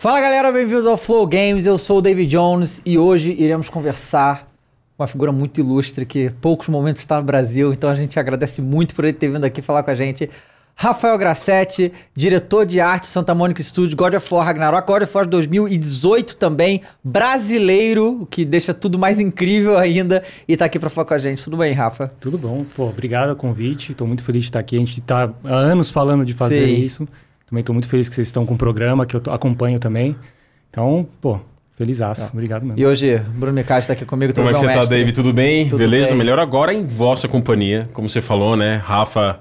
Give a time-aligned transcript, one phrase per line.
[0.00, 1.66] Fala galera, bem-vindos ao Flow Games.
[1.66, 4.48] Eu sou o David Jones e hoje iremos conversar
[4.96, 8.62] com uma figura muito ilustre que poucos momentos está no Brasil, então a gente agradece
[8.62, 10.30] muito por ele ter vindo aqui falar com a gente.
[10.76, 15.26] Rafael Grassetti, diretor de arte Santa Mônica Studio, God of War Ragnarok, God of War
[15.26, 21.06] 2018 também, brasileiro, o que deixa tudo mais incrível ainda, e tá aqui para falar
[21.06, 21.42] com a gente.
[21.42, 22.06] Tudo bem, Rafa?
[22.20, 22.64] Tudo bom.
[22.76, 23.90] Pô, obrigado ao convite.
[23.90, 24.76] Estou muito feliz de estar aqui.
[24.76, 26.74] A gente está há anos falando de fazer Sim.
[26.76, 27.08] isso.
[27.48, 30.14] Também estou muito feliz que vocês estão com o programa, que eu tô- acompanho também.
[30.70, 31.38] Então, pô,
[31.76, 32.30] felizaço.
[32.32, 32.78] Obrigado mesmo.
[32.78, 34.96] E hoje, Bruno Micali está aqui comigo, Como é que meu você tá, mestre.
[34.98, 35.14] David?
[35.14, 35.64] Tudo bem?
[35.68, 36.10] Tudo Beleza?
[36.10, 36.18] bem.
[36.18, 38.76] Melhor agora em vossa companhia, como você falou, né?
[38.84, 39.38] Rafa,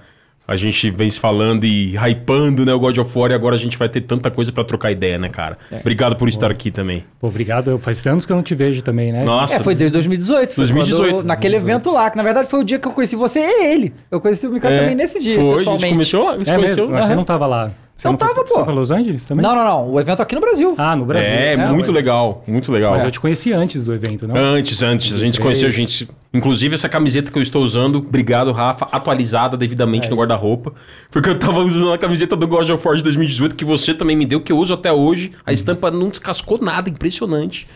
[0.47, 3.57] a gente vem se falando e hypando, né, o God of War, e agora a
[3.57, 5.57] gente vai ter tanta coisa pra trocar ideia, né, cara?
[5.69, 5.75] É.
[5.81, 7.03] Obrigado por estar aqui também.
[7.19, 7.71] Pô, obrigado.
[7.71, 9.25] Eu- Faz anos que eu não te vejo também, né?
[9.25, 10.55] Nossa, É, foi desde 2018.
[10.55, 11.15] Foi 2018.
[11.15, 13.65] quando- naquele evento lá, que na verdade foi o dia que eu conheci você e
[13.65, 13.93] ele.
[14.09, 15.89] Eu conheci o Micali É, também nesse dia, Foi, a gente pessoalmente.
[15.91, 16.83] começou lá, você É conheceu?
[16.85, 16.93] mesmo?
[16.97, 17.71] Mas você não tava lá.
[17.97, 18.55] Você Eu não foi- tava, Você pô.
[18.55, 19.41] foi pra Los Angeles também?
[19.43, 19.89] Não, não, não.
[19.91, 20.75] O evento aqui no Brasil.
[20.77, 21.31] Ah, no Brasil.
[21.33, 22.91] É, Não, muito mas- legal, muito legal.
[22.91, 24.35] Mas eu te conheci antes do evento, não?
[24.35, 25.43] Antes, antes, a gente 23.
[25.43, 26.07] conheceu a gente.
[26.31, 30.09] Inclusive, essa camiseta que eu estou usando, obrigado, Rafa, atualizada devidamente É.
[30.11, 30.73] no guarda-roupa.
[31.09, 34.15] Porque eu tava usando a camiseta do God of War de 2018, que você também
[34.15, 35.31] me deu, que eu uso até hoje.
[35.43, 37.67] A estampa não descascou nada, impressionante.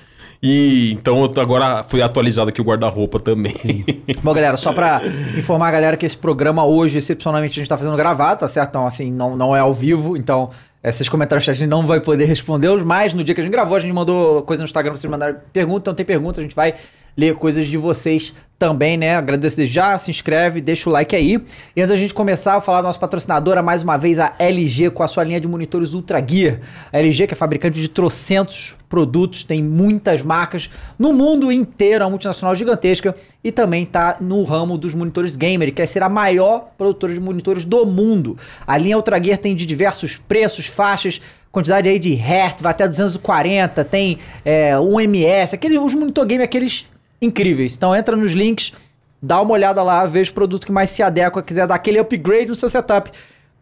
[0.43, 3.53] E então eu agora foi atualizado aqui o guarda-roupa também.
[4.23, 5.01] Bom, galera, só pra
[5.37, 8.69] informar a galera que esse programa hoje, excepcionalmente, a gente tá fazendo gravado, tá certo?
[8.69, 10.49] Então, assim, não, não é ao vivo, então
[10.83, 13.77] esses comentários a gente não vai poder respondê-los, mas no dia que a gente gravou,
[13.77, 16.55] a gente mandou coisa no Instagram pra vocês mandarem pergunta, então tem pergunta, a gente
[16.55, 16.73] vai
[17.15, 19.15] ler coisas de vocês também, né?
[19.15, 21.43] Agradeço desde já, se inscreve, deixa o like aí.
[21.75, 24.91] E antes da gente começar, eu falar da nossa patrocinadora, mais uma vez, a LG,
[24.91, 26.59] com a sua linha de monitores Ultra Gear.
[26.93, 32.05] A LG, que é fabricante de trocentos produtos, tem muitas marcas no mundo inteiro, é
[32.05, 36.71] uma multinacional gigantesca e também tá no ramo dos monitores gamer, quer ser a maior
[36.77, 38.37] produtora de monitores do mundo.
[38.67, 41.19] A linha Ultra Gear tem de diversos preços, faixas,
[41.51, 46.43] quantidade aí de Hertz, vai até 240, tem é, 1 ms, aqueles, os monitor game,
[46.43, 46.85] aqueles
[47.21, 47.75] incríveis.
[47.75, 48.73] Então entra nos links,
[49.21, 52.47] dá uma olhada lá, veja o produto que mais se adequa, quiser dar aquele upgrade
[52.47, 53.11] no seu setup.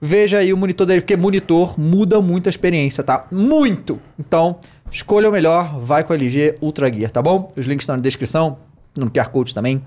[0.01, 3.27] Veja aí o monitor dele, porque monitor muda muito a experiência, tá?
[3.29, 3.99] Muito!
[4.17, 4.57] Então,
[4.89, 7.51] escolha o melhor, vai com a LG Ultra Gear, tá bom?
[7.57, 8.57] Os links estão na descrição,
[8.95, 9.83] no QR Code também.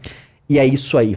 [0.48, 1.16] E é isso aí.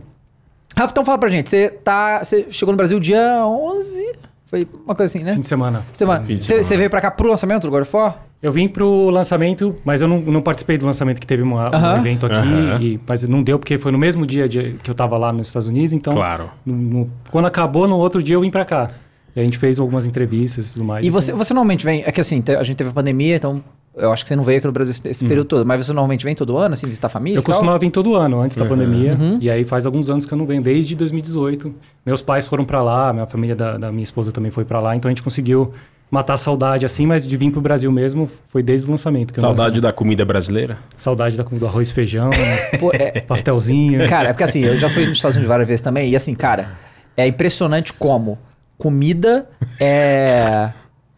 [0.77, 2.23] Rafa, então fala pra gente, você tá.
[2.23, 4.13] Você chegou no Brasil dia 11?
[4.47, 5.33] Foi uma coisa assim, né?
[5.33, 5.83] Fim de semana.
[5.93, 6.23] Semana.
[6.23, 6.63] Fim de Você semana.
[6.63, 8.17] você veio pra cá pro lançamento do God of War?
[8.43, 11.73] Eu vim pro lançamento, mas eu não, não participei do lançamento que teve uma- um
[11.73, 11.97] Aham.
[11.97, 12.37] evento aqui.
[12.37, 12.79] Aham.
[12.79, 15.47] e- mas não deu, porque foi no mesmo dia de- que eu tava lá nos
[15.47, 16.13] Estados Unidos, então...
[16.13, 16.51] Claro.
[16.63, 18.89] no- no- quando acabou, no outro dia eu vim pra cá.
[19.35, 21.05] E a gente fez algumas entrevistas e tudo mais.
[21.05, 22.03] E você, você normalmente vem.
[22.05, 23.61] É que assim, a gente teve a pandemia, então
[23.97, 25.65] eu acho que você não veio aqui no Brasil esse, esse período todo.
[25.65, 27.37] Mas você normalmente vem todo ano, assim, visitar a família?
[27.37, 27.53] Eu e tal?
[27.53, 28.69] costumava vir todo ano, antes da Uhum.
[28.69, 29.13] pandemia.
[29.13, 29.37] Uhum.
[29.41, 31.73] E aí faz alguns anos que eu não venho, desde 2018.
[32.05, 34.95] Meus pais foram pra lá, minha família da, da minha esposa também foi pra lá.
[34.95, 35.73] Então a gente conseguiu
[36.09, 39.37] matar a saudade assim, mas de vir pro Brasil mesmo foi desde o lançamento.
[39.39, 40.77] Saudade da comida brasileira?
[40.95, 42.29] Saudade da, do arroz e feijão,
[42.79, 44.07] Pô, é- pastelzinho.
[44.07, 46.33] Cara, é porque assim, eu já fui nos Estados Unidos várias vezes também, e assim,
[46.35, 46.69] cara,
[47.17, 48.37] é impressionante como
[48.77, 49.47] comida
[49.79, 50.71] é.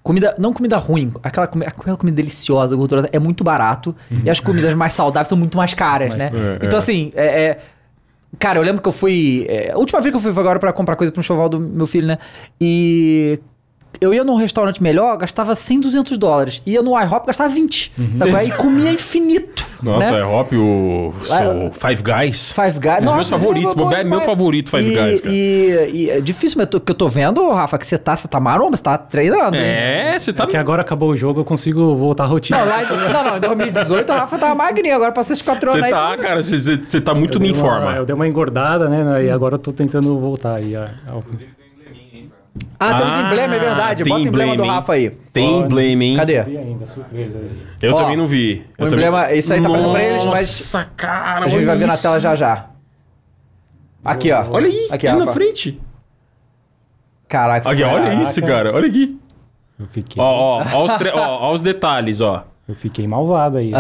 [0.04, 3.94] Comida, não comida ruim, aquela, comi- aquela comida deliciosa, gordurosa, é muito barato.
[4.24, 6.58] E as comidas mais saudáveis são muito mais caras, Mais- né?
[6.62, 7.58] é, então, assim, é, é-
[8.40, 9.46] Cara, eu lembro que eu fui.
[9.50, 11.88] é, a última vez que eu fui agora pra comprar coisa pro enxoval do meu
[11.88, 12.18] filho, né?
[12.60, 13.40] E.
[14.00, 16.62] Eu ia num restaurante melhor, gastava 100, 200 dólares.
[16.66, 17.92] Ia no IHOP, gastava 20.
[18.16, 18.32] Sabe?
[18.32, 18.46] qual é?
[18.46, 19.66] E comia infinito.
[19.82, 20.22] Nossa, né?
[20.22, 22.52] é Hop, o, o Five Guys.
[22.54, 23.00] Five Guys.
[23.02, 25.36] Um dos meus favoritos, bom é meu favorito, Five e, Guys, cara.
[25.36, 28.16] E, e é difícil, mas eu tô- que eu tô vendo, Rafa, que você tá,
[28.16, 29.56] você tá maromba, você tá treinando.
[29.56, 29.62] hein?
[29.64, 30.46] É, você tá...
[30.46, 32.58] É que agora acabou o jogo, eu consigo voltar à rotina.
[32.60, 35.80] Não, lá não, não, em 2018 o Rafa tava magrinho, agora passou esses 4 anos
[35.80, 35.92] Você aí.
[35.92, 37.96] tá, cara, você- tá muito me informa.
[37.96, 39.26] eu dei uma engordada, né?
[39.26, 40.76] E agora eu tô tentando voltar aí.
[40.76, 41.24] ao-
[42.80, 44.04] Ah, tem uns Ah, emblemas, é verdade.
[44.04, 44.74] Bota o emblema do emblema?
[44.74, 45.10] Rafa aí.
[45.34, 46.16] Tem emblema, hein?
[46.18, 46.44] Cadê?
[46.44, 47.62] Vi ainda, surpresa aí.
[47.82, 48.66] Eu Ó, também não vi.
[48.78, 49.40] o Eu emblema- também...
[49.40, 50.42] isso aí tá aparecendo pra eles, mas
[50.74, 52.66] Nossa, cara, A gente vai ver na tela já já.
[54.06, 54.46] Aqui, ó.
[54.52, 55.82] Olha aí, Aqui, aqui na frente.
[57.28, 57.70] Caraca.
[57.70, 58.74] Aqui, olha isso, cara.
[58.74, 59.20] Olha aqui.
[59.80, 62.46] Eu fiquei, Ó, ó, ó os, tre- ó, ó os detalhes, ó.
[62.68, 63.72] eu fiquei malvado aí.
[63.72, 63.80] né?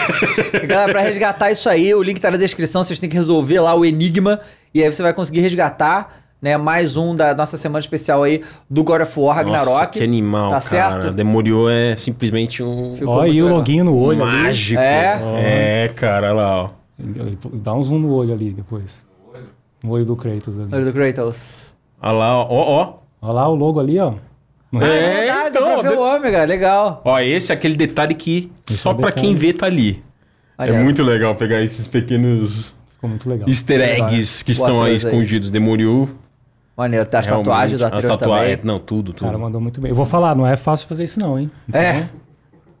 [0.66, 3.74] Galera, pra resgatar isso aí, o link tá na descrição, vocês têm que resolver lá
[3.74, 4.40] o enigma
[4.72, 8.40] e aí você vai conseguir resgatar, né, mais um da nossa semana especial aí
[8.70, 9.66] do God of War Ragnarok.
[9.68, 10.60] Nossa, que animal, Tá cara.
[10.60, 11.10] certo?
[11.10, 14.32] Demoriou é simplesmente um Ficou muito e o loginho no olho ali.
[14.44, 14.80] mágico.
[14.80, 15.84] É?
[15.84, 16.70] É, cara, olha lá, ó.
[17.60, 19.04] Dá um zoom no olho ali depois.
[19.82, 20.68] No olho do Kratos ali.
[20.72, 21.70] Olha do Kratos.
[22.00, 22.94] Olha lá, ó, ó.
[23.20, 24.12] Olha lá o logo ali, ó.
[24.70, 27.02] No- É, verdade, então, dá pra ver de- o ômega, legal.
[27.04, 29.26] Ó, esse é aquele detalhe que Esse só é pra detalhe.
[29.26, 30.02] quem vê tá ali.
[30.58, 33.48] Olha, É muito legal pegar esses pequenos Ficou muito legal.
[33.48, 35.10] easter eggs que estão aí Atreus aí.
[35.12, 35.50] escondidos.
[36.76, 37.44] Maneiro, tá as realmente.
[37.46, 38.66] tatuagens do As Atreus tatuagens, também.
[38.74, 39.40] Não, tudo, O cara tudo.
[39.40, 39.88] mandou muito bem.
[39.90, 41.50] Eu vou falar, não é fácil fazer isso não, hein?
[41.68, 42.08] Então, É.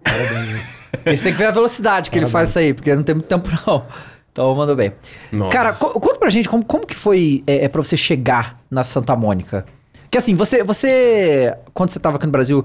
[0.04, 0.60] Parabéns.
[1.04, 3.26] Você tem que ver a velocidade que ele faz isso aí, porque não tem muito
[3.26, 3.84] tempo não.
[4.32, 4.92] Então mandou bem.
[5.32, 5.50] Nossa.
[5.50, 8.84] Cara, co- conta pra gente como, como que foi é, é, pra você chegar na
[8.84, 9.64] Santa Mônica.
[10.10, 11.56] Que assim, você, você.
[11.72, 12.64] Quando você tava aqui no Brasil.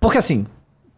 [0.00, 0.46] Porque assim.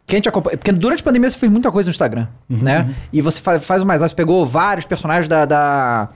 [0.06, 2.94] Quem te acompanha, porque durante a pandemia você fez muita coisa no Instagram, né?
[3.12, 5.44] E você fa- faz o mais você pegou vários personagens da.
[5.44, 6.08] da-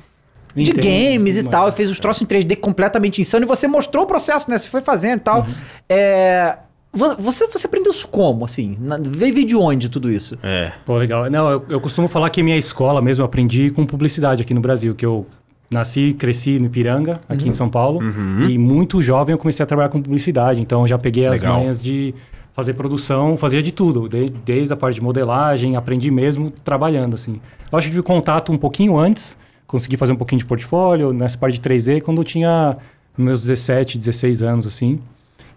[0.54, 3.66] de Entendo, games e tal, e fez os troços em 3D completamente insano, e você
[3.68, 4.58] mostrou o processo, né?
[4.58, 5.46] Você foi fazendo e tal.
[5.88, 6.56] É,
[6.92, 8.76] vo- você, você aprendeu isso como, assim?
[8.80, 10.38] Na, veio de onde tudo isso?
[10.42, 10.72] É.
[10.84, 11.30] Pô, legal.
[11.30, 14.60] Não, eu, eu costumo falar que minha escola mesmo, eu aprendi com publicidade aqui no
[14.60, 15.26] Brasil, que eu
[15.70, 17.50] nasci, cresci no Ipiranga, aqui Uhum.
[17.50, 18.00] em São Paulo,
[18.48, 21.58] e muito jovem eu comecei a trabalhar com publicidade, então eu já peguei as Legal.
[21.60, 22.12] manhas de
[22.52, 27.40] fazer produção, fazia de tudo, de- desde a parte de modelagem, aprendi mesmo trabalhando, assim.
[27.70, 29.38] Eu acho que tive contato um pouquinho antes,
[29.70, 32.76] consegui fazer um pouquinho de portfólio, nessa parte de 3D, quando eu tinha
[33.16, 34.98] meus 17, 16 anos, assim.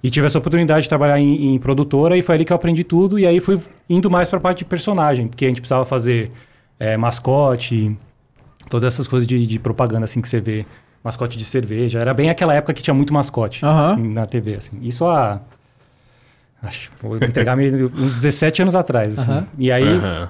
[0.03, 2.83] E tive essa oportunidade de trabalhar em, em produtora e foi ali que eu aprendi
[2.83, 3.17] tudo.
[3.17, 6.29] E aí fui indo mais para a parte de personagem, porque a gente precisava fazer
[6.79, 7.95] é, mascote,
[8.69, 10.65] todas essas coisas de, de propaganda assim que você vê.
[11.03, 11.99] Mascote de cerveja.
[11.99, 13.95] Era bem aquela época que tinha muito mascote Aham.
[13.97, 14.55] na TV.
[14.55, 14.77] Assim.
[14.81, 15.39] Isso há.
[16.61, 19.19] Acho, vou entregar me- uns 17 anos atrás.
[19.19, 19.31] assim.
[19.31, 19.47] Aham.
[19.57, 20.29] E aí Aham.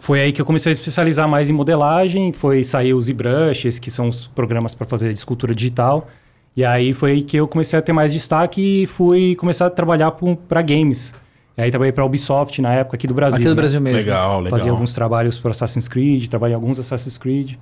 [0.00, 3.90] Foi aí que eu comecei a especializar mais em modelagem, foi sair os ZBrushes, que
[3.90, 6.08] são os programas para fazer escultura digital.
[6.56, 9.70] E aí foi aí que eu comecei a ter mais destaque e fui começar a
[9.70, 10.12] trabalhar
[10.48, 11.14] para games.
[11.56, 13.36] E aí trabalhei para Ubisoft na época aqui do Brasil.
[13.36, 13.56] Aqui do né?
[13.56, 13.98] Brasil mesmo.
[13.98, 14.58] Legal, legal.
[14.58, 17.54] Fazia alguns trabalhos para Assassin's Creed, trabalhei em alguns Assassin's Creed.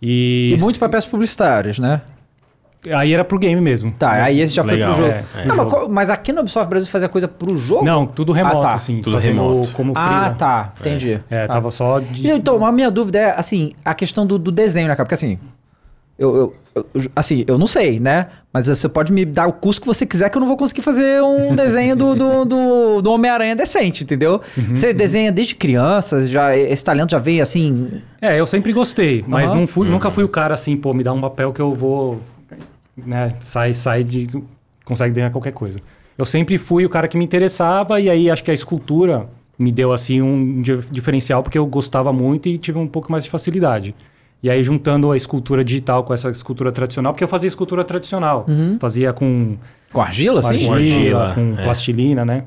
[0.00, 2.02] E, E muito papéis publicitários, né?
[2.90, 3.92] Aí era pro game mesmo.
[3.92, 5.24] Tá, Mas- aí esse já Legal, foi pro jogo.
[5.36, 5.44] é, é.
[5.46, 5.88] Não, mas, Jogo.
[5.92, 7.84] mas aqui no Ubisoft Brasil fazia coisa pro jogo?
[7.84, 8.74] Não, tudo remoto, Ah, tá.
[8.74, 9.00] assim.
[9.02, 9.70] Tudo remoto.
[9.72, 10.30] como Ah, freela.
[10.34, 10.72] tá.
[10.80, 11.20] Entendi.
[11.30, 11.48] É, Ah.
[11.48, 12.28] tava só de...
[12.28, 15.04] Então, a minha dúvida é, assim, a questão do, do desenho, né, cara?
[15.06, 15.38] Porque assim,
[16.18, 16.54] eu, eu-
[16.94, 18.26] eu- assim, eu não sei, né?
[18.52, 20.82] Mas você pode me dar o custo que você quiser que eu não vou conseguir
[20.82, 24.40] fazer um desenho do, do, do, do Homem-Aranha decente, entendeu?
[24.58, 28.02] Uhum, você desenha desde criança, já, esse talento já vem assim...
[28.20, 31.12] É, eu sempre gostei, mas não fui, nunca fui o cara assim, pô, me dá
[31.12, 32.20] um papel que eu vou,
[32.96, 34.26] né, sai, sai de,
[34.84, 35.80] consegue ganhar qualquer coisa.
[36.16, 39.28] Eu sempre fui o cara que me interessava e aí acho que a escultura
[39.58, 43.24] me deu assim um di- diferencial porque eu gostava muito e tive um pouco mais
[43.24, 43.94] de facilidade.
[44.42, 48.44] E aí juntando a escultura digital com essa escultura tradicional, porque eu fazia escultura tradicional,
[48.80, 49.56] fazia com
[49.92, 50.54] Com argila, assim?
[50.70, 51.62] argila, argila, com é.
[51.62, 52.44] plastilina, né?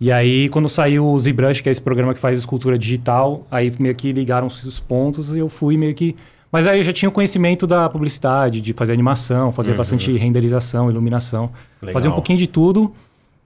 [0.00, 3.72] E aí, quando saiu o ZBrush, que é esse programa que faz escultura digital, aí
[3.80, 6.14] meio que ligaram-se os pontos e eu fui meio que...
[6.50, 10.90] Mas aí eu já tinha o conhecimento da publicidade, de fazer animação, fazer bastante renderização,
[10.90, 11.50] iluminação.
[11.82, 11.92] Legal.
[11.92, 12.92] Fazer um pouquinho de tudo,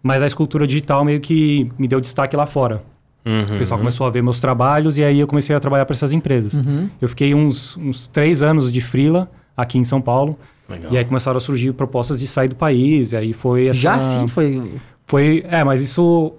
[0.03, 2.83] mas a escultura digital meio que me deu destaque lá fora.
[3.25, 3.55] Uhum.
[3.55, 6.13] O pessoal começou a ver meus trabalhos e aí eu comecei a trabalhar para essas
[6.13, 6.61] empresas.
[7.01, 10.39] Eu fiquei uns, uns três anos de freela aqui em São Paulo.
[10.69, 10.93] Legal.
[10.93, 13.13] E aí começaram a surgir propostas de sair do país.
[13.13, 13.79] E aí foi essa...
[13.79, 14.73] Já sim foi...
[15.05, 16.33] Foi, é, mas isso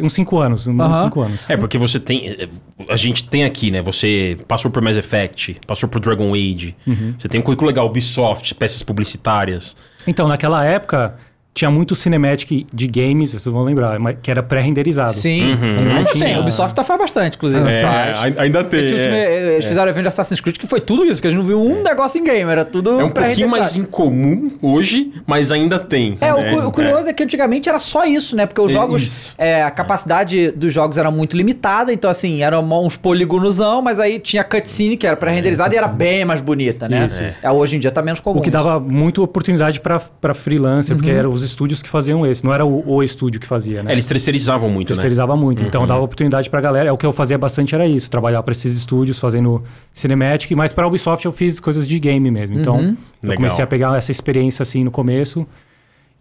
[0.00, 1.04] uns cinco anos, uns Aham.
[1.04, 1.48] cinco anos.
[1.50, 2.28] É, porque você tem.
[2.30, 2.48] é,
[2.88, 3.80] A gente tem aqui, né?
[3.82, 6.74] Você passou por Mass Effect, passou por Dragon Age.
[6.86, 7.14] Uhum.
[7.18, 9.76] Você tem um currículo legal, Ubisoft, peças publicitárias.
[10.06, 11.16] Então, naquela época,
[11.56, 15.14] tinha muito cinematic de games, vocês vão lembrar, que era pré-renderizado.
[15.14, 15.54] Sim.
[15.54, 15.96] Uhum.
[15.96, 16.36] Ainda Tinha- tem.
[16.36, 18.18] O Ubisoft tá faz bastante, inclusive, site.
[18.18, 18.80] ai- ainda tem.
[18.80, 19.52] Esse último, é.
[19.54, 21.46] eles fizeram o evento de Assassin's Creed que foi tudo isso, que a gente não
[21.46, 25.78] viu um negócio em game, era tudo É um pouquinho mais incomum hoje, mas ainda
[25.78, 26.18] tem.
[26.20, 26.50] É, o, né?
[26.50, 27.12] cu- o curioso é.
[27.14, 28.44] que antigamente era só isso, né?
[28.44, 29.32] Porque os É jogos.
[29.38, 34.18] é, a capacidade dos jogos era muito limitada, então assim, eram uns polígonosão, mas aí
[34.18, 37.06] tinha cutscene que era pré-renderizada e era bem mais bonita, né?
[37.06, 37.46] Isso, isso.
[37.46, 38.40] É, hoje em dia tá menos comum.
[38.40, 41.16] O que dava muito oportunidade para freelancer, porque Uhum.
[41.18, 43.90] eram os estúdios que faziam esse, não era o, o estúdio que fazia, né?
[43.90, 44.94] É, eles terceirizavam muito, né?
[44.94, 45.62] terceirizava muito.
[45.62, 46.88] Então dava oportunidade pra galera.
[46.88, 49.62] É o que eu fazia bastante era isso, trabalhar para esses estúdios fazendo
[49.92, 52.58] cinematic, mas para Ubisoft eu fiz coisas de game mesmo.
[52.58, 53.36] Então eu Legal.
[53.36, 55.46] comecei a pegar essa experiência assim no começo.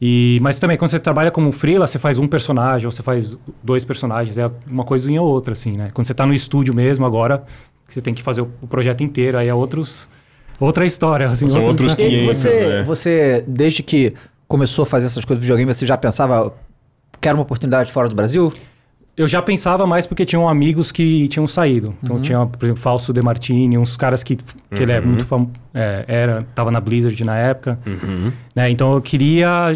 [0.02, 3.38] E mas também quando você trabalha como freela, você faz um personagem ou você faz
[3.64, 5.90] dois personagens, é uma coisinha ou outra assim, né?
[5.94, 7.44] Quando você tá no estúdio mesmo agora,
[7.88, 10.10] você tem que fazer o, o projeto inteiro, aí é outros
[10.60, 12.14] outra história, assim, São outros outros desafios.
[12.14, 12.84] E 500, você, é.
[12.84, 14.14] você, desde que
[14.48, 16.54] começou a fazer essas coisas de videogame, você já pensava
[17.20, 18.52] que era uma oportunidade fora do Brasil?
[19.18, 21.88] Eu já pensava mais porque tinham amigos que tinham saído.
[21.88, 21.96] Uhum.
[22.04, 25.08] Então tinha, por exemplo, Falso De Martini, uns caras que, que ele é Uhum.
[25.08, 27.80] muito famoso, era, tava na Blizzard na época.
[27.86, 28.32] Uhum.
[28.54, 28.70] né?
[28.70, 29.74] Então eu queria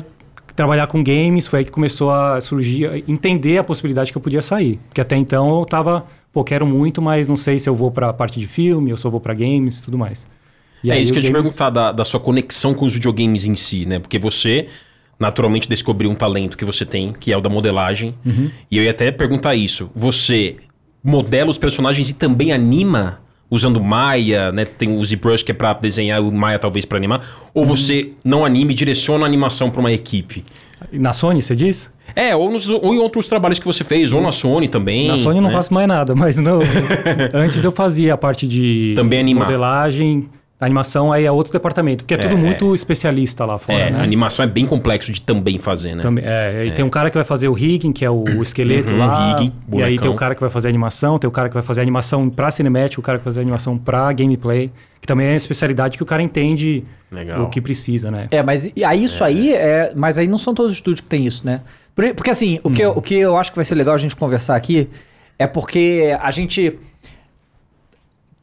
[0.58, 4.42] trabalhar com games, foi aí que começou a surgir, entender a possibilidade que eu podia
[4.42, 4.78] sair.
[4.90, 8.12] Porque até então eu tava, pô, quero muito, mas não sei se eu vou pra
[8.12, 10.28] parte de filme, ou se eu vou pra games e tudo mais.
[10.84, 12.94] E é isso que eu ia te games- perguntar da, da sua conexão com os
[12.94, 14.00] videogames em si, né?
[14.00, 14.68] Porque você
[15.20, 18.16] naturalmente descobriu um talento que você tem, que é o da modelagem.
[18.26, 18.50] Uhum.
[18.72, 19.90] E eu ia até perguntar isso.
[19.96, 20.56] Você
[21.04, 23.20] modela os personagens e também anima
[23.52, 24.64] usando Maya, né?
[24.64, 27.26] Tem o ZBrush que é pra desenhar, o Maya talvez pra animar.
[27.54, 27.70] Ou Uhum.
[27.70, 30.46] você não anima e direciona a animação pra uma equipe?
[30.94, 31.92] Na Sony, você diz?
[32.16, 35.08] É, ou, nos- ou em outros trabalhos que você fez, ou na Sony também.
[35.10, 35.56] Na Sony eu não né?
[35.56, 36.60] faço mais nada, mas não,
[37.34, 39.46] antes eu fazia a parte de Também animar.
[39.46, 40.30] modelagem,
[40.66, 42.38] animação, aí é outro departamento, porque é tudo É.
[42.38, 44.00] muito especialista lá fora, É, né?
[44.00, 46.02] a animação é bem complexo de também fazer, né?
[46.02, 48.44] Também, é, e tem um cara que vai fazer o rigging, que é o, o
[48.44, 49.30] esqueleto Uhum, lá.
[49.30, 51.64] rigging, e aí tem o cara que vai fazer animação, tem o cara que vai
[51.64, 55.32] fazer animação pra cinemática, o cara que vai fazer animação pra gameplay, que também é
[55.34, 57.44] a especialidade que o cara entende Legal.
[57.44, 58.28] o que precisa, né?
[58.30, 59.94] É, mas e aí isso aí é.
[59.96, 61.62] Mas aí não são todos os estúdios que tem isso, né?
[61.96, 63.98] Por- Porque assim, o, que eu, o que eu acho que vai ser legal a
[63.98, 64.90] gente conversar aqui
[65.38, 66.78] é porque a gente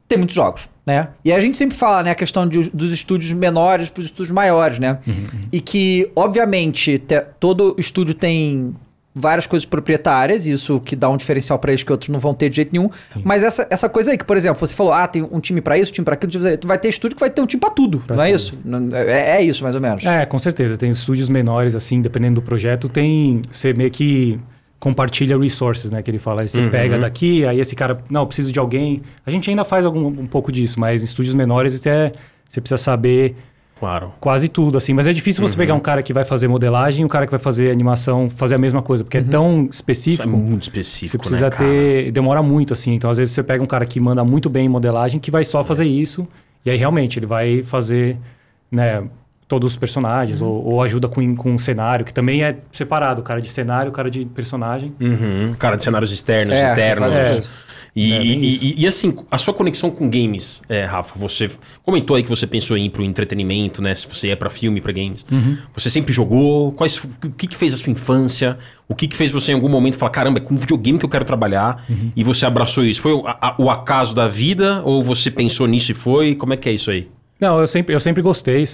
[0.08, 1.08] tem muitos jogos, né?
[1.24, 4.32] E a gente sempre fala, né, a questão de- dos estúdios menores para os estúdios
[4.32, 4.98] maiores, né?
[5.52, 8.74] E que, obviamente, te- todo estúdio tem
[9.18, 12.50] várias coisas proprietárias, isso que dá um diferencial para eles que outros não vão ter
[12.50, 12.90] de jeito nenhum.
[13.24, 15.78] Mas essa, essa coisa aí, que, por exemplo, você falou, ah, tem um time para
[15.78, 16.68] isso, um time para aquilo, um time pra aquilo.
[16.68, 18.36] vai ter estúdio que vai ter um time para tudo, Pra não é tudo.
[18.36, 18.58] isso?
[18.62, 20.04] Não- É, é isso, mais ou menos.
[20.04, 20.76] É, com certeza.
[20.76, 23.40] Tem estúdios menores, assim, dependendo do projeto, tem.
[23.50, 24.38] Você meio que
[24.78, 26.02] compartilha resources, né?
[26.02, 26.42] Que ele fala.
[26.42, 26.70] Aí você Uhum.
[26.70, 29.02] pega daqui, aí esse cara, não, eu preciso de alguém.
[29.24, 32.12] A gente ainda faz algum, um pouco disso, mas em estúdios menores até
[32.48, 33.34] você precisa saber
[33.78, 34.12] Claro.
[34.20, 34.92] quase tudo, assim.
[34.94, 35.48] Mas é difícil Uhum.
[35.48, 38.30] você pegar um cara que vai fazer modelagem e um cara que vai fazer animação
[38.30, 40.28] fazer a mesma coisa, porque é tão Isso é específico.
[40.28, 42.12] muito Você específico, precisa né, ter.
[42.12, 42.94] Demora muito, assim.
[42.94, 45.44] Então, às vezes, você pega um cara que manda muito bem em modelagem que vai
[45.44, 46.26] só fazer isso.
[46.64, 48.16] E aí, realmente, ele vai fazer,
[48.70, 49.02] né?
[49.48, 53.24] Todos os personagens, ou, ou ajuda com, com um cenário, que também é separado, o
[53.24, 54.92] cara de cenário, o cara de personagem.
[55.00, 55.54] Uhum.
[55.56, 57.14] Cara de cenários externos, É, internos.
[57.38, 57.50] isso.
[57.94, 61.48] E, É, e- e- e, assim, a sua conexão com games, é, Rafa, você
[61.82, 63.94] comentou aí que você pensou em ir pro entretenimento, né?
[63.94, 65.24] Se você ia pra filme, pra games.
[65.30, 65.56] Uhum.
[65.72, 66.72] Você sempre jogou?
[66.72, 68.58] Quais, o que, que fez a sua infância?
[68.88, 71.08] O que, que fez você em algum momento falar, caramba, é com videogame que eu
[71.08, 71.84] quero trabalhar?
[71.88, 72.10] Uhum.
[72.14, 73.00] E você abraçou isso?
[73.00, 74.82] Foi o, a- o acaso da vida?
[74.84, 76.34] Ou você pensou nisso e foi?
[76.34, 77.08] Como é que é isso aí?
[77.38, 78.64] Não, eu sempre, eu sempre gostei,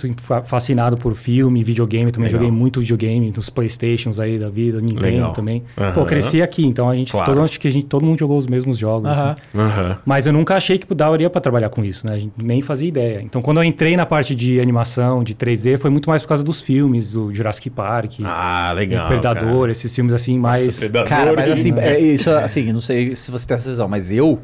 [0.44, 2.12] fascinado por filme, videogame.
[2.12, 2.42] Também Legal.
[2.42, 5.32] joguei muito videogame, dos Playstations aí da vida, Nintendo Legal.
[5.32, 5.64] também.
[5.76, 5.92] Aham.
[5.92, 7.26] Pô, cresci aqui, então a gente, Claro.
[7.34, 9.10] todo, acho que a gente, todo mundo jogou os mesmos jogos.
[9.18, 9.36] Aham.
[9.52, 10.00] assim.
[10.06, 12.14] Mas eu nunca achei que daria pra trabalhar com isso, né?
[12.14, 13.20] A gente nem fazia ideia.
[13.20, 16.44] Então, quando eu entrei na parte de animação, de 3D, foi muito mais por causa
[16.44, 19.06] dos filmes, o Jurassic Park, Ah, legal.
[19.06, 20.66] o Predador, esses filmes assim, mais...
[20.66, 21.94] Nossa, Predador, Cara, mas assim, né?
[21.94, 24.40] é, isso assim, não sei se você tem essa visão, mas eu.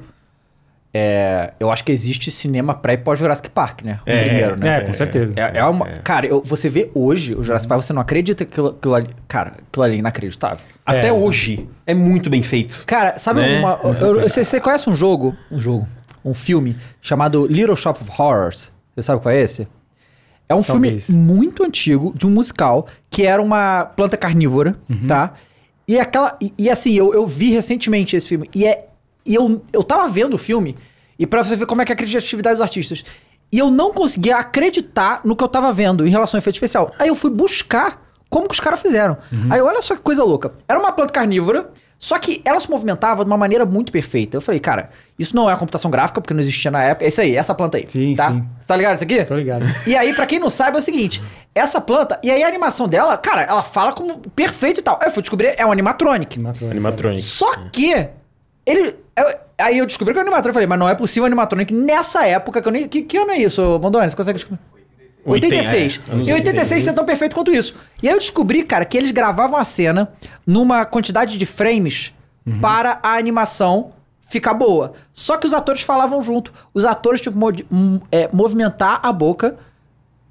[0.93, 4.01] É, eu acho que existe cinema pré e pós Jurassic Park, né?
[4.07, 4.79] O É, primeiro, né?
[4.79, 5.33] É, com certeza.
[5.37, 8.53] É, é uma, Cara, eu- você vê hoje o Jurassic Park, você não acredita que
[8.53, 9.09] aquilo, aquilo ali.
[9.27, 10.59] Cara, aquilo ali é inacreditável.
[10.85, 11.13] Até É.
[11.13, 12.85] hoje, é muito bem feito.
[12.87, 13.59] Cara, sabe Né?
[13.61, 13.79] uma.
[13.85, 15.37] eu- eu- você, você conhece um jogo?
[15.51, 15.87] Um jogo.
[16.25, 18.71] Um filme chamado Little Shop of Horrors?
[18.95, 19.69] Você sabe qual é esse?
[20.49, 21.07] É um Talvez.
[21.07, 24.75] filme muito antigo, de um musical, que era uma planta carnívora,
[25.07, 25.35] tá?
[25.87, 26.37] E aquela.
[26.41, 28.49] E, e assim, eu, eu vi recentemente esse filme.
[28.55, 28.87] E é.
[29.29, 30.75] E eu, eu tava vendo o filme,
[31.19, 33.05] e pra você ver como é que é a criatividade dos artistas.
[33.53, 36.93] E eu não conseguia acreditar no que eu tava vendo em relação ao efeito especial.
[36.99, 39.17] Aí eu fui buscar como que os caras fizeram.
[39.51, 40.53] Aí olha só que coisa louca.
[40.69, 44.37] Era uma planta carnívora, só que ela se movimentava de uma maneira muito perfeita.
[44.37, 47.05] Eu falei, cara, isso não é computação gráfica, porque não existia na época.
[47.05, 47.87] É isso aí, essa planta aí.
[47.89, 48.31] Sim, tá?
[48.31, 48.45] sim.
[48.61, 49.25] Você tá ligado isso aqui?
[49.25, 49.65] Tô ligado.
[49.87, 51.23] E aí, pra quem não sabe, é o seguinte:
[51.55, 54.99] essa planta, e aí a animação dela, cara, ela fala como perfeito e tal.
[55.01, 56.39] Aí eu fui descobrir, é um animatronic.
[56.71, 57.23] Animatronic.
[57.23, 58.09] Só que
[58.65, 58.95] ele.
[59.21, 60.49] Eu- aí eu descobri que é um animatronic.
[60.49, 62.87] Eu falei, mas não é possível animatronic nessa época que eu nem.
[62.89, 64.09] Que, que ano é isso, Mondoni?
[64.11, 64.61] Você consegue descobrir?
[65.25, 66.01] 86.
[66.09, 67.75] é, anos em 86 você é tão perfeito quanto isso.
[68.03, 70.11] E aí eu descobri, cara, que eles gravavam a cena
[70.47, 72.13] numa quantidade de frames
[72.63, 73.93] para a animação
[74.27, 74.93] ficar boa.
[75.13, 76.51] Só que os atores falavam junto.
[76.73, 79.57] Os atores tinham que modi- m- é, movimentar a boca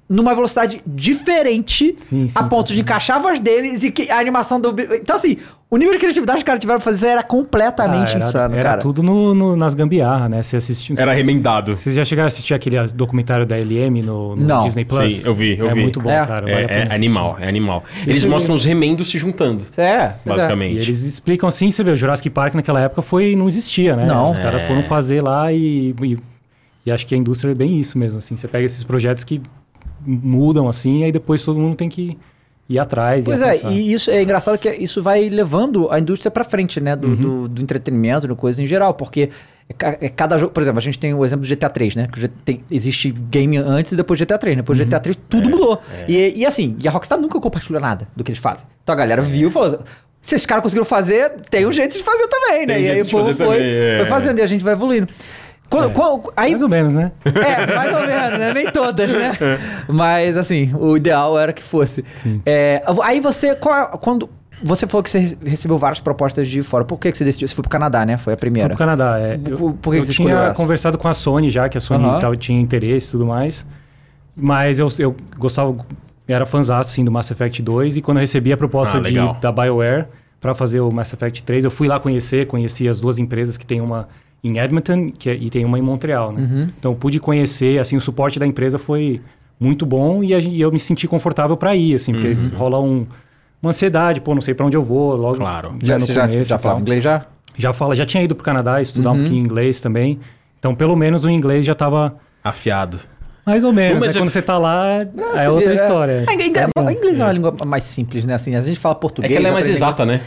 [0.08, 4.18] numa velocidade diferente Sim, sim, a ponto de encaixar a voz deles e que a
[4.18, 4.74] animação do.
[4.94, 5.36] Então, assim,
[5.70, 8.54] o nível de criatividade que os caras tiveram pra fazer era completamente Ah, era, insano,
[8.54, 8.80] era cara.
[8.80, 10.42] tudo no, no- nas gambiarras, né?
[10.42, 10.96] Você assistiu...
[10.98, 11.76] Era remendado.
[11.76, 14.62] Vocês já chegaram a assistir aquele documentário da LM no, no Não.
[14.62, 15.16] Disney Plus?
[15.16, 15.80] Sim, eu vi, eu é vi.
[15.82, 16.24] muito bom, É.
[16.26, 16.50] cara.
[16.50, 17.84] É, vale é animal, é animal.
[18.04, 20.14] Eles Esse- mostram os remendos se juntando, É, é.
[20.24, 20.76] basicamente.
[20.78, 24.06] E eles explicam assim, você vê, o Jurassic Park naquela época foi, não existia, né?
[24.06, 24.30] Não.
[24.30, 24.66] Os caras É.
[24.66, 26.18] foram fazer lá e, e,
[26.86, 28.36] e acho que a indústria é bem isso mesmo, assim.
[28.36, 29.42] Você pega esses projetos que
[30.04, 32.16] mudam assim, aí depois todo mundo tem que
[32.68, 33.24] ir atrás.
[33.24, 36.94] Pois é, e isso é engraçado que isso vai levando a indústria pra frente, né?
[36.94, 39.30] Do, do, do entretenimento, do coisa em geral, porque
[39.78, 40.52] é é cada jogo.
[40.52, 42.08] Por exemplo, a gente tem o exemplo do GTA 3, né?
[42.10, 44.56] Que já tem- existe game antes e depois do GTA 3.
[44.56, 44.62] né?
[44.62, 45.80] Depois do GTA 3 tudo mudou.
[46.06, 48.66] E, e assim, e a Rockstar nunca compartilhou nada do que eles fazem.
[48.82, 49.80] Então a galera viu e falou.
[50.20, 52.74] Se esses caras conseguiram fazer, tem um jeito de fazer também, né?
[52.74, 53.98] Tem e aí o povo foi, também, é.
[54.00, 55.06] foi fazendo e a gente vai evoluindo.
[55.70, 55.92] Quando, É.
[55.92, 57.12] quando- aí, Mais ou menos, né?
[57.24, 58.52] é, mais ou menos, né?
[58.54, 59.32] Nem todas, né?
[59.88, 62.04] Mas, assim, o ideal era que fosse.
[62.16, 62.40] Sim.
[62.46, 64.28] É, aí você, qual- quando...
[64.60, 66.84] Você falou que você recebeu várias propostas de fora.
[66.84, 67.46] Por que, que você decidiu?
[67.46, 68.16] Você foi pro Canadá, né?
[68.16, 68.70] Foi a Foi primeira.
[68.70, 69.16] pro Canadá.
[69.16, 69.38] É.
[69.38, 70.54] Por- Eu, por que eu que você tinha essa?
[70.54, 72.18] conversado com a Sony já, que a Sony Aham.
[72.18, 73.64] tava- tinha interesse e tudo mais.
[74.34, 75.76] Mas eu, eu gostava
[76.26, 79.14] era fãzão assim, do Mass Effect 2 e quando eu recebi a proposta Ah, de,
[79.40, 80.06] da BioWare
[80.40, 83.64] para fazer o Mass Effect 3, eu fui lá conhecer, conheci as duas empresas que
[83.64, 84.08] tem uma
[84.42, 86.40] em Edmonton que é- e tem uma em Montreal, né?
[86.42, 86.68] Uhum.
[86.78, 89.20] Então pude conhecer, assim, o suporte da empresa foi
[89.60, 93.06] muito bom e, a e eu me senti confortável para ir, assim, porque rola um,
[93.62, 95.74] uma ansiedade, pô, não sei para onde eu vou, logo Claro.
[95.82, 97.26] Já, você já, começo já e falava inglês já?
[97.56, 99.16] Já fala, já tinha ido pro Canadá estudar Uhum.
[99.16, 100.20] um pouquinho inglês também.
[100.60, 103.00] Então, pelo menos o inglês já tava Afiado.
[103.44, 104.00] mais ou menos.
[104.00, 104.18] Mas né?
[104.20, 104.86] eu- Quando você tá lá,
[105.36, 106.24] é outra vê, história.
[106.28, 108.34] É, inglês, inglês é uma língua mais simples, né?
[108.34, 109.32] Assim, a gente fala É português.
[109.32, 110.20] que ela é mais aprende- exata, né?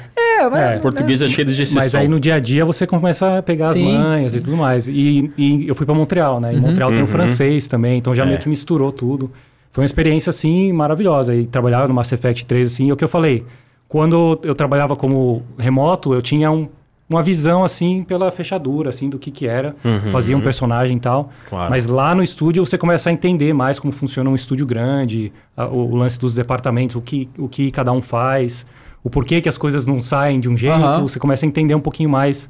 [0.45, 0.61] É, mas...
[0.61, 0.77] É.
[0.79, 1.81] Português é cheio de exceção.
[1.81, 4.37] Mas aí no dia a dia você começa a pegar Sim, as manhas sim.
[4.37, 4.87] e tudo mais.
[4.87, 6.53] E, e eu fui para Montreal, né?
[6.53, 6.61] Em Uhum.
[6.61, 7.07] Montreal tem o Uhum.
[7.07, 8.25] francês também, então já É.
[8.27, 9.31] meio que misturou tudo.
[9.71, 11.33] Foi uma experiência, assim, maravilhosa.
[11.33, 13.45] E trabalhar no Mass Effect 3, assim, é o que eu falei.
[13.87, 16.67] Quando eu trabalhava como remoto, eu tinha um-
[17.09, 19.75] uma visão, assim, pela fechadura, assim, do que que era.
[19.83, 20.11] Uhum.
[20.11, 21.29] Fazia um personagem e tal.
[21.49, 21.69] Claro.
[21.69, 25.67] Mas lá no estúdio você começa a entender mais como funciona um estúdio grande, a-
[25.67, 28.65] o, o lance dos departamentos, o que, o que cada um faz,
[29.03, 30.75] o porquê que as coisas não saem de um jeito.
[30.75, 31.01] Aham.
[31.01, 32.49] Você começa a entender um pouquinho mais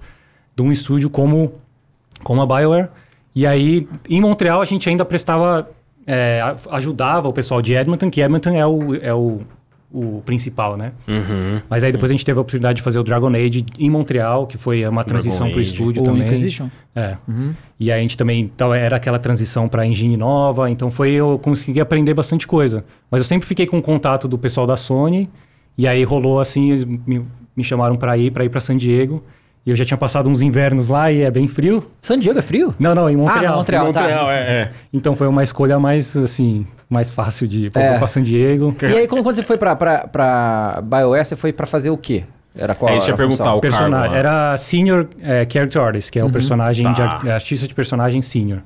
[0.55, 1.53] de um estúdio como,
[2.23, 2.89] como a BioWare.
[3.33, 5.69] E aí, em Montreal, a gente ainda prestava,
[6.05, 9.39] é, ajudava o pessoal de Edmonton, que Edmonton é o, é o,
[9.89, 10.91] o principal, né?
[11.07, 11.61] Uhum.
[11.69, 14.45] Mas aí depois a gente teve a oportunidade de fazer o Dragon Age em Montreal,
[14.45, 16.23] que foi uma transição para o estúdio O também.
[16.23, 16.69] Inquisition.
[16.93, 17.15] É.
[17.79, 21.39] E aí a gente também então, era aquela transição para engine nova, então foi eu
[21.39, 22.83] consegui aprender bastante coisa.
[23.09, 25.29] Mas eu sempre fiquei com o contato do pessoal da Sony
[25.77, 27.25] e aí rolou assim, eles me,
[27.55, 29.23] me chamaram para ir para ir para San Diego.
[29.63, 31.85] E eu já tinha passado uns invernos lá e é bem frio.
[32.01, 32.73] San Diego é frio?
[32.79, 33.53] Não, não, em Montreal.
[33.53, 33.85] Ah, Montreal.
[33.85, 34.33] Montreal, tá.
[34.33, 34.71] é, é.
[34.91, 37.97] Então foi uma escolha mais assim, mais fácil de ir É.
[37.99, 38.75] para San Diego.
[38.81, 42.23] E aí, quando, você foi pra, pra, pra BioWare, você foi pra fazer o quê?
[42.55, 44.17] Era qual É isso que eu era a ia perguntar, o Persona- cargo lá.
[44.19, 47.03] era Senior eh, Character Artist, que é o personagem de Tá.
[47.05, 48.61] art- artista de personagem senior.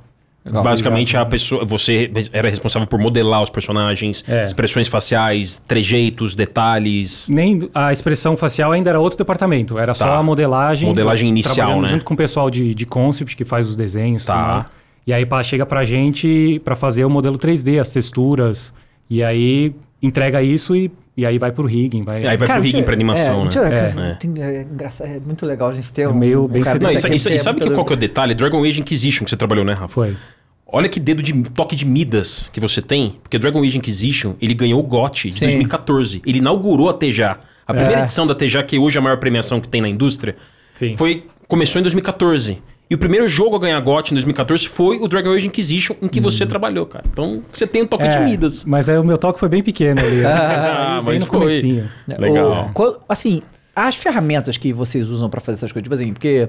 [0.45, 0.63] Legal.
[0.63, 4.45] Basicamente, a pessoa, você era responsável por modelar os personagens, É.
[4.45, 7.27] expressões faciais, trejeitos, detalhes.
[7.29, 10.17] Nem a expressão facial ainda era outro departamento, era só Tá.
[10.17, 10.87] a modelagem.
[10.87, 11.89] Modelagem inicial, né?
[11.89, 14.23] junto com o pessoal de, de concept que faz os desenhos.
[14.23, 14.65] Tá.
[15.07, 18.71] E aí pá, chega pra gente pra fazer o modelo 3D, as texturas.
[19.09, 22.01] E aí entrega isso e, e aí vai pro rigging.
[22.01, 23.93] Vai, Aí vai Cara, pro rigging pra animação, é, né?
[24.07, 24.09] É.
[24.11, 24.13] É.
[24.15, 26.77] tem- é engraçado, é muito legal a gente ter É um, meio um bem cara
[26.79, 28.33] Não, desse e, e porque sabe é que, qual que é o detalhe?
[28.33, 29.87] Dragon Age Inquisition que você trabalhou, né, Rafa?
[29.87, 30.15] Foi.
[30.67, 34.53] Olha que dedo de toque de Midas que você tem, porque Dragon Age Inquisition, ele
[34.53, 35.45] ganhou o GOT de Sim.
[35.45, 36.21] 2014.
[36.25, 37.37] Ele inaugurou a TJ.
[37.67, 38.03] A primeira É.
[38.03, 40.35] edição da TJ, que hoje é a maior premiação que tem na indústria,
[40.73, 40.97] Sim.
[40.97, 42.61] foi começou em 2014.
[42.89, 46.07] E o primeiro jogo a ganhar GOT em 2014 foi o Dragon Age Inquisition, em
[46.07, 47.03] que você trabalhou, cara.
[47.11, 48.23] Então, você tem um toque de Uhum.
[48.23, 48.63] É, Midas.
[48.63, 50.21] Mas aí o meu toque foi bem pequeno ali.
[50.25, 51.39] Ah, bem mas no foi.
[51.39, 51.89] comecinho.
[52.09, 52.67] É, Legal.
[52.69, 53.41] o- qual- assim,
[53.75, 56.47] as ferramentas que vocês usam pra fazer essas coisas, tipo assim, porque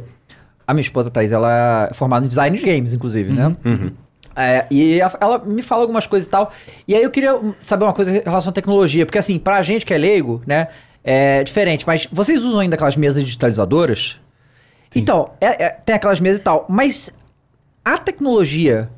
[0.66, 3.57] a minha esposa Thaís, ela é formada em design de games, inclusive, né?
[3.64, 3.90] Uhum.
[4.37, 6.53] É, e ela me fala algumas coisas e tal.
[6.87, 9.87] E aí eu queria saber uma coisa em relação à tecnologia, porque assim, pra gente
[9.87, 10.68] que é leigo, né,
[11.03, 14.16] é diferente, mas vocês usam ainda aquelas mesas digitalizadoras?
[14.94, 17.12] Então, é- é- tem aquelas mesas e tal, mas
[17.85, 18.88] a tecnologia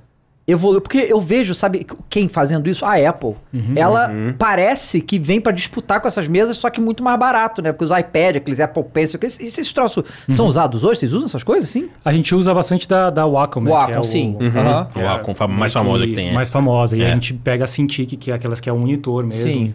[0.47, 2.83] evoluiu, porque eu vejo, sabe, quem fazendo isso?
[2.85, 3.35] A Apple.
[3.77, 7.71] Ela parece que vem pra disputar com essas mesas, só que muito mais barato, né?
[7.71, 11.01] Porque os iPad, aqueles Apple Pencil, esses, esses troços são usados hoje?
[11.01, 11.91] Vocês usam essas coisas, sim?
[12.03, 13.71] A gente usa bastante da, da Wacom, né?
[13.71, 14.37] Wacom, que é o- sim.
[14.41, 14.47] Uhum.
[14.59, 14.89] Aham.
[14.97, 16.29] O Wacom, fa- mais famosa que tem.
[16.31, 16.33] é.
[16.33, 16.97] Mais famosa.
[16.97, 17.09] E É.
[17.09, 19.51] a gente pega a Cintiq, que é aquelas que é o monitor mesmo.
[19.51, 19.75] Sim.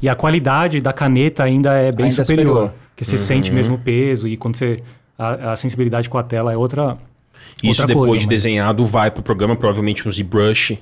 [0.00, 2.54] E a qualidade da caneta ainda é bem Ainda é superior.
[2.54, 2.74] superior.
[2.90, 3.18] Porque você Uhum.
[3.18, 4.82] sente mesmo o peso e quando você...
[5.18, 6.96] A, a sensibilidade com a tela é outra...
[7.62, 10.78] Isso outra depois coisa, de mas- desenhado vai pro programa, provavelmente no ZBrush.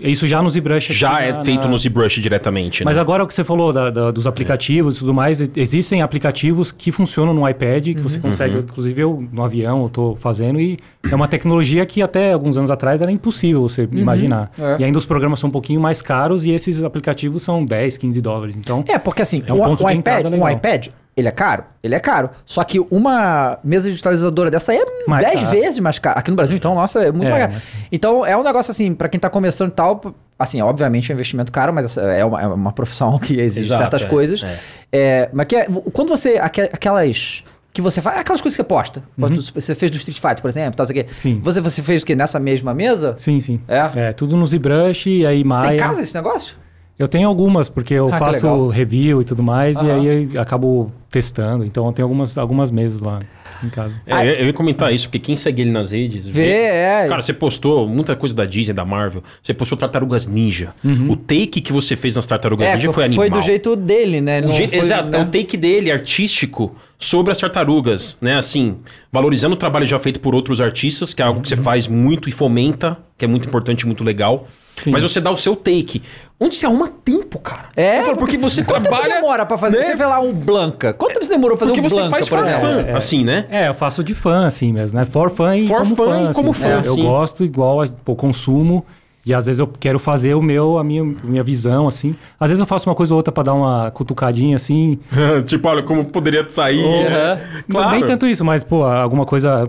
[0.00, 0.92] Isso já no ZBrush.
[0.92, 3.02] Já na- é feito na- no ZBrush diretamente, Mas né?
[3.02, 6.92] agora o que você falou da- da- dos aplicativos e tudo mais, existem aplicativos que
[6.92, 8.60] funcionam no iPad, que você consegue, Uhum.
[8.60, 10.78] inclusive eu no avião eu tô fazendo, e
[11.10, 14.52] é uma tecnologia que até alguns anos atrás era impossível você imaginar.
[14.56, 14.76] é.
[14.80, 18.20] E ainda os programas são um pouquinho mais caros e esses aplicativos são 10, 15
[18.20, 18.54] dólares.
[18.56, 20.50] Então, É, porque assim, É um o, ponto o de iPad, entrada legal.
[20.52, 20.88] iPad,
[21.18, 21.64] ele é caro?
[21.82, 22.30] Ele é caro.
[22.46, 25.50] Só que uma mesa digitalizadora dessa aí é Mais 10 caro.
[25.50, 26.18] vezes mais caro.
[26.18, 27.52] Aqui no Brasil, então, nossa, é muito É, mais caro.
[27.54, 30.00] mas- Então, é um negócio assim, pra quem tá começando e tal,
[30.38, 33.82] assim, obviamente é um investimento caro, mas é uma, é uma profissão que exige Exato,
[33.82, 34.42] certas é, coisas.
[34.42, 34.58] é.
[34.92, 37.42] É, mas que é, quando você, aque- aquelas...
[37.70, 39.02] Que você faz, aquelas coisas que você posta.
[39.16, 39.36] Uhum.
[39.54, 41.06] Você fez do Street Fighter, por exemplo, tal, sei quê.
[41.16, 41.38] Sim.
[41.44, 42.16] Você, você fez o quê?
[42.16, 43.14] Nessa mesma mesa?
[43.18, 43.60] sim, sim.
[43.68, 43.90] É?
[44.08, 45.74] É, tudo no ZBrush e aí Você tem Maya.
[45.74, 46.56] em casa esse negócio?
[46.98, 49.86] Eu tenho algumas, porque eu Ah, faço review e tudo mais, Aham.
[49.86, 51.64] e aí eu acabo testando.
[51.64, 53.20] Então eu tenho algumas, algumas mesas lá
[53.62, 53.94] em casa.
[54.04, 56.26] É, eu- eu ia comentar isso, porque quem segue ele nas redes...
[56.26, 57.06] Vê, é.
[57.08, 59.22] Cara, você postou muita coisa da Disney, da Marvel.
[59.40, 60.74] Você postou Tartarugas Ninja.
[61.08, 63.30] O take que você fez nas Tartarugas é, Ninja foi animal.
[63.30, 64.40] do jeito dele, né?
[64.40, 65.18] Não jeito- foi, exato, né?
[65.18, 68.36] é o take dele, artístico, sobre as tartarugas, né?
[68.36, 68.76] Assim,
[69.12, 72.28] valorizando o trabalho já feito por outros artistas, que é algo que você faz muito
[72.28, 74.48] e fomenta, que é muito importante e muito legal.
[74.76, 74.92] Sim.
[74.92, 76.00] Mas você dá o seu take.
[76.40, 77.64] Onde você arruma tempo, cara?
[77.76, 79.14] É, Eu falo, porque você Quanto tempo trabalha.
[79.16, 79.78] demora pra fazer?
[79.78, 79.84] né?
[79.86, 80.92] Você vê lá um Blanca.
[80.92, 82.68] Quanto tempo você demorou pra fazer Porque um você Blanca, faz por for exemplo?
[82.90, 83.46] fun, assim, né?
[83.50, 85.04] É, eu faço de fã, assim mesmo, né?
[85.04, 86.30] For fun e For como fun fã.
[86.30, 86.60] e como assim.
[86.62, 87.00] fã, É, sim.
[87.00, 88.86] Eu gosto igual, pô, consumo.
[89.26, 92.14] E às vezes eu quero fazer o meu, a minha, minha visão, assim.
[92.40, 94.98] Às vezes eu faço uma coisa ou outra pra dar uma cutucadinha, assim.
[95.44, 96.82] tipo, olha, como poderia sair.
[97.08, 97.38] Aham.
[97.68, 97.90] Claro.
[97.90, 99.68] Nem tanto isso, mas, pô, alguma coisa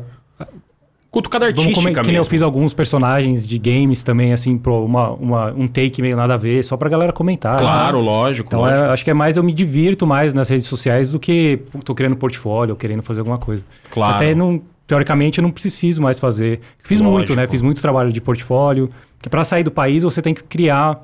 [1.11, 2.29] Cutucada Vamos artística comer, que nem eu mesmo.
[2.29, 6.37] fiz alguns personagens de games também, assim, pro uma, uma- um take meio nada a
[6.37, 7.57] ver, só pra galera comentar.
[7.57, 8.03] Claro, né?
[8.03, 8.47] lógico.
[8.47, 8.83] Então lógico.
[8.85, 11.95] é, acho que é mais eu me divirto mais nas redes sociais do que tô
[11.95, 13.63] criando portfólio ou querendo fazer alguma coisa.
[13.89, 14.15] Claro.
[14.17, 16.59] Até não, teoricamente eu não preciso mais fazer.
[16.83, 17.17] Fiz Lógico.
[17.17, 17.47] muito, né?
[17.47, 18.91] Fiz muito trabalho de portfólio.
[19.19, 21.01] Que para sair do país você tem que criar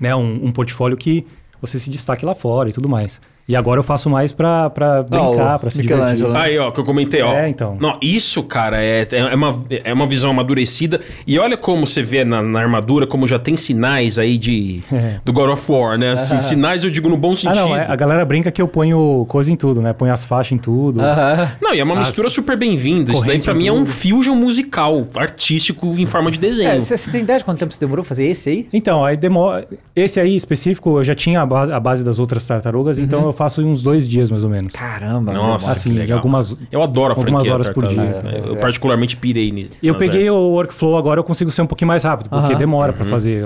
[0.00, 1.26] né, um, um portfólio que
[1.60, 3.20] você se destaque lá fora e tudo mais.
[3.48, 6.26] E agora eu faço mais pra, pra brincar, o pra se divertir.
[6.28, 6.38] né?
[6.40, 7.32] Aí, ó, que eu comentei, ó.
[7.32, 7.76] É, então.
[7.80, 11.00] Não, isso, cara, é, é, uma, é uma visão amadurecida.
[11.26, 15.20] E olha como você vê na, na armadura, como já tem sinais aí de É.
[15.24, 16.10] do God of War, né?
[16.12, 17.54] Assim, sinais eu digo no bom Ah, sentido.
[17.68, 19.92] não, é, a galera brinca que eu ponho coisa em tudo, né?
[19.92, 21.00] Ponho as faixas em tudo.
[21.00, 21.48] Aham.
[21.62, 23.12] Não, e é uma As- mistura super bem-vinda.
[23.12, 23.90] Isso daí pra mim é um tudo.
[23.90, 26.70] fusion musical, artístico em forma de desenho.
[26.70, 28.68] É, Você você tem ideia de quanto tempo você demorou pra fazer esse aí?
[28.72, 29.68] Então, aí demora.
[29.94, 33.32] Esse aí específico, eu já tinha a base, a base das outras tartarugas, então eu
[33.36, 34.72] faço em uns dois dias mais ou menos.
[34.72, 35.32] Caramba.
[35.32, 36.18] Nossa, assim, que em legal.
[36.18, 36.56] algumas.
[36.72, 38.20] Eu adoro a algumas horas por dia.
[38.46, 39.72] Eu particularmente pirei nisso.
[39.82, 40.32] Eu peguei artes.
[40.34, 42.98] o workflow agora, eu consigo ser um pouquinho mais rápido, porque demora Uhum.
[42.98, 43.44] pra fazer.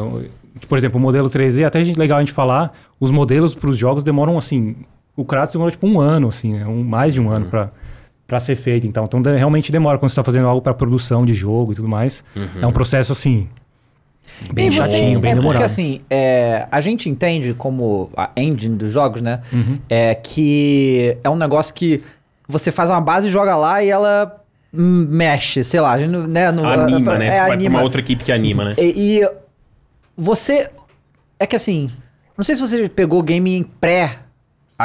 [0.69, 3.77] Por exemplo, o modelo 3D, até a gente- legal a gente falar, os modelos pros
[3.77, 4.77] jogos demoram assim.
[5.17, 6.67] O Kratos demorou tipo um ano, assim, né?
[6.67, 7.33] um, mais de um Uhum.
[7.33, 7.71] ano pra,
[8.27, 8.87] pra ser feito.
[8.87, 11.75] Então, então de- realmente demora quando você tá fazendo algo pra produção de jogo e
[11.75, 12.23] tudo mais.
[12.37, 12.47] Uhum.
[12.63, 13.49] É um processo assim.
[14.53, 15.53] Bem E você- chatinho, bem é demorado.
[15.61, 19.41] Porque assim, é, a gente entende como a engine dos jogos, né?
[19.89, 22.03] É que é um negócio que
[22.49, 24.37] você faz uma base, joga lá e ela
[24.73, 25.93] mexe, sei lá.
[25.93, 27.27] a gente Né, não- Anima, né?
[27.27, 27.79] É, Vai pra anima.
[27.79, 28.75] uma outra equipe que anima, né?
[28.79, 29.29] E, e
[30.17, 30.71] você.
[31.39, 31.91] É que assim.
[32.37, 34.19] Não sei se você pegou game em pré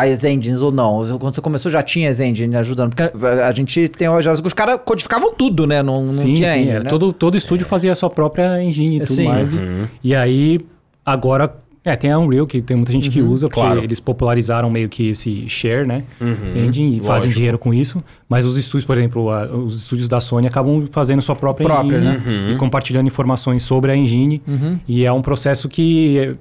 [0.02, 1.18] as engines ou não.
[1.20, 2.94] Quando você começou já tinha as engines ajudando.
[2.96, 4.30] Porque a gente tem hoje.
[4.30, 5.82] Os caras codificavam tudo, né?
[5.82, 6.70] Não, não sim, tinha sim, engine.
[6.72, 6.90] era né?
[6.90, 9.28] todo, todo estúdio fazia a sua própria engine e tudo Sim.
[9.28, 9.54] mais.
[9.54, 9.88] e- Uhum.
[10.04, 10.60] E, aí,
[11.06, 13.84] agora, é, tem a Unreal, que tem muita gente que usa, porque claro.
[13.84, 16.04] eles popularizaram meio que esse share, né?
[16.20, 17.34] Uhum, Engine, e fazem lógico.
[17.36, 18.04] dinheiro com isso.
[18.28, 21.98] Mas os estúdios, por exemplo, a- os estúdios da Sony acabam fazendo sua própria, Própria,
[21.98, 22.22] engine né?
[22.26, 22.52] Uhum.
[22.54, 24.42] e compartilhando informações sobre a engine.
[24.48, 24.80] Uhum.
[24.88, 26.32] E é um processo que é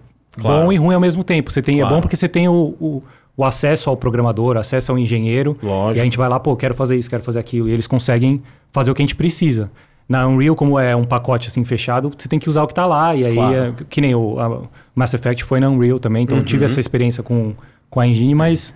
[0.41, 0.65] Claro.
[0.65, 1.53] bom e ruim ao mesmo tempo.
[1.53, 1.95] Você tem, É Claro.
[1.97, 3.03] bom porque você tem o, o,
[3.37, 5.57] o acesso ao programador, acesso ao engenheiro.
[5.63, 5.99] Lógico.
[5.99, 7.69] E a gente vai lá, pô, quero fazer isso, quero fazer aquilo.
[7.69, 8.43] E eles conseguem
[8.73, 9.71] fazer o que a gente precisa.
[10.09, 12.85] Na Unreal, como é um pacote assim fechado, você tem que usar o que tá
[12.87, 13.15] lá.
[13.17, 13.55] E aí, Claro.
[13.57, 14.63] é, que nem o a
[14.95, 16.25] Mass Effect foi na Unreal também.
[16.25, 16.47] Então eu Uhum.
[16.47, 17.55] tive essa experiência com,
[17.89, 18.75] com a engine, mas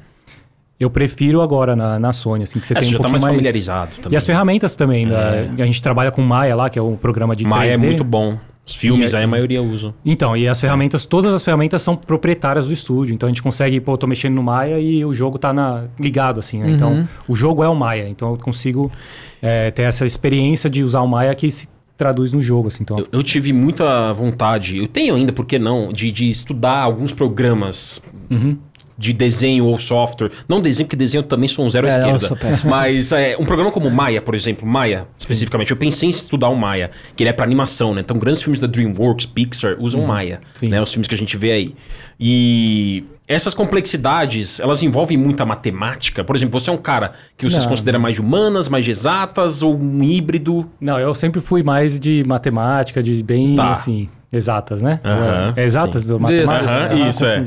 [0.80, 3.08] eu prefiro agora na, na Sony, assim, que você É, tem você um já tá
[3.10, 3.34] mais mais...
[3.34, 4.12] familiarizado também.
[4.12, 5.04] E as ferramentas também.
[5.06, 5.50] né?
[5.58, 7.74] A gente trabalha com Maya lá, que é um programa de Maia 3D.
[7.74, 8.38] é muito bom.
[8.68, 9.94] Os filmes E aí aí- a maioria usam.
[10.04, 13.14] Então, e as ferramentas, todas as ferramentas são proprietárias do estúdio.
[13.14, 15.84] Então a gente consegue, pô, eu tô mexendo no Maya e o jogo tá na,
[15.98, 16.66] ligado, assim, né?
[16.66, 16.74] Uhum.
[16.74, 18.08] Então, o jogo é o Maya.
[18.08, 18.92] Então eu consigo
[19.40, 22.82] é, ter essa experiência de usar o Maya que se traduz no jogo, assim.
[22.82, 26.78] Então, Eu, eu tive muita vontade, eu tenho ainda, por que não, de, de estudar
[26.82, 28.00] alguns programas
[28.30, 28.58] Uhum.
[28.98, 30.30] De desenho ou software.
[30.48, 32.36] Não desenho, porque desenho também sou um zero à É, esquerda.
[32.68, 36.56] Mas é, um programa como Maya, por exemplo, Maya, especificamente, eu pensei em estudar o
[36.56, 38.00] Maya, que ele é para animação, né?
[38.00, 40.50] Então, grandes filmes da DreamWorks, Pixar, usam Maya, Uhum.
[40.54, 40.68] Sim.
[40.70, 40.82] né?
[40.82, 41.74] Os filmes que a gente vê aí.
[42.18, 46.24] E essas complexidades, elas envolvem muita matemática.
[46.24, 47.68] Por exemplo, você é um cara que você se Não.
[47.68, 50.68] considera mais de humanas, mais exatas, ou um híbrido?
[50.80, 53.70] não, eu sempre fui mais de matemática, de bem, Tá.
[53.72, 54.98] assim, exatas, né?
[55.04, 56.08] Aham, é, exatas sim.
[56.08, 56.64] do matemática.
[56.70, 57.44] Aham, Ah, isso, é.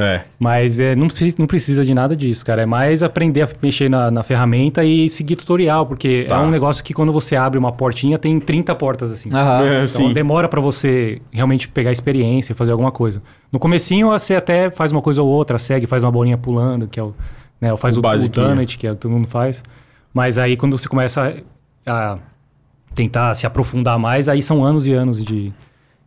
[0.00, 0.24] É.
[0.38, 2.62] Mas é, não, precisa, não precisa de nada disso, cara.
[2.62, 6.36] É mais aprender a mexer na, na ferramenta e seguir tutorial, porque Tá.
[6.36, 9.28] é um negócio que quando você abre uma portinha, tem 30 portas assim.
[9.32, 9.62] Aham.
[9.64, 10.12] É, Então sim.
[10.12, 13.22] demora pra você realmente pegar experiência, fazer alguma coisa.
[13.52, 16.98] No comecinho você até faz uma coisa ou outra, segue, faz uma bolinha pulando, que
[16.98, 17.14] é o,
[17.60, 19.62] né, faz O o, o, donut, que é o que todo mundo faz.
[20.14, 21.34] Mas aí quando você começa
[21.86, 22.18] a, a
[22.94, 25.52] tentar se aprofundar mais, aí são anos e anos de,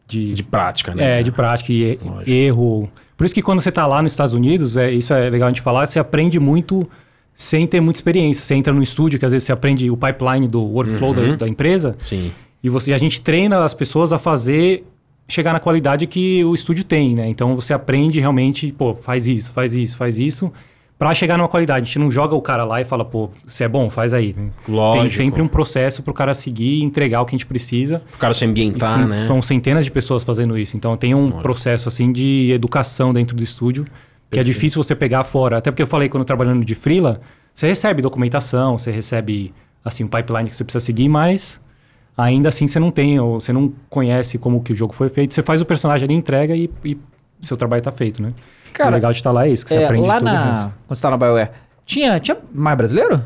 [0.07, 1.19] de, De prática, né?
[1.19, 2.29] é, de prática e e- Lógico.
[2.31, 2.89] erro.
[3.17, 5.51] Por isso que quando você está lá nos Estados Unidos, é, isso é legal a
[5.51, 6.87] gente falar, você aprende muito
[7.35, 8.43] sem ter muita experiência.
[8.43, 11.29] Você entra no estúdio, que às vezes você aprende o pipeline do workflow Uhum.
[11.31, 12.31] da, da empresa, Sim.
[12.63, 14.83] e você, a gente treina as pessoas a fazer
[15.27, 17.27] chegar na qualidade que o estúdio tem, né?
[17.29, 20.51] Então você aprende realmente, pô, faz isso, faz isso, faz isso,
[20.97, 21.83] para chegar numa qualidade.
[21.83, 24.35] A gente não joga o cara lá e fala, pô, você é bom, faz aí.
[24.67, 25.01] Lógico.
[25.01, 28.01] Tem sempre um processo para o cara seguir e entregar o que a gente precisa.
[28.13, 29.11] O cara se ambientar, né?
[29.11, 30.77] São centenas de pessoas fazendo isso.
[30.77, 33.85] Então tem um processo assim de educação dentro do estúdio
[34.33, 34.55] que é Perfeito.
[34.55, 35.57] difícil você pegar fora.
[35.57, 37.21] Até porque eu falei quando trabalhando de freela,
[37.53, 39.53] você recebe documentação, você recebe
[39.85, 41.61] assim um pipeline que você precisa seguir, mas
[42.17, 45.33] ainda assim você não tem, ou você não conhece como que o jogo foi feito.
[45.33, 46.97] Você faz o personagem ali, entrega e, e
[47.41, 48.33] seu trabalho tá feito, né?
[48.73, 50.25] Cara, o legal de estar lá é isso, que você É, aprende lá tudo.
[50.25, 50.71] na.
[50.87, 51.49] Quando você tava na BioWare,
[51.85, 53.21] tinha, tinha mais brasileiro?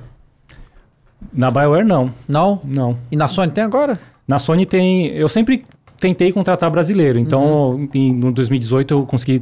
[1.34, 2.12] Na BioWare, não.
[2.28, 2.62] Não.
[2.64, 2.98] Não.
[3.12, 4.00] E na Sony tem agora?
[4.28, 5.08] Na Sony tem.
[5.08, 5.66] Eu sempre
[6.00, 7.18] tentei contratar brasileiro.
[7.18, 7.90] Então, Uhum.
[7.94, 9.42] em, no 2018, eu consegui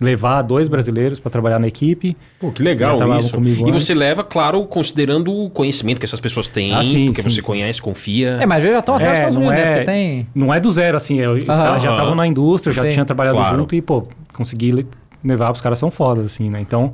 [0.00, 2.16] levar dois brasileiros para trabalhar na equipe.
[2.40, 3.32] Pô, que legal isso.
[3.32, 3.86] comigo E antes.
[3.86, 7.40] você leva, claro, considerando o conhecimento que essas pessoas têm, Ah, sim, porque sim, você
[7.40, 7.46] sim.
[7.46, 8.30] conhece, confia.
[8.40, 9.70] É, mas já estão até nos É, Estados não Unidos, né?
[9.70, 10.26] é- Porque tem.
[10.34, 11.20] Não é do zero, assim.
[11.20, 13.58] eu- os caras já estavam na indústria, já tinham trabalhado Claro.
[13.58, 14.84] junto e, pô, consegui
[15.24, 16.60] levar, os caras são fodas, assim, né?
[16.60, 16.92] Então,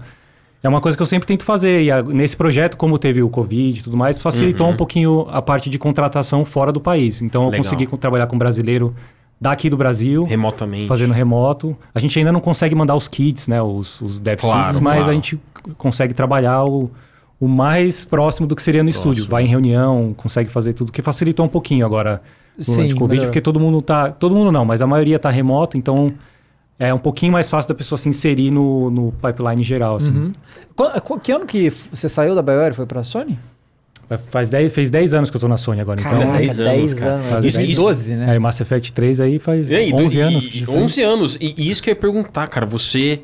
[0.62, 1.82] é uma coisa que eu sempre tento fazer.
[1.82, 4.72] E a- nesse projeto, como teve o Covid e tudo mais, facilitou Uhum.
[4.72, 7.22] um pouquinho a parte de contratação fora do país.
[7.22, 7.64] Então, eu Legal.
[7.64, 8.94] consegui co- trabalhar com brasileiro
[9.40, 10.24] daqui do Brasil.
[10.24, 10.88] Remotamente.
[10.88, 11.76] fazendo remoto.
[11.94, 13.62] A gente ainda não consegue mandar os kits, né?
[13.62, 15.10] Os, os dev Claro, kits, mas claro.
[15.10, 15.40] a gente
[15.76, 16.90] consegue trabalhar o,
[17.40, 19.26] o mais próximo do que seria no estúdio.
[19.28, 22.20] Vai em reunião, consegue fazer tudo, que facilitou um pouquinho agora
[22.58, 23.28] Sim, durante o Covid, melhorou.
[23.28, 24.10] porque todo mundo tá.
[24.10, 26.12] Todo mundo não, mas a maioria tá remoto, então
[26.78, 29.96] é um pouquinho mais fácil da pessoa se inserir no, no pipeline geral.
[29.96, 30.10] Assim.
[30.10, 30.32] Uhum.
[30.76, 33.38] Qu- qu- Que ano que você saiu da BioWare e foi pra Sony?
[34.30, 36.10] Faz 10, fez 10 anos que eu tô na Sony agora, então.
[36.18, 37.18] Caraca, 10 anos, cara.
[37.18, 38.36] Faz Isso- Isso, isso- 12, né?
[38.36, 40.44] É, Mass Effect 3 aí faz E aí, 11 e- anos.
[40.46, 41.36] e- que você- 11 anos.
[41.38, 42.64] E, e isso que eu ia perguntar, cara.
[42.64, 43.20] Você.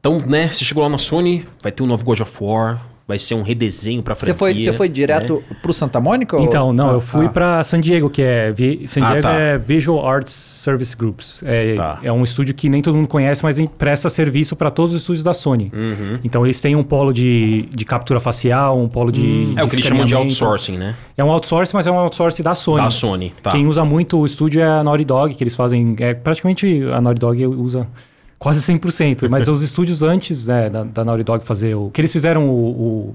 [0.00, 0.48] Então, né?
[0.48, 3.42] Você chegou lá na Sony, vai ter um novo God of War, vai ser um
[3.42, 4.34] redesenho pra franquia.
[4.34, 5.56] Você foi, você foi direto né?
[5.62, 6.36] pro Santa Mônica?
[6.36, 7.28] ou- Então, não, Ah, eu fui ah.
[7.28, 8.50] pra San Diego, que é.
[8.50, 9.32] Vi- San Ah, Diego tá.
[9.34, 11.40] é Visual Arts Service Groups.
[11.46, 12.00] É, Tá.
[12.02, 15.22] é um estúdio que nem todo mundo conhece, mas presta serviço para todos os estúdios
[15.22, 15.70] da Sony.
[15.72, 16.18] Uhum.
[16.24, 19.44] Então, eles têm um polo de, de captura facial, um polo de.
[19.56, 20.96] É o que eles chamam de outsourcing, né?
[21.16, 22.82] É um outsourcing, mas é um outsourcing da Sony.
[22.82, 23.32] Da Sony.
[23.40, 23.50] Tá.
[23.52, 25.94] Quem usa muito o estúdio é a Naughty Dog, que eles fazem.
[26.00, 27.86] É, praticamente a Naughty Dog usa
[28.38, 29.28] quase 100%.
[29.28, 31.90] mas os estúdios antes é, da, da Naughty Dog fazer o.
[31.90, 33.14] Que eles fizeram o,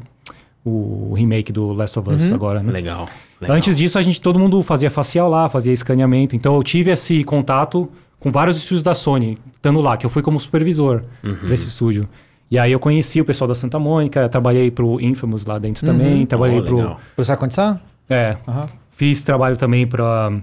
[0.65, 2.71] o, o remake do Last of Us agora, né?
[2.71, 3.07] Legal.
[3.39, 3.55] legal.
[3.57, 6.35] Antes disso, a gente, todo mundo fazia facial lá, fazia escaneamento.
[6.35, 10.21] Então, eu tive esse contato com vários estúdios da Sony, estando lá, que eu fui
[10.21, 11.47] como supervisor Uhum.
[11.49, 12.07] desse estúdio.
[12.51, 16.25] E aí eu conheci o pessoal da Santa Mônica, trabalhei pro Infamous lá dentro também,
[16.25, 16.75] trabalhei Oh, pro...
[16.75, 16.99] legal.
[17.15, 17.79] Pro condição?
[18.09, 18.67] É, Aham.
[18.91, 20.33] fiz trabalho também pra,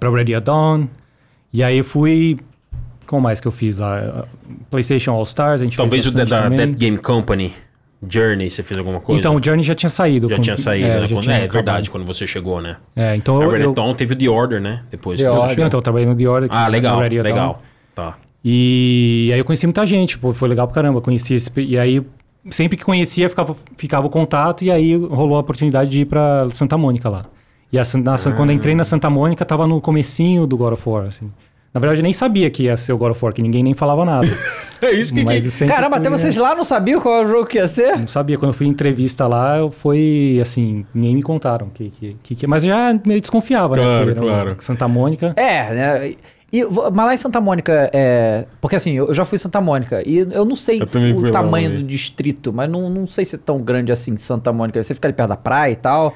[0.00, 0.86] pra Ready at Dawn.
[1.52, 2.38] E aí eu fui...
[3.08, 4.26] Como mais que eu fiz lá?
[4.70, 6.58] PlayStation All Stars, a gente Talvez o da, também.
[6.58, 7.52] Dead Game Company,
[8.06, 9.18] Journey, você fez alguma coisa?
[9.18, 10.28] Então, o Journey já tinha saído.
[10.28, 11.08] já quando- tinha saído, é, né?
[11.08, 11.52] Quando- tinha é, acabado.
[11.54, 12.76] verdade, quando você chegou, né?
[12.94, 14.82] É, então a eu, Dawn teve o The Order, né?
[14.90, 15.66] Depois The que você Order.
[15.66, 16.48] então, eu trabalhei no The Order.
[16.52, 17.62] Ah, é legal, legal.
[17.94, 18.16] Tá.
[18.44, 21.00] E aí eu conheci muita gente, pô, foi legal pra caramba.
[21.00, 22.02] Conheci esse, e aí,
[22.50, 26.46] sempre que conhecia, ficava, ficava o contato, e aí rolou a oportunidade de ir pra
[26.50, 27.24] Santa Mônica lá.
[27.72, 30.74] E a, na, San- quando eu entrei na Santa Mônica, tava no comecinho do God
[30.74, 31.30] of War, assim.
[31.72, 33.74] Na verdade, eu nem sabia que ia ser o God of War, que ninguém nem
[33.74, 34.26] falava nada.
[34.80, 35.24] É isso que...
[35.24, 36.42] Mas que- Caramba, até fui, vocês né?
[36.42, 37.98] lá não sabiam qual jogo que ia ser?
[37.98, 38.38] Não sabia.
[38.38, 41.68] Quando eu fui em entrevista lá, eu fui, assim, nem me contaram.
[41.68, 44.12] Que, que, que, que- mas já meio desconfiava, Claro, né?
[44.14, 44.56] Porque um claro.
[44.60, 45.34] Santa Mônica.
[45.36, 46.14] É, né?
[46.52, 48.46] E, mas lá em Santa Mônica, é...
[48.60, 51.78] porque assim, eu já fui em Santa Mônica e eu não sei Eu o tamanho
[51.78, 54.80] do distrito, mas não, não sei se é tão grande assim Santa Mônica.
[54.80, 56.14] Você fica ali perto da praia e tal.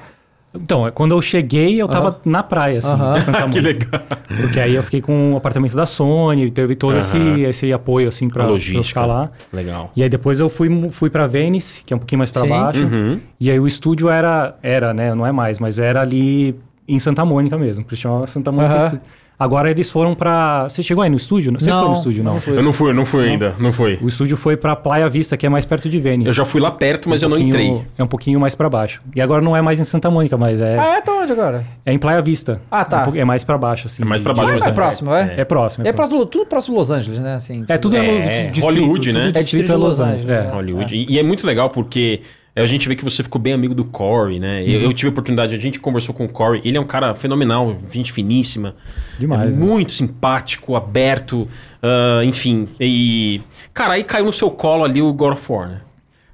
[0.55, 3.87] Então, é, quando eu cheguei, eu tava na praia, assim, de Santa que Mônica.
[3.97, 4.01] legal.
[4.39, 7.37] Porque aí eu fiquei com o apartamento da Sony, teve todo esse, Aham.
[7.49, 8.83] esse apoio, assim, pra, pra eu logística.
[9.01, 9.31] ficar lá.
[9.51, 9.91] Legal.
[9.95, 12.49] E aí depois eu fui, fui pra Venice, que é um pouquinho mais pra Sim.
[12.49, 12.83] baixo.
[12.83, 13.19] Uhum.
[13.39, 16.55] E aí o estúdio era, era, né, não é mais, mas era ali
[16.87, 18.85] em Santa Mônica mesmo, que chamava Santa Mônica Aham.
[18.85, 19.01] Estúdio.
[19.37, 20.69] Agora eles foram pra...
[20.69, 21.51] Você chegou aí no estúdio?
[21.59, 22.33] Você Não, foi no estúdio, não?
[22.35, 22.57] não fui.
[22.57, 23.97] Eu não fui, eu não fui ainda, não fui.
[24.01, 26.27] O estúdio foi pra Playa Vista, que é mais perto de Venice.
[26.29, 27.81] Eu já fui lá perto, mas Um eu não entrei.
[27.97, 29.01] É um pouquinho mais pra baixo.
[29.15, 31.01] E agora não é mais em Santa Mônica, mas é, Ah, é?
[31.01, 31.65] Tá onde agora?
[31.85, 32.61] é em Playa Vista.
[32.71, 33.03] Ah, tá.
[33.05, 34.03] É, um é mais pra baixo, assim.
[34.03, 35.21] É mais de- pra de- baixo, Mas mas é, é- próximo, é?
[35.37, 35.85] É próximo.
[35.85, 36.17] É, É, próximo.
[36.19, 37.33] próximo, tudo próximo de Los Angeles, né?
[37.35, 39.27] Assim, É tudo É, di- distrito, Hollywood, tudo né?
[39.29, 40.49] É distrito de Los Angeles, É.
[40.51, 40.95] Hollywood.
[40.95, 42.21] E, e é muito legal porque
[42.55, 44.61] a gente vê que você ficou bem amigo do Corey, né?
[44.63, 44.85] Eu, Uhum.
[44.85, 46.61] eu tive a oportunidade, a gente conversou com o Corey.
[46.63, 48.75] Ele é um cara fenomenal, gente finíssima.
[49.19, 49.65] Demais, É né?
[49.65, 51.47] muito simpático, aberto,
[51.81, 52.67] ah, enfim.
[52.79, 53.41] E.
[53.73, 55.81] Cara, aí caiu no seu colo ali o God of War, né?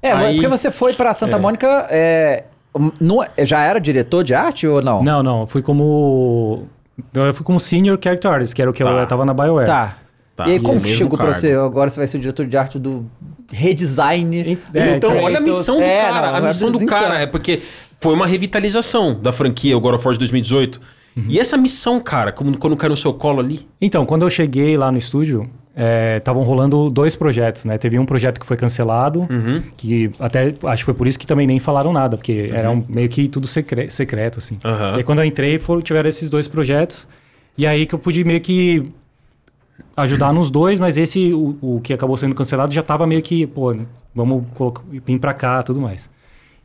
[0.02, 2.44] É, Aí- porque você foi pra Santa Mônica, é,
[3.00, 5.02] não, já era diretor de arte ou não?
[5.02, 5.40] Não, não.
[5.42, 6.66] Eu fui como...
[7.14, 8.90] Eu fui como Senior Character Artist, que era o que Tá.
[8.90, 9.66] eu tava na BioWare.
[9.66, 9.96] Tá.
[10.44, 11.40] Tá, e aí, como é chegou pra cargo.
[11.40, 11.52] você?
[11.52, 13.06] Agora você vai ser o diretor de arte do
[13.52, 14.40] redesign.
[14.40, 16.26] É, então, então- olha a missão do É, cara.
[16.28, 17.60] não, a é missão do cara é porque
[18.00, 20.80] foi uma revitalização da franquia, o God of War de 2018.
[21.28, 23.66] E essa missão, cara, como- quando cai no seu colo ali.
[23.80, 25.50] Então, quando eu cheguei lá no estúdio,
[26.18, 27.76] estavam rolando dois projetos, né?
[27.78, 29.62] Teve um projeto que foi cancelado, Uhum.
[29.76, 32.82] que até acho que foi por isso que também nem falaram nada, porque era um,
[32.88, 34.56] meio que tudo secre- secreto, assim.
[34.64, 34.92] Aham.
[34.94, 37.06] E aí, quando eu entrei, foram, tiveram esses dois projetos,
[37.58, 38.82] e aí que eu pude meio que
[39.96, 43.46] ajudar nos dois, mas esse, o, o que acabou sendo cancelado, já tava meio que,
[43.46, 43.74] pô,
[44.14, 46.10] vamos colocar, vir pra cá tudo mais.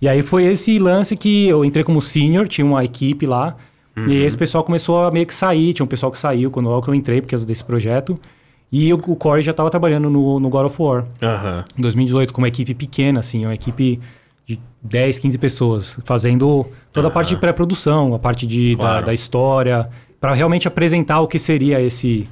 [0.02, 3.56] E aí foi esse lance que eu entrei como senior, tinha uma equipe lá,
[3.98, 6.68] e aí esse pessoal começou a meio que sair, tinha um pessoal que saiu quando
[6.68, 8.18] logo que eu entrei, por causa desse projeto.
[8.72, 11.64] E o, o Corey já estava trabalhando no, no God of War, Aham.
[11.78, 14.02] em 2018, com uma equipe pequena, assim, uma equipe
[14.46, 19.06] de 10, 15 pessoas, fazendo toda a parte de pré-produção, a parte de, da, Claro.
[19.06, 22.28] da história, para realmente apresentar o que seria esse,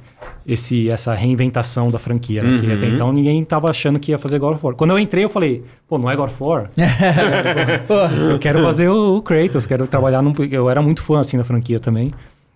[0.46, 2.42] esse, essa reinventação da franquia.
[2.42, 2.58] Né?
[2.58, 2.74] Que Uhum.
[2.74, 4.74] até então ninguém estava achando que ia fazer God of War.
[4.74, 6.70] Quando eu entrei, eu falei, pô, não é God of War?
[8.30, 10.32] eu quero fazer o, o Kratos, quero trabalhar num...
[10.50, 12.12] Eu era muito fã, assim, da franquia também.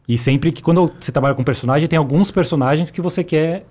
[0.08, 3.64] E sempre que, quando você trabalha com personagem, tem alguns personagens que você quer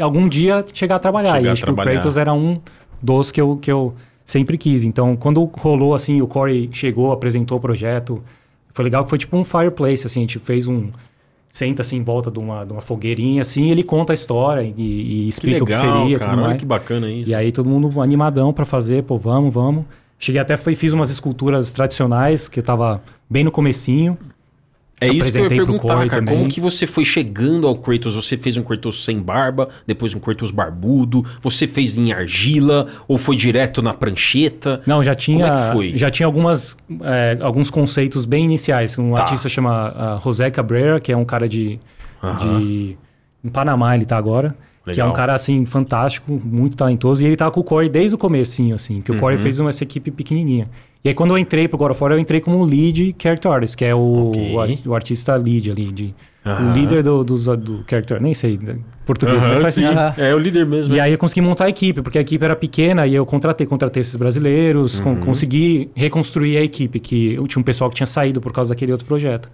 [0.00, 1.32] algum dia chegar a trabalhar.
[1.32, 1.90] Chegar e a acho que trabalhar.
[1.90, 2.58] o Kratos era um
[3.02, 4.82] dos que eu, que eu sempre quis.
[4.82, 8.22] Então, quando rolou, assim, o Corey chegou, apresentou o projeto,
[8.74, 10.90] foi legal que foi tipo um fireplace, assim, a gente fez um...
[11.48, 14.60] Senta, assim, em volta de uma, de uma fogueirinha, assim, e ele conta a história
[14.60, 16.30] e, e Que explica o que legal, seria, cara.
[16.32, 16.60] tudo Olha mais.
[16.60, 17.30] que bacana isso.
[17.30, 19.84] E aí todo mundo animadão pra fazer, pô, vamos, vamos.
[20.18, 24.18] Cheguei até, foi, fiz umas esculturas tradicionais, que eu tava bem no comecinho.
[25.00, 26.08] É isso que eu ia perguntar, cara.
[26.08, 26.36] também.
[26.36, 28.14] Como que você foi chegando ao Kratos?
[28.14, 33.18] Você fez um Kratos sem barba, depois um Kratos barbudo, você fez em argila ou
[33.18, 34.80] foi direto na prancheta?
[34.86, 35.98] Não, já tinha, Como é que foi?
[35.98, 38.96] já tinha algumas, é, alguns conceitos bem iniciais.
[38.96, 39.22] Um Tá.
[39.22, 41.78] artista chama ah, José Cabrera, que é um cara de,
[42.22, 42.60] Aham.
[42.60, 42.96] de...
[43.44, 44.56] Em Panamá ele tá agora.
[44.84, 45.10] Que é Legal.
[45.10, 47.22] um cara, assim, fantástico, muito talentoso.
[47.22, 49.00] E ele tava com o Corey desde o comecinho, assim.
[49.00, 49.20] Que o Uhum.
[49.20, 50.68] Corey fez uma, essa equipe pequenininha.
[51.04, 53.76] E aí, quando eu entrei pro God of War, eu entrei como lead character artist,
[53.76, 54.78] que é o, Ok.
[54.86, 56.14] o, o artista lead ali, de,
[56.46, 59.82] o líder do, dos- do character, nem sei né, português, mas faz sim.
[59.82, 59.98] sentido.
[59.98, 60.14] Aham.
[60.16, 60.94] É o líder mesmo.
[60.94, 61.02] E é.
[61.02, 64.00] aí eu consegui montar a equipe, porque a equipe era pequena e eu contratei, contratei
[64.00, 65.16] esses brasileiros, Uhum.
[65.16, 68.70] con- consegui reconstruir a equipe, que eu tinha um pessoal que tinha saído por causa
[68.70, 69.50] daquele outro projeto.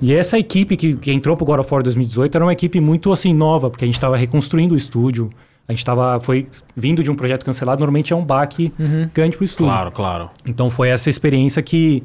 [0.00, 3.10] E essa equipe que, que entrou pro God of War 2018 era uma equipe muito
[3.10, 5.28] assim nova, porque a gente estava reconstruindo o estúdio.
[5.68, 8.72] A gente estava foi vindo de um projeto cancelado, normalmente é um baque
[9.14, 9.70] grande pro estúdio.
[9.72, 10.30] Claro, claro.
[10.46, 12.02] Então foi essa experiência que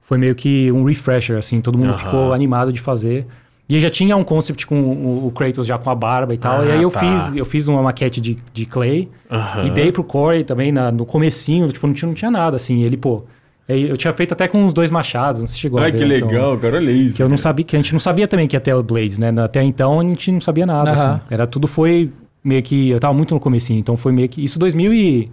[0.00, 1.98] foi meio que um refresher, assim, todo mundo Aham.
[1.98, 3.26] ficou animado de fazer.
[3.68, 6.60] E já tinha um concept com o, o Kratos já com a barba e tal.
[6.62, 7.00] Ah, e aí eu tá.
[7.00, 9.66] fiz, eu fiz uma maquete de, de clay Aham.
[9.66, 12.82] e dei pro Corey também na- no comecinho, tipo, não tinha, não tinha nada, assim.
[12.82, 13.24] Ele, pô.
[13.68, 16.04] Eu tinha feito até com uns dois machados, não se chegou a Ai, ver, que
[16.04, 16.76] então, legal, cara.
[16.76, 17.16] Olha isso.
[17.16, 19.18] que eu não sabia, que a gente não sabia também que ia ter o Blades,
[19.18, 19.32] né?
[19.42, 21.12] Até então a gente não sabia nada, Aham.
[21.14, 21.20] assim.
[21.30, 22.10] Era tudo foi
[22.42, 25.30] meio que eu tava muito no comecinho, então foi meio que isso 2000 e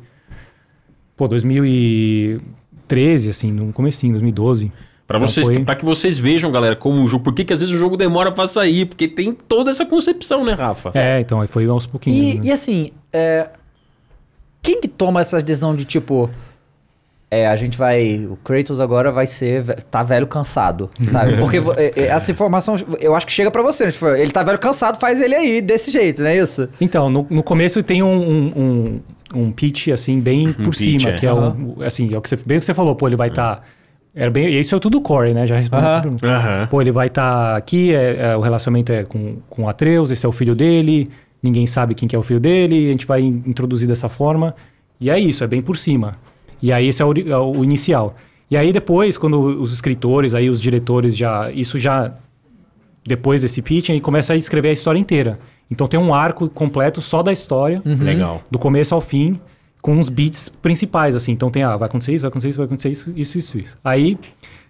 [1.16, 4.72] pô, 2013 assim, no comecinho, 2012.
[5.08, 7.24] Pra, Então vocês, foi- que vocês vejam, galera, como o jogo.
[7.24, 8.86] Por que, que às vezes o jogo demora pra sair?
[8.86, 10.92] Porque tem toda essa concepção, né, Rafa?
[10.94, 12.36] É, então aí foi aos pouquinhos.
[12.36, 12.42] E, né?
[12.46, 13.50] e assim, é,
[14.62, 16.30] quem que toma essa decisão de tipo.
[17.32, 18.26] É, a gente vai.
[18.30, 19.64] O Kratos agora vai ser.
[19.84, 21.38] Tá velho cansado, sabe?
[21.40, 23.86] Porque é, é, essa informação, eu acho que chega pra você.
[23.86, 23.92] né?
[23.92, 26.68] Tipo, ele tá velho cansado, faz ele aí, desse jeito, não é isso?
[26.82, 29.00] Então, no, no começo tem um, um, um,
[29.42, 31.14] um pitch, assim, bem por pitch, cima, é.
[31.18, 33.08] que é o, o- assim, é o que você, bem o que você falou, pô,
[33.08, 33.64] ele vai estar...
[34.16, 35.46] era bem, isso é tudo core, né?
[35.46, 36.28] Já respondi essa pergunta.
[36.28, 36.68] Aham.
[36.68, 40.30] Pô, ele vai estar aqui, é, é, o relacionamento é com, com Atreus, esse é
[40.30, 41.08] o filho dele,
[41.44, 44.56] ninguém sabe quem que é o filho dele, a gente vai in- introduzir dessa forma.
[45.00, 46.18] E é isso, é bem por cima.
[46.62, 48.16] E aí esse é o, é o inicial.
[48.50, 51.52] E aí depois, quando os escritores, aí os diretores já...
[51.52, 52.14] Isso já...
[53.06, 55.40] Depois desse pitch, aí começa a escrever a história inteira.
[55.72, 58.44] Então tem um arco completo só da história, Legal.
[58.50, 59.40] do começo ao fim,
[59.82, 61.32] com os beats principais, assim.
[61.32, 63.78] Então tem, ah, vai acontecer isso, vai acontecer isso, vai acontecer isso, isso, isso, isso.
[63.84, 64.18] Aí,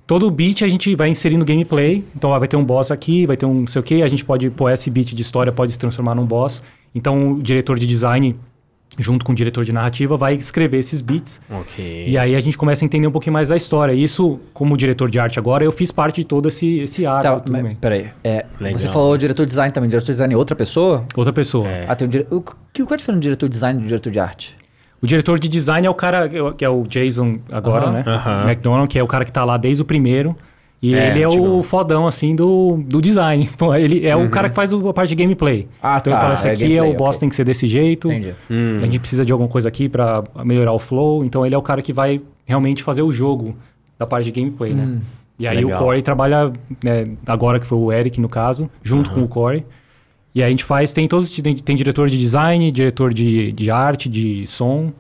[0.06, 2.04] todo o beat a gente vai inserindo gameplay.
[2.15, 4.02] Então, ah, vai ter um boss aqui, vai ter um não sei o quê.
[4.04, 6.62] A gente pode pôr esse beat de história, pode se transformar num boss.
[6.93, 8.36] Então, o diretor de design,
[8.97, 11.39] junto com o diretor de narrativa, vai escrever esses beats.
[11.49, 12.06] Ok.
[12.08, 13.93] E aí a gente começa a entender um pouquinho mais da história.
[13.93, 17.41] Isso, como diretor de arte agora, eu fiz parte de todo esse, esse arco.
[17.41, 17.75] Tá, bem.
[17.75, 18.10] peraí.
[18.23, 18.80] É, Legal.
[18.80, 19.89] você falou diretor de design também.
[19.89, 21.06] Diretor de design é outra pessoa?
[21.15, 21.67] Outra pessoa.
[21.67, 21.86] É.
[21.88, 22.28] Ah, tem um dire...
[22.32, 24.58] o, que, qual é a diferença do diretor de design e do diretor de arte?
[25.02, 27.91] O diretor de design é o cara, que é o Jason agora, Aham.
[27.93, 28.04] né?
[28.06, 28.43] Aham.
[28.49, 30.36] McDonald, que é o cara que tá lá desde o primeiro.
[30.82, 31.63] E É, ele é o antigão.
[31.63, 33.50] fodão, assim, do, do design.
[33.82, 35.68] Ele é o cara que faz o- a parte de gameplay.
[35.84, 37.20] Ah, então tá, ele fala, esse é aqui gameplay, é o boss, ok.
[37.20, 38.10] tem que ser desse jeito.
[38.10, 38.34] Entendi.
[38.50, 38.78] Hum.
[38.82, 41.26] A gente precisa de alguma coisa aqui pra melhorar o flow.
[41.26, 43.58] Então ele é o cara que vai realmente fazer o jogo
[43.98, 45.02] da parte de gameplay, né?
[45.38, 45.82] E aí Legal.
[45.82, 46.52] o Corey trabalha,
[46.82, 49.65] né, agora que foi o Eric no caso, junto com o Corey.
[50.34, 53.69] E aí a gente faz, tem todos, tem, tem diretor de design, diretor de, de
[53.69, 54.92] arte, de som,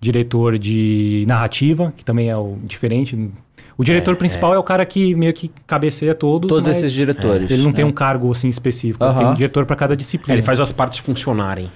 [0.00, 3.30] diretor de narrativa, que também é o diferente.
[3.76, 4.58] O diretor É, principal é.
[4.58, 6.48] o cara que meio que cabeceia todos.
[6.48, 7.50] Todos mas esses diretores.
[7.50, 7.90] Ele não tem né?
[7.90, 10.34] um cargo assim específico, ele tem um diretor para cada É, disciplina.
[10.34, 11.70] ele faz as partes funcionarem.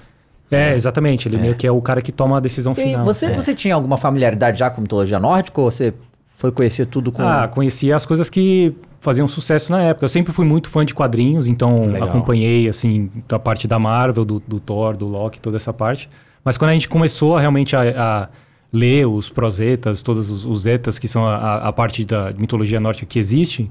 [0.51, 1.26] É, exatamente.
[1.28, 3.05] Ele meio que é o cara que toma a decisão E final.
[3.05, 5.92] você, você tinha alguma familiaridade já com mitologia nórdica ou você
[6.28, 7.22] foi conhecer tudo com.
[7.26, 10.05] Ah, conhecia as coisas que faziam sucesso na época.
[10.05, 12.09] Eu sempre fui muito fã de quadrinhos, então Legal.
[12.09, 16.09] acompanhei, assim, a parte da Marvel, do, do Thor, do Loki, toda essa parte.
[16.44, 18.28] Mas quando a gente começou a realmente a, a
[18.72, 23.06] ler os prosetas, todos os, os etas, que são a, a- parte da mitologia nórdica
[23.06, 23.70] que existe,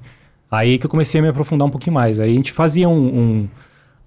[0.49, 2.19] aí que eu comecei a me aprofundar um pouquinho mais.
[2.19, 3.47] Aí a gente fazia um...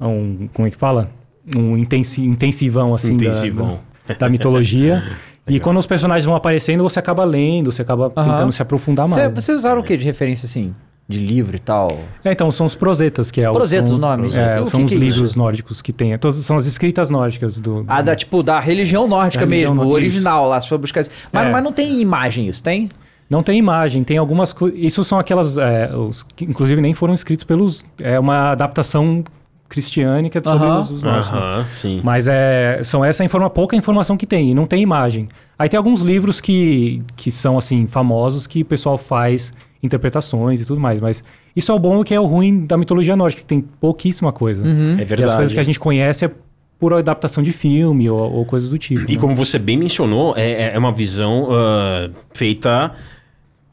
[0.00, 1.10] um, um- como é que fala?
[1.56, 3.80] um intensi- intensivão, assim, da- Intensivão.
[4.06, 5.02] Da, da mitologia.
[5.48, 9.14] e quando os personagens vão aparecendo, você acaba lendo, você acaba tentando se aprofundar mais.
[9.22, 9.28] Cê-?
[9.30, 10.74] Vocês usaram o que de referência, assim?
[11.08, 11.88] De livro e tal?
[12.22, 14.28] É, então, são os prosetas, que é o- Prosetas, os- nome.
[14.34, 16.16] É, O que são que os é livros nórdicos que tem.
[16.18, 17.82] Todas- São as escritas nórdicas do.
[17.88, 20.76] Ah, da, tipo, da religião nórdica Da religião mesmo, o nórdica, original lá, se for
[20.76, 21.10] buscar isso.
[21.32, 21.50] Mas, É.
[21.50, 22.90] mas não tem imagem isso, tem?
[23.30, 24.78] Não tem imagem, tem algumas coisas.
[24.78, 25.56] Isso são aquelas.
[25.56, 27.86] é, os, que inclusive nem foram escritos pelos.
[27.98, 29.24] É uma adaptação
[29.68, 30.80] cristiânica sobre Aham.
[30.80, 31.32] os, os nórdicos.
[31.32, 31.38] né?
[31.40, 32.00] Aham, sim.
[32.02, 35.28] Mas é, são essa informa, pouca informação que tem, e não tem imagem.
[35.58, 39.52] Aí tem alguns livros que, que são, assim, famosos, que o pessoal faz
[39.82, 41.00] interpretações e tudo mais.
[41.00, 41.22] Mas
[41.54, 44.32] isso é o bom e que é o ruim da mitologia nórdica, que tem pouquíssima
[44.32, 44.62] coisa.
[44.62, 44.96] É Uhum.
[44.96, 45.22] verdade.
[45.22, 46.30] E as coisas que a gente conhece é
[46.78, 49.10] por adaptação de filme ou, ou coisas do tipo.
[49.10, 49.20] E né?
[49.20, 52.92] como você bem mencionou, é, é uma visão ah, feita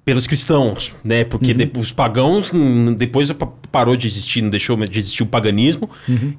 [0.04, 1.24] pelos cristãos, né?
[1.24, 1.58] Porque Uhum.
[1.58, 2.52] de- os pagãos
[2.96, 5.90] depois pa- parou de existir, não deixou de existir o paganismo.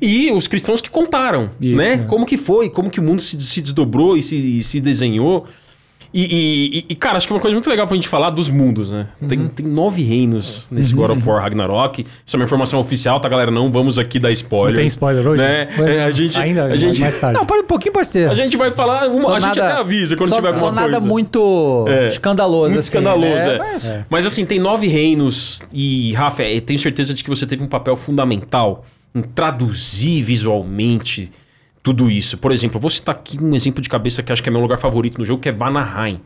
[0.00, 1.50] E os cristãos que contaram, Uhum.
[1.60, 1.96] Isso, né?
[1.96, 2.04] né?
[2.04, 5.46] Como que foi, como que o mundo se, se desdobrou e se, se desenhou.
[6.14, 6.22] E,
[6.78, 8.90] e- e- cara, acho que é uma coisa muito legal pra gente falar dos mundos,
[8.90, 9.06] né?
[9.20, 9.28] Uhum.
[9.28, 12.06] Tem, tem nove reinos nesse God of War Ragnarok.
[12.24, 13.50] Isso é uma informação oficial, tá, galera?
[13.50, 14.70] Não vamos aqui dar spoiler.
[14.72, 15.42] Não tem spoiler hoje?
[15.42, 15.68] Né?
[15.78, 16.04] É, é.
[16.04, 17.38] a gente, Ainda, a gente, mais tarde.
[17.38, 18.30] Não, pode, um pouquinho pode ser.
[18.30, 20.66] a gente vai falar, uma, Só a gente nada- até avisa quando só, tiver alguma
[20.68, 21.06] só nada coisa.
[21.06, 22.08] muito É.
[22.08, 23.54] escandaloso, Muito assim, escandaloso, né?
[23.54, 23.58] é.
[23.58, 24.04] Mas- É.
[24.08, 27.66] Mas assim, tem nove reinos e, Rafa, eu tenho certeza de que você teve um
[27.68, 28.84] papel fundamental
[29.14, 31.30] em traduzir visualmente
[31.86, 32.36] tudo isso.
[32.36, 34.76] Por exemplo, vou citar aqui um exemplo de cabeça que acho que é meu lugar
[34.76, 36.20] favorito no jogo, que é Vanaheim.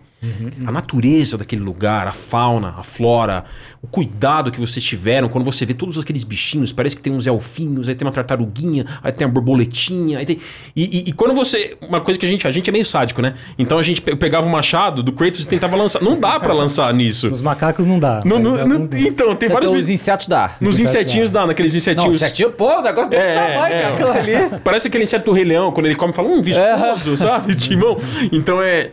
[0.66, 3.45] A natureza daquele lugar, a fauna, a flora,
[3.83, 7.27] o cuidado que vocês tiveram quando você vê todos aqueles bichinhos, parece que tem uns
[7.27, 10.39] elfinhos, aí tem uma tartaruguinha, aí tem uma borboletinha, aí tem...
[10.77, 11.77] E, e- e quando você...
[11.81, 12.47] Uma coisa que a gente...
[12.47, 13.35] A gente é meio sádico, né?
[13.59, 16.03] Então a gente pe- pegava o machado do Kratos e tentava lançar.
[16.03, 17.29] Não dá pra lançar nisso.
[17.31, 18.21] Nos macacos não dá.
[18.25, 19.01] Não, não- alguns não- dá.
[19.01, 19.71] então, tem vários...
[19.71, 20.57] Então, os insetos dá.
[20.61, 22.16] Nos insetos insetinhos dá, naqueles Não, insetinhos...
[22.23, 23.85] insetinho, pô, o negócio desse É, tamanho, é.
[23.87, 24.61] aquilo ali.
[24.62, 27.55] Parece aquele inseto do Rei Leão, quando ele come, fala, hum, viscoso, sabe?
[27.57, 27.97] Timão.
[28.33, 28.91] Então é.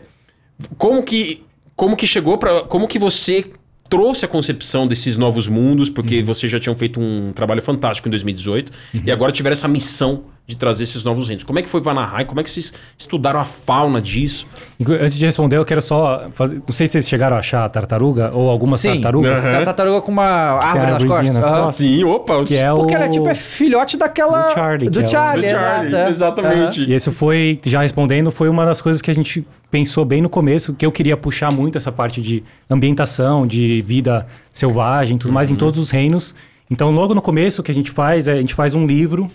[0.78, 1.44] Como que.
[1.76, 3.46] Como que chegou para Como que você
[3.90, 8.12] trouxe a concepção desses novos mundos, porque vocês já tinham feito um trabalho fantástico em
[8.12, 8.72] 2018,
[9.06, 11.44] e agora tiveram essa missão de trazer esses novos reinos.
[11.44, 12.26] Como é que foi Vanaheim?
[12.26, 14.48] Como é que vocês estudaram a fauna disso?
[14.80, 16.62] Antes de responder, eu quero só fazer.
[16.66, 19.44] Não sei se vocês chegaram a achar a tartaruga ou algumas Sim, tartarugas.
[19.44, 21.36] Tem a tartaruga com uma árvore nas costas.
[21.36, 21.76] nas costas.
[21.76, 22.44] Sim, opa.
[22.46, 22.96] Que é Porque o...
[22.96, 24.48] ela é tipo é filhote daquela.
[24.48, 26.84] Do Charlie, Do que é o- Charlie, Do Charlie, exatamente.
[26.86, 30.30] E esse foi, já respondendo, foi uma das coisas que a gente pensou bem no
[30.30, 35.52] começo, que eu queria puxar muito essa parte de ambientação, de vida selvagem, tudo mais
[35.52, 36.34] em todos os reinos.
[36.70, 39.30] Então, logo no começo, o que a gente faz é a gente faz um livro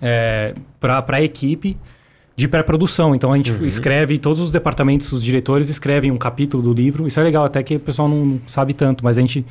[0.00, 1.76] é, para a equipe
[2.34, 3.14] de pré-produção.
[3.14, 7.06] Então, a gente escreve, todos os departamentos, os diretores escrevem um capítulo do livro.
[7.06, 9.44] Isso é legal, até que o pessoal não sabe tanto, mas a gente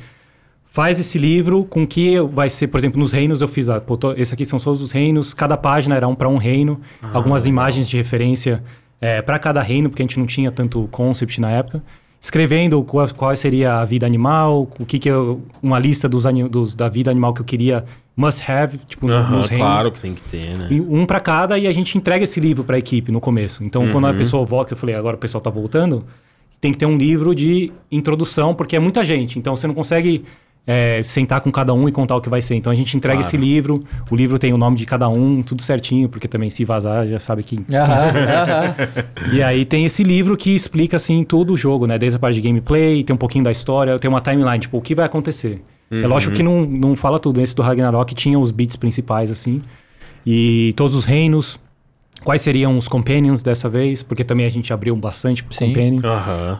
[0.64, 3.94] faz esse livro com que vai ser, por exemplo, nos reinos eu fiz, ah, pô,
[3.96, 6.80] tô- esse aqui são todos os reinos, cada página era um para um reino,
[7.12, 8.62] algumas imagens de referência
[9.22, 11.82] para cada reino, porque a gente não tinha tanto concept na época.
[12.20, 16.74] Escrevendo qual, qual seria a vida animal, o que que eu, uma lista dos, dos-
[16.74, 17.82] da vida animal que eu queria
[18.16, 19.66] must have, tipo, nos reinos.
[19.66, 20.68] claro que tem que ter, né?
[20.70, 23.64] E um para cada e a gente entrega esse livro para a equipe no começo.
[23.64, 26.04] Então, quando a pessoa volta, eu falei, agora o pessoal está voltando,
[26.60, 29.36] tem que ter um livro de introdução, porque é muita gente.
[29.38, 30.24] Então, você não consegue
[30.66, 32.54] é, sentar com cada um e contar o que vai ser.
[32.54, 33.26] Então, a gente entrega Claro.
[33.26, 36.64] esse livro, o livro tem o nome de cada um, tudo certinho, porque também se
[36.64, 37.56] vazar, já sabe que...
[37.72, 38.74] Aham, aham.
[39.32, 41.98] E aí tem esse livro que explica, assim, todo o jogo, né?
[41.98, 44.80] Desde a parte de gameplay, tem um pouquinho da história, tem uma timeline, tipo, o
[44.80, 45.60] que vai acontecer.
[45.90, 47.38] É lógico que não, não fala tudo.
[47.38, 49.60] Esse do Ragnarok tinha os bits principais, assim.
[50.26, 51.60] E todos os reinos.
[52.24, 54.02] Quais seriam os companions dessa vez?
[54.02, 55.68] Porque também a gente abriu bastante pro Sim.
[55.68, 55.98] companion.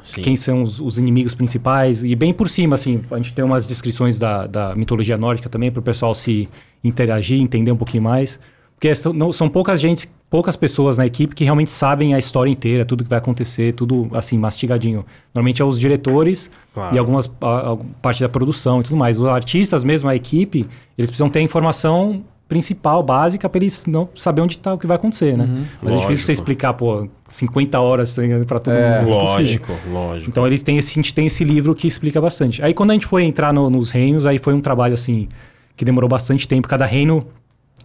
[0.02, 0.20] Sim.
[0.22, 2.04] Quem são os, os inimigos principais?
[2.04, 5.70] E bem por cima, assim, a gente tem umas descrições da, da mitologia nórdica também,
[5.70, 6.48] para o pessoal se
[6.82, 8.40] interagir, entender um pouquinho mais.
[8.74, 12.50] Porque são, não- são poucas gente, poucas pessoas na equipe que realmente sabem a história
[12.50, 15.04] inteira, tudo que vai acontecer, tudo assim, mastigadinho.
[15.32, 16.96] Normalmente é os diretores Claro.
[16.96, 19.20] e algumas a- a- parte da produção e tudo mais.
[19.20, 20.66] Os artistas mesmo, a equipe,
[20.98, 24.96] eles precisam ter informação principal, básica, para eles não saber onde está o que vai
[24.96, 25.46] acontecer, né?
[25.46, 26.16] Mas é difícil Lógico.
[26.26, 28.14] você explicar, pô, 50 horas
[28.46, 29.00] para todo É.
[29.00, 29.14] mundo.
[29.16, 29.36] impossível.
[29.38, 30.30] Lógico, lógico.
[30.30, 32.62] Então eles têm esse, a gente tem esse livro que explica bastante.
[32.62, 35.28] Aí quando a gente foi entrar no- nos reinos, aí foi um trabalho assim
[35.76, 36.68] que demorou bastante tempo.
[36.68, 37.24] Cada reino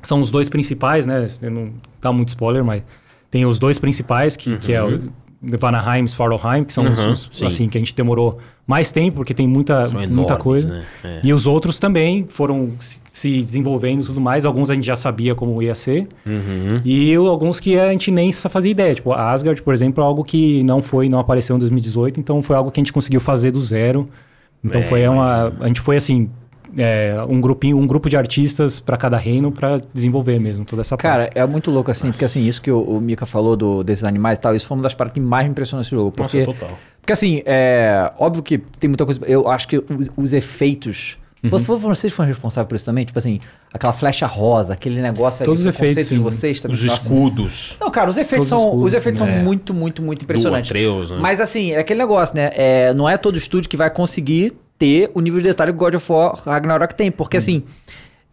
[0.03, 1.25] são os dois principais, né?
[1.41, 1.69] Eu não
[2.01, 2.83] dá muito spoiler, mas
[3.31, 5.01] tem os dois principais que, que é o
[5.41, 7.45] Vanaheim e Svartalheim, que são os- Uhum, os, sim.
[7.45, 10.71] assim que a gente demorou mais tempo porque tem muita São muita enormes, coisa.
[10.73, 10.83] né?
[11.03, 11.19] É.
[11.23, 14.45] E os outros também foram se se desenvolvendo e tudo mais.
[14.45, 16.07] Alguns a gente já sabia como ia ser.
[16.25, 16.79] Uhum.
[16.85, 18.93] E alguns que a gente nem fazia ideia.
[18.93, 22.19] Tipo, a Asgard, por exemplo, é algo que não foi, não apareceu em 2018.
[22.19, 24.07] Então, foi algo que a gente conseguiu fazer do zero.
[24.63, 25.51] Então, É, foi uma...
[25.61, 26.29] A gente foi, assim,
[26.77, 30.97] é, um grupinho, um grupo de artistas para cada reino para desenvolver mesmo toda essa
[30.97, 34.03] Cara, é muito louco assim, porque assim, isso que o, o Mika falou do, desses
[34.03, 36.11] animais e tal, isso foi uma das partes que mais me impressionou nesse jogo.
[36.11, 36.77] Porque, Nossa, total.
[36.99, 39.21] porque assim, é óbvio que tem muita coisa.
[39.25, 41.17] Eu acho que os, os efeitos.
[41.43, 41.51] Uhum.
[41.51, 43.05] Vo- Vocês foram responsáveis por isso também?
[43.05, 43.39] Tipo assim,
[43.71, 46.75] aquela flecha rosa, aquele negócio Todos ali, os efeitos, de vocês também.
[46.75, 47.01] Os Nossa.
[47.03, 47.77] escudos.
[47.79, 50.23] Não, cara, os efeitos Todos os são, os escudos efeitos são muito, muito, muito Do
[50.23, 50.69] impressionantes.
[50.71, 51.17] Atreus, né?
[51.21, 52.49] Mas assim, é aquele negócio, né?
[52.55, 55.95] É, não é todo estúdio que vai conseguir ter o nível de detalhe que God
[55.95, 57.11] of War Ragnarok tem.
[57.11, 57.63] Porque assim,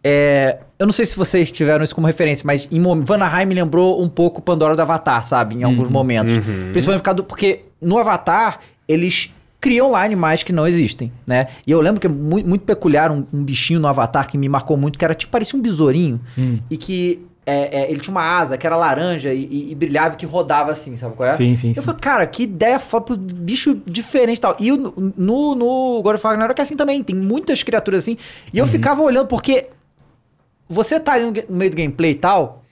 [0.03, 4.01] é, eu não sei se vocês tiveram isso como referência, mas em Vanaheim me lembrou
[4.01, 5.55] um pouco Pandora do Avatar, sabe?
[5.55, 6.37] Em alguns momentos.
[6.71, 11.47] Principalmente por causa do, porque no Avatar, eles criam lá animais que não existem, né?
[11.65, 14.47] E eu lembro que é muito, muito peculiar um, um bichinho no Avatar que me
[14.47, 16.21] marcou muito, que era tipo, parecia um besourinho.
[16.69, 20.15] E que é, é, ele tinha uma asa que era laranja e, e- e brilhava
[20.15, 21.33] que rodava assim, sabe qual é?
[21.33, 21.81] Sim, sim, Eu sim.
[21.81, 24.55] falei, cara, que ideia foda pro bicho diferente e tal.
[24.59, 28.17] E o- no, no God of War Ragnarok é assim também, tem muitas criaturas assim.
[28.53, 29.67] E eu ficava olhando, porque
[30.67, 32.63] você tá ali no, meio do gameplay e tal,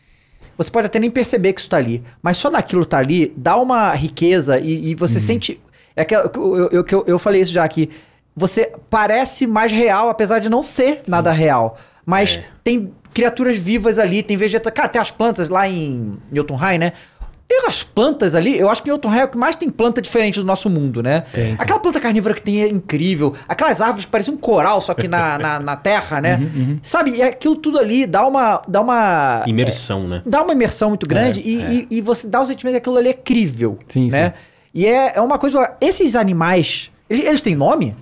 [0.58, 2.04] você pode até nem perceber que isso tá ali.
[2.22, 5.60] Mas só daquilo tá ali, dá uma riqueza e, e você sente.
[5.96, 7.90] É aquela, eu, eu, eu, eu falei isso já aqui.
[8.36, 11.78] Você parece mais real, apesar de não ser nada real.
[12.04, 12.44] Mas É.
[12.64, 14.72] tem criaturas vivas ali, tem vegeta.
[14.72, 16.94] Cara, tem as plantas lá em Jotunheim, né?
[17.46, 20.02] Tem as plantas ali, eu acho que em Jotunheim é o que mais tem planta
[20.02, 21.26] diferente do nosso mundo, né?
[21.32, 21.56] Tem.
[21.60, 23.34] Aquela planta carnívora que tem é incrível.
[23.48, 26.38] Aquelas árvores que parecem um coral, só que na, na, na terra, né?
[26.38, 27.12] Uhum, Sabe?
[27.12, 28.62] E aquilo tudo ali dá uma.
[28.68, 29.44] Dá uma.
[29.46, 30.22] Imersão, né?
[30.26, 32.98] Dá uma imersão muito grande É, e, e- e você dá o sentimento que aquilo
[32.98, 33.78] ali é crível.
[33.90, 34.28] Sim, né?
[34.30, 34.34] sim.
[34.74, 35.74] E é, é uma coisa.
[35.82, 36.90] Esses animais.
[37.10, 37.94] Eles, eles têm nome?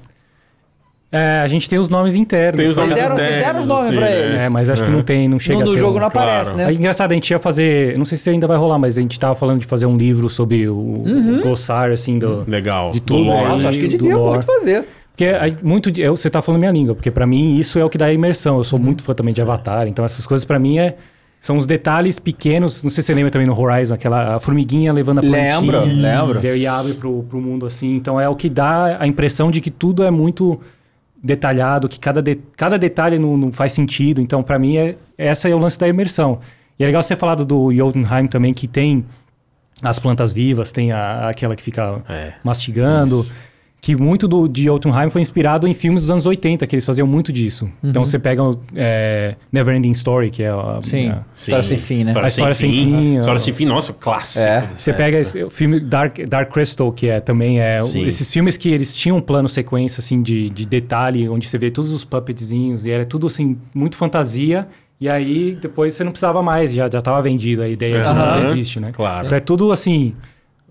[1.12, 2.58] É, a gente tem os nomes internos.
[2.58, 4.20] Tem os Vocês nomes deram- vocês deram os nomes assim, pra né?
[4.20, 4.40] eles.
[4.40, 6.70] É, mas acho que não tem, não chega No, jogo um- não aparece, claro.
[6.70, 6.74] É né?
[6.80, 7.98] engraçado, a gente ia fazer.
[7.98, 10.30] Não sei se ainda vai rolar, mas a gente tava falando de fazer um livro
[10.30, 12.44] sobre o, o glossário, assim, do.
[12.48, 12.92] Legal.
[12.92, 13.26] De Do tudo?
[13.26, 14.86] Nossa, acho que devia muito fazer.
[15.12, 17.90] Porque aí, muito eu, você tá falando minha língua, porque pra mim isso é o
[17.90, 18.58] que dá a imersão.
[18.58, 18.86] Eu sou Uhum.
[18.86, 20.96] muito fã também de Avatar, então essas coisas pra mim é,
[21.42, 22.82] são os detalhes pequenos.
[22.84, 25.60] Não sei se você lembra também no Horizon, aquela formiguinha levando a plantinha.
[25.60, 25.82] Lembro,
[26.40, 26.40] lembro.
[26.58, 27.96] E abre pro, pro mundo assim.
[27.98, 30.58] Então é o que dá a impressão de que tudo é muito
[31.24, 34.22] detalhado, que cada, de- cada detalhe não, não faz sentido.
[34.22, 36.40] Então pra mim é, essa é o lance da imersão.
[36.80, 39.06] E é legal você falar do, do Jotunheim também, que tem
[39.84, 42.34] as plantas vivas, tem a, aquela que fica É.
[42.44, 43.20] mastigando.
[43.20, 43.36] Isso.
[43.84, 47.08] Que muito do, de Jotunheim foi inspirado em filmes dos anos 80, que eles faziam
[47.08, 47.68] muito disso.
[47.84, 50.78] Então você pega o é, Neverending Story, que é a.
[50.84, 51.10] Sim.
[51.10, 52.12] a- História sem fim, né?
[52.12, 52.86] História, A sem, história sem fim.
[52.86, 54.46] fim, História sem fim, nossa, clássico.
[54.46, 54.68] É.
[54.78, 58.06] Você pega esse, o filme Dark, Dark Crystal, que é também é Sim.
[58.06, 61.72] esses filmes que eles tinham um plano sequência assim de, de detalhe, onde você vê
[61.72, 64.68] todos os puppetzinhos e era tudo assim muito fantasia.
[65.00, 68.36] E aí depois você não precisava mais, já já tava vendido a ideia que Aham.
[68.36, 68.92] não existe, né?
[68.94, 69.26] Claro.
[69.26, 70.14] Então é tudo assim,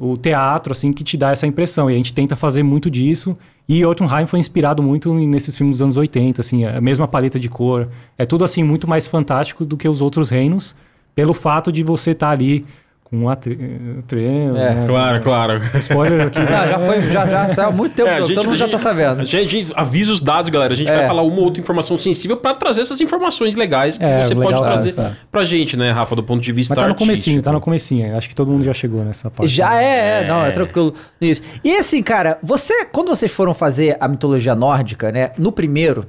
[0.03, 3.37] o teatro assim que te dá essa impressão e a gente tenta fazer muito disso.
[3.69, 7.51] E Jotunheim foi inspirado muito nesses filmes dos anos 80, assim, a mesma paleta de
[7.51, 7.87] cor.
[8.17, 10.75] É tudo assim muito mais fantástico do que os outros reinos,
[11.15, 12.65] pelo fato de você estar ali
[13.11, 13.59] com Atre-
[13.99, 14.85] Atreus, É, né?
[14.87, 15.61] Claro, claro.
[15.81, 16.39] Spoiler aqui.
[16.39, 18.65] Não, já foi, já, já saiu há muito tempo, É, a todo gente- mundo já
[18.67, 19.21] a tá gente- sabendo.
[19.21, 20.73] A gente, a gente avisa os dados, galera.
[20.73, 20.97] A gente É.
[20.97, 24.33] vai falar uma ou outra informação sensível pra trazer essas informações legais que É, você
[24.35, 25.17] legal, pode é, trazer essa.
[25.31, 27.07] pra gente, né, Rafa, do ponto de vista Mas tá no artístico.
[27.11, 28.17] comecinho, tá no comecinho.
[28.17, 29.51] Acho que todo mundo já chegou nessa parte.
[29.51, 30.53] Já é, é, não, é É.
[30.53, 31.43] tranquilo nisso.
[31.65, 36.05] E assim, cara, você, quando vocês foram fazer a mitologia nórdica, né, no primeiro,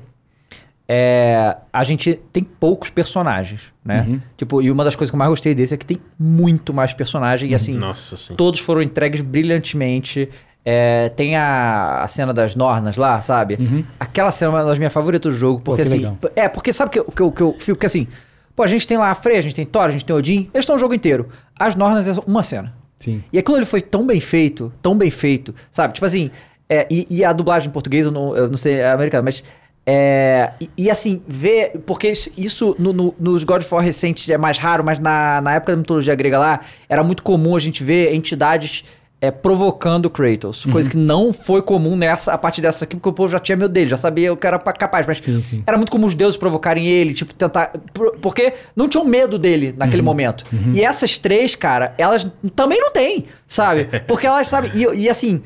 [0.94, 4.06] é, a gente tem poucos personagens, né?
[4.10, 4.22] Uhum.
[4.36, 6.94] Tipo, e uma das coisas que eu mais gostei desse é que tem muito mais
[6.94, 8.36] personagem e assim, Nossa, sim.
[8.36, 10.28] todos foram entregues brilhantemente.
[10.66, 13.58] É, tem a, a cena das Nornas lá, sabe?
[13.98, 15.88] Aquela cena é uma das minhas favoritas do jogo, porque Uhum.
[15.88, 16.04] que assim.
[16.04, 16.18] legal.
[16.36, 17.76] É, porque sabe o que, eu- que, eu- que eu fico?
[17.78, 18.06] Porque assim,
[18.54, 20.50] pô, a gente tem lá a Freya, a gente tem Thor, a gente tem Odin,
[20.54, 21.30] eles estão o jogo inteiro.
[21.58, 22.74] As Nornas é uma cena.
[23.00, 23.24] Sim.
[23.32, 25.94] E aquilo ele foi tão bem feito, tão bem feito, sabe?
[25.94, 26.30] Tipo assim,
[26.70, 29.42] é, e, e a dublagem em português, eu não, eu não sei, é americana, mas.
[29.86, 31.82] É, e, e assim, ver.
[31.86, 35.42] Porque isso, isso no, no- nos God of War recentes é mais raro, mas na,
[35.42, 38.84] na época da mitologia grega lá, era muito comum a gente ver entidades
[39.20, 40.66] é, provocando Kratos.
[40.66, 40.92] Coisa Uhum.
[40.92, 43.72] que não foi comum nessa, a partir dessa aqui, porque o povo já tinha medo
[43.72, 45.06] dele, já sabia o que era pa- capaz.
[45.06, 45.64] Mas Sim, sim.
[45.66, 47.72] era muito comum os deuses provocarem ele, tipo, tentar.
[47.94, 49.74] por- Porque não tinham medo dele Uhum.
[49.78, 50.44] naquele momento.
[50.74, 53.86] E essas três, cara, elas também não têm, sabe?
[54.08, 54.72] Porque elas sabem.
[54.74, 55.42] E, e assim.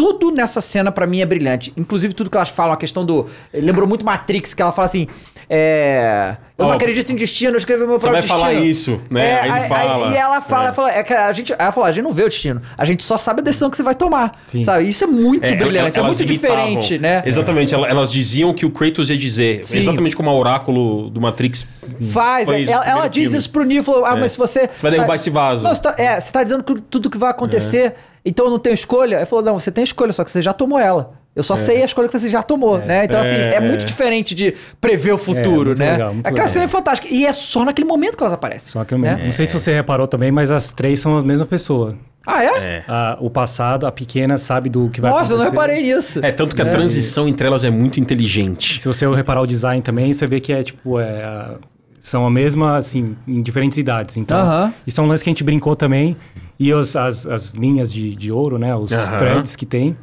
[0.00, 1.74] Tudo nessa cena pra mim é brilhante.
[1.76, 3.26] Inclusive tudo que elas falam, a questão do.
[3.52, 5.06] Lembrou muito Matrix, que ela fala assim.
[5.54, 6.36] É.
[6.56, 8.38] Eu não Ó, acredito em destino, eu escrevi meu você próprio vai destino.
[8.38, 9.30] falar isso, né?
[9.30, 10.12] É, Aí ele fala.
[10.12, 10.66] e ela fala, É.
[10.66, 12.84] ela fala, é que a gente, ela fala, a gente não vê o destino, a
[12.84, 14.38] gente só sabe a decisão que você vai tomar.
[14.46, 14.62] Sim.
[14.62, 14.86] Sabe?
[14.86, 16.66] Isso é muito É, brilhante, é muito imitavam.
[16.66, 17.22] diferente, né?
[17.26, 19.78] Exatamente, ela- elas diziam que o Kratos ia dizer, Sim.
[19.78, 23.38] exatamente como a oráculo do Matrix Faz, é, ela, o ela diz filme.
[23.38, 24.20] isso pro Neo, falou, ah, É.
[24.20, 24.60] mas se você...
[24.68, 25.64] Você vai derrubar esse vaso.
[25.64, 27.94] Não, você tá, é, você tá dizendo que tudo que vai acontecer,
[28.24, 29.16] então eu não tenho escolha?
[29.16, 31.12] Ele falou, não, você tem escolha, só que você já tomou ela.
[31.34, 33.04] Eu só sei a escolha que você já tomou, né?
[33.04, 33.84] Então, assim, é, É, muito é.
[33.84, 35.92] diferente de prever o futuro, muito né?
[35.92, 36.48] legal, muito Aquela legal.
[36.48, 37.06] cena é fantástica.
[37.14, 38.70] E é só naquele momento que elas aparecem.
[38.72, 39.20] Só que eu né?
[39.24, 41.96] não sei se você reparou também, mas as três são a mesma pessoa.
[42.26, 42.48] Ah, é?
[42.58, 42.84] É.
[42.86, 45.68] A- o passado, a pequena sabe do que vai Nossa, eu não acontecer.
[45.68, 46.20] reparei nisso.
[46.22, 46.70] É, tanto que a É.
[46.70, 48.80] transição entre elas é muito inteligente.
[48.80, 50.98] Se você reparar o design também, você vê que é tipo.
[51.00, 51.54] É, a-
[52.00, 54.16] são a mesma, assim, em diferentes idades.
[54.16, 56.16] Então, isso é um lance que a gente brincou também.
[56.58, 58.74] E os- as, as linhas de, de ouro, né?
[58.74, 59.16] Os Aham.
[59.18, 59.96] threads que tem,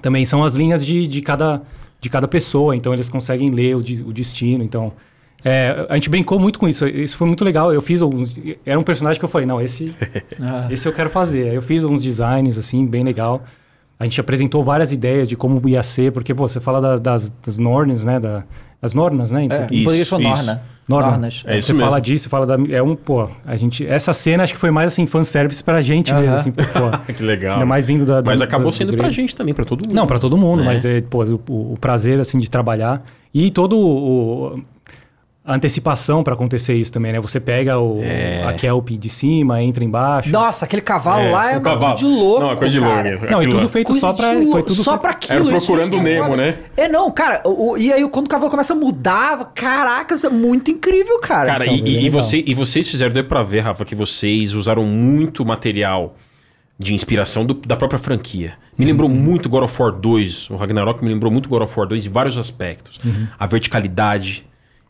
[0.00, 1.62] também são as linhas de, de, cada,
[2.00, 2.76] de cada pessoa.
[2.76, 4.62] Então, eles conseguem ler o, de- o destino.
[4.62, 4.92] Então,
[5.44, 6.86] é, a gente brincou muito com isso.
[6.86, 7.72] Isso foi muito legal.
[7.72, 8.34] Eu fiz alguns.
[8.64, 9.94] Era um personagem que eu falei, não, esse,
[10.40, 10.68] Ah.
[10.70, 11.48] esse eu quero fazer.
[11.50, 13.42] Aí eu fiz uns designs, assim, bem legal.
[13.98, 17.30] A gente apresentou várias ideias de como ia ser, porque, pô, você fala da- das,
[17.44, 18.18] das Norns, né?
[18.20, 18.44] Da,
[18.80, 19.44] as Nornas, né?
[19.44, 19.84] em É, português.
[20.08, 20.46] foi isso.
[20.46, 20.62] Norna.
[20.88, 21.10] Norna.
[21.12, 21.42] Nornas.
[21.46, 21.88] É isso você mesmo.
[21.88, 22.56] fala disso, fala da.
[22.74, 23.86] É um, pô, a gente.
[23.86, 26.38] Essa cena acho que foi mais assim, fanservice pra gente mesmo, Aham.
[26.40, 26.62] assim, pô.
[27.12, 27.54] que legal.
[27.54, 28.20] Ainda mais vindo da.
[28.20, 29.94] da- Mas acabou da- sendo do pra gente também, pra todo mundo.
[29.94, 30.66] Não, pra todo mundo, É.
[30.66, 33.02] mas é, pô, o, o- o prazer, assim, de trabalhar.
[33.32, 34.60] E todo o.
[35.44, 37.20] A antecipação pra acontecer isso também, né?
[37.20, 38.44] Você pega o, É.
[38.46, 40.30] a Kelp de cima, entra embaixo.
[40.30, 41.80] Nossa, aquele cavalo lá é o uma cavalo.
[41.80, 42.40] coisa de louco.
[42.40, 43.02] Não, é coisa de louco.
[43.02, 43.26] mesmo.
[43.28, 43.68] Não, e tudo lá.
[43.68, 45.48] feito Coisa só louco, Foi tudo só feito- pra aquilo.
[45.50, 46.58] Era procurando que é o Nemo, né?
[46.76, 47.42] É, não, cara.
[47.44, 51.18] o- o- e aí, quando o cavalo começa a mudar, caraca, isso é muito incrível,
[51.18, 51.46] cara.
[51.46, 52.22] Cara, Então, e, e, legal.
[52.22, 56.14] você, e vocês fizeram, deu pra ver, Rafa, que vocês usaram muito material
[56.78, 58.54] de inspiração do- da própria franquia.
[58.78, 59.16] Me lembrou Uhum.
[59.16, 60.48] muito God of War 2.
[60.50, 63.00] O Ragnarok me lembrou muito God of War 2 em vários aspectos.
[63.04, 63.26] Uhum.
[63.36, 64.46] A verticalidade.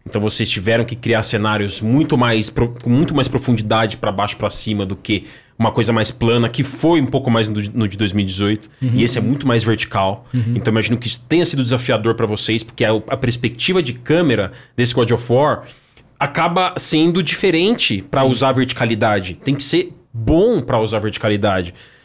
[0.07, 4.51] Então vocês tiveram que criar cenários muito mais com muito mais profundidade pra baixo pra
[4.51, 5.27] cima do que
[5.59, 8.69] uma coisa mais plana, que foi um pouco mais no, no de 2018.
[8.83, 8.91] Uhum.
[8.95, 10.27] E esse é muito mais vertical.
[10.57, 14.51] Então imagino que isso tenha sido desafiador pra vocês, porque a, a perspectiva de câmera
[14.77, 15.65] desse God of War
[16.19, 19.35] acaba sendo diferente pra usar a verticalidade.
[19.45, 21.01] Tem que ser bom pra usar a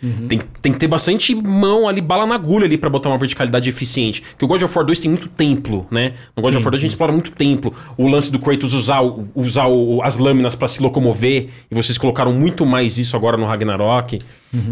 [0.02, 0.28] verticalidade.
[0.28, 3.70] Tem, tem que ter bastante mão ali, bala na agulha ali pra botar uma verticalidade
[3.70, 4.22] eficiente.
[4.22, 6.14] Porque o God of War 2 tem muito templo, né?
[6.36, 7.74] No God of War 2 a gente explora muito templo.
[7.98, 9.02] O lance do Kratos usar,
[9.36, 11.48] usar o- as lâminas pra se locomover.
[11.72, 14.20] E vocês colocaram muito mais isso agora no Ragnarok.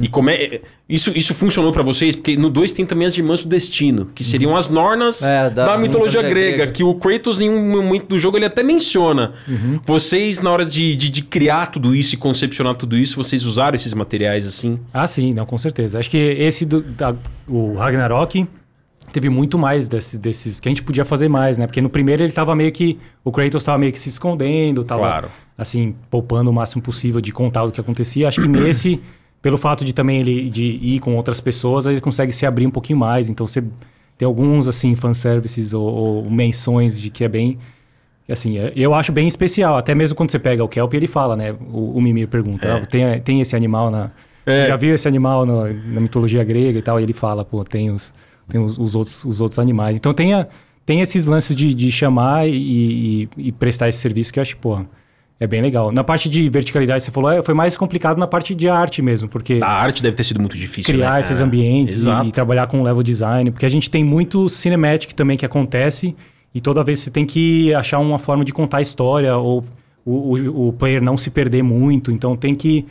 [0.02, 0.62] E como é...
[0.88, 2.16] Isso, isso funcionou pra vocês?
[2.16, 4.10] Porque no 2 tem também as Irmãs do Destino.
[4.16, 6.58] Que seriam as Nornas É, da- mitologia mitologia grega.
[6.58, 6.72] grega.
[6.72, 9.34] Que o Kratos, em um momento do jogo, ele até menciona.
[9.86, 13.76] Vocês, na hora de, de, de criar tudo isso e concepcionar tudo isso, vocês usaram
[13.76, 14.80] esses materiais assim?
[14.94, 16.00] Ah, sim, não, com certeza.
[16.00, 17.16] Acho que esse do da-
[17.48, 18.46] o Ragnarok
[19.12, 21.66] teve muito mais desses, desses que a gente podia fazer mais, né?
[21.68, 25.02] Porque no primeiro ele tava meio que o Kratos tava meio que se escondendo, tava
[25.02, 25.28] Claro.
[25.58, 28.28] assim, poupando o máximo possível de contar o que acontecia.
[28.28, 29.02] Acho que nesse,
[29.42, 32.72] pelo fato de também ele de ir com outras pessoas, ele consegue se abrir um
[32.72, 33.30] pouquinho mais.
[33.30, 33.64] Então você
[34.18, 37.58] tem alguns assim fanservices ou, ou menções de que é bem
[38.28, 39.78] Assim, é- eu acho bem especial.
[39.78, 41.54] Até mesmo quando você pega o Kelp, ele fala, né?
[41.72, 42.72] O, o Mimir pergunta, É.
[42.72, 44.10] "Ah, tem, tem esse animal na...
[44.46, 44.54] É.
[44.54, 47.00] Você já viu esse animal no- na mitologia grega e tal?
[47.00, 48.14] E ele fala, pô, tem os,
[48.48, 49.98] tem os, os outros, os outros animais.
[49.98, 50.48] Então tem, a-
[50.86, 54.56] tem esses lances de, de chamar e, e- e prestar esse serviço que eu acho,
[54.58, 54.80] pô,
[55.40, 55.92] é bem legal.
[55.92, 59.28] Na parte de verticalidade, você falou, é, foi mais complicado na parte de arte mesmo,
[59.28, 60.94] porque A arte deve ter sido muito difícil.
[60.94, 64.48] criar né, esses ambientes e, e trabalhar com level design, porque a gente tem muito
[64.48, 66.16] cinematic também que acontece
[66.54, 69.66] e toda vez você tem que achar uma forma de contar a história ou
[70.06, 72.86] o, o, o player não se perder muito, então tem que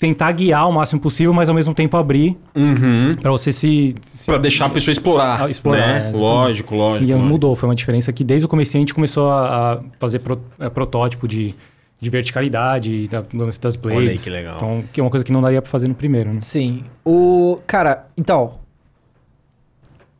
[0.00, 3.12] tentar guiar o máximo possível, mas ao mesmo tempo abrir Uhum.
[3.20, 5.42] para você se, se Pra deixar a pessoa explorar.
[5.44, 6.08] Ah, explorar, né?
[6.08, 7.04] é, lógico, lógico.
[7.04, 7.28] e lógico.
[7.28, 10.40] mudou, foi uma diferença que desde o começo a gente começou a, a fazer pro-
[10.58, 11.54] eh, protótipo de,
[12.00, 13.98] de verticalidade, da, lance das blades.
[14.02, 14.56] Olha aí que legal.
[14.56, 16.40] Então, que é uma coisa que não daria para fazer no primeiro, né?
[16.40, 16.82] Sim.
[17.04, 17.60] O.
[17.66, 18.54] Cara, então.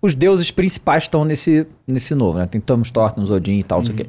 [0.03, 2.47] Os deuses principais estão nesse, nesse novo, né?
[2.47, 4.07] Tem Thanos, Thor, Odin e tal, não sei o quê.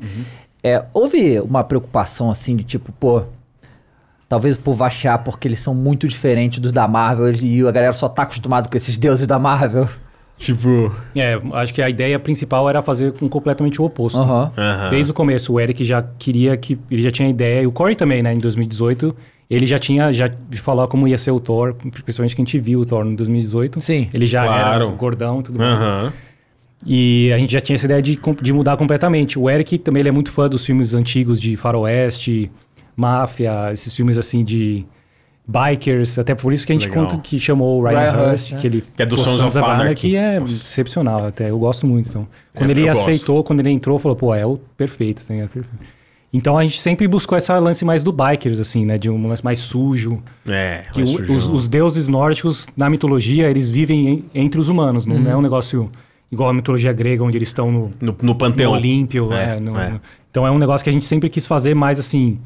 [0.63, 3.24] É, houve uma preocupação assim de tipo, pô.
[4.32, 7.92] Talvez o povo achar porque eles são muito diferentes dos da Marvel e a galera
[7.92, 9.90] só tá acostumado com esses deuses da Marvel.
[10.38, 10.90] Tipo.
[11.14, 14.22] É, acho que a ideia principal era fazer com completamente o oposto.
[14.22, 14.50] Aham.
[14.58, 14.90] aham.
[14.90, 16.80] Desde o começo, o Eric já queria que.
[16.90, 18.34] Ele já tinha ideia, e o Corey também, né?
[18.34, 19.14] Em 2018,
[19.50, 20.14] ele já tinha.
[20.14, 23.16] Já falou como ia ser o Thor, principalmente que a gente viu o Thor em
[23.16, 23.82] 2018.
[23.82, 24.08] Sim.
[24.14, 24.86] Ele já Claro.
[24.86, 26.14] era gordão e tudo mais.
[26.88, 29.38] E a gente já tinha essa ideia de, de mudar completamente.
[29.38, 32.50] O Eric também ele é muito fã dos filmes antigos de faroeste,
[33.02, 34.86] máfia, esses filmes assim de
[35.47, 36.18] bikers.
[36.20, 37.08] Até por isso que a gente Legal.
[37.08, 38.60] conta que chamou o Ryan, Ryan Hurst, Hurst, né?
[38.62, 39.95] que ele Que é do Sons of Anarchy.
[39.95, 40.54] que é Nossa.
[40.54, 41.49] excepcional até.
[41.49, 42.10] Eu gosto muito.
[42.10, 43.10] Então, quando É, ele eu gosto.
[43.10, 45.24] aceitou, quando ele entrou, falou, pô, é o perfeito.
[45.30, 45.49] Ligado?
[45.49, 46.02] Perfeito.
[46.34, 48.97] Então a gente sempre buscou essa lance mais do bikers, assim, né?
[48.97, 50.24] De um lance mais sujo.
[50.47, 54.70] É, Que mais o- os, os deuses nórdicos, na mitologia, eles vivem em- entre os
[54.70, 55.06] humanos.
[55.06, 55.91] Não é um negócio
[56.32, 58.72] igual a mitologia grega, onde eles estão no, No, no no panteão.
[58.72, 59.34] Olímpio.
[59.34, 59.89] É, é, no- é.
[59.89, 62.39] no- Então é um negócio que a gente sempre quis fazer mais assim,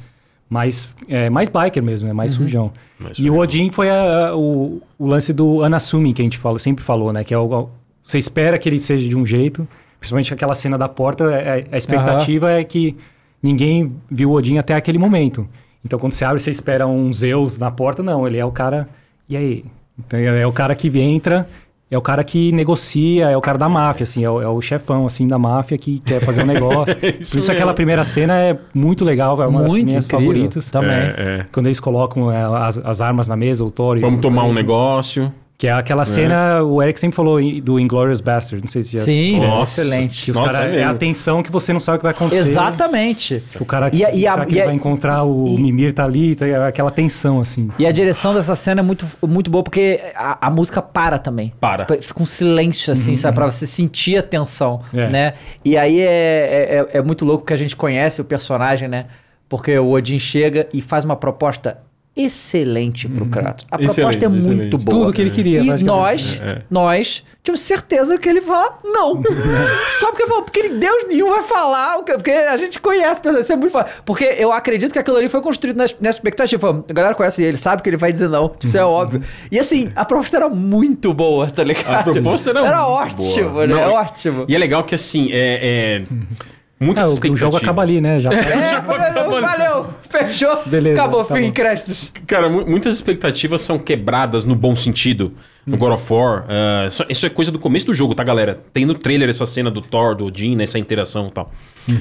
[0.50, 2.72] mais, é, mais biker mesmo, é mais sujão.
[3.00, 6.38] Mais e o Odin foi a- a- o, o lance do unassuming que a gente
[6.38, 7.24] fala, sempre falou, né?
[7.24, 7.70] Que é o,
[8.04, 9.68] você espera que ele seja de um jeito,
[10.00, 12.96] principalmente aquela cena da porta, é- a expectativa é que
[13.42, 15.48] ninguém viu o Odin até aquele momento.
[15.84, 18.88] Então quando você abre, você espera um Zeus na porta, não, ele é o cara.
[19.28, 19.66] E aí?
[19.98, 21.48] Então, é o cara que entra,
[21.90, 24.60] é o cara que negocia, é o cara da máfia, assim, é o, é o
[24.62, 26.96] chefão assim da máfia que quer fazer um negócio.
[26.96, 27.76] Por Isso isso aquela mesmo.
[27.76, 30.26] primeira cena é muito legal, é uma das Muito minhas incrível.
[30.28, 30.70] favoritas.
[30.70, 30.90] Também.
[30.92, 31.46] É, é.
[31.52, 34.54] Quando eles colocam é, as, as armas na mesa, o Thor e Vamos tomar um
[34.54, 35.32] negócio.
[35.58, 39.00] Que é aquela cena, o Eric sempre falou do Inglourious Bastard, não sei se já
[39.00, 39.80] Sim, Nossa.
[39.82, 40.26] excelente.
[40.26, 42.12] Que os Nossa, cara, é é, a tensão que você não sabe o que vai
[42.12, 42.42] acontecer.
[42.50, 43.42] Exatamente.
[43.58, 45.94] O cara E a- e a- que e ele a- vai encontrar o e- Mimir
[45.94, 47.70] tá ali, tá- aquela tensão assim.
[47.80, 51.54] E a direção dessa cena é muito, muito boa porque a, a música para também.
[51.60, 51.86] Para.
[51.86, 53.36] Tipo, Fica um silêncio, assim, sabe?
[53.36, 55.08] Pra você sentir a tensão, É.
[55.10, 55.34] né?
[55.64, 59.06] E aí é, é, é- é muito louco que a gente conhece o personagem, né?
[59.48, 61.78] Porque o Odin chega e faz uma proposta
[62.16, 63.66] excelente pro Kratos.
[63.70, 64.78] A proposta Excelente, é muito excelente.
[64.78, 65.00] boa.
[65.06, 66.62] Tudo que ele queria, E nós, É.
[66.70, 69.22] nós tínhamos certeza que ele fala não.
[69.86, 73.22] Só porque falou, porque ele- Deus nenhum vai falar, o que- porque a gente conhece,
[73.40, 74.02] isso é muito fácil.
[74.06, 76.84] Porque eu acredito que aquilo ali foi construído nessa, expectativa.
[76.90, 78.48] A galera conhece ele, sabe que ele vai dizer não.
[78.50, 79.22] Tipo, Isso é óbvio.
[79.52, 82.10] E assim, a proposta era muito boa, tá ligado?
[82.10, 82.92] A proposta era Era muito
[83.24, 83.68] ótimo, boa.
[83.68, 83.76] né?
[83.76, 84.46] Não, ótimo.
[84.48, 86.02] E é legal que assim, é.
[86.02, 86.06] é
[86.80, 88.20] muitas É, o- jogo acaba ali, né?
[88.20, 89.42] Já É, Já vai acabando.
[89.42, 91.52] valeu, fechou, Beleza, acabou, tá fim, bom.
[91.54, 92.12] créditos.
[92.28, 95.34] Cara, mu- muitas expectativas são quebradas no bom sentido.
[95.66, 96.46] No God of War.
[96.48, 98.60] ah, isso, isso é coisa do começo do jogo, tá, galera?
[98.72, 101.52] Tem no trailer essa cena do Thor, do Odin, né, essa interação e tal.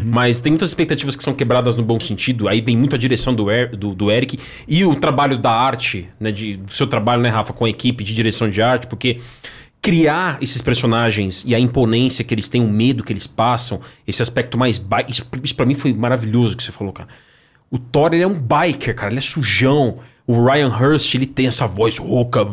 [0.05, 2.47] Mas tem muitas expectativas que são quebradas no bom sentido.
[2.47, 6.09] Aí vem muito a direção do, Er- do, do Eric e o trabalho da arte,
[6.21, 6.31] né?
[6.31, 9.19] De, do seu trabalho, né, Rafa, com a equipe de direção de arte, porque
[9.85, 14.23] criar esses personagens e a imponência que eles têm, o medo que eles passam, esse
[14.23, 14.83] aspecto mais.
[15.07, 17.11] Isso, isso pra mim foi maravilhoso que você falou, cara.
[17.71, 19.13] O Thor, ele é um biker, cara.
[19.13, 19.99] Ele é sujão.
[20.27, 22.47] O Ryan Hurst, ele tem essa voz rouca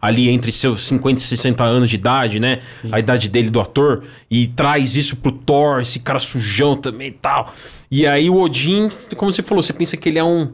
[0.00, 2.60] ali entre seus 50 e 60 anos de idade, né?
[2.92, 4.04] a idade dele do ator.
[4.30, 7.52] E traz isso pro Thor, esse cara sujão também e tal.
[7.90, 10.52] E aí o Odin, como você falou, você pensa que ele é um...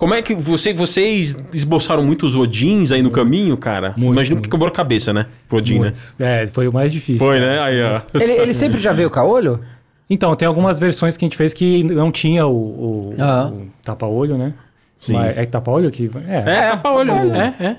[0.00, 3.90] Como é que você, vocês esboçaram muitos Odins aí no caminho, cara?
[3.98, 4.50] Muito, Imagino que muito.
[4.50, 5.26] quebrou a cabeça, né?
[5.46, 5.90] Pro Odin, né?
[6.18, 7.26] É, foi o mais difícil.
[7.26, 7.60] Foi, né?
[7.60, 8.00] Aí, ó.
[8.18, 9.60] Ele, ele sempre já veio com a olho?
[10.08, 13.52] Então, tem algumas versões que a gente fez que não tinha o, o- Aham.
[13.52, 14.54] o tapa-olho, né?
[14.96, 15.12] Sim.
[15.12, 16.10] Mas é tapa-olho que...
[16.26, 17.10] É, É, tapa-olho.
[17.12, 17.34] tapa-olho.
[17.34, 17.76] É, é.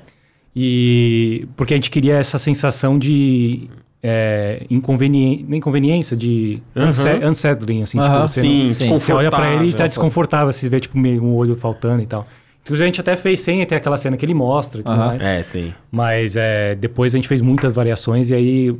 [0.56, 3.68] E porque a gente queria essa sensação de
[4.04, 8.08] é, inconveniência, inconveniência de unse- unsettling, assim, Aham.
[8.10, 8.90] tipo, você, Sim, Sim.
[8.90, 10.52] você olha pra ele e tá desconfortável.
[10.52, 12.26] você vê tipo meio um olho faltando e tal.
[12.64, 15.08] Inclusive a gente até fez sem ter aquela cena que ele mostra e tudo Aham.
[15.08, 15.22] mais.
[15.22, 15.74] É, tem.
[15.92, 18.76] Mas é, depois a gente fez muitas variações e aí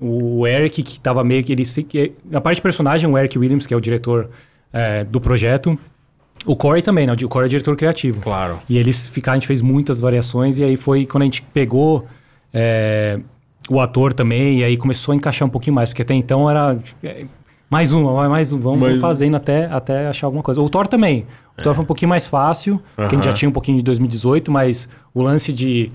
[0.00, 3.66] o Eric que tava meio que ele que, a parte de personagem o Eric Williams
[3.66, 4.28] que é o diretor
[4.72, 5.78] é, do projeto,
[6.44, 7.14] o Corey também, né?
[7.24, 8.20] O Corey é diretor criativo.
[8.20, 8.60] Claro.
[8.68, 12.06] E eles ficaram, a gente fez muitas variações, e aí foi quando a gente pegou
[12.52, 13.18] é,
[13.68, 16.76] o ator também, e aí começou a encaixar um pouquinho mais, porque até então era
[17.02, 17.24] é,
[17.68, 20.60] mais uma, mais um, vamos Mais fazendo até, até achar alguma coisa.
[20.60, 21.26] O Thor também.
[21.58, 23.82] O Thor foi um pouquinho mais fácil, porque a gente já tinha um pouquinho de
[23.84, 25.90] 2018, mas o lance de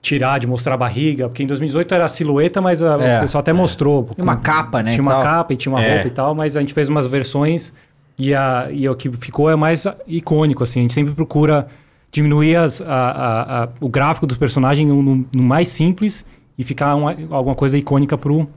[0.00, 3.18] tirar, de mostrar a barriga, porque em 2018 era a silhueta, mas a- É.
[3.18, 4.10] o pessoal até mostrou.
[4.18, 5.22] E uma capa, né, Tinha uma tal.
[5.22, 5.94] capa e tinha uma É.
[5.94, 7.72] roupa e tal, mas a gente fez umas versões
[8.18, 10.80] e, a, e o que ficou é mais icônico, assim.
[10.80, 11.66] A gente sempre procura
[12.12, 16.24] diminuir as, a, a- a- o gráfico do personagem no, no- no mais simples
[16.58, 18.48] e ficar uma- alguma coisa icônica pro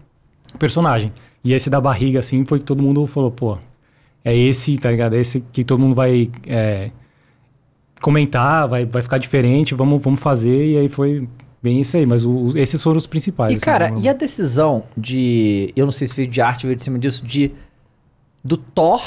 [0.60, 1.12] personagem.
[1.44, 3.58] E esse da barriga, assim, foi que todo mundo falou, pô,
[4.24, 5.16] é esse, tá ligado?
[5.16, 6.92] É esse que todo mundo vai é,
[8.02, 10.74] comentar, vai, vai ficar diferente, vamos, vamos fazer.
[10.74, 11.28] E aí foi
[11.62, 12.06] bem isso aí.
[12.06, 13.54] Mas o- esses foram os principais.
[13.54, 15.72] E assim, cara, vamos- e a decisão de.
[15.76, 17.52] Eu não sei se veio de arte, veio de cima disso, de.
[18.44, 19.02] Do Thor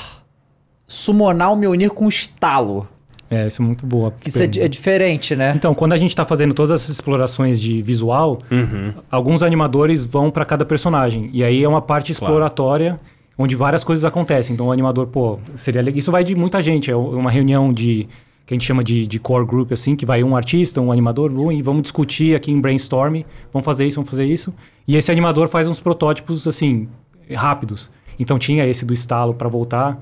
[0.86, 2.88] summonar o Mjolnir com estalo.
[3.31, 4.12] É, isso é muito boa.
[4.20, 5.53] Que isso é, é diferente, né?
[5.55, 8.93] Então, quando a gente está fazendo todas essas explorações de visual, Uhum.
[9.11, 11.31] alguns animadores vão para cada personagem.
[11.33, 12.24] E aí é uma parte Claro.
[12.33, 12.99] exploratória
[13.39, 14.53] onde várias coisas acontecem.
[14.55, 15.97] Então o animador, pô, seria legal.
[15.99, 16.91] Isso vai de muita gente.
[16.91, 18.09] É uma reunião de
[18.45, 21.31] que a gente chama de, de core group, assim, que vai um artista, um animador,
[21.31, 23.22] um, e vamos discutir aqui em brainstorm,
[23.53, 24.53] vamos fazer isso, vamos fazer isso.
[24.89, 26.89] E esse animador faz uns protótipos, assim,
[27.33, 27.89] rápidos.
[28.18, 30.01] Então tinha esse do estalo para voltar.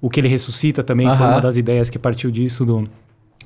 [0.00, 1.30] O que ele ressuscita também foi Aham.
[1.34, 2.84] uma das ideias que partiu disso, do,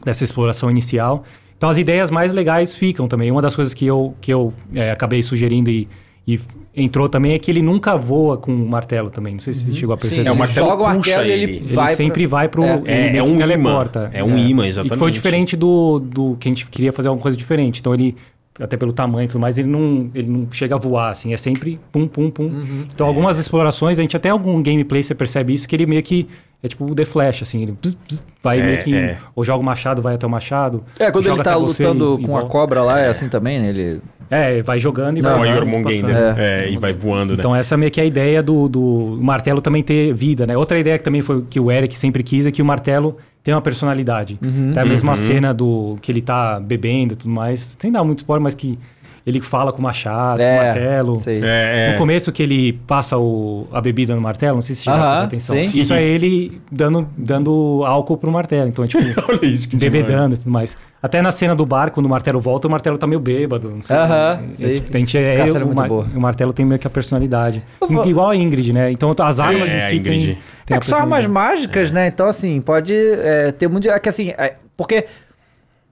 [0.05, 1.25] dessa exploração inicial.
[1.57, 3.31] Então as ideias mais legais ficam também.
[3.31, 5.89] Uma das coisas que eu, que eu é, acabei sugerindo e,
[6.27, 6.39] e
[6.77, 9.35] entrou também é que ele nunca voa com o martelo também.
[9.35, 10.27] Não sei se você chegou a perceber.
[10.27, 11.57] É, o ele martelo joga o puxa martelo e ele, ele.
[11.65, 11.95] Ele vai.
[11.95, 12.65] sempre pra- vai pro.
[12.65, 12.75] É.
[12.77, 13.39] ele É, é que um imã.
[13.39, 14.11] teleporta.
[14.13, 14.97] É um imã, exatamente.
[14.97, 17.81] E foi diferente do, do que a gente queria fazer alguma coisa diferente.
[17.81, 18.15] Então ele
[18.61, 21.37] até pelo tamanho e tudo mais, ele não, ele não chega a voar, assim, é
[21.37, 22.45] sempre pum, pum, pum.
[22.45, 22.87] Uhum.
[22.93, 26.29] Então, algumas explorações, a gente até algum gameplay você percebe isso, que ele meio que
[26.63, 28.95] é tipo o The Flash, assim, ele bzz, bzz, vai É, meio que.
[28.95, 29.19] é.
[29.35, 30.85] Ou joga o machado, vai até o machado.
[31.01, 32.53] É, quando ele tá lutando e- e com a volta.
[32.53, 33.69] cobra lá, é assim também, né?
[33.71, 34.01] Ele...
[34.35, 35.41] É, vai jogando e Não, vai.
[35.41, 36.01] o Aham, Jormungandr.
[36.01, 36.39] passando.
[36.39, 37.37] É, e vai voando, né?
[37.39, 40.57] Então essa meio que é a ideia do, do martelo também ter vida, né?
[40.57, 43.53] Outra ideia que também foi que o Eric sempre quis é que o martelo tem
[43.53, 44.39] uma personalidade.
[44.43, 45.17] Então, a mesma Uhum.
[45.17, 48.79] cena do que ele tá bebendo e tudo mais, sem dar muito spoiler, mas que
[49.27, 51.23] ele fala com o machado, com o É, martelo.
[51.27, 51.93] É, é.
[51.93, 54.95] No começo que ele passa o, a bebida no martelo, não sei se você já
[54.97, 55.59] Aham, presta atenção.
[55.61, 55.81] sim.
[55.81, 58.69] Isso é ele dando, dando álcool pro martelo.
[58.69, 59.93] Então é tipo, Olha isso que demais.
[60.05, 60.77] bebedando e tudo mais.
[61.03, 63.71] Até na cena do bar, quando o martelo volta, o martelo tá meio bêbado.
[63.71, 63.97] Não sei.
[63.97, 64.73] Aham, é, sei.
[64.75, 67.63] tipo, tem, é, Essa ele, era o, mar- o martelo tem meio que a personalidade.
[67.81, 68.91] Vou- Igual a Ingrid, né?
[68.93, 70.39] Então as armas é, em a si tem, tem
[70.71, 72.07] É a que são armas mágicas, né?
[72.07, 73.89] Então, assim, pode é, ter muito.
[73.91, 75.05] É que assim, é, porque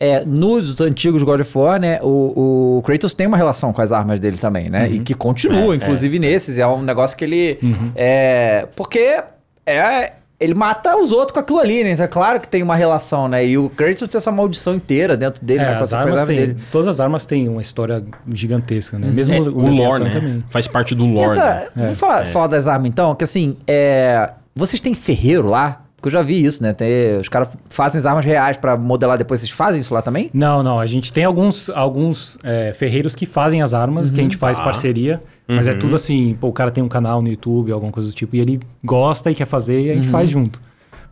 [0.01, 2.01] é, nos antigos God of War, né?
[2.03, 4.89] O, o Kratos tem uma relação com as armas dele também, né?
[4.89, 6.57] E que continua, É, inclusive nesses.
[6.59, 7.59] É um negócio que ele.
[7.63, 7.93] Uhum.
[7.95, 8.67] É.
[8.75, 9.23] Porque
[9.67, 10.13] é.
[10.43, 11.91] Ele mata os outros com aquilo ali, né?
[11.91, 13.45] Então é claro que tem uma relação, né?
[13.45, 15.77] E o Kratos tem essa maldição inteira dentro dele, É, né?
[15.77, 16.57] Com as armas têm, dele.
[16.73, 19.09] todas as armas têm uma história gigantesca, né?
[19.11, 20.11] Mesmo É, o, o lore, né?
[20.11, 20.45] também.
[20.49, 21.33] Faz parte do lore.
[21.33, 21.85] Essa, né?
[21.85, 25.83] Vou falar, falar das armas então, que assim, é, vocês têm ferreiro lá?
[26.01, 26.73] Porque eu já vi isso, né?
[26.73, 29.41] Tem, os caras fazem as armas reais pra modelar depois.
[29.41, 30.31] Vocês fazem isso lá também?
[30.33, 30.81] Não, não.
[30.81, 34.57] A gente tem alguns, alguns é, ferreiros que fazem as armas, que a gente faz
[34.57, 34.65] Tá.
[34.65, 35.23] parceria.
[35.47, 38.15] Mas é tudo assim, pô, o cara tem um canal no YouTube, alguma coisa do
[38.15, 40.63] tipo, e ele gosta e quer fazer e a gente faz junto.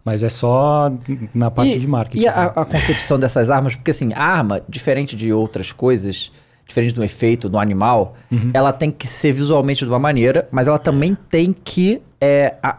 [0.05, 0.91] Mas é só
[1.34, 2.22] na parte e, de marketing.
[2.22, 3.74] E a, a concepção dessas armas?
[3.74, 6.32] Porque assim, a arma, diferente de outras coisas,
[6.66, 8.51] diferente do efeito do animal, Uhum.
[8.55, 12.01] ela tem que ser visualmente de uma maneira, mas ela também tem que.
[12.20, 12.76] É, a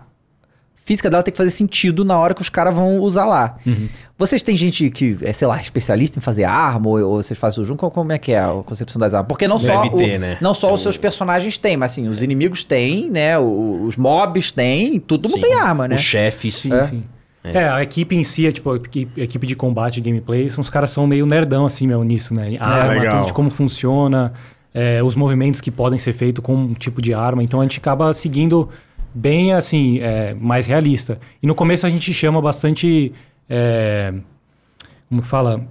[0.90, 3.58] física dela tem que fazer sentido na hora que os caras vão usar lá.
[3.66, 3.88] Uhum.
[4.18, 7.62] Vocês têm gente que é, sei lá, especialista em fazer arma, ou, ou vocês fazem
[7.64, 7.88] o junto?
[7.92, 9.28] Como- é que é a concepção das armas?
[9.28, 10.38] Porque não só, Deve o- né?
[10.42, 13.38] não só É os o- seus personagens têm, mas assim, os inimigos têm, né?
[13.38, 15.96] o- Os mobs têm, todo mundo tem arma, né?
[15.96, 16.56] Os chefes.
[16.56, 16.84] Sim, É?
[16.84, 17.04] sim.
[17.44, 17.70] É.
[17.70, 20.90] a equipe em si, é, tipo, a equipe, de combate, de gameplay, são, os caras
[20.92, 22.58] são meio nerdão, assim, meu, nisso, né?
[22.60, 23.12] A arma, legal.
[23.20, 24.34] tudo de como funciona,
[24.74, 27.42] é, os movimentos que podem ser feitos com um tipo de arma.
[27.42, 28.68] Então a gente acaba seguindo
[29.14, 31.20] bem, assim, é, mais realista.
[31.42, 33.12] E no começo a gente chama bastante.
[33.50, 34.14] é,
[35.10, 35.62] como que fala?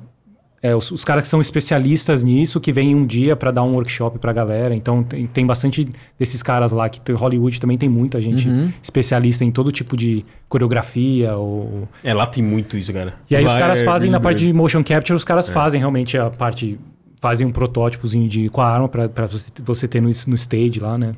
[0.61, 3.75] É, os, os caras que são especialistas nisso, que vêm um dia para dar um
[3.75, 4.75] workshop pra galera.
[4.75, 8.69] Então tem, tem bastante desses caras lá que tem, Hollywood também tem muita gente Uhum.
[8.83, 13.15] especialista em todo tipo de coreografia ou É, lá tem muito isso, cara.
[13.31, 15.79] e aí os Lá caras é fazem na parte de motion capture, os caras fazem
[15.79, 16.77] realmente a parte.
[17.21, 20.79] Fazem um protótipozinho de, com a arma pra, pra você, você ter no, no stage
[20.81, 21.13] lá, né?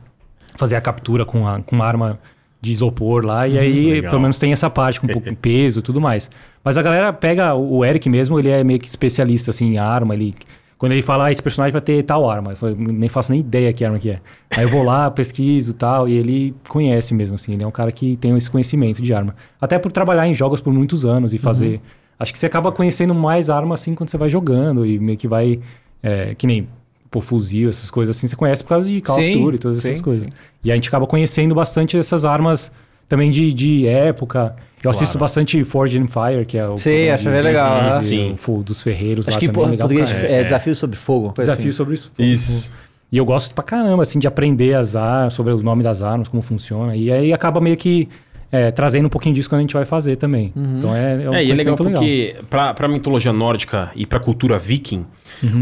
[0.57, 2.19] Fazer a captura com, a, com uma arma
[2.61, 3.49] de isopor lá.
[3.49, 4.11] E aí, legal.
[4.11, 6.31] pelo menos, tem essa parte com um pouco de peso e tudo mais.
[6.63, 7.55] Mas a galera pega.
[7.55, 10.15] O Eric mesmo, ele é meio que especialista assim, em arma.
[10.15, 10.35] Ele,
[10.77, 13.41] quando ele fala, ah, esse personagem vai ter tal arma, eu falo, nem faço nem
[13.41, 14.21] ideia que arma que é.
[14.57, 17.53] Aí eu vou lá, pesquiso e tal, e ele conhece mesmo, assim.
[17.53, 19.35] Ele é um cara que tem esse conhecimento de arma.
[19.61, 21.81] Até por trabalhar em jogos por muitos anos e fazer.
[22.19, 25.27] Acho que você acaba conhecendo mais arma assim quando você vai jogando e meio que
[25.27, 25.59] vai.
[26.03, 26.69] é, que nem
[27.11, 29.79] pô, fuzil, essas coisas assim, você conhece por causa de Call Sim, of Duty, todas
[29.79, 30.29] essas sim, coisas.
[30.63, 32.71] E a gente acaba conhecendo bastante essas armas
[33.09, 34.55] também de, de época.
[34.83, 35.25] Eu assisto Claro.
[35.25, 36.79] bastante Forge and Fire, que é o.
[36.79, 38.01] Sim, acho bem legal, né?
[38.01, 38.37] Sim.
[38.49, 39.65] o- dos ferreiros Acho lá que também.
[39.65, 41.35] em legal pra português é, É, desafio sobre fogo.
[41.37, 41.73] Desafio assim.
[41.77, 42.13] sobre isso.
[42.19, 42.73] Isso.
[43.13, 46.29] E eu gosto pra caramba, assim, de aprender as armas, sobre o nome das armas,
[46.29, 46.95] como funciona.
[46.95, 48.09] E aí acaba meio que
[48.53, 50.53] é, trazendo um pouquinho disso quando a gente vai fazer também.
[50.57, 54.07] Então é, é um É, e é legal conhecimento porque pra, pra mitologia nórdica e
[54.07, 55.07] pra cultura viking,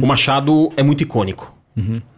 [0.03, 1.53] o machado é muito icônico,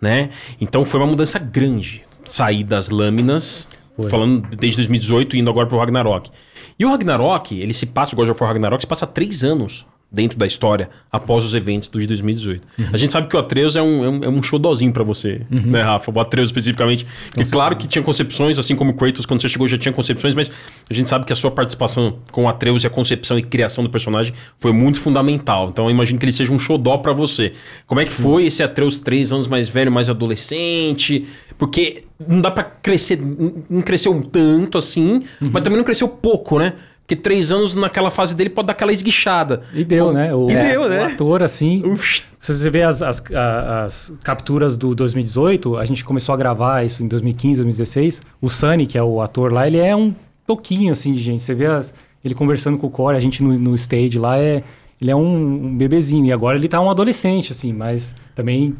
[0.00, 0.30] né?
[0.60, 3.68] Então foi uma mudança grande sair das lâminas,
[4.08, 6.30] falando desde 2018 indo agora pro Ragnarok.
[6.78, 9.84] E o Ragnarok, ele se passa, o God of War Ragnarok, se passa três anos
[10.12, 12.66] dentro da história após os eventos dos de 2018.
[12.92, 15.82] A gente sabe que o Atreus é um, é um, é um pra você, né,
[15.82, 16.10] Rafa?
[16.10, 17.06] O Atreus especificamente.
[17.32, 20.34] Que claro que tinha concepções, assim como o Kratos, quando você chegou já tinha concepções,
[20.34, 20.50] mas
[20.88, 23.84] a gente sabe que a sua participação com o Atreus e a concepção e criação
[23.84, 25.68] do personagem foi muito fundamental.
[25.70, 27.52] Então eu imagino que ele seja um xodó pra você.
[27.86, 31.26] Como é que foi esse Atreus três anos mais velho, mais adolescente?
[31.56, 36.08] Porque não dá pra crescer, não não cresceu um tanto assim, mas também não cresceu
[36.08, 36.74] pouco, né?
[37.10, 39.62] Porque três anos naquela fase dele pode dar aquela esguichada.
[39.74, 40.32] E deu, né?
[40.32, 41.00] O, E deu, né?
[41.02, 41.82] O ator, assim.
[41.84, 42.24] Ux.
[42.38, 47.02] Se você vê as, as, as capturas do 2018, a gente começou a gravar isso
[47.02, 48.22] em 2015, 2016.
[48.40, 50.14] O Sunny, que é o ator lá, ele é um
[50.46, 51.42] toquinho, assim, de gente.
[51.42, 51.92] Você vê as-
[52.24, 54.62] ele conversando com o Core, a gente no, no stage lá, é,
[55.02, 56.26] ele é um, um bebezinho.
[56.26, 58.76] E agora ele tá um adolescente, assim, mas também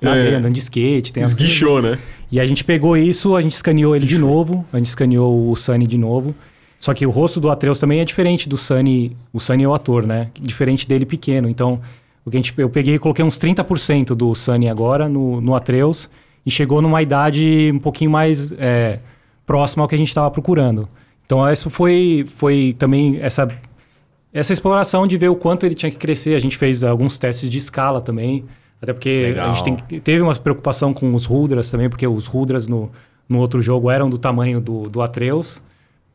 [0.00, 0.08] É.
[0.08, 1.12] areia, andando de skate.
[1.12, 1.96] Tem as- Esguichou, né?
[2.28, 5.54] e a gente pegou isso, a gente escaneou ele de novo, a gente escaneou o
[5.54, 6.34] Sunny de novo.
[6.82, 9.16] Só que o rosto do Atreus também é diferente do Sunny.
[9.32, 10.32] O Sunny é o ator, né?
[10.34, 11.48] Diferente dele pequeno.
[11.48, 11.80] Então,
[12.24, 15.54] O que a gente, eu peguei e coloquei uns 30% do Sunny agora no, no
[15.54, 16.10] Atreus
[16.44, 18.98] e chegou numa idade um pouquinho mais é,
[19.46, 20.88] próxima ao que a gente estava procurando.
[21.24, 23.48] Então, isso foi, foi também essa,
[24.32, 26.34] essa exploração de ver o quanto ele tinha que crescer.
[26.34, 28.44] A gente fez alguns testes de escala também.
[28.80, 29.50] Até porque Legal.
[29.50, 32.90] a gente tem, teve uma preocupação com os Rudras também, porque os Rudras no,
[33.28, 35.62] no outro jogo eram do tamanho do, do Atreus.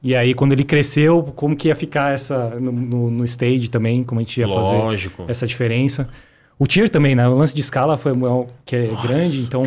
[0.02, 4.04] E aí, quando ele cresceu, como que ia ficar essa no, no, no stage também,
[4.04, 5.26] como a gente ia fazer Lógico.
[5.28, 6.08] essa diferença.
[6.60, 7.28] O tier também, né?
[7.28, 9.64] O lance de escala foi um- que é Nossa, grande, então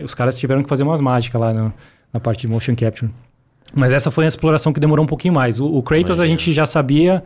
[0.00, 1.72] os caras tiveram que fazer umas mágicas lá na,
[2.12, 3.10] na parte de motion capture.
[3.74, 5.58] Mas essa foi a exploração que demorou um pouquinho mais.
[5.60, 6.38] O, o Kratos a Imagino.
[6.38, 7.24] gente já sabia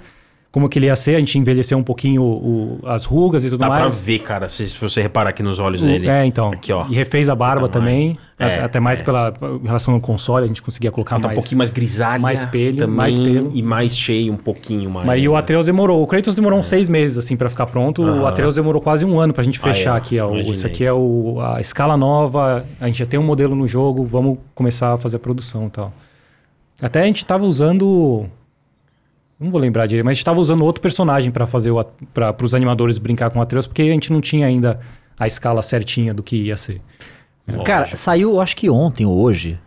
[0.51, 3.61] como que ele ia ser, a gente envelheceu um pouquinho o- as rugas e tudo
[3.61, 4.01] Dá pra mais.
[4.01, 6.09] ver, cara, se, se você reparar aqui nos olhos O- dele.
[6.09, 6.51] É, então.
[6.53, 6.87] Aqui, ó.
[6.89, 8.17] E refez a barba também.
[8.39, 9.05] É, até, mais é.
[9.05, 11.39] pela em relação ao console, a gente conseguia colocar Ela tá um mais.
[11.41, 12.19] pouquinho mais grisalha.
[12.21, 13.51] mais pelo, também, mais pelo.
[13.53, 15.07] E mais cheio, um pouquinho mais.
[15.07, 16.03] Mas e o Atreus demorou.
[16.03, 18.03] O Kratos demorou uns seis meses, assim, pra ficar pronto.
[18.03, 18.29] O É.
[18.29, 20.19] Atreus demorou quase um ano pra gente Aí, fechar ó, aqui.
[20.19, 20.29] Ó.
[20.31, 20.53] Imaginei.
[20.53, 24.05] Isso aqui é o, a escala nova, a gente já tem um modelo no jogo,
[24.05, 25.93] vamos começar a fazer a produção e tal.
[26.81, 28.27] Até a gente tava usando...
[29.41, 31.89] Não vou lembrar direito, mas a gente tava usando outro personagem pra fazer o, at-
[32.13, 34.81] pra, pros animadores brincar com o Atreus, porque a gente não tinha ainda
[35.19, 36.81] a escala certinha do que ia ser.
[37.47, 37.65] Lógico.
[37.65, 39.59] Cara, saiu, acho que ontem ou hoje,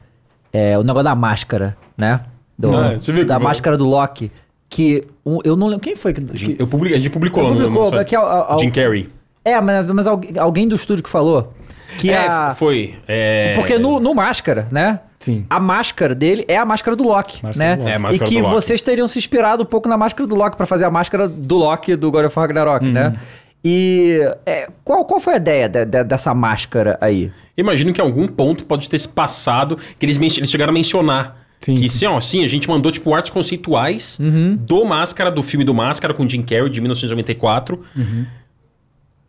[0.51, 2.21] é, o negócio da máscara, né?
[2.59, 4.31] Do- Ah, você viu da eu- máscara do Loki.
[4.69, 5.81] Que um- eu não lembro.
[5.83, 6.21] Quem foi que.
[6.21, 9.09] Que- eu publiquei, a gente publicou no publicou, nosso- é que al- al- Jim Carrey.
[9.43, 11.53] É, mas, mas algu- alguém do estúdio que falou.
[11.97, 12.55] Que é, a.
[12.55, 12.95] foi.
[13.07, 13.49] É...
[13.49, 14.99] que- porque no, no máscara, né?
[15.21, 15.45] Sim.
[15.49, 17.75] A máscara dele é a máscara do Loki, Máscara né?
[17.75, 17.91] do Loki.
[17.91, 18.53] É, a e máscara que do Loki.
[18.55, 21.55] vocês teriam se inspirado um pouco na máscara do Loki pra fazer a máscara do
[21.57, 22.91] Loki do God of War Ragnarok, Uhum.
[22.91, 23.15] né?
[23.63, 27.31] E é, qual, qual foi a ideia de- de- dessa máscara aí?
[27.55, 31.37] Imagino que em algum ponto pode ter se passado que eles, eles chegaram a mencionar.
[31.59, 31.99] Sim, que sim.
[31.99, 34.17] sim, ó, sim, a gente mandou tipo artes conceituais
[34.57, 37.79] do Máscara, do filme do Máscara com Jim Carrey de 1994.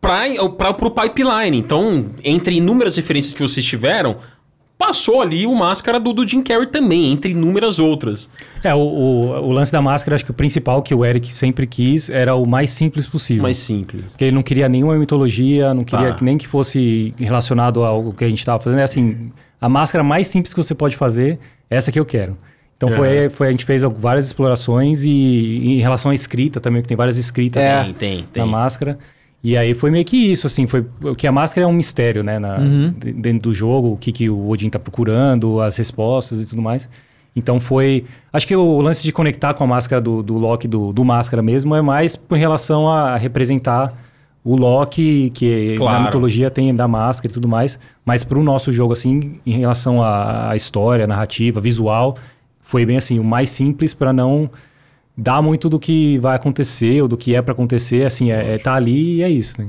[0.01, 0.23] Pra,
[0.57, 1.57] pra, pro pipeline.
[1.57, 4.17] Então, entre inúmeras referências que vocês tiveram,
[4.87, 8.29] passou ali o Máscara do, do Jim Carrey também, entre inúmeras outras.
[8.65, 11.67] É, o, o, o lance da máscara, acho que o principal que o Eric sempre
[11.67, 13.43] quis era o mais simples possível.
[13.45, 14.05] Mais simples.
[14.11, 16.15] Porque ele não queria nenhuma mitologia, não queria Tá.
[16.15, 18.81] que nem que fosse relacionado ao que a gente estava fazendo.
[18.81, 19.31] É assim,
[19.61, 21.39] a máscara mais simples que você pode fazer,
[21.71, 22.37] essa que eu quero.
[22.77, 22.93] Então É.
[22.93, 26.89] foi, foi, a gente fez várias explorações e, e em relação à escrita também, que
[26.89, 27.73] tem várias escritas É.
[27.77, 28.47] na- Tem, tem, na tem.
[29.45, 32.23] E aí foi meio que isso, assim, foi o que a máscara é um mistério,
[32.23, 32.59] né, na-
[32.99, 36.63] de- dentro do jogo, o que, que o Odin tá procurando, as respostas e tudo
[36.63, 36.89] mais.
[37.35, 40.93] Então foi, acho que o lance de conectar com a máscara do, do Loki, do,
[40.93, 43.93] do máscara mesmo, é mais em relação a representar
[44.45, 45.99] o Loki, que Claro.
[45.99, 50.03] na mitologia tem da máscara e tudo mais, mas pro nosso jogo, assim, em relação
[50.03, 52.17] à, à história, narrativa, visual,
[52.61, 54.49] foi bem assim, o mais simples para não
[55.17, 58.59] dar muito do que vai acontecer ou do que é para acontecer, assim, é, é
[58.59, 59.61] tá ali e é isso.
[59.61, 59.69] Né?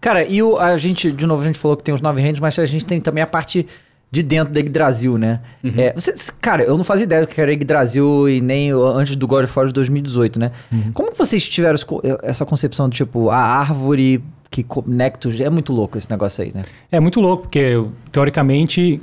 [0.00, 2.38] Cara, e o, a gente, de novo, a gente falou que tem os nove reinos,
[2.40, 3.66] mas a gente tem também a parte
[4.10, 5.40] de dentro da Yggdrasil, né?
[5.64, 5.72] Uhum.
[5.76, 9.26] É, você- cara, eu não fazia ideia do que era Yggdrasil e nem antes do
[9.26, 10.52] God of War de 2018, né?
[10.70, 10.92] Uhum.
[10.94, 11.76] Como que vocês tiveram
[12.22, 15.28] essa concepção de, tipo, a árvore que conecta...
[15.42, 16.62] É muito louco esse negócio aí, né?
[16.90, 19.00] É muito louco, porque teoricamente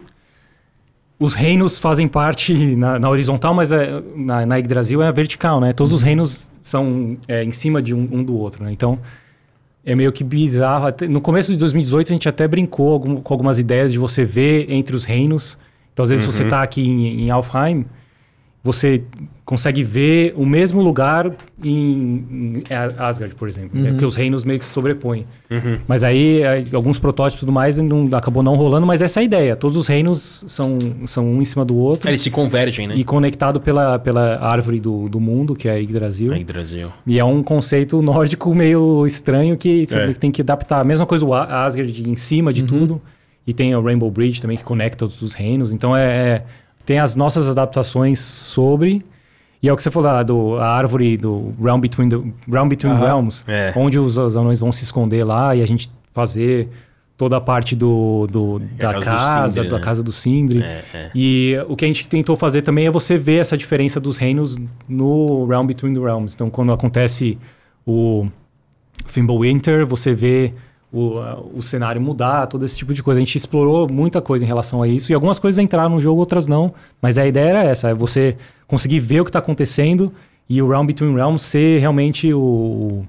[1.23, 5.61] os reinos fazem parte na, na horizontal, mas é, na, na Yggdrasil é a vertical,
[5.61, 5.71] né?
[5.71, 8.71] Todos os reinos são é, em cima de um, um do outro, né?
[8.71, 8.99] Então
[9.85, 10.87] é meio que bizarro.
[10.87, 14.25] Até- no começo de 2018 a gente até brincou algum- com algumas ideias de você
[14.25, 15.57] ver entre os reinos.
[15.93, 17.85] Então às vezes se você está aqui em, em Alfheim,
[18.63, 19.03] você
[19.43, 21.29] consegue ver o mesmo lugar
[21.61, 21.73] em,
[22.31, 22.63] em
[22.97, 23.77] Asgard, por exemplo.
[23.77, 23.89] né?
[23.91, 25.25] Porque os reinos meio que se sobrepõem.
[25.85, 26.41] Mas aí,
[26.73, 29.55] alguns protótipos e tudo mais não, acabou não rolando, mas essa é a ideia.
[29.57, 32.07] Todos os reinos são, são um em cima do outro.
[32.07, 32.95] É, eles se convergem, né?
[32.95, 36.31] E conectado pela, pela árvore do, do mundo, que é a Yggdrasil.
[36.31, 36.89] Aí, Brasil.
[37.05, 40.13] E é um conceito nórdico meio estranho que você É.
[40.13, 40.79] tem que adaptar.
[40.79, 43.01] A mesma coisa o A- Asgard em cima de tudo.
[43.45, 45.73] E tem o Rainbow Bridge também que conecta todos os reinos.
[45.73, 46.43] Então é, é-
[46.85, 49.05] tem as nossas adaptações sobre.
[49.61, 52.17] E é o que você falou ah, do a árvore do Realm Between, the,
[52.51, 53.05] Realm Between Aham.
[53.05, 53.71] Realms, É.
[53.75, 56.67] onde os, os anões vão se esconder lá e a gente fazer
[57.15, 59.83] toda a parte do, do- É da casa do casa, Sindri, da né?
[59.83, 60.61] casa do Sindri.
[60.63, 61.11] É, é.
[61.15, 64.57] E o que a gente tentou fazer também é você ver essa diferença dos reinos
[64.89, 66.33] no Realm Between the Realms.
[66.35, 67.37] Então, quando acontece
[67.85, 68.27] o
[69.05, 70.51] Fimbulwinter, você vê
[70.93, 71.19] o,
[71.55, 73.19] o cenário mudar, todo esse tipo de coisa.
[73.19, 75.11] A gente explorou muita coisa em relação a isso.
[75.11, 76.71] E algumas coisas entraram no jogo, outras não.
[77.01, 78.37] Mas a ideia era essa, é você
[78.67, 80.13] conseguir ver o que está acontecendo
[80.47, 83.03] e o Realm Between Realms ser realmente o...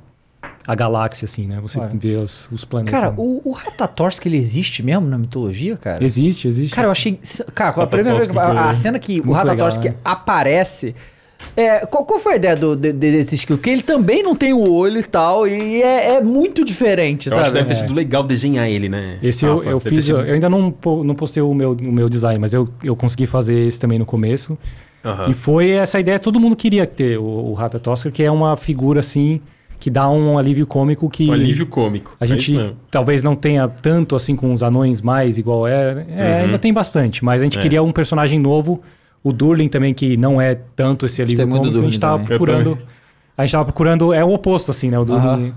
[0.67, 1.61] A galáxia, assim, né?
[1.61, 1.91] Você Olha.
[1.93, 2.99] vê os, os planetas.
[2.99, 6.03] Cara, o, o Ratatorsk, ele existe mesmo na mitologia, cara?
[6.03, 6.75] Existe, existe.
[6.75, 7.21] Cara, eu achei.
[7.55, 10.01] Cara, a primeira vez a, a cena que o Muito Ratatorsk legal, né?
[10.03, 10.95] aparece.
[11.57, 13.59] É, qual, qual foi a ideia do, de- de- desse skill?
[13.59, 17.33] Que ele também não tem o olho e tal, e é, é muito diferente, Eu
[17.35, 17.55] acho que sabe?
[17.55, 19.19] deve ter sido legal desenhar ele, né?
[19.23, 19.71] Esse eu, Rafa?
[19.71, 20.75] eu ter fiz, sido- eu ainda não,
[21.05, 24.07] não postei o meu, o meu design, mas eu, eu consegui fazer esse também no
[24.07, 24.59] começo.
[25.05, 25.29] Aham.
[25.31, 28.57] E foi essa ideia, todo mundo queria ter o, o Rata Tosca, que é uma
[28.57, 29.41] figura assim,
[29.79, 32.17] que dá um alívio cômico que Um alívio cômico.
[32.19, 36.05] a É gente talvez não tenha tanto assim com os anões mais igual é.
[36.09, 36.45] É, Uhum.
[36.47, 37.63] ainda tem bastante, mas a gente É.
[37.63, 38.81] queria um personagem novo.
[39.25, 42.25] O Durlin também, que não é tanto esse alívio cômico, a gente Durlin tava também.
[42.25, 42.79] Eu procurando.
[43.37, 44.99] A gente tava procurando, é o oposto, assim, né?
[44.99, 45.27] O Durlin.
[45.27, 45.55] Aham.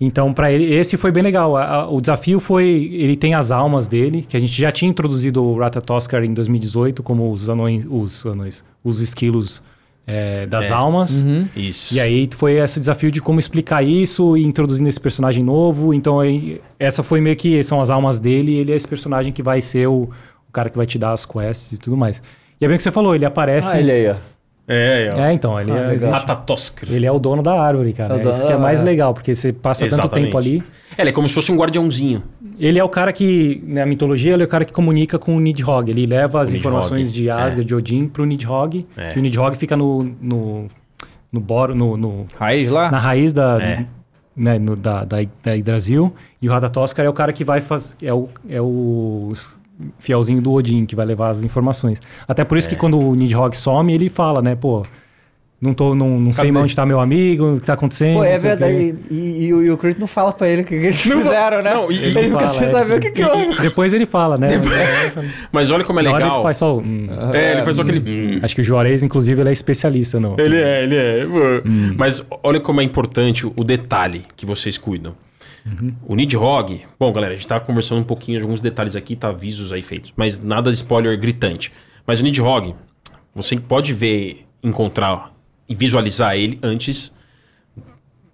[0.00, 1.56] Então, para ele, esse foi bem legal.
[1.56, 2.66] A- a- o desafio foi.
[2.92, 7.02] Ele tem as almas dele, que a gente já tinha introduzido o Ratatoskar em 2018,
[7.02, 7.86] como os anões.
[7.88, 8.64] Os anões.
[8.82, 9.62] Os esquilos
[10.06, 10.74] é, das É.
[10.74, 11.22] almas.
[11.22, 11.46] Uhum.
[11.56, 11.94] Isso.
[11.94, 15.94] E aí foi esse desafio de como explicar isso e introduzindo esse personagem novo.
[15.94, 18.52] Então aí, essa foi meio que são as almas dele.
[18.52, 20.10] E ele é esse personagem que vai ser o,
[20.48, 22.20] o cara que vai te dar as quests e tudo mais.
[22.60, 23.68] E é bem o que você falou, ele aparece.
[23.68, 24.14] Ah, ele aí, ó.
[24.66, 25.20] É, é.
[25.28, 28.14] É, então, ele, Ah, é, existe- ele é o dono da árvore, cara.
[28.14, 28.90] É o É dono isso que é da mais árvore.
[28.96, 30.24] legal, porque você passa tanto Exatamente.
[30.26, 30.62] tempo ali.
[30.96, 32.22] É, ele é como se fosse um guardiãozinho.
[32.58, 35.40] Ele é o cara que, na mitologia, ele é o cara que comunica com o
[35.40, 35.90] Nidhogg.
[35.90, 37.32] Ele leva as O informações Nidhogg, de é.
[37.32, 38.86] Asgard, de Odin, pro Nidhogg.
[38.96, 39.10] É.
[39.10, 40.66] Que o Nidhogg fica no, no,
[41.32, 42.90] no, boro, no, no- Raiz lá?
[42.90, 43.84] na raiz da, É.
[44.36, 46.14] né, no- da, da, da Yggdrasil.
[46.40, 47.96] E o Ratatoskar é o cara que vai fazer.
[48.02, 49.32] É o, é o
[49.98, 52.00] fielzinho do Odin que vai levar as informações.
[52.28, 52.70] Até por isso É.
[52.70, 54.82] que quando o Nidhogg some, ele fala, né, pô.
[55.60, 58.16] Não, tô, não, não sei onde tá meu amigo, o que tá acontecendo.
[58.16, 58.94] Pô, é não verdade.
[59.10, 61.72] E, e, e o- Chris não fala pra ele o que, eles fizeram, né?
[61.72, 62.70] não, e- ele ele fica fala, sem é.
[62.70, 63.56] saber o que, que houve.
[63.62, 64.48] Depois ele fala, né?
[65.50, 66.34] Mas olha como é hora legal.
[66.36, 66.76] ele faz só.
[66.76, 67.06] hum.
[67.32, 68.36] É, ele faz só aquele.
[68.36, 68.40] hum.
[68.42, 70.36] Acho que o Juarez, inclusive, ele é especialista, não.
[70.38, 71.26] Ele é, ele é.
[71.96, 75.14] Mas olha como é importante o detalhe que vocês cuidam.
[76.06, 76.82] O Nidhogg.
[76.98, 79.82] Bom, galera, a gente tá conversando um pouquinho de alguns detalhes aqui, tá avisos aí
[79.82, 80.12] feitos.
[80.16, 81.72] Mas nada de spoiler gritante.
[82.06, 82.74] Mas o Nidhogg,
[83.34, 85.34] você pode ver, encontrar
[85.68, 87.14] e visualizar ele antes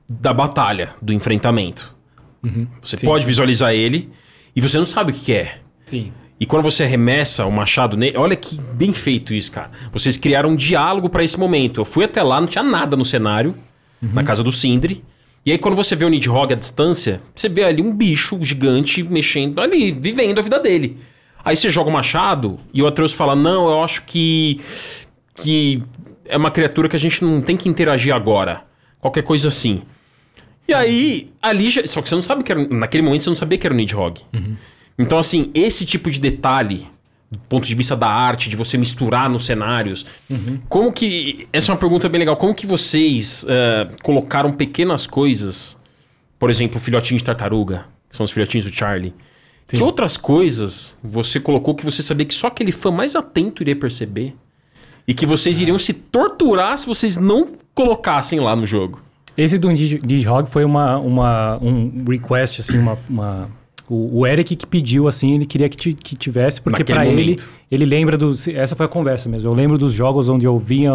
[0.08, 1.94] da batalha, do enfrentamento.
[2.82, 4.10] Você Sim, pode visualizar ele
[4.56, 5.58] e você não sabe o que que é.
[5.84, 6.12] Sim.
[6.38, 9.70] E quando você arremessa o machado nele, olha que bem feito isso, cara.
[9.92, 11.80] Vocês criaram um diálogo pra esse momento.
[11.80, 13.54] Eu fui até lá, não tinha nada no cenário,
[14.00, 15.04] na casa do Sindri.
[15.44, 19.02] E aí quando você vê o Nidhogg à distância, você vê ali um bicho gigante
[19.02, 20.98] mexendo ali, vivendo a vida dele.
[21.42, 24.60] Aí você joga o machado e o Atreus fala: "Não, eu acho que
[25.34, 25.82] que
[26.26, 28.64] é uma criatura que a gente não tem que interagir agora.
[29.00, 29.82] Qualquer coisa assim."
[30.68, 33.36] E aí, ali já, só que você não sabe que era, naquele momento você não
[33.36, 34.20] sabia que era o Nidhogg.
[34.96, 36.86] Então, assim, esse tipo de detalhe,
[37.30, 40.04] do ponto de vista da arte, de você misturar nos cenários,
[40.68, 41.46] como que.
[41.52, 42.36] Essa é uma pergunta bem legal.
[42.36, 45.78] Como que vocês eh, colocaram pequenas coisas,
[46.38, 49.14] por exemplo, o filhotinho de tartaruga, que são os filhotinhos do Charlie.
[49.68, 49.82] Que Sim.
[49.84, 54.34] outras coisas você colocou que você sabia que só aquele fã mais atento iria perceber?
[55.06, 59.00] E que vocês iriam se torturar se vocês não colocassem lá no jogo.
[59.36, 62.98] Esse do Nidhogg foi uma, uma, um request, assim, uma...
[63.08, 63.59] uma-
[63.92, 67.36] O, o Eric que pediu, assim, ele queria que, ti- que tivesse, porque pra ele,
[67.68, 68.46] ele lembra dos...
[68.46, 69.48] Essa foi a conversa mesmo.
[69.50, 70.92] Eu lembro dos jogos onde eu via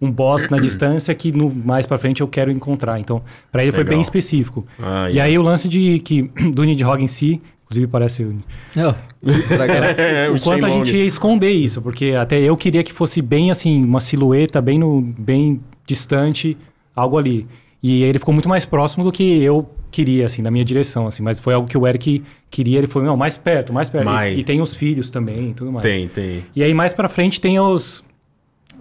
[0.00, 2.98] um boss na distância que no, mais pra frente eu quero encontrar.
[2.98, 3.20] Então,
[3.52, 3.96] pra ele foi Legal.
[3.96, 4.64] bem específico.
[4.80, 6.22] Ah, E aí o lance de que
[6.54, 8.22] do Nidhogg em si, inclusive parece...
[8.24, 8.32] o-.
[9.98, 13.50] É, o quanto a gente ia esconder isso, porque até eu queria que fosse bem
[13.50, 16.56] assim, uma silhueta bem, no, bem distante,
[16.96, 17.46] algo ali.
[17.82, 21.22] E ele ficou muito mais próximo do que eu queria, assim, na minha direção, assim.
[21.22, 24.04] Mas foi algo que o Eric queria, ele falou, não, mais perto, mais perto.
[24.04, 24.36] Mais.
[24.36, 25.82] E, e tem os filhos também e tudo mais.
[25.82, 26.44] Tem, tem.
[26.54, 28.04] E aí mais pra frente tem os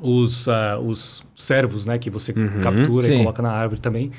[0.01, 3.15] os, ah, os servos, né, que você captura Sim.
[3.15, 4.11] e coloca na árvore também.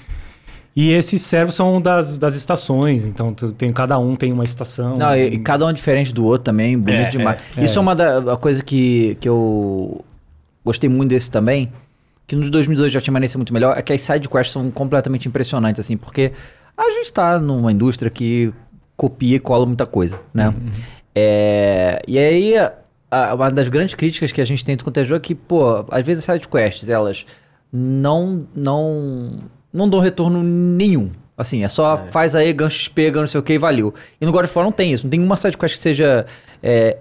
[0.75, 4.97] E esses servos são das, das estações, então tem, cada um tem uma estação.
[4.97, 7.43] Não, e, e cada um diferente do outro também, bonito É, demais.
[7.57, 7.65] é.
[7.65, 10.05] Isso é, uma da a coisa que, que eu
[10.65, 11.73] gostei muito desse também,
[12.29, 15.81] que nos 2018 já tinha uma muito melhor, é que as sidequests são completamente impressionantes,
[15.81, 16.33] assim, porque
[16.79, 18.53] a gente tá numa indústria que
[18.97, 20.55] copia e cola muita coisa, né?
[21.15, 22.55] É, e aí,
[23.11, 26.05] a- uma das grandes críticas que a gente tem do conteúdo é que, pô, às
[26.07, 27.27] vezes as sidequests, elas
[27.73, 29.41] não, não,
[29.73, 31.11] não dão retorno nenhum.
[31.37, 33.95] Assim, é só faz aí, ganho XP, ganho não sei o que e valeu.
[34.21, 36.27] E no God of War não tem isso, não tem uma sidequest que seja...
[36.63, 36.97] é,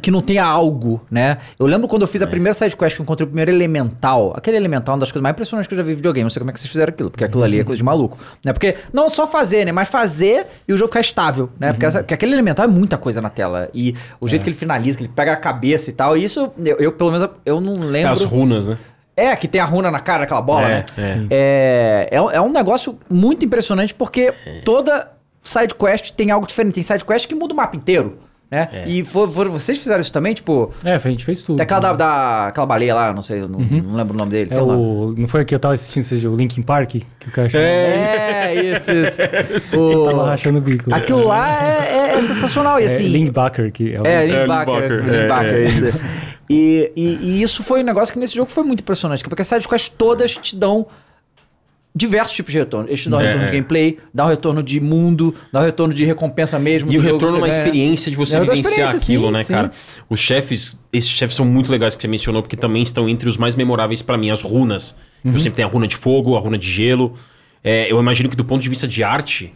[0.00, 1.38] que não tenha algo, né?
[1.58, 4.32] Eu lembro quando eu fiz a primeira sidequest que eu encontrei o primeiro Elemental.
[4.36, 6.22] Aquele Elemental é uma das coisas mais impressionantes que eu já vi em videogame.
[6.22, 8.16] Não sei como é que vocês fizeram aquilo, porque aquilo ali é coisa de maluco.
[8.44, 8.52] Né?
[8.52, 9.72] Porque não só fazer, né?
[9.72, 11.72] Mas fazer e o jogo ficar estável, né?
[11.72, 13.68] Porque, essa- porque aquele Elemental é muita coisa na tela.
[13.74, 16.16] E o jeito que ele finaliza, que ele pega a cabeça e tal.
[16.16, 18.12] E isso, eu, eu, pelo menos, eu não É lembro...
[18.12, 18.78] as runas, né?
[19.16, 20.84] É, que tem a runa na cara daquela bola, É, né?
[20.96, 21.26] é.
[21.30, 24.32] É, é, é um negócio muito impressionante porque
[24.64, 25.10] toda
[25.42, 26.74] side quest tem algo diferente.
[26.74, 28.18] Tem side quest que muda o mapa inteiro.
[28.52, 28.68] Né?
[28.72, 28.84] É.
[28.86, 31.56] E for, for- vocês fizeram isso também, tipo, É, a gente fez tudo.
[31.56, 34.30] tem aquela da, da- aquela baleia lá, não sei, eu não, não lembro o nome
[34.30, 34.50] dele.
[34.52, 35.14] É o...
[35.16, 36.90] Não foi que eu tava assistindo esse o Linkin Park?
[36.90, 37.66] Que o cara chamou?
[37.66, 39.22] É, isso, isso.
[39.80, 40.94] O- Tava rachando o bico.
[40.94, 42.78] Aquilo lá é, é- é sensacional.
[42.78, 43.08] E É assim.
[43.08, 44.06] Link Baker, que é o...
[44.06, 45.28] É, É, Link Link Baker.
[45.28, 46.06] Baker, Link é, isso.
[46.50, 49.48] E, e, e isso foi um negócio que nesse jogo foi muito impressionante, porque as
[49.48, 50.86] sidequests todas te dão
[51.94, 52.88] diversos tipos de retorno.
[52.88, 53.54] Eles te dão É, retorno de é.
[53.54, 56.90] gameplay, dá um retorno de mundo, dá um retorno de recompensa mesmo.
[56.92, 57.58] E o retorno é uma ganha.
[57.58, 59.52] experiência de você É outra vivenciar aquilo, sim, né, sim.
[59.52, 59.70] cara?
[60.08, 63.36] Os chefes, esses chefes são muito legais que você mencionou, porque também estão entre os
[63.36, 64.94] mais memoráveis pra mim, as runas.
[65.24, 65.32] Uhum.
[65.32, 67.12] Você sempre tem a runa de fogo, a runa de gelo.
[67.62, 69.52] É, eu imagino que do ponto de vista de arte,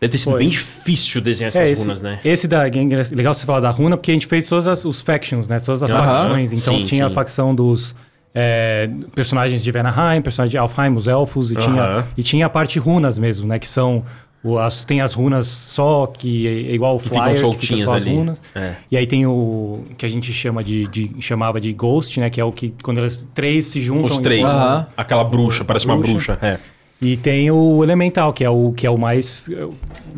[0.00, 0.40] deve ter sido Foi.
[0.40, 2.18] bem difícil desenhar essas É, esse, runas, né?
[2.24, 4.84] Esse da Gang, é legal você falar da runa, porque a gente fez todas as,
[4.84, 5.60] os factions, né?
[5.60, 6.52] Todas as facções.
[6.52, 7.10] Então Sim, tinha sim.
[7.12, 7.94] a facção dos
[8.34, 11.60] é, personagens de Vanaheim, personagens de Alfheim, os elfos, e, Aham.
[11.64, 13.58] tinha, e tinha a parte runas mesmo, né?
[13.58, 14.04] Que são.
[14.42, 17.76] o- as, tem as runas só, que é igual o Que ficam Flyer, que fica
[17.82, 18.14] só as ali.
[18.14, 18.42] runas.
[18.54, 18.74] É.
[18.90, 22.28] E aí tem o que a gente chama de, de- chamava de Ghost, né?
[22.28, 24.04] Que é o que quando elas três se juntam.
[24.06, 24.42] Os três.
[24.42, 24.86] forma- Aham.
[24.96, 26.34] Aquela bruxa, parece uma Bruxa.
[26.36, 26.38] bruxa.
[26.42, 26.58] É.
[27.00, 29.48] E tem o Elemental, que é o, que é o mais.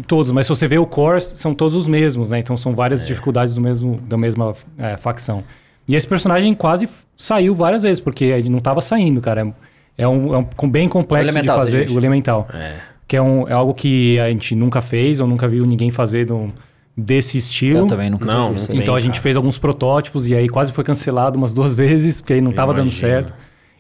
[0.07, 2.39] Todos, mas se você vê o Core, são todos os mesmos, né?
[2.39, 3.07] Então são várias É.
[3.07, 5.43] dificuldades do mesmo, da mesma eh, facção.
[5.89, 9.55] E esse personagem quase saiu várias vezes, porque ele não estava saindo, cara.
[9.97, 11.89] É um, é um bem complexo de fazer.
[11.91, 12.47] O Elemental.
[12.53, 12.75] É.
[13.09, 16.27] Que é, um, é algo que a gente nunca fez, ou nunca viu ninguém fazer
[16.27, 16.53] do-
[16.97, 17.81] desse estilo.
[17.81, 18.55] Eu também nunca Não.
[18.71, 19.23] Então a gente cara.
[19.23, 22.75] fez alguns protótipos e aí quase foi cancelado umas duas vezes, porque aí não estava
[22.75, 23.33] dando certo.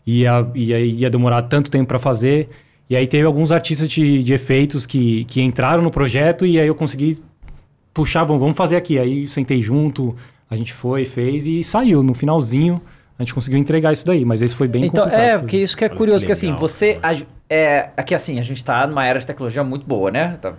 [0.06, 2.48] E, ia- e aí ia demorar tanto tempo para fazer.
[2.88, 6.68] E aí teve alguns artistas de, de efeitos que, que entraram no projeto e aí
[6.68, 7.18] eu consegui
[7.92, 8.96] puxar, vamos, vamos fazer aqui.
[8.98, 10.14] Aí sentei junto,
[10.50, 12.02] a gente foi, fez e saiu.
[12.02, 12.80] No finalzinho
[13.18, 15.26] a gente conseguiu entregar isso daí, mas esse foi bem Então, complicado.
[15.28, 16.98] é, porque isso que é Olha curioso, que porque assim, você.
[17.02, 17.16] a-
[17.48, 20.36] É, aqui assim, a gente tá numa era de tecnologia muito boa, né?
[20.40, 20.54] Tá-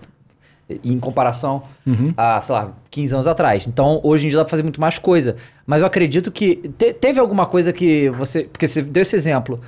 [0.83, 2.13] em comparação Uhum.
[2.17, 3.67] a, sei lá, 15 anos atrás.
[3.67, 5.35] Então, hoje em dia dá pra fazer muito mais coisa.
[5.65, 6.55] Mas eu acredito que.
[6.77, 8.43] te- teve alguma coisa que você.
[8.43, 9.59] Porque você deu esse exemplo.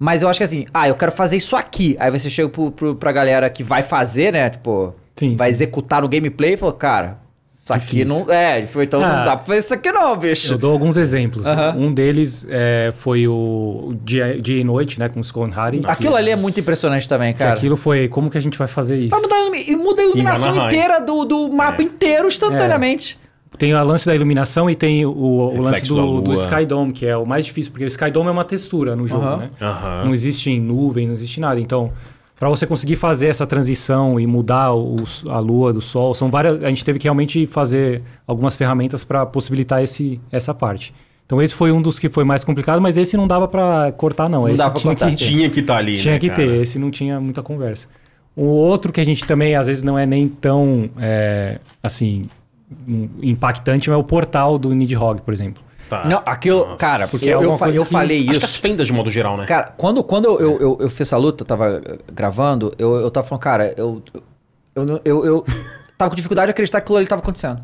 [0.00, 1.96] Mas eu acho que assim, ah, eu quero fazer isso aqui.
[1.98, 4.50] Aí você chega pro, pro, pra galera que vai fazer, né?
[4.50, 5.54] Tipo, Sim, vai sim.
[5.54, 7.18] executar no gameplay e falou, cara,
[7.76, 8.30] isso aqui não.
[8.30, 9.08] É, foi, então Ah.
[9.18, 10.52] não dá pra fazer isso aqui, não, bicho.
[10.54, 11.44] Eu dou alguns exemplos.
[11.76, 15.80] Um deles é, foi o Dia, Dia e Noite, né, com o and Hardy.
[15.84, 17.52] Aquilo ali é muito impressionante também, Que cara.
[17.52, 19.10] aquilo foi, como que a gente vai fazer isso?
[19.10, 21.84] Vai mudar e muda a iluminação inteira do, do mapa É.
[21.84, 23.18] inteiro instantaneamente.
[23.58, 26.32] Tem o lance da iluminação e tem o, o lance do, do.
[26.34, 29.08] Sky Dome, que é o mais difícil, porque o Sky Dome é uma textura no
[29.08, 29.50] jogo, né?
[30.04, 31.58] Não existe em nuvem, não existe nada.
[31.58, 31.90] Então,
[32.38, 36.62] para você conseguir fazer essa transição e mudar os- a lua do sol, são várias.
[36.62, 40.94] A gente teve que realmente fazer algumas ferramentas para possibilitar esse, essa parte.
[41.26, 44.30] Então, esse foi um dos que foi mais complicado, mas esse não dava para cortar,
[44.30, 44.42] não.
[44.42, 45.16] Não esse dava pra tinha cortar, que.
[45.16, 46.42] Tinha que estar ali, tinha né, que cara?
[46.42, 47.86] ter, esse não tinha muita conversa.
[48.34, 52.28] O outro que a gente também, às vezes, não é nem tão, é, assim,
[53.22, 55.62] impactante é o portal do Nidhogg, por exemplo.
[55.88, 56.04] Tá.
[56.06, 56.76] Não, aquilo, Nossa.
[56.76, 58.38] cara, Porque eu, é eu, eu que- falei Acho isso.
[58.40, 59.46] que as fendas de modo geral, né?
[59.46, 63.10] Cara, quando, quando eu, eu, eu fiz essa luta, eu tava eh, gravando, eu, eu
[63.10, 64.02] tava falando, cara, eu,
[64.76, 65.44] eu, eu, eu, eu
[65.96, 67.62] tava com dificuldade de acreditar que aquilo ali tava acontecendo.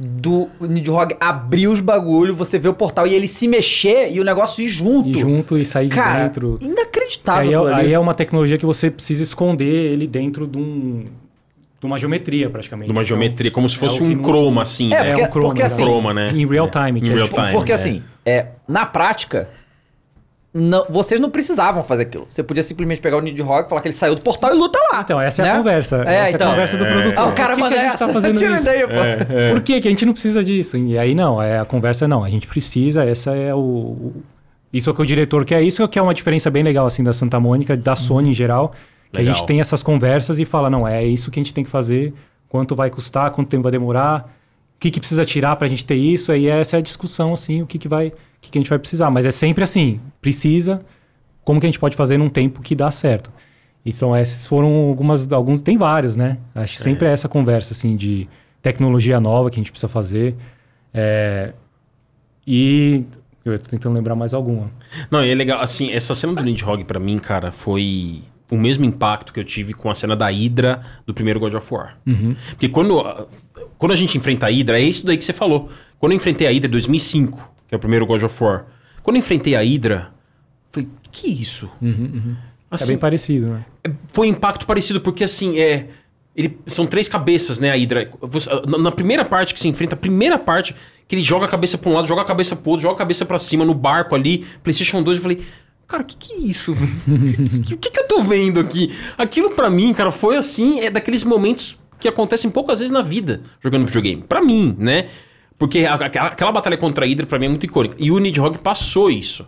[0.00, 4.24] Do Nidhogg abrir os bagulho, você vê o portal e ele se mexer e o
[4.24, 5.08] negócio ir junto.
[5.08, 6.58] E junto e sair Cara, de dentro.
[6.60, 11.06] inacreditável Aí é, aí é uma tecnologia que você precisa esconder ele dentro de, um,
[11.80, 12.86] de uma geometria, praticamente.
[12.88, 14.92] De uma Então, geometria, como se é fosse o que um não- croma, assim.
[14.92, 15.04] É, né?
[15.10, 16.32] porque- um croma, porque assim- croma, né?
[16.34, 16.98] Em real time.
[16.98, 17.52] Em que é real tipo- time.
[17.52, 17.74] Porque é.
[17.74, 19.48] assim, é, na prática,
[20.52, 22.26] não- vocês não precisavam fazer aquilo.
[22.28, 25.02] Você podia simplesmente pegar o Nidhogg, falar que ele saiu do portal e luta lá.
[25.02, 25.52] Então, essa é né?
[25.52, 25.96] a conversa.
[26.06, 26.46] É, essa então.
[26.46, 26.90] é a conversa do É.
[26.92, 27.24] produtor.
[27.24, 27.98] Ah, o cara manda essa.
[28.06, 28.64] Tá fazendo Tira isso?
[28.64, 28.92] daí, pô.
[28.94, 29.52] É.
[29.52, 30.76] Por que, que a gente não precisa disso?
[30.76, 32.24] E aí não, é a conversa não.
[32.24, 33.58] A gente precisa, essa é o.
[33.58, 34.22] o-
[34.72, 35.62] isso é o que o diretor quer.
[35.62, 38.30] Isso é o que é uma diferença bem legal assim da Santa Mônica, da Sony
[38.30, 38.72] em geral.
[39.12, 41.64] Que a gente tem essas conversas e fala, não, é isso que a gente tem
[41.64, 42.12] que fazer,
[42.48, 44.34] quanto vai custar, quanto tempo vai demorar,
[44.76, 47.62] o que, que precisa tirar pra gente ter isso, aí essa é a discussão, assim,
[47.62, 48.08] o que, que vai.
[48.08, 49.10] O que, que a gente vai precisar.
[49.10, 50.80] Mas é sempre assim, precisa,
[51.44, 53.32] como que a gente pode fazer num tempo que dá certo.
[53.84, 56.38] E são essas foram algumas, alguns, tem vários, né?
[56.54, 58.28] Acho que sempre é essa conversa, assim, de
[58.62, 60.36] tecnologia nova que a gente precisa fazer.
[60.94, 61.52] É,
[62.46, 63.04] e
[63.44, 64.70] eu tô tentando lembrar mais alguma.
[65.10, 68.84] Não, e é legal, assim, essa cena do Nidhogg pra mim, cara, foi o mesmo
[68.84, 71.98] impacto que eu tive com a cena da Hydra do primeiro God of War.
[72.50, 73.28] Porque quando,
[73.76, 75.68] quando a gente enfrenta a Hydra, é isso daí que você falou.
[75.98, 78.64] Quando eu enfrentei a Hydra em 2005, que é o primeiro God of War,
[79.02, 80.10] quando eu enfrentei a Hydra,
[80.72, 81.68] falei, que isso?
[81.82, 83.64] é Assim, bem parecido, né?
[84.08, 85.88] foi um impacto parecido, porque assim, é.
[86.36, 88.10] Ele, são três cabeças, né, a Hydra.
[88.22, 90.72] Você- na, na primeira parte que se enfrenta, a primeira parte,
[91.08, 92.98] que ele joga a cabeça pra um lado, joga a cabeça pro outro, joga a
[92.98, 95.42] cabeça pra cima no barco ali, PlayStation 2, eu falei.
[95.88, 96.72] Cara, o que, que é isso?
[96.72, 96.76] O
[97.64, 98.94] que, que, que eu tô vendo aqui?
[99.16, 103.40] Aquilo pra mim, cara, foi assim, é daqueles momentos que acontecem poucas vezes na vida
[103.64, 104.22] jogando videogame.
[104.28, 105.08] Pra mim, né?
[105.58, 107.96] Porque aquela, aquela batalha contra a Hydra pra mim é muito icônica.
[107.98, 109.46] E o Nidhogg passou isso.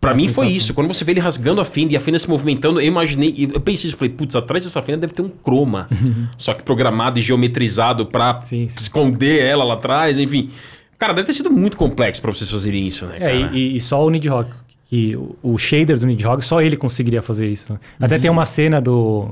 [0.00, 0.48] Pra mim foi sensação.
[0.56, 0.74] isso.
[0.74, 3.48] Quando você vê ele rasgando a fenda e a fenda se movimentando, eu imaginei.
[3.52, 5.88] Eu pensei isso, falei, putz, atrás dessa fenda deve ter um croma.
[6.36, 8.76] só que programado e geometrizado pra Sim, sim.
[8.78, 10.50] esconder ela lá atrás, enfim.
[10.98, 13.16] Cara, deve ter sido muito complexo pra vocês fazerem isso, né?
[13.20, 14.50] É, e, e só o Nidhogg,
[14.88, 17.74] que o, o shader do Nidhogg, só ele conseguiria fazer isso.
[17.74, 17.78] né?
[18.00, 19.28] Até tem uma cena do,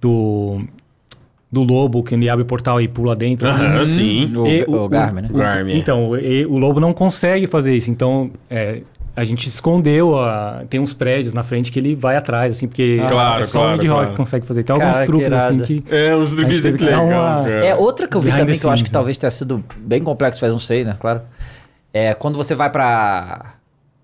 [0.00, 0.60] do,
[1.50, 3.48] do lobo que ele abre o portal e pula dentro.
[3.48, 3.62] assim.
[3.64, 4.32] Aham, sim.
[4.36, 5.28] O, E o, Garmin, né?
[5.32, 5.76] o- Garmin, é.
[5.76, 7.90] Então, e- o lobo não consegue fazer isso.
[7.90, 8.82] Então, é,
[9.16, 12.98] a gente escondeu, a- tem uns prédios na frente que ele vai atrás, assim, porque
[13.10, 14.10] Claro, é só claro, o Nidhogg claro.
[14.10, 14.62] que consegue fazer.
[14.62, 15.66] Tem Cara, alguns que truques, assim, irado.
[15.66, 15.84] que...
[15.90, 17.06] É, uns truques que que dar legal.
[17.06, 17.48] uma-.
[17.50, 18.92] É, outra que eu vi também que eu acho que né?
[18.92, 20.96] talvez tenha sido bem complexo, faz não sei, né?
[21.00, 21.22] Claro.
[21.94, 23.54] É quando você vai pra.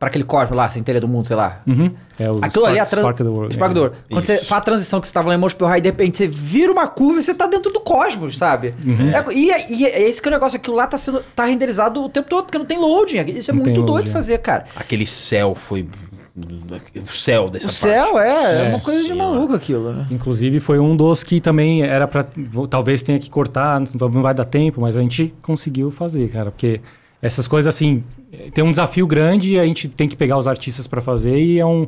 [0.05, 1.61] Pra aquele corpo lá, sem telha do mundo, sei lá.
[1.67, 1.91] Uhum.
[2.19, 3.01] É o Aquilo ali é a Spark, tran...
[3.03, 3.55] Spark of the World.
[3.55, 3.97] Spark World.
[4.11, 4.47] Quando você Isso.
[4.47, 6.87] faz a transição que você tava lá em Mospel High, de repente você vira uma
[6.87, 8.75] curva e você tá dentro do cosmos, sabe?
[8.85, 9.11] Uhum.
[9.11, 11.45] É, e, é- e é esse que é o negócio, aquilo lá tá, sendo, tá
[11.45, 13.19] renderizado o tempo todo, porque não tem loading.
[13.33, 14.13] Isso é Não muito doido de é.
[14.13, 14.67] fazer, cara.
[14.77, 15.89] Aquele céu foi.
[16.37, 17.79] O céu dessa o parte.
[17.81, 18.69] céu é, é, É.
[18.71, 20.07] uma coisa de maluco aquilo, né?
[20.11, 22.27] Inclusive, foi um dos que também era pra.
[22.69, 26.51] Talvez tenha que cortar, não não vai dar tempo, mas a gente conseguiu fazer, cara.
[26.51, 26.81] Porque
[27.25, 28.05] essas coisas, assim,
[28.53, 31.59] tem um desafio grande e a gente tem que pegar os artistas pra fazer e
[31.59, 31.87] é um.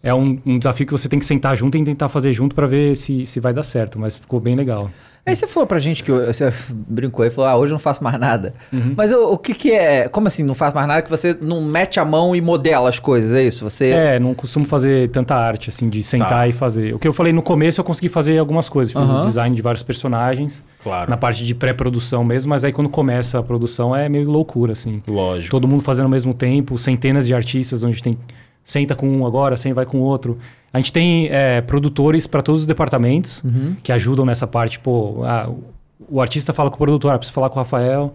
[0.00, 2.68] É um, um desafio que você tem que sentar junto e tentar fazer junto pra
[2.68, 4.88] ver se, se vai dar certo, mas ficou bem legal.
[5.28, 8.02] Aí você falou pra gente que você brincou e falou, ah, hoje eu não faço
[8.02, 8.54] mais nada.
[8.72, 8.94] Uhum.
[8.96, 11.62] Mas o, o que que é, como assim não faz mais nada que você não
[11.62, 13.68] mete a mão e modela as coisas, é isso?
[13.68, 13.90] Você...
[13.90, 16.48] É, não costumo fazer tanta arte, assim, de sentar Tá.
[16.48, 16.94] e fazer.
[16.94, 18.92] O que eu falei no começo, eu consegui fazer algumas coisas.
[18.92, 19.20] Fiz Aham.
[19.20, 21.10] o design de vários personagens, Claro.
[21.10, 25.02] na parte de pré-produção mesmo, mas aí quando começa a produção é meio loucura, assim.
[25.06, 25.50] Lógico.
[25.50, 28.16] todo mundo fazendo ao mesmo tempo, centenas de artistas, onde tem
[28.64, 30.38] senta com um agora, sem vai com outro.
[30.72, 33.74] A gente tem é, produtores para todos os departamentos Uhum.
[33.82, 34.78] que ajudam nessa parte.
[34.78, 35.50] Pô, ah,
[36.08, 38.14] o- artista fala com o produtor, ah, preciso falar com o Rafael,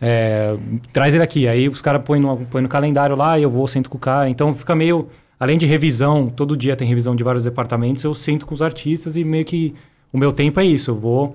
[0.00, 0.56] é,
[0.92, 1.48] traz ele aqui.
[1.48, 4.00] Aí os caras põem no, põem no calendário lá e eu vou, sento com o
[4.00, 4.28] cara.
[4.30, 5.08] Então fica meio.
[5.40, 9.16] Além de revisão, todo dia tem revisão de vários departamentos, eu sento com os artistas
[9.16, 9.72] e meio que
[10.12, 10.90] o meu tempo é isso.
[10.90, 11.34] Eu vou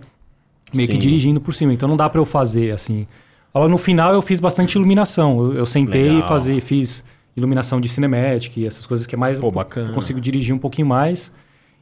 [0.73, 0.99] meio que Sim.
[0.99, 1.73] dirigindo por cima.
[1.73, 3.07] Então não dá para eu fazer assim.
[3.53, 5.39] No final eu fiz bastante iluminação.
[5.45, 6.19] Eu, eu sentei Legal.
[6.19, 7.01] e fazer, fiz
[7.35, 9.39] iluminação de cinematic e essas coisas que é mais.
[9.39, 9.89] Pô, bacana.
[9.89, 11.31] Eu consigo dirigir um pouquinho mais.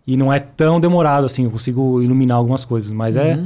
[0.08, 2.92] E não é tão demorado assim, eu consigo iluminar algumas coisas.
[2.92, 3.40] Mas é.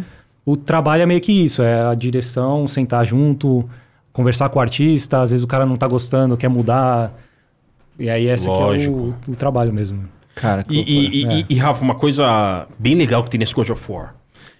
[0.45, 3.67] O trabalho é meio que isso: é a direção, sentar junto,
[4.13, 5.19] conversar com o artista.
[5.21, 7.13] Às vezes o cara não tá gostando, quer mudar.
[7.97, 9.15] E aí esse aqui é Lógico.
[9.27, 10.05] o, o trabalho mesmo.
[10.35, 11.45] Cara, que E, e, e- É.
[11.49, 14.13] e, Rafa, uma coisa bem legal que tem nesse God of War,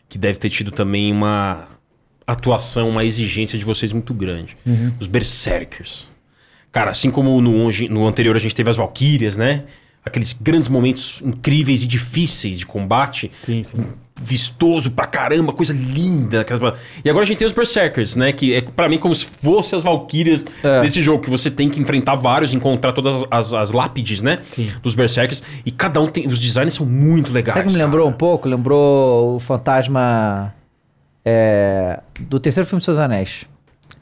[0.07, 1.65] que deve ter tido também uma
[2.25, 4.55] atuação, uma exigência de vocês muito grande.
[4.65, 4.91] Uhum.
[4.99, 6.09] Os Berserkers.
[6.75, 9.63] Cara, assim como no, no anterior a gente teve as Valkyrias, né?
[10.03, 13.31] Aqueles grandes momentos incríveis e difíceis de combate.
[13.43, 13.77] Sim, sim.
[14.21, 16.41] Vistoso pra caramba, coisa linda.
[16.41, 18.33] aquelas- E agora a gente tem os Berserkers, né?
[18.33, 20.81] Que é pra mim como se fosse as Valkyrias É.
[20.81, 24.39] desse jogo, que você tem que enfrentar vários, encontrar todas as, as lápides, né?
[24.51, 24.69] Sim.
[24.83, 25.43] Dos Berserkers.
[25.65, 26.27] E cada um tem.
[26.27, 27.55] Os designs são muito legais.
[27.55, 27.85] Sabe que me cara.
[27.85, 28.49] lembrou um pouco?
[28.49, 30.53] Lembrou o fantasma
[31.23, 33.45] é, do terceiro filme dos Seus Anéis.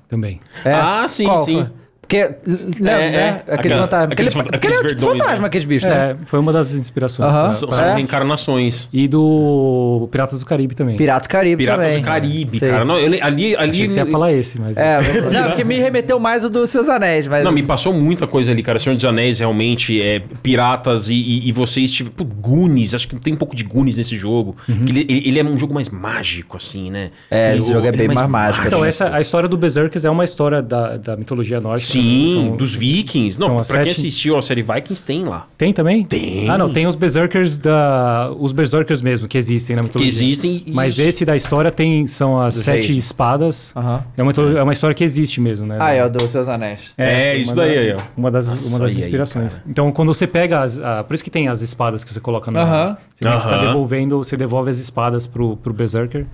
[0.09, 0.39] Também.
[0.65, 1.61] É, Ah, sim, qual sim.
[1.65, 1.82] foi?
[2.05, 3.29] Porque, né, É, né, é.
[3.29, 4.11] aqueles Aquelas- fantasmas.
[4.11, 5.47] aqueles Aquele, aquele é aqueles tipo verdões, fantasma, né?
[5.47, 6.11] aqueles bichos, né?
[6.21, 7.29] É, foi uma das inspirações.
[7.33, 7.41] Aham.
[7.43, 7.93] pra- São, pra- são É.
[7.95, 8.89] reencarnações.
[8.93, 10.95] E do Piratas do Caribe também.
[10.97, 12.01] Piratas do Caribe Piratas também.
[12.01, 12.69] do Caribe, Sei.
[12.69, 12.85] cara.
[12.85, 13.55] Não, eu ali.
[13.55, 14.77] ali Achei que você ia falar esse, mas...
[14.77, 14.99] É,
[15.31, 17.43] não, porque me remeteu mais o dos Seus Anéis, mas...
[17.43, 18.77] Não, me passou muita coisa ali, cara.
[18.79, 22.15] Senhor dos Anéis, realmente, é piratas e, e, e vocês tiveram.
[22.15, 24.55] Pô, Goonies, acho que tem um pouco de Goonies nesse jogo.
[24.65, 27.09] Que Ele, ele- ele é um jogo mais mágico, assim, né?
[27.31, 30.03] É, Sim, esse o- jogo é bem mais mágico, Então, essa, a história do Berserkers
[30.05, 31.92] é uma história da, da mitologia nórdica.
[32.01, 33.39] Sim, São- dos Vikings.
[33.39, 35.47] Não, pra as quem sete- assistiu a série Vikings, tem lá.
[35.57, 36.03] Tem também?
[36.03, 36.49] Tem.
[36.49, 38.31] Ah, não, tem os Berserkers da...
[38.39, 40.07] Os Berserkers mesmo, que existem na Que mitologia.
[40.09, 40.63] existem.
[40.65, 42.07] e- Mas esse da história tem...
[42.07, 43.05] São as Dos sete reis.
[43.05, 43.73] espadas.
[44.17, 45.77] É, uma, mitolo- é uma história que existe mesmo, né?
[45.79, 46.91] Ah, é o dos Seus Anéis.
[46.97, 47.99] É, uma isso da- daí aí, ó.
[48.17, 49.53] Uma das, Nossa, uma das aí, inspirações.
[49.53, 49.65] cara?
[49.67, 50.79] então, quando você pega as...
[50.79, 52.59] ah, por isso que tem as espadas que você coloca no...
[52.59, 52.97] Aham.
[53.09, 54.17] Você que tá devolvendo...
[54.17, 56.25] Você devolve as espadas pro, pro Berserker.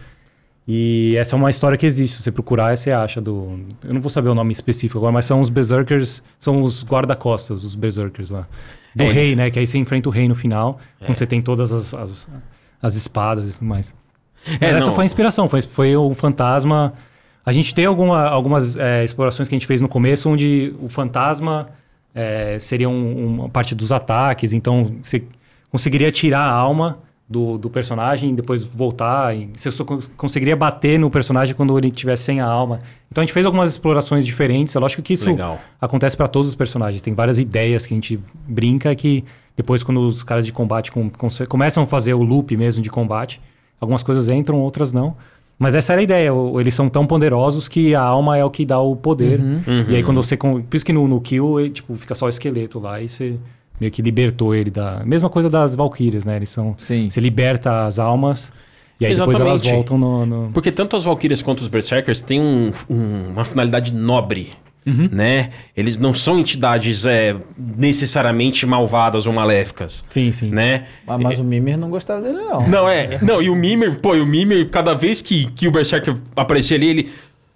[0.72, 2.18] E essa é uma história que existe.
[2.18, 3.60] Se você procurar, você acha do...
[3.84, 6.22] Eu não vou saber o nome específico agora, mas são os Berserkers...
[6.38, 8.46] São os guarda-costas, os Berserkers lá.
[8.96, 9.50] Do É, rei, eles- né?
[9.50, 10.80] Que aí você enfrenta o rei no final.
[11.04, 12.30] Quando você tem todas as, as,
[12.80, 13.96] as espadas e tudo mais.
[14.62, 14.94] É, Mas essa não.
[14.94, 15.50] foi a inspiração.
[15.50, 16.94] Foi, foi um fantasma...
[17.44, 20.88] A gente tem alguma, algumas é, explorações que a gente fez no começo, onde o
[20.88, 21.70] fantasma
[22.14, 24.54] é, seria um- uma parte dos ataques.
[24.54, 25.24] Então, você
[25.72, 27.00] conseguiria tirar a alma
[27.30, 29.36] do, do personagem e depois voltar.
[29.38, 32.80] E você só cons- conseguiria bater no personagem quando ele estivesse sem a alma.
[33.12, 34.76] Então, a gente fez algumas explorações diferentes.
[34.76, 35.60] É lógico que isso Legal.
[35.80, 37.02] acontece para todos os personagens.
[37.02, 39.24] Tem várias ideias que a gente brinca que
[39.56, 42.90] depois, quando os caras de combate com- conse- começam a fazer o loop mesmo de
[42.90, 43.40] combate,
[43.80, 45.16] algumas coisas entram, outras não.
[45.62, 46.32] Mas essa era a ideia.
[46.60, 49.42] Eles são tão poderosos que a alma é o que dá o poder.
[49.90, 50.38] E aí quando você...
[50.38, 53.10] com- Por isso que no, no Kill, ele, tipo, fica só o esqueleto lá e
[53.10, 53.36] você
[53.80, 55.02] meio que libertou ele da...
[55.06, 56.36] Mesma coisa das Valkyrias, né?
[56.36, 56.76] Eles são...
[56.78, 57.10] Sim.
[57.10, 58.52] Você liberta as almas
[59.00, 59.72] e aí depois elas Exatamente.
[59.76, 60.26] voltam no...
[60.26, 64.52] no- Porque tanto as Valkyrias quanto os Berserkers têm um- um- uma finalidade nobre,
[65.12, 65.52] né?
[65.78, 67.36] Eles não são entidades é,
[67.78, 70.50] necessariamente malvadas ou maléficas, Sim, sim.
[70.50, 70.86] né?
[71.06, 72.68] Mas, mas o Mimir não gostava dele, não.
[72.68, 73.20] Não, é.
[73.22, 76.76] Não, e o Mimir, pô, e o Mimir, cada vez que, que o Berserker aparecia
[76.76, 77.10] ali, ele.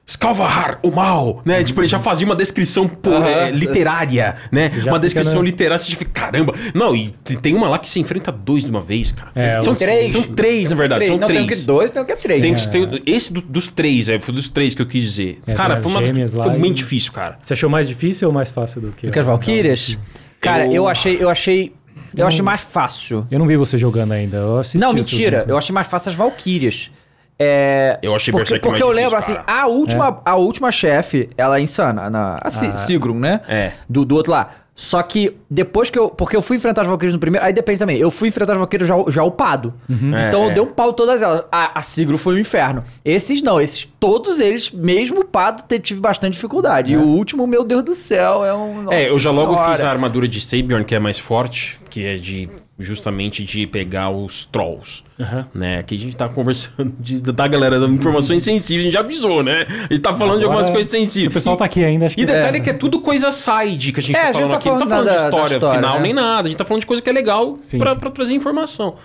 [0.05, 1.63] Escalvahar, o mal, né?
[1.63, 2.91] Tipo, ele já fazia uma descrição
[3.25, 4.69] é, literária, né?
[4.85, 6.53] Uma descrição na- literária, você já fica, caramba.
[6.73, 7.09] Não, e
[7.41, 9.31] tem uma lá que se enfrenta dois de uma vez, cara.
[9.34, 10.11] É, são três.
[10.11, 11.45] São três, na verdade, são não, três.
[11.47, 12.41] tem o que dois, tem o que três.
[12.41, 12.57] Tem, né?
[12.99, 15.39] tem- esse do- dos três, é, foi dos três que eu quis dizer.
[15.47, 17.39] É, cara, foi uma foi bem e- difícil, cara.
[17.41, 19.05] Você achou mais difícil ou mais fácil do que...
[19.07, 19.97] Do que as Valkyrias?
[20.41, 21.73] Cara, eu, Eu- achei, eu achei.
[22.15, 23.25] Eu achei mais fácil.
[23.31, 24.38] Eu não vi você jogando ainda.
[24.75, 25.45] Não, mentira.
[25.47, 26.91] Eu achei mais fácil as Valkyrias.
[27.39, 30.72] É, Eu achei porque, Berserk porque mais eu lembro, difícil, assim, a última, a última
[30.72, 32.76] chefe, ela é insana, na, a Ah.
[32.76, 33.41] Sigrun, né?
[33.47, 33.72] É.
[33.89, 34.49] Do, do outro lá.
[34.76, 36.10] Só que depois que eu.
[36.10, 37.45] Porque eu fui enfrentar as Valkyrias no primeiro.
[37.45, 37.97] Aí depende também.
[37.97, 39.72] Eu fui enfrentar as Valkyrias já, já upado.
[39.88, 40.53] Então É, eu é.
[40.53, 41.45] dei um pau em todas elas.
[41.51, 42.84] A, a Sigrun foi um inferno.
[43.05, 43.88] Esses não, esses.
[43.99, 46.91] Todos eles, mesmo upado, tive bastante dificuldade.
[46.93, 48.91] E o último, meu Deus do céu, é um.
[48.91, 49.72] é, eu já nossa logo senhora.
[49.73, 52.49] fiz a armadura de Sabiorn, que é mais forte, que é de
[52.80, 55.04] justamente de pegar os trolls.
[55.22, 55.48] Aham.
[55.54, 55.78] Né?
[55.78, 59.44] Aqui a gente tá conversando de, da galera dando informações sensíveis, a gente já avisou,
[59.44, 59.66] né?
[59.70, 61.34] A gente tá falando de algumas Agora, coisas Se o sensíveis.
[61.34, 62.22] pessoal tá aqui ainda, acho que...
[62.22, 62.60] E detalhe é.
[62.60, 64.70] que é tudo coisa side que a gente É, tá a gente falando tá aqui.
[64.70, 66.02] Não tá falando falando de da- da história, história, final né?
[66.02, 66.48] nem nada.
[66.48, 68.95] A gente tá falando de coisa que é legal pra trazer informação.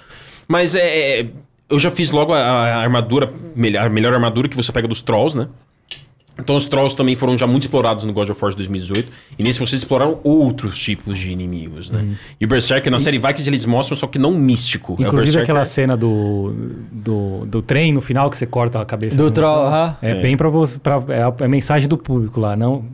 [0.48, 1.20] Mas é.
[1.20, 1.26] é,
[1.68, 5.02] Eu já fiz logo a, a armadura, melhor, a melhor armadura que você pega dos
[5.02, 5.46] trolls, né?
[6.40, 9.10] Então os trolls também foram já muito explorados no God of War de 2018.
[9.38, 12.14] E nesse vocês exploraram outros tipos de inimigos, né?
[12.40, 14.92] E o Berserker, na série Vikings, eles mostram, só que não místico.
[14.92, 16.54] É o Inclusive Berserker- aquela cena do,
[16.92, 19.16] do, do trem no final que você corta a cabeça.
[19.18, 19.96] Do troll, aham.
[20.00, 20.78] É, bem pra você.
[20.78, 22.56] Pra, é, a, é a mensagem do público lá.
[22.56, 22.84] Não,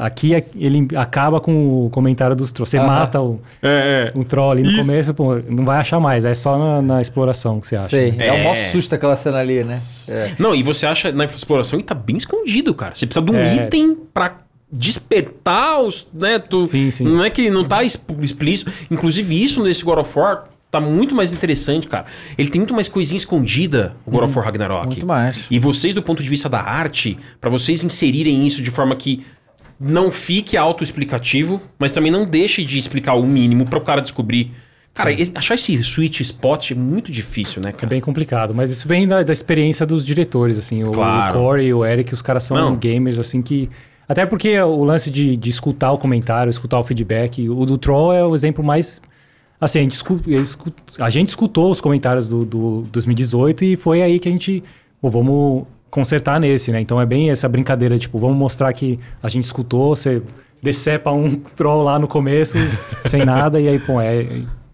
[0.00, 2.70] aqui é- ele acaba com o comentário dos trolls.
[2.70, 2.86] Você Aham.
[2.86, 4.18] mata o, É, é.
[4.18, 4.80] o troll ali no Isso.
[4.86, 6.24] começo, pô, não vai achar mais.
[6.24, 7.88] É só na, na exploração que você acha.
[7.88, 8.12] Sei.
[8.12, 8.26] né?
[8.28, 8.64] É, o maior É.
[8.68, 9.76] susto aquela cena ali, né?
[10.08, 10.32] É.
[10.38, 12.94] Não, e você acha na exploração e tá bem escondido, cara.
[12.94, 13.54] Você precisa de um É.
[13.66, 14.36] item pra
[14.70, 17.04] despertar os, né, tu, Sim, sim.
[17.04, 18.72] Não é que não tá exp- explícito.
[18.90, 22.06] Inclusive isso nesse God of War tá muito mais interessante, cara.
[22.38, 24.86] Ele tem muito mais coisinha escondida, o God of War Ragnarok.
[24.86, 25.44] Muito mais.
[25.50, 29.22] E vocês do ponto de vista da arte, pra vocês inserirem isso de forma que
[29.82, 34.52] não fique autoexplicativo, mas também não deixe de explicar o mínimo para o cara descobrir.
[34.94, 37.86] Cara, esse- achar esse sweet spot é muito difícil, né, É cara?
[37.88, 40.84] bem complicado, mas isso vem da, da experiência dos diretores, assim.
[40.84, 41.38] O, Claro.
[41.38, 42.76] o Corey e o Eric, os caras são Não.
[42.76, 43.68] gamers, assim, que...
[44.08, 48.12] Até porque o lance de, de escutar o comentário, escutar o feedback, o do Troll
[48.12, 49.00] é o exemplo mais...
[49.58, 53.76] Assim, a gente, escu- eles escu- a gente escutou os comentários do, do 2018 e
[53.76, 54.62] foi aí que a gente...
[55.00, 56.80] Pô, vamos consertar nesse, né?
[56.80, 60.22] Então é bem essa brincadeira, tipo, vamos mostrar que a gente escutou, você
[60.62, 62.56] decepa um Troll lá no começo,
[63.04, 64.26] sem nada, e aí, pô, é...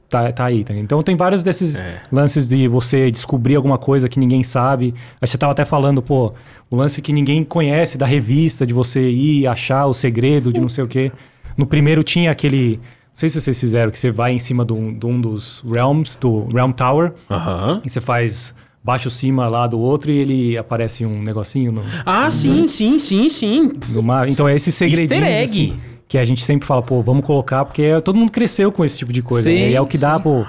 [0.09, 0.73] Tá, tá aí, tá?
[0.73, 4.95] Então tem vários desses lances de você descobrir alguma coisa que ninguém sabe.
[5.21, 6.33] Aí você tava até falando, pô,
[6.71, 10.69] o lance que ninguém conhece da revista, de você ir achar o segredo de não
[10.71, 11.13] sei o quê.
[11.59, 12.77] No primeiro tinha aquele.
[12.77, 15.63] Não sei se vocês fizeram, que você vai em cima de um, de um dos
[15.71, 17.83] realms, do Realm Tower, Aham.
[17.85, 22.31] e você faz baixo cima lá do outro e ele aparece um negocinho no, Ah,
[22.31, 23.73] sim, sim, sim, sim.
[23.91, 24.29] no mar.
[24.29, 25.13] Então é esse segredinho.
[25.13, 25.45] Easter egg.
[25.73, 28.97] assim, que a gente sempre fala, pô, vamos colocar, porque todo mundo cresceu com esse
[28.99, 29.51] tipo de coisa.
[29.51, 29.71] Sim, né?
[29.71, 30.45] E é o que dá, pô,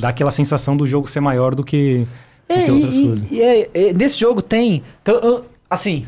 [0.00, 2.06] dá aquela sensação do jogo ser maior do que,
[2.48, 3.30] do É, que outras e, coisas.
[3.30, 4.82] e- e é- é, nesse jogo tem.
[5.04, 6.06] eu- assim.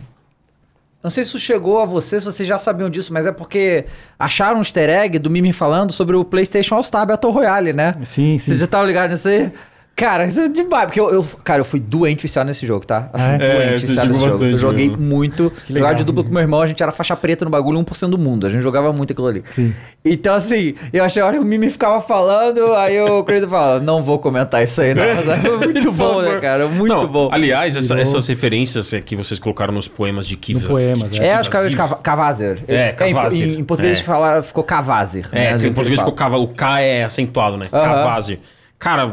[1.02, 3.86] Não sei se isso chegou a você, se vocês já sabiam disso, mas é porque
[4.16, 7.96] acharam um easter egg do Mimi falando sobre o PlayStation All-Star Battle Royale, né?
[8.04, 8.50] Sim, sim.
[8.52, 9.50] Vocês já estavam ligados nisso aí?
[9.94, 10.86] Cara, isso é demais.
[10.86, 13.08] Porque eu, eu- cara, eu fui doente viciado nesse jogo, tá?
[13.12, 13.34] Assim, É?
[13.34, 14.44] É, doente você viciado nesse jogo.
[14.44, 15.02] Eu joguei mesmo.
[15.04, 15.52] muito.
[15.66, 15.88] Que legal.
[15.90, 18.18] Jogava de dupla com meu irmão, a gente era faixa preta no bagulho, 1% do
[18.18, 18.46] mundo.
[18.46, 19.42] A gente jogava muito aquilo ali.
[19.46, 19.72] Sim.
[20.04, 23.78] Então, assim, eu achei eu acho que o Mimi ficava falando, aí o Crazy falava,
[23.80, 25.02] não vou comentar isso aí, não.
[25.62, 26.66] Muito bom, né, cara?
[26.66, 27.28] Muito Não, bom.
[27.30, 30.60] Aliás, essa- essas referências é, que vocês colocaram nos poemas de Kiva.
[30.60, 31.28] No poemas, que- é.
[31.28, 32.58] É, os caras de Cava- Cavazer.
[32.66, 33.46] É, Cavazer.
[33.48, 34.02] Em, em português É.
[34.02, 35.26] falar, ficou Cavazer.
[35.32, 37.68] É, né, que em português ficou o K é acentuado, né?
[37.72, 37.82] Aham.
[37.84, 38.40] Cavazzi.
[38.82, 39.10] Cara,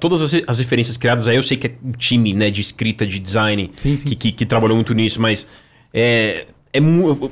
[0.00, 3.06] todas as, as referências criadas aí, eu sei que é um time né, de escrita,
[3.06, 4.04] de design, Sim, sim.
[4.04, 5.46] Que, que, que trabalhou muito nisso, mas
[5.94, 6.80] é, é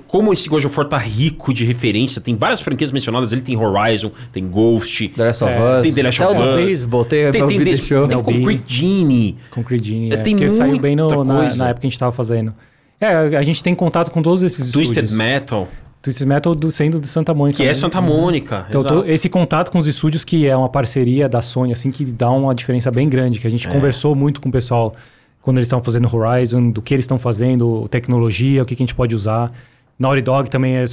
[0.07, 3.57] como esse God of War tá rico de referência, tem várias franquias mencionadas, ele tem
[3.57, 5.83] Horizon, tem Ghost, The Last of É, Us.
[5.83, 6.65] tem The Last of Us.
[6.65, 8.07] Baseball, tem, tem, tem, o tem, Show.
[8.07, 9.37] tem Não, Concrete Genie.
[9.51, 11.57] Concrete Genie, É, tem porque saiu bem no- muita na, coisa.
[11.57, 12.55] na época que a gente tava fazendo.
[13.01, 15.12] É, a gente tem contato com todos esses Twisted estúdios.
[15.19, 15.67] Metal,
[16.03, 17.59] Twisted Metal do, sendo de Santa Mônica.
[17.59, 17.75] que é né?
[17.75, 18.65] Santa Mônica.
[18.69, 19.03] Então, exato.
[19.03, 22.31] to- esse contato com os estúdios, que é uma parceria da Sony, assim, que dá
[22.31, 23.71] uma diferença bem grande, que a gente É.
[23.71, 24.95] conversou muito com o pessoal
[25.43, 28.87] quando eles estão fazendo Horizon, do que eles estão fazendo, tecnologia, o que, que a
[28.87, 29.51] gente pode usar.
[29.99, 30.85] Naughty Dog também é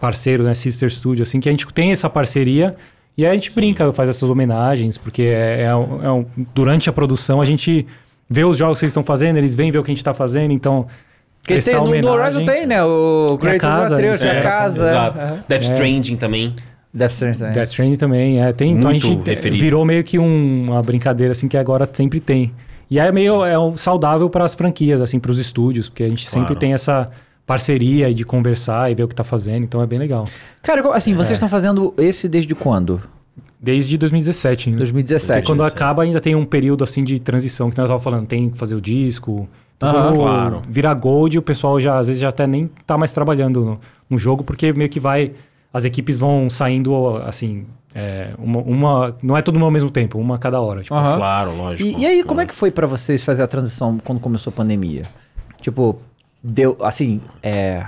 [0.00, 0.54] parceiro, né?
[0.54, 2.76] Sister Studio, assim, que a gente tem essa parceria
[3.16, 3.60] e aí a gente Sim.
[3.60, 7.86] brinca, faz essas homenagens, porque é, é, um, é um, durante a produção a gente
[8.28, 10.14] vê os jogos que eles estão fazendo, eles vêm ver o que a gente está
[10.14, 10.86] fazendo, então
[11.42, 12.84] porque tem, no, no Horizon tem, né?
[12.84, 14.82] O Kratos casa, Atreus, é, a casa.
[14.82, 15.18] Exato.
[15.18, 15.44] É.
[15.48, 16.52] Death Stranding também.
[16.92, 17.52] Death Stranding também.
[17.52, 18.52] Death Stranding também, é.
[18.52, 19.62] Tem, então a gente referido.
[19.62, 22.52] virou meio que um, uma brincadeira assim que agora sempre tem.
[22.90, 26.08] E é meio é um saudável para as franquias, assim, para os estúdios, porque a
[26.08, 26.46] gente claro.
[26.46, 27.08] sempre tem essa
[27.46, 30.24] parceria de conversar e ver o que está fazendo, então é bem legal.
[30.62, 33.00] Cara, assim, vocês estão fazendo esse desde quando?
[33.60, 34.70] Desde 2017.
[34.70, 34.76] Né?
[34.76, 35.40] 2017.
[35.40, 38.50] E quando acaba ainda tem um período assim de transição que nós estávamos falando, tem
[38.50, 39.48] que fazer o disco,
[39.80, 40.62] ah, claro.
[40.68, 43.80] Virar gold, o pessoal já às vezes já até nem tá mais trabalhando no,
[44.10, 45.32] no jogo, porque meio que vai.
[45.72, 47.66] As equipes vão saindo assim.
[47.94, 50.82] É, uma, uma, não é todo mundo ao mesmo tempo, uma a cada hora.
[50.82, 50.94] Tipo.
[50.94, 51.16] Uhum.
[51.16, 51.88] Claro, lógico.
[51.88, 54.54] E, e aí, como é que foi para vocês fazer a transição quando começou a
[54.54, 55.02] pandemia?
[55.60, 55.98] Tipo,
[56.42, 57.20] deu assim.
[57.42, 57.86] É...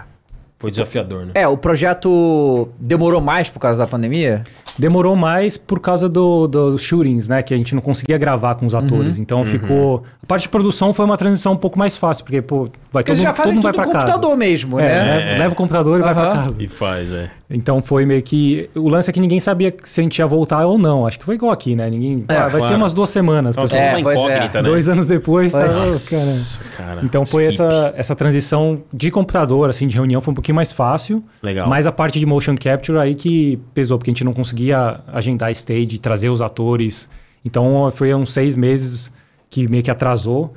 [0.58, 1.32] Foi desafiador, né?
[1.34, 4.42] É, o projeto demorou mais por causa da pandemia?
[4.78, 7.42] Demorou mais por causa dos do shootings, né?
[7.42, 9.16] Que a gente não conseguia gravar com os atores.
[9.16, 9.22] Uhum.
[9.22, 9.44] Então uhum.
[9.44, 10.04] ficou.
[10.22, 13.12] A parte de produção foi uma transição um pouco mais fácil, porque, pô, vai porque
[13.12, 13.98] todo, já todo mundo vai pra casa.
[13.98, 15.34] computador mesmo, é, né?
[15.34, 15.38] É.
[15.38, 16.04] Leva o computador e uhum.
[16.04, 16.62] vai pra casa.
[16.62, 17.30] E faz, é.
[17.54, 18.70] Então foi meio que.
[18.74, 21.06] O lance é que ninguém sabia se a gente ia voltar ou não.
[21.06, 21.88] Acho que foi igual aqui, né?
[21.88, 22.24] Ninguém.
[22.26, 22.66] É, ah, vai claro.
[22.66, 23.54] ser umas duas semanas.
[23.54, 24.62] Nossa, é, uma incógnita, é.
[24.62, 24.68] né?
[24.68, 25.52] Dois anos depois.
[25.52, 27.02] Tá, Nossa, cara.
[27.04, 31.22] Então foi essa, essa transição de computador, assim, de reunião, foi um pouquinho mais fácil.
[31.42, 31.68] Legal.
[31.68, 35.50] Mas a parte de motion capture aí que pesou, porque a gente não conseguia agendar
[35.50, 37.06] stage, trazer os atores.
[37.44, 39.12] Então foi uns seis meses
[39.50, 40.54] que meio que atrasou.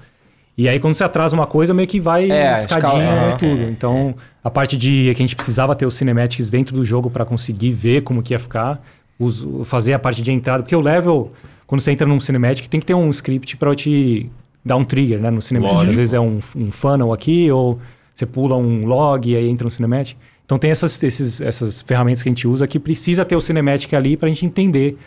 [0.57, 3.63] E aí, quando você atrasa uma coisa, meio que vai é, escadinha escala, e tudo.
[3.63, 7.25] Então, a parte de que a gente precisava ter os cinematics dentro do jogo para
[7.25, 8.81] conseguir ver como que ia ficar,
[9.19, 10.63] os, fazer a parte de entrada.
[10.63, 11.33] Porque o level,
[11.67, 14.29] quando você entra num cinematic, tem que ter um script para te
[14.63, 15.75] dar um trigger né, no cinematic.
[15.75, 15.91] Lógico.
[15.91, 17.77] Às vezes é um, um funnel aqui, ou
[18.13, 20.15] você pula um log e aí entra no cinematic.
[20.45, 23.93] Então, tem essas, esses, essas ferramentas que a gente usa que precisa ter o cinematic
[23.93, 24.97] ali para a gente entender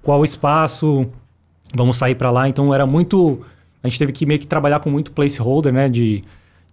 [0.00, 1.06] qual o espaço,
[1.74, 2.48] vamos sair para lá.
[2.48, 3.40] Então, era muito
[3.82, 5.88] a gente teve que meio que trabalhar com muito placeholder, né?
[5.88, 6.22] De,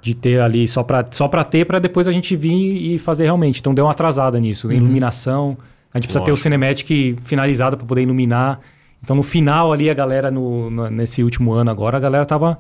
[0.02, 3.60] de ter ali só para só ter, para depois a gente vir e fazer realmente.
[3.60, 4.68] Então deu uma atrasada nisso.
[4.68, 4.73] Uhum.
[4.73, 5.57] Iluminação.
[5.94, 6.26] A gente precisa Lógico.
[6.26, 8.60] ter o cinematic finalizado para poder iluminar.
[9.03, 12.60] Então no final ali a galera, no, no, nesse último ano agora, a galera tava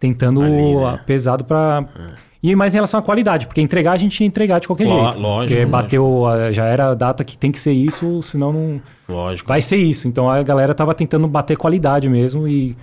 [0.00, 1.00] tentando ali, né?
[1.06, 1.84] pesado para.
[1.94, 2.34] É.
[2.42, 5.18] E mais em relação à qualidade, porque entregar a gente ia entregar de qualquer jeito.
[5.18, 5.54] Lógico.
[5.54, 8.82] Porque bateu, já era a data que tem que ser isso, senão não.
[9.08, 9.48] Lógico.
[9.48, 10.06] Vai ser isso.
[10.06, 12.76] Então a galera tava tentando bater qualidade mesmo e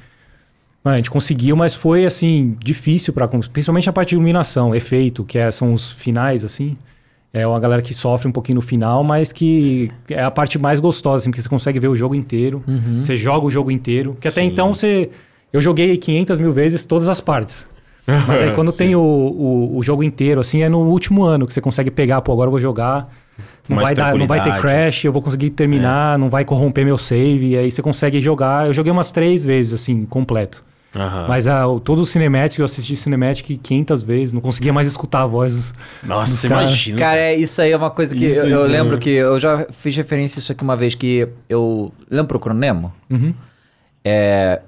[0.84, 5.24] Mano, a gente conseguiu, mas foi assim, difícil para principalmente a parte de iluminação, efeito,
[5.24, 6.76] que é, são os finais, assim.
[7.34, 10.80] É uma galera que sofre um pouquinho no final, mas que é a parte mais
[10.80, 13.02] gostosa, assim, porque você consegue ver o jogo inteiro, uhum.
[13.02, 14.18] você joga o jogo inteiro.
[14.20, 14.48] Que até Sim.
[14.48, 15.10] então você.
[15.54, 17.68] Eu joguei 500 mil vezes todas as partes.
[18.28, 21.54] Mas aí quando tem o, o, o, jogo inteiro, assim, é no último ano que
[21.54, 23.10] você consegue pegar, pô, agora eu vou jogar.
[23.70, 26.18] Não vai, dar, não vai ter crash, eu vou conseguir terminar, é.
[26.18, 27.52] não vai corromper meu save.
[27.52, 28.68] E aí você consegue jogar.
[28.68, 30.64] Eu joguei umas três vezes, assim, completo.
[30.94, 31.28] Uhum.
[31.28, 35.26] Mas a, todo o Cinematic, eu assisti Cinematic 500 vezes, não conseguia mais escutar a
[35.26, 35.74] voz.
[36.04, 36.98] Nossa, imagina.
[36.98, 39.66] Cara, é, isso aí é uma coisa que isso, eu, eu lembro que eu já
[39.72, 41.94] fiz referência a isso aqui uma vez que eu.
[42.10, 42.94] Lembra Procurando Nemo?
[43.10, 43.34] Uhum.
[44.04, 44.62] É,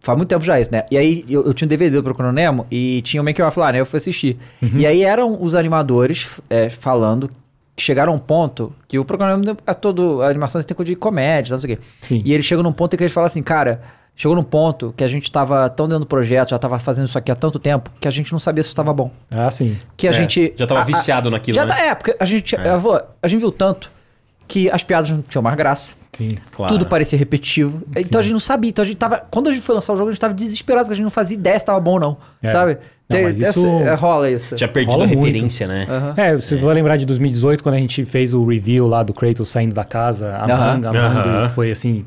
[0.00, 0.84] faz muito tempo já isso, né?
[0.90, 3.70] E aí eu, eu tinha um DVD do Procurando Nemo e tinha o Make-Off lá,
[3.70, 3.80] né?
[3.80, 4.36] Eu fui assistir.
[4.60, 4.70] Uhum.
[4.74, 7.30] E aí eram os animadores é, falando
[7.76, 10.20] que chegaram a um ponto que o Procurando é todo.
[10.20, 11.82] A animação tem coisa de comédia, não sei o quê.
[12.00, 12.22] Sim.
[12.24, 13.80] E eles chegam num ponto em que eles falam assim, cara
[14.16, 17.18] Chegou num ponto que a gente estava tão dentro do projeto, já estava fazendo isso
[17.18, 19.10] aqui há tanto tempo, que a gente não sabia se estava bom.
[19.34, 19.76] Ah, sim.
[19.96, 20.54] Que a é, gente.
[20.56, 21.56] Já estava viciado naquilo.
[21.56, 21.74] Já né?
[21.74, 22.70] tá, é, porque a gente, é.
[22.70, 23.90] Avô, a gente viu tanto
[24.46, 25.94] que as piadas não tinham mais graça.
[26.12, 26.72] Sim, claro.
[26.72, 27.78] Tudo parecia repetitivo.
[27.78, 28.02] Sim.
[28.06, 28.70] Então a gente não sabia.
[28.70, 29.18] Então a gente tava.
[29.30, 31.10] Quando a gente foi lançar o jogo, a gente estava desesperado, porque a gente não
[31.10, 32.16] fazia ideia se estava bom ou não.
[32.40, 32.50] É.
[32.50, 32.78] Sabe?
[33.08, 33.44] Não, Tem, isso...
[33.44, 34.56] Essa, é, rola isso.
[34.56, 35.90] Tinha perdido rola a referência, muito.
[35.90, 35.98] né?
[35.98, 36.22] Uhum.
[36.22, 36.58] É, você é.
[36.58, 39.84] vai lembrar de 2018, quando a gente fez o review lá do Kratos saindo da
[39.84, 40.48] casa, a uhum.
[40.48, 41.48] manga, a manga, uhum.
[41.50, 42.06] foi assim.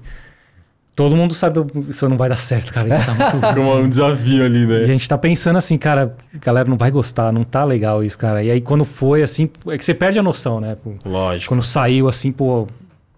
[0.97, 2.89] Todo mundo sabe isso não vai dar certo, cara.
[2.89, 3.61] Isso tá muito...
[3.61, 4.79] um desafio ali, né?
[4.79, 8.03] E a gente tá pensando assim, cara, a galera não vai gostar, não tá legal
[8.03, 8.41] isso, cara.
[8.41, 10.75] E aí quando foi assim, é que você perde a noção, né?
[10.83, 11.53] Pô, Lógico.
[11.53, 12.67] Quando saiu assim, pô,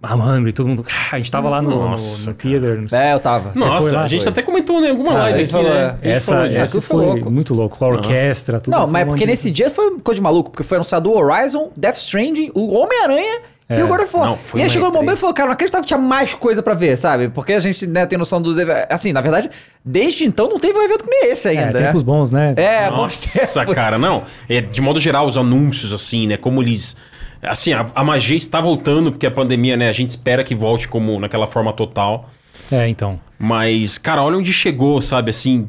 [0.03, 0.85] a Hungry, todo mundo.
[1.09, 2.83] A gente tava lá no, Nossa, no, no theater.
[2.91, 3.53] É, eu tava.
[3.55, 4.31] Nossa, lá, a gente foi.
[4.33, 5.97] até comentou em alguma cara, live aqui, falou, né?
[6.01, 6.11] É.
[6.11, 7.31] Essa, essa foi, louco.
[7.31, 7.77] muito louco.
[7.77, 8.73] Com a orquestra, tudo.
[8.73, 11.95] Não, mas porque nesse dia foi coisa de maluco, porque foi anunciado o Horizon, Death
[11.95, 13.39] Stranding, o Homem-Aranha
[13.69, 13.79] é.
[13.79, 14.37] E o God of War.
[14.55, 16.73] e aí chegou um momento e falou, cara, não acreditava que tinha mais coisa pra
[16.73, 17.29] ver, sabe?
[17.29, 18.85] Porque a gente né, tem noção dos eventos.
[18.89, 19.51] Assim, na verdade,
[19.85, 21.79] desde então não teve um evento nem esse ainda.
[21.79, 22.07] É, tempos né?
[22.07, 22.53] bons, né?
[22.57, 24.23] É, Nossa, cara, não.
[24.49, 26.35] É, de modo geral, os anúncios, assim, né?
[26.35, 26.97] Como eles.
[27.43, 29.87] Assim, a, a magia está voltando, porque a pandemia, né?
[29.87, 32.27] A gente espera que volte como naquela forma total.
[32.71, 33.19] É, então.
[33.37, 35.29] Mas, cara, olha onde chegou, sabe?
[35.29, 35.67] Assim,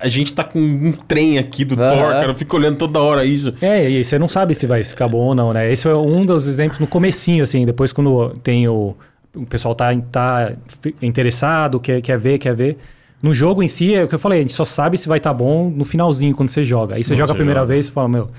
[0.00, 1.90] a gente tá com um trem aqui do Aham.
[1.96, 2.26] Thor, cara.
[2.26, 3.54] Eu fico olhando toda hora isso.
[3.62, 5.70] É, e você não sabe se vai ficar bom ou não, né?
[5.70, 8.96] Esse é um dos exemplos no comecinho, assim, depois quando tem o...
[9.34, 10.52] O pessoal tá, tá
[11.00, 12.76] interessado, quer, quer ver, quer ver.
[13.22, 15.18] No jogo em si, é o que eu falei, a gente só sabe se vai
[15.18, 16.96] estar bom no finalzinho, quando você joga.
[16.96, 17.72] Aí você Quando joga você a primeira joga.
[17.72, 18.30] vez e fala, meu,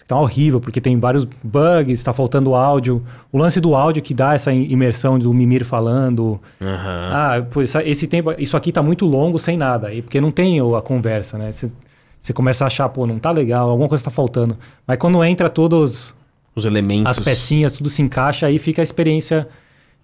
[0.00, 3.04] isso aqui tá horrível, porque tem vários bugs, tá faltando áudio.
[3.30, 6.40] O lance do áudio que dá essa imersão do Mimir falando...
[6.60, 7.10] Aham.
[7.12, 10.58] Ah, pô, esse tempo, isso aqui tá muito longo sem nada, aí, porque não tem
[10.58, 11.52] a conversa, né?
[11.52, 11.70] Você,
[12.18, 14.56] você começa a achar, pô, não tá legal, alguma coisa tá faltando.
[14.86, 16.14] Mas quando entra todos
[16.54, 17.06] Os elementos.
[17.06, 19.48] as pecinhas, tudo se encaixa, aí fica a experiência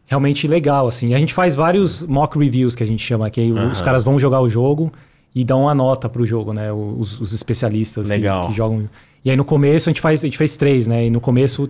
[0.06, 1.14] realmente legal, assim.
[1.14, 4.18] A gente faz vários mock reviews que a gente chama, que aí os caras vão
[4.18, 4.93] jogar o jogo
[5.36, 6.72] e dão uma nota pro jogo, né?
[6.72, 8.20] Os, os especialistas que-.
[8.20, 8.88] Que, jogam.
[9.22, 11.04] E aí no começo a gente faz, a gente fez três, né?
[11.04, 11.64] E no começo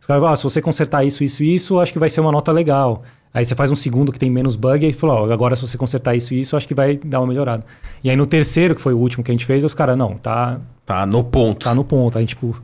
[0.00, 2.32] os caras falam, ah, se você consertar isso, isso, isso, acho que vai ser uma
[2.32, 3.04] nota legal.
[3.32, 6.16] Aí você faz um segundo que tem menos bug e ó, agora se você consertar
[6.16, 7.64] isso, isso, acho que vai dar uma melhorada.
[8.02, 10.16] E aí no terceiro, que foi o último que a gente fez, os caras, não,
[10.16, 11.62] tá, Tá no ponto.
[11.62, 12.18] tá no ponto.
[12.18, 12.60] Aí tipo,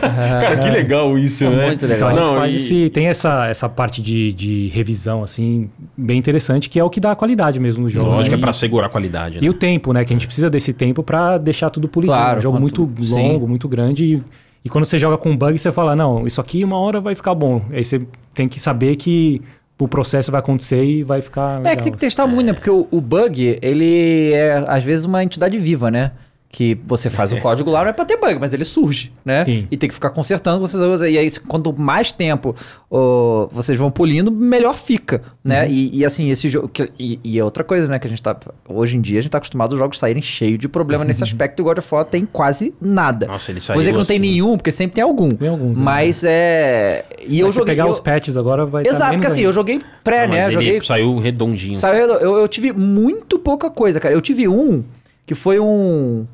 [0.00, 1.66] Cara, que legal isso, É né?
[1.66, 2.08] muito Então legal.
[2.08, 6.18] a gente Não, faz e- esse, tem essa, essa parte de, de revisão, assim, bem
[6.18, 8.06] interessante, que é o que dá a qualidade mesmo no jogo.
[8.06, 8.38] Lógico, né?
[8.38, 9.38] é pra segurar a qualidade.
[9.38, 9.48] E Né?
[9.48, 10.04] o tempo, né?
[10.04, 12.16] Que a gente precisa desse tempo pra deixar tudo polidinho.
[12.18, 13.14] Claro, é um jogo quanto- muito sim.
[13.14, 14.04] longo, muito grande.
[14.04, 14.22] E,
[14.64, 17.34] e quando você joga com bug, você fala, não, isso aqui uma hora vai ficar
[17.34, 17.62] bom.
[17.72, 18.02] Aí você
[18.34, 19.40] tem que saber que
[19.78, 21.76] o processo vai acontecer e vai ficar É legal.
[21.76, 22.52] que tem que testar muito, né?
[22.52, 26.12] Porque o, o bug, ele é, às vezes, uma entidade viva, né?
[26.54, 29.42] Que você faz o código lá, não é pra ter bug, mas ele surge, né?
[29.42, 29.66] Sim.
[29.70, 30.60] E tem que ficar consertando.
[30.60, 32.54] Vocês, e aí, quanto mais tempo
[33.50, 35.66] vocês vão polindo, melhor fica, né?
[35.68, 36.70] E, e, assim, esse jogo...
[36.98, 37.98] E, e é outra coisa, né?
[37.98, 38.36] Que a gente tá...
[38.68, 41.60] Hoje em dia, a gente tá acostumado os jogos saírem cheios de problema nesse aspecto.
[41.60, 43.26] E o God of War tem quase nada.
[43.26, 44.28] Nossa, ele Vou saiu dizer que não tem assim.
[44.28, 45.30] nenhum, porque sempre tem algum.
[45.30, 45.84] Tem alguns, né?
[45.84, 47.06] Mas é...
[47.26, 47.74] E eu Mas se joguei...
[47.74, 50.44] pegar eu- os patches agora vai tá Exato, porque assim, eu joguei pré, Não, né?
[50.44, 51.76] mas Joguei saiu redondinho.
[51.76, 54.14] Saiu, eu, eu tive muito pouca coisa, cara.
[54.14, 54.84] Eu tive um
[55.26, 56.26] que foi um.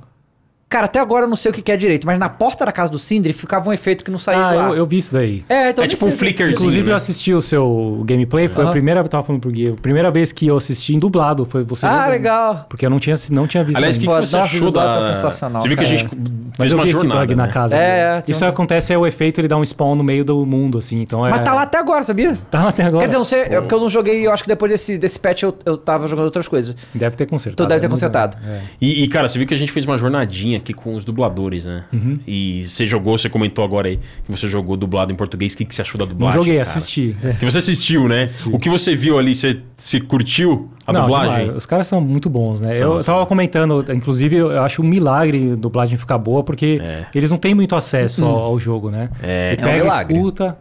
[0.68, 2.72] Cara, até agora eu não sei o que que é direito, mas na porta da
[2.72, 4.68] casa do Sindri ficava um efeito que não saía Ah, lá.
[4.68, 5.42] eu, eu vi isso daí.
[5.48, 6.58] É, então É tipo um sei- flickerzinho.
[6.58, 6.92] Inclusive, né?
[6.92, 8.68] eu assisti o seu gameplay, foi Aham.
[8.68, 11.46] a primeira, eu tava falando pro Gui, a primeira vez que eu assisti em dublado,
[11.46, 12.10] foi você Ah, jogando.
[12.10, 12.66] legal.
[12.68, 14.98] Porque eu não tinha, não tinha visto Aliás, o que, que você achou da...
[14.98, 15.98] é sensacional, Você viu que a cara.
[15.98, 17.46] gente Mas fez eu uma jornada, bug né?
[17.46, 17.74] na casa.
[17.74, 18.24] É, dele.
[18.28, 20.76] é, Isso um- acontece, é o efeito, ele dá um spawn no meio do mundo,
[20.76, 21.30] assim, então é...
[21.30, 22.36] Mas tá lá até agora, sabia?
[22.50, 23.00] Tá lá até agora.
[23.00, 24.98] Quer dizer, eu não sei, é porque eu não joguei, eu acho que depois desse,
[24.98, 26.76] desse patch eu, eu tava jogando outras coisas.
[26.94, 27.66] Deve ter consertado.
[27.66, 27.90] Tu deve ter né?
[27.90, 28.36] consertado.
[28.46, 28.60] É.
[28.78, 31.64] E, e, cara, você viu que a gente fez uma jornadinha aqui com os dubladores,
[31.66, 31.84] né?
[31.92, 32.18] Uhum.
[32.26, 35.54] E você jogou, você comentou agora aí que você jogou dublado em português.
[35.54, 36.38] O que, que você achou da Não dublagem?
[36.40, 36.62] joguei, cara?
[36.68, 37.16] assisti.
[37.38, 38.26] Que você assistiu, né?
[38.52, 41.38] O que você viu ali, você, você curtiu a Não, dublagem?
[41.40, 41.56] demais.
[41.56, 42.74] Os caras são muito bons, né?
[42.74, 43.14] São, eu são.
[43.14, 47.06] tava comentando, inclusive, eu acho um milagre a dublagem ficar boa, porque É.
[47.14, 49.08] eles não têm muito acesso ao, ao jogo, né?
[49.22, 49.52] É.
[49.52, 50.16] Ele É um pega, milagre.
[50.16, 50.58] escuta,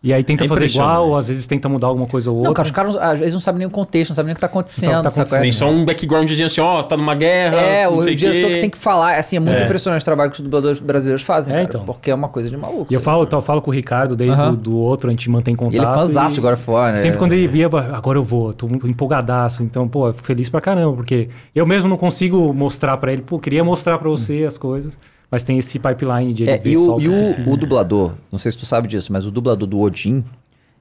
[0.00, 2.48] e aí tenta É fazer igual, ou às vezes tenta mudar alguma coisa ou outra.
[2.50, 4.36] Não, cara, os caras às vezes não sabem nem o contexto, não sabem nem o
[4.36, 4.92] que tá acontecendo.
[4.92, 5.40] Não tá é?
[5.40, 8.54] Tem só um backgroundzinho assim, ó, tá numa guerra, É, não o sei diretor quê.
[8.54, 9.16] que tem que falar.
[9.18, 9.64] Assim, é muito É.
[9.64, 11.84] impressionante o trabalho que os dubladores brasileiros fazem, É, cara, então.
[11.84, 12.86] Porque é uma coisa de maluco.
[12.90, 14.52] E eu falo, eu falo com o Ricardo desde Aham.
[14.52, 15.74] o do outro, a gente mantém contato.
[15.74, 16.96] E ele é fãzaço agora fora, né?
[16.96, 19.62] Sempre quando ele via, agora eu vou, tô muito empolgadaço.
[19.64, 23.22] Então, pô, eu fico feliz pra caramba, porque eu mesmo não consigo mostrar pra ele,
[23.22, 24.98] pô, queria mostrar pra você as coisas,
[25.30, 28.14] mas tem esse pipeline de ele É, ver e só o, e o- o dublador,
[28.32, 30.24] não sei se tu sabe disso, mas o dublador do Odin,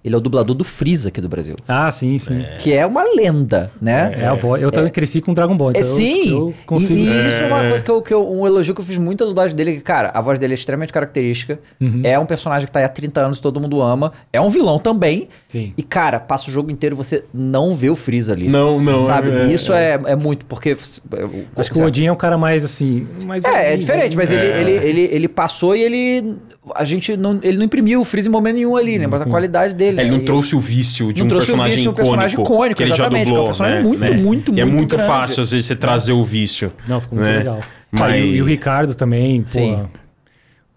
[0.08, 1.56] ele é o dublador do Freeza aqui do Brasil.
[1.68, 2.44] Ah, sim, sim.
[2.60, 4.16] Que é uma lenda, né?
[4.18, 4.62] É, a voz.
[4.62, 6.98] Eu também cresci com Dragon Ball, então É, sim, eu, eu consigo.
[7.00, 8.98] e, e isso é uma coisa que eu, que eu- um elogio que eu fiz
[8.98, 12.02] muito a dublagem dele, que, cara, a voz dele é extremamente característica, Uhum.
[12.04, 14.80] é um personagem que tá aí há 30 anos, todo mundo ama, é um vilão
[14.80, 15.74] também, Sim.
[15.78, 18.48] e, cara, passa o jogo inteiro você não vê o Freeza ali.
[18.48, 19.04] Não, não.
[19.06, 19.30] Sabe?
[19.30, 20.70] é, E isso é, é muito, porque...
[21.12, 23.06] eu- Acho que o Odin é um cara mais assim.
[23.26, 24.62] Mais É, é diferente, mas ele, É.
[24.62, 26.36] ele, ele, ele passou e ele.
[26.76, 29.08] A gente não, ele não imprimiu o Freeza em momento nenhum ali, né?
[29.08, 30.00] Mas a qualidade dele.
[30.00, 30.18] É, Ele né?
[30.18, 32.10] não trouxe o vício de Não um trouxe o personagem vício de um icônico.
[32.18, 33.88] personagem icônico, que ele já exatamente, dublou, que é um personagem né?
[33.88, 34.22] muito, Né?
[34.22, 35.12] muito, E é muito muito grande.
[35.12, 36.72] fácil, às vezes, você trazer o vício.
[36.88, 37.38] Não, ficou muito né?
[37.38, 37.60] legal.
[37.92, 38.02] Mas...
[38.02, 39.86] Ah, e, o- e o Ricardo também, pô.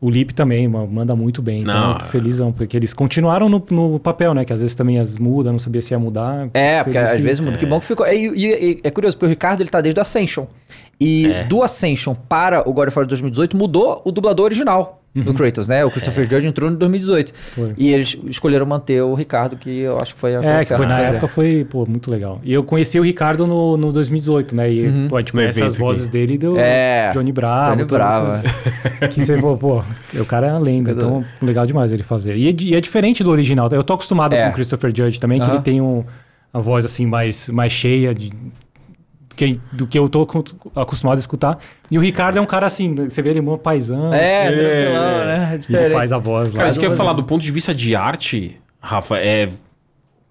[0.02, 1.60] O Lipe também ma- manda muito bem.
[1.60, 4.46] Então, Não, eu tô felizão, porque eles continuaram no, no papel, né?
[4.46, 6.48] Que às vezes também as muda, não sabia se ia mudar.
[6.54, 7.58] É, porque às que- vezes muda.
[7.58, 8.06] Que bom que ficou.
[8.06, 10.46] E, e- e é curioso, porque o Ricardo ele tá desde o Ascension.
[10.98, 11.44] E É.
[11.44, 15.84] do Ascension para o God of War 2018 mudou o dublador original do Kratos, né?
[15.84, 17.32] O Christopher Judge entrou em 2018.
[17.34, 17.72] Foi.
[17.76, 20.76] E eles escolheram manter o Ricardo, que eu acho que foi a É, coisa que
[20.76, 21.08] foi na fazer.
[21.16, 22.40] época foi, pô, muito legal.
[22.44, 24.72] E eu conheci o Ricardo no, no 2018, né?
[24.72, 25.08] E Uhum.
[25.08, 26.12] pô, a gente conhece as vozes aqui.
[26.12, 27.10] dele do É.
[27.12, 27.70] Johnny Bravo.
[27.76, 29.82] Johnny Bravo, esses- que você falou, pô,
[30.14, 32.36] o cara é uma lenda, então legal demais ele fazer.
[32.36, 33.68] E é, e é diferente do original.
[33.72, 34.44] Eu tô acostumado É.
[34.44, 35.54] com o Christopher Judge também, que Aham.
[35.54, 36.04] ele tem um,
[36.52, 38.30] a voz assim mais, mais cheia de.
[39.34, 40.22] Que- do que eu tô
[40.76, 41.58] acostumado a escutar.
[41.90, 44.12] E o Ricardo é um cara assim, você vê ele mó paisão.
[44.12, 45.60] É, assim, né?
[45.68, 46.56] É e ele faz a voz lá.
[46.58, 49.48] Cara, isso que eu ia do- falar do ponto de vista de arte, Rafa, é.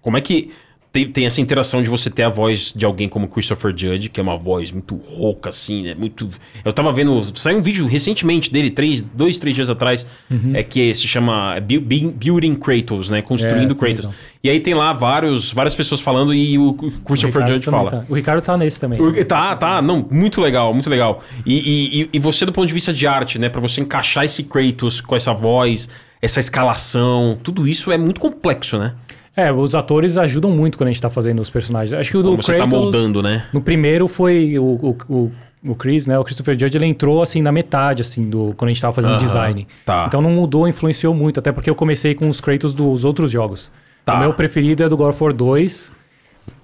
[0.00, 0.50] Como é que.
[0.92, 4.18] Tem, tem essa interação de você ter a voz de alguém como Christopher Judge, que
[4.18, 5.94] é uma voz muito rouca, assim, né?
[5.94, 6.28] Muito.
[6.64, 7.24] Eu tava vendo.
[7.38, 10.04] Saiu um vídeo recentemente dele, três, dois, três dias atrás,
[10.52, 13.22] é que se chama Bu- Bu- Building Kratos, né?
[13.22, 14.04] Construindo É, Kratos.
[14.06, 14.14] legal.
[14.42, 17.90] E aí tem lá vários, várias pessoas falando e o Christopher Ricardo Judge fala.
[17.90, 18.04] tá.
[18.08, 19.00] O Ricardo tá nesse também.
[19.00, 21.22] O- Tá, tá, não, muito legal, muito legal.
[21.46, 24.24] E, e, e- e você, do ponto de vista de arte, né, Pra você encaixar
[24.24, 25.88] esse Kratos com essa voz,
[26.22, 28.94] essa escalação, tudo isso é muito complexo, né?
[29.36, 31.98] É, os atores ajudam muito quando a gente tá fazendo os personagens.
[31.98, 33.46] Acho que o do Como você tá Kratos, moldando, né?
[33.52, 35.32] No primeiro foi o, o, o,
[35.68, 36.18] o Chris, né?
[36.18, 39.14] O Christopher Judge, ele entrou assim na metade, assim, do, quando a gente tava fazendo
[39.14, 39.66] o design.
[39.86, 40.04] tá.
[40.08, 43.70] Então não mudou, influenciou muito, até porque eu comecei com os Kratos dos outros jogos.
[44.04, 44.16] Tá.
[44.16, 46.00] O meu preferido é do God of War 2.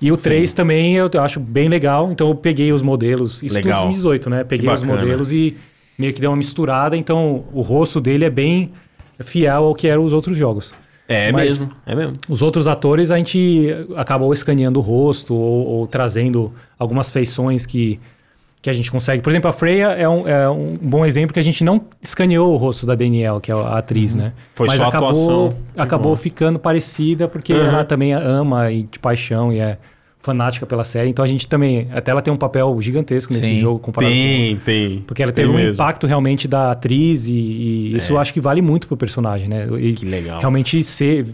[0.00, 3.42] E o 3 também eu acho bem legal, então eu peguei os modelos.
[3.42, 3.82] Isso Legal.
[3.82, 4.44] tudo em 2018, né?
[4.44, 5.56] Peguei os modelos e
[5.96, 8.72] meio que deu uma misturada, então o rosto dele é bem
[9.20, 10.74] fiel ao que eram os outros jogos.
[11.08, 12.14] É Mas- mesmo, é mesmo.
[12.28, 18.00] Os outros atores a gente acabou escaneando o rosto ou, ou trazendo algumas feições que,
[18.60, 19.22] que a gente consegue.
[19.22, 22.52] Por exemplo, a Freya é um, é um bom exemplo que a gente não escaneou
[22.52, 24.24] o rosto da Danielle, que é a atriz, né?
[24.26, 24.32] Uhum.
[24.54, 25.48] Foi Mas só a acabou, atuação.
[25.76, 27.64] acabou ficando parecida porque Uhum.
[27.66, 29.78] ela também ama e de paixão e é
[30.26, 31.08] fanática pela série.
[31.08, 33.54] Então a gente também, até ela tem um papel gigantesco nesse Sim.
[33.54, 35.04] jogo comparado com Tem, tem.
[35.06, 35.74] porque ela Tem teve um mesmo.
[35.74, 39.66] impacto realmente da atriz e, e isso eu acho que vale muito pro personagem, né?
[39.80, 40.40] E Que legal.
[40.40, 41.26] Realmente ser,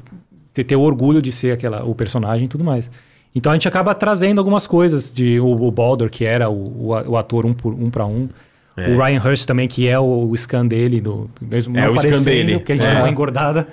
[0.52, 2.90] ter, ter o orgulho de ser aquela, o personagem e tudo mais.
[3.34, 7.16] Então a gente acaba trazendo algumas coisas de o, o Baldur, que era o, o,
[7.16, 8.28] ator um, por, um para um.
[8.76, 11.98] O Ryan Hurst também, que é o, o scan dele, do, mesmo É, não o
[11.98, 12.58] scan aparecendo, dele.
[12.58, 12.90] porque a gente É.
[12.90, 13.66] deu uma engordada.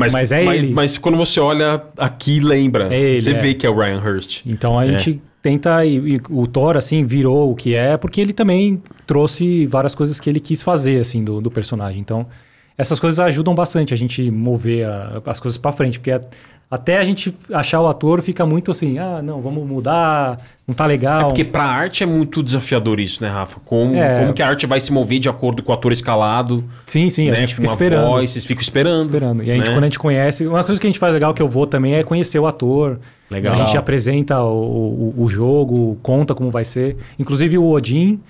[0.00, 0.72] Mas, Mas é mas, ele.
[0.72, 2.92] Mas quando você olha aqui, lembra.
[2.92, 3.34] É ele, você é.
[3.34, 4.42] vê que é o Ryan Hurst.
[4.46, 4.98] Então a É.
[4.98, 5.84] gente tenta.
[5.84, 10.18] E, e o Thor, assim, virou o que é, porque ele também trouxe várias coisas
[10.18, 12.00] que ele quis fazer, assim, do, do personagem.
[12.00, 12.26] Então,
[12.76, 16.20] essas coisas ajudam bastante a gente mover a- as coisas pra frente, porque a-
[16.70, 20.38] até a gente achar o ator fica muito assim, ah, não, vamos mudar,
[20.68, 21.22] não tá legal.
[21.22, 23.58] É porque pra arte é muito desafiador isso, né, Rafa?
[23.64, 24.20] Como, É.
[24.20, 27.26] como que a arte vai se mover de acordo com o ator escalado, Sim, sim,
[27.26, 27.32] né?
[27.32, 28.06] a gente com fica uma esperando.
[28.06, 29.06] voz, vocês ficam esperando.
[29.06, 29.42] Esperando.
[29.42, 29.74] E a gente, né?
[29.74, 31.94] quando a gente conhece, uma coisa que a gente faz legal que eu vou também
[31.94, 33.00] é conhecer o ator.
[33.28, 33.52] Legal.
[33.54, 36.96] A gente apresenta o, o, o jogo, conta como vai ser.
[37.18, 38.20] Inclusive o Odin,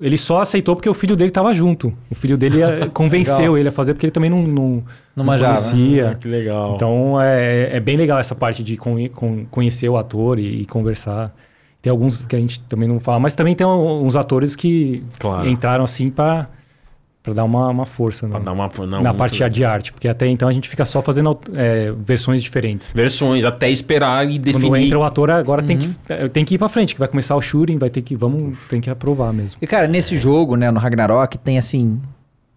[0.00, 1.92] ele só aceitou porque o filho dele estava junto.
[2.10, 4.82] O filho dele eh, convenceu ele a fazer porque ele também não, não,
[5.16, 5.70] Não manjava, né?
[5.70, 6.10] conhecia.
[6.10, 6.74] Ah, que legal.
[6.76, 10.66] Então é, é bem legal essa parte de con- con- conhecer o ator e, e
[10.66, 11.34] conversar.
[11.82, 15.48] Tem alguns que a gente também não fala, mas também tem uns atores que Claro.
[15.48, 16.48] entraram assim para
[17.34, 19.48] dar uma, uma força no- dar uma, não, na parte legal.
[19.48, 22.92] de arte, porque até então a gente fica só fazendo é, versões diferentes.
[22.92, 24.86] Versões, até esperar e Quando definir.
[24.86, 25.82] entra o ator, agora tem, Uhum.
[26.06, 28.14] que, é, tem que ir pra frente, que vai começar o shooting, vai ter que,
[28.16, 29.58] vamos, tem que aprovar mesmo.
[29.62, 32.00] E, cara, nesse jogo, né, no Ragnarok, tem, assim,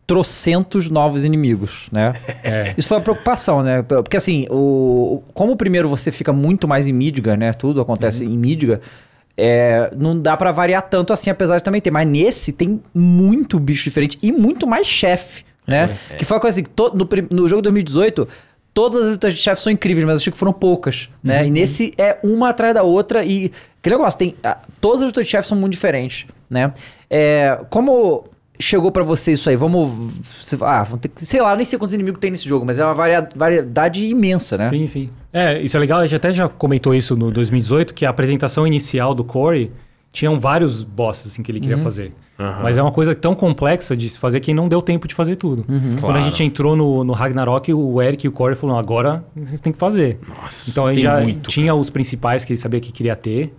[0.06, 2.14] trocentos novos inimigos, né?
[2.44, 2.74] É.
[2.78, 3.82] Isso foi a preocupação, né?
[3.82, 7.54] Porque, assim, o, como primeiro você fica muito mais em Midgar, né?
[7.54, 8.80] Tudo acontece em Midgar,
[9.38, 11.92] é, não dá pra variar tanto assim, apesar de também ter.
[11.92, 15.98] Mas nesse tem muito bicho diferente e muito mais chefe, né?
[16.18, 18.28] Que foi uma coisa assim, to- no, no jogo 2018...
[18.74, 21.46] Todas as lutas de chefe são incríveis, mas eu achei que foram poucas, né?
[21.46, 23.52] E nesse é uma atrás da outra e...
[23.82, 24.34] Que negócio, tem...
[24.42, 26.72] ah, Todas as lutas de chefe são muito diferentes, né?
[27.10, 28.24] É, como
[28.62, 29.56] chegou pra você isso aí?
[29.56, 30.14] Vamos...
[30.62, 32.94] Ah, vamos ter, sei lá, nem sei quantos inimigos tem nesse jogo, mas é uma
[32.94, 34.70] varia- variedade imensa, né?
[34.70, 35.10] Sim, sim.
[35.34, 38.66] É, isso é legal, a gente até já comentou isso no 2018, que a apresentação
[38.68, 39.72] inicial do Corey
[40.12, 42.14] tinham vários bosses assim, que ele queria fazer.
[42.38, 42.60] Aham.
[42.64, 45.38] Mas é uma coisa tão complexa de se fazer que não deu tempo de fazer
[45.38, 45.64] tudo.
[45.64, 46.18] Quando Claro.
[46.18, 49.72] a gente entrou no, no Ragnarok, o Eric e o Corey falaram, agora vocês têm
[49.72, 50.20] que fazer.
[50.28, 53.54] Nossa, Então ele tem já muito, tinha os principais que ele sabia que queria ter.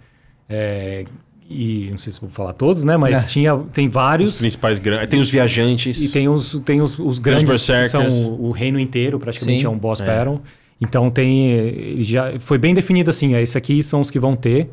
[0.49, 1.05] é,
[1.53, 2.97] e não sei se vou falar todos, né?
[2.97, 3.27] Mas É.
[3.27, 4.39] tinha, tem Os vários.
[4.39, 5.09] principais grandes.
[5.09, 6.01] Tem os viajantes.
[6.03, 9.67] E tem os, tem os, os grandes que são o, o reino inteiro, praticamente Sim.
[9.67, 10.07] é um boss É.
[10.07, 10.41] battle.
[10.81, 11.97] Então tem.
[12.01, 14.69] Já foi bem definido assim: é, esse aqui são os que vão ter.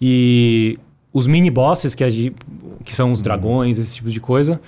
[0.00, 0.78] E
[1.12, 2.34] os mini bosses, que, a gente-
[2.84, 4.60] que são os dragões, esse tipo de coisa,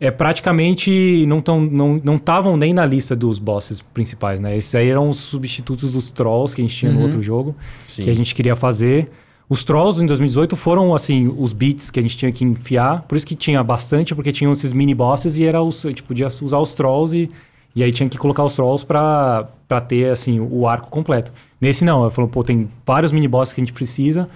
[0.00, 4.56] é, praticamente não estão não não estavam nem na lista dos bosses principais, né?
[4.56, 7.54] Esses aí eram os substitutos dos trolls que a gente tinha no outro jogo,
[7.86, 8.04] Sim.
[8.04, 9.08] que a gente queria fazer.
[9.48, 13.16] Os trolls em 2018 foram assim os beats que a gente tinha que enfiar, por
[13.16, 16.26] isso que tinha bastante, porque tinham esses mini bosses e era os, a gente podia
[16.26, 17.30] usar os trolls e,
[17.74, 21.32] e aí tinha que colocar os trolls pra, pra ter assim o arco completo.
[21.60, 24.28] Nesse não, eu falou, pô, tem vários mini bosses que a gente precisa.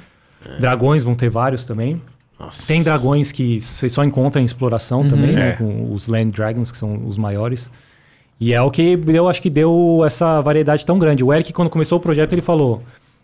[0.59, 2.01] Dragões vão ter vários também.
[2.39, 2.67] Nossa.
[2.67, 5.51] Tem dragões que você só encontra em exploração também, né?
[5.51, 5.53] É.
[5.53, 7.71] Com os Land Dragons, que são os maiores.
[8.41, 11.23] E é o que eu acho que deu essa variedade tão grande.
[11.23, 12.83] O Eric, quando começou o projeto, ele falou: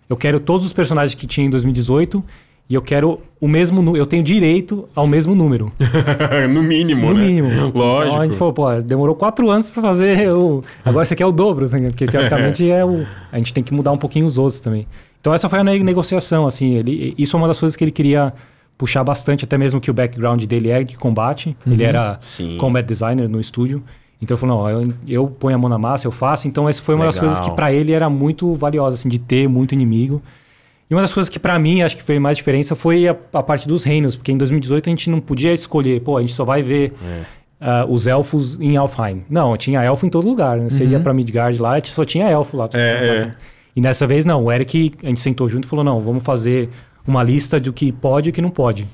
[0.08, 2.22] Eu quero todos os personagens que tinha em 2018
[2.68, 5.72] e eu quero o mesmo número, eu tenho direito ao mesmo número.
[6.52, 7.24] no mínimo, No né?
[7.26, 7.48] mínimo.
[7.74, 8.06] Lógico.
[8.12, 10.62] Então a gente falou, pô, demorou quatro anos pra fazer o.
[10.84, 11.88] Agora você quer o dobro, né?
[11.90, 13.06] porque teoricamente é o.
[13.30, 14.86] A gente tem que mudar um pouquinho os outros também.
[15.20, 16.74] Então essa foi a ne- negociação, assim.
[16.74, 18.32] Ele, isso é uma das coisas que ele queria
[18.78, 21.56] puxar bastante, até mesmo que o background dele é de combate.
[21.66, 22.56] Ele era Sim.
[22.58, 23.82] combat designer no estúdio.
[24.20, 26.48] Então ele falou, não, eu, eu ponho a mão na massa, eu faço.
[26.48, 27.28] Então essa foi uma das Legal.
[27.28, 30.22] coisas que pra ele era muito valiosa, assim, de ter muito inimigo.
[30.88, 33.42] E uma das coisas que pra mim acho que fez mais diferença foi a, a
[33.42, 36.44] parte dos reinos, porque em 2018 a gente não podia escolher, pô, a gente só
[36.44, 36.92] vai ver
[37.60, 39.24] ah, os elfos em Alfheim.
[39.28, 40.70] Não, tinha elfo em todo lugar, né?
[40.70, 42.68] Você ia pra Midgard lá, só tinha elfo lá.
[42.68, 43.34] pra você É, é.
[43.74, 46.70] E dessa vez não, o Eric, a gente sentou junto e falou, não, vamos fazer
[47.06, 48.88] uma lista do que pode e o que não pode.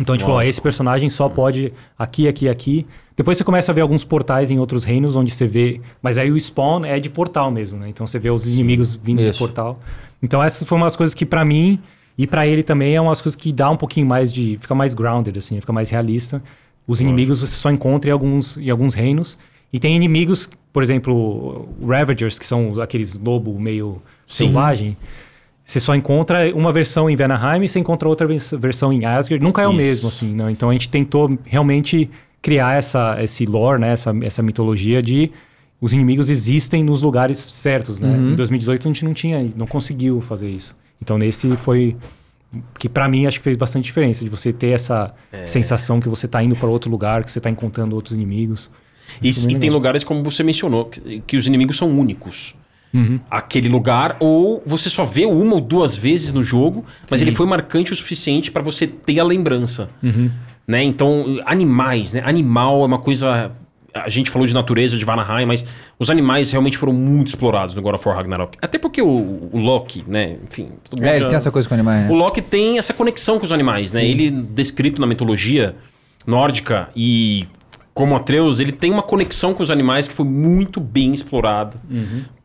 [0.00, 2.86] Então a gente falou, ó, esse personagem só pode aqui, aqui, aqui.
[3.16, 5.80] Depois você começa a ver alguns portais em outros reinos onde você vê.
[6.00, 7.88] Mas aí o spawn é de portal mesmo, né?
[7.88, 9.38] Então você vê os inimigos vindo de Isso.
[9.38, 9.78] portal.
[10.22, 11.78] Então essas foram umas coisas que pra mim
[12.16, 14.58] e pra ele também é umas coisas que dá um pouquinho mais de.
[14.60, 16.42] fica mais grounded, assim, fica mais realista.
[16.86, 19.38] Os inimigos você só encontra em alguns, em alguns reinos.
[19.72, 24.46] E tem inimigos, por exemplo, Ravagers, que são aqueles lobo meio Sim.
[24.46, 24.96] selvagem.
[25.64, 29.42] Você só encontra uma versão em Vanaheim e você encontra outra vers- versão em Asgard.
[29.42, 29.78] Nunca é o Isso.
[29.78, 30.50] mesmo, assim, não.
[30.50, 32.10] Então a gente tentou realmente
[32.40, 33.92] criar essa, esse lore, né?
[33.92, 35.30] Essa, essa mitologia de
[35.80, 38.08] os inimigos existem nos lugares certos, né?
[38.32, 40.76] Em 2018 a gente não tinha, não conseguiu fazer isso.
[41.00, 41.96] Então nesse foi
[42.78, 45.14] que pra mim acho que fez bastante diferença de você ter essa
[45.46, 48.70] sensação que você tá indo para outro lugar, que você tá encontrando outros inimigos.
[49.22, 52.54] E, é e tem lugares, como você mencionou, que, que os inimigos são únicos.
[52.94, 53.18] Uhum.
[53.30, 57.26] Aquele lugar, ou você só vê uma ou duas vezes no jogo, mas Sim.
[57.26, 59.88] ele foi marcante o suficiente para você ter a lembrança.
[60.02, 60.30] Uhum.
[60.68, 60.82] Né?
[60.84, 62.22] Então, animais, né?
[62.24, 63.50] Animal é uma coisa.
[63.94, 65.66] A gente falou de natureza, de Vanaheim, mas
[65.98, 68.56] os animais realmente foram muito explorados no God of War Ragnarok.
[68.62, 70.36] Até porque o, o Loki, né?
[70.50, 70.68] Enfim,
[71.00, 72.18] É, ele já- tem essa coisa com animais, o né?
[72.18, 74.02] Loki tem essa conexão com os animais, né?
[74.04, 75.74] Ele, descrito na mitologia
[76.26, 77.46] nórdica e
[77.94, 81.76] como Atreus, ele tem uma conexão com os animais que foi muito bem explorada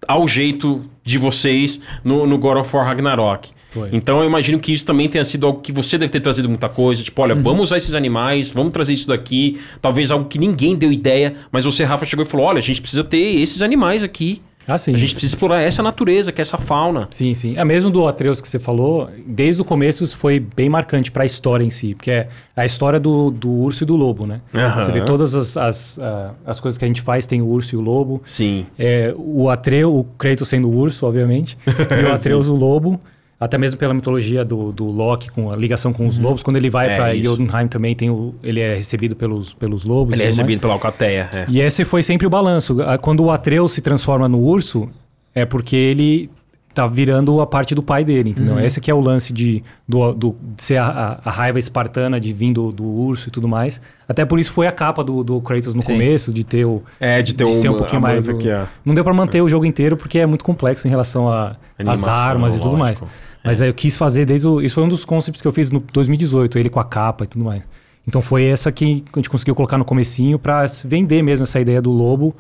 [0.07, 3.52] ao jeito de vocês no, no God of War Ragnarok.
[3.69, 3.90] Foi.
[3.91, 6.69] Então eu imagino que isso também tenha sido algo que você deve ter trazido muita
[6.69, 7.03] coisa.
[7.03, 9.60] Tipo, olha, vamos usar esses animais, vamos trazer isso daqui.
[9.82, 12.82] Talvez algo que ninguém deu ideia, mas você, Rafa, chegou e falou: olha, a gente
[12.82, 14.41] precisa ter esses animais aqui.
[14.68, 14.94] Ah, sim.
[14.94, 17.07] A gente precisa explorar essa natureza, que é essa fauna.
[17.10, 17.53] Sim, sim.
[17.56, 21.23] É mesmo do Atreus que você falou, desde o começo isso foi bem marcante para
[21.23, 24.41] a história em si, porque é a história do, do urso e do lobo, né?
[24.53, 24.84] Aham.
[24.84, 27.76] Você vê todas as, as, ah, as coisas que a gente faz, tem o urso
[27.76, 28.22] e o lobo.
[28.26, 28.65] Sim.
[28.77, 32.99] É, o Atreus, o Kratos sendo o urso, obviamente, e o Atreus o lobo.
[33.39, 36.41] Até mesmo pela mitologia do, do Loki, com a ligação com os lobos.
[36.41, 37.15] Quando ele vai É, para.
[37.18, 40.14] Jotunheim também, tem o, ele é recebido pelos, pelos lobos.
[40.14, 40.38] Ele é mais.
[40.38, 41.30] recebido pela Alcateia.
[41.31, 41.45] É.
[41.47, 42.77] E esse foi sempre o balanço.
[43.01, 44.89] Quando o Atreus se transforma no urso,
[45.35, 46.31] é porque ele
[46.78, 48.60] tá virando a parte do pai dele, entendeu?
[48.60, 52.32] Esse que é o lance de, do, do- de ser a, a- raiva espartana de
[52.34, 53.80] vir do, do urso e tudo mais.
[54.08, 55.94] Até por isso foi a capa do, do Kratos no Sim.
[55.94, 56.82] começo, de ter o...
[56.99, 58.28] É, de ter ser um- um pouquinho mais...
[58.28, 58.66] o- ó.
[58.86, 62.56] Não deu pra manter o jogo inteiro porque é muito complexo em relação às armas
[62.56, 62.99] e tudo mais.
[62.99, 63.08] lógico.
[63.44, 64.62] Mas aí eu quis fazer desde o...
[64.62, 67.28] Isso foi um dos concepts que eu fiz no 2018, ele com a capa e
[67.28, 67.68] tudo mais.
[68.08, 71.82] Então foi essa que a gente conseguiu colocar no comecinho pra vender mesmo essa ideia
[71.82, 72.36] do lobo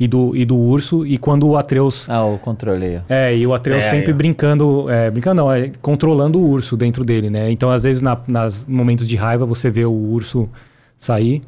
[0.00, 1.06] e do, e do urso.
[1.06, 2.08] E quando o Atreus...
[2.08, 2.96] Ah, o controle aí.
[2.96, 3.00] ó.
[3.08, 4.16] É, e o Atreus É, sempre aí, ó.
[4.16, 4.90] brincando...
[4.90, 7.50] É, brincando não, é controlando o urso dentro dele, né?
[7.50, 10.48] Então às vezes na, nas momentos de raiva você vê o urso
[10.96, 11.42] sair.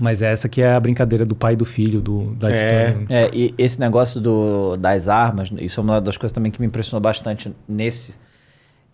[0.00, 2.52] Mas essa que é a brincadeira do pai e do filho, do, da É.
[2.52, 2.98] história.
[3.10, 6.66] É, e esse negócio do, das armas, isso é uma das coisas também que me
[6.66, 8.14] impressionou bastante nesse.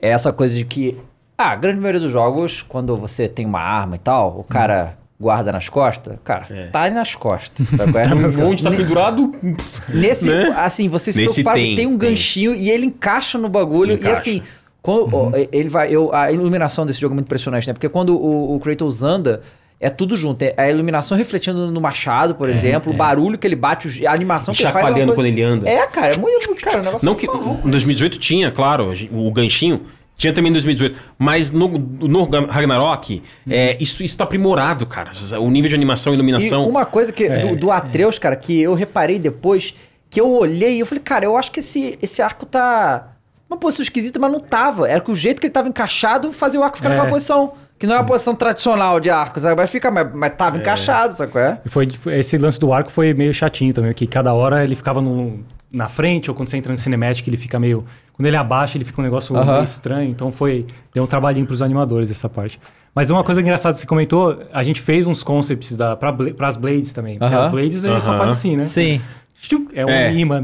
[0.01, 0.99] É essa coisa de que,
[1.37, 4.98] ah, a grande maioria dos jogos, quando você tem uma arma e tal, o cara
[5.21, 6.67] guarda nas costas, cara, É.
[6.69, 7.67] tá aí nas costas.
[7.77, 8.45] sabe qual é?
[8.45, 9.35] Onde tá Ne- pendurado?
[9.89, 10.53] Nesse, né?
[10.57, 12.11] assim, você se Nesse preocupa, tem, tem, um tem.
[12.11, 13.95] ganchinho e ele encaixa no bagulho.
[13.95, 14.17] Encaixa.
[14.31, 14.43] E assim,
[14.81, 15.91] quando, ó, ele vai.
[15.95, 17.73] Eu, a iluminação desse jogo é muito impressionante, né?
[17.73, 19.43] Porque quando o, o Kratos anda.
[19.81, 20.43] É tudo junto.
[20.43, 24.53] É a iluminação refletindo no machado, por exemplo, o barulho que ele bate, a animação
[24.53, 24.85] que ele faz.
[24.85, 25.69] é Chacoalhando quando ele anda.
[25.69, 26.53] É, cara, é muito.
[26.57, 27.69] Cara, o negócio Não é que maluco.
[27.69, 29.83] em 2018 tinha, claro, o ganchinho.
[30.19, 30.99] Tinha também em 2018.
[31.17, 35.11] Mas no, no Ragnarok, é, isso, isso tá aprimorado, cara.
[35.41, 36.67] O nível de animação e iluminação.
[36.67, 39.75] E uma coisa que, É, do, do Atreus, cara, que eu reparei depois,
[40.11, 43.13] que eu olhei e eu falei, cara, eu acho que esse, esse arco tá.
[43.49, 44.87] Uma posição esquisita, mas não tava.
[44.89, 46.93] Era que o jeito que ele tava encaixado fazia o arco ficar É.
[46.93, 47.53] naquela posição.
[47.79, 49.55] Que não é a posição tradicional de arco, sabe?
[49.59, 51.61] Mas fica, mas, mas tava encaixado, sabe qual é?
[51.65, 54.75] E Foi, foi- esse lance do arco foi meio chatinho também, que cada hora ele
[54.75, 57.87] ficava no, na frente, ou quando você entra no cinematic, ele fica meio.
[58.19, 59.53] Quando ele abaixa, ele fica um negócio Aham.
[59.53, 60.11] meio estranho.
[60.11, 60.67] Então foi.
[60.93, 62.59] Deu um trabalhinho pros animadores essa parte.
[62.93, 66.57] Mas uma coisa engraçada que você comentou, a gente fez uns concepts da, pra, pras
[66.57, 67.15] Blades também.
[67.17, 67.45] Porque Aham.
[67.47, 68.19] As Blades ele só Aham.
[68.19, 68.65] faz assim, né?
[68.65, 69.01] Sim.
[69.73, 70.13] É um É.
[70.15, 70.43] imã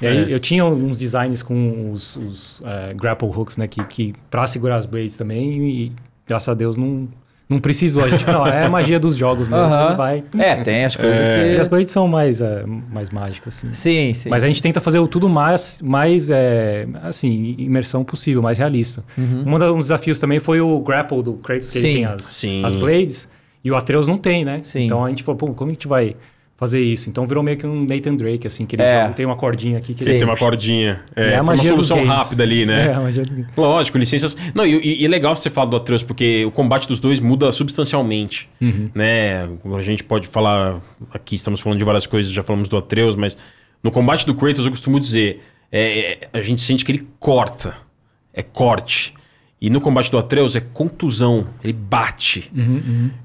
[0.00, 0.34] E aí É.
[0.34, 3.68] eu tinha uns designs com os, os, eh, grapple hooks, né?
[3.68, 5.92] Que, que pra segurar as blades também e
[6.26, 7.08] graças a Deus não,
[7.48, 8.04] não precisou.
[8.04, 9.64] A gente fala, é a magia dos jogos mesmo.
[9.64, 10.22] Ele vai...
[10.38, 11.70] É, tem as coisas E as que.
[11.70, 13.72] blades são mais, eh, mais mágicas, assim.
[13.72, 14.28] Sim, sim.
[14.28, 19.02] Mas a gente tenta fazer o tudo mais, mais é, assim, imersão possível, mais realista.
[19.16, 21.88] Um dos desafios também foi o grapple do Kratos, que Sim.
[21.88, 22.64] ele tem as, Sim.
[22.64, 23.28] as blades,
[23.64, 24.60] e o Atreus não tem, né?
[24.62, 24.84] Sim.
[24.84, 26.16] Então a gente falou, pô, como a gente vai
[26.58, 27.08] fazer isso?
[27.08, 29.02] Então virou meio que um Nathan Drake, assim, que ele É.
[29.02, 30.10] joga- tem uma cordinha aqui que Sim.
[30.10, 31.02] ele Tem uma cordinha.
[31.16, 32.10] É, É uma solução games.
[32.12, 32.88] rápida ali, né?
[32.88, 34.36] É, a magia dos Lógico, licenças.
[34.54, 37.20] Não, e, e- e é legal você falar do Atreus, porque o combate dos dois
[37.20, 38.50] muda substancialmente.
[38.94, 39.48] Né?
[39.78, 40.80] A gente pode falar.
[41.14, 43.38] Aqui estamos falando de várias coisas, já falamos do Atreus, mas
[43.82, 45.40] no combate do Kratos eu costumo dizer:
[45.70, 47.74] é, é, a gente sente que ele corta.
[48.34, 49.14] É corte.
[49.60, 51.46] E no combate do Atreus é contusão.
[51.64, 52.50] Ele bate.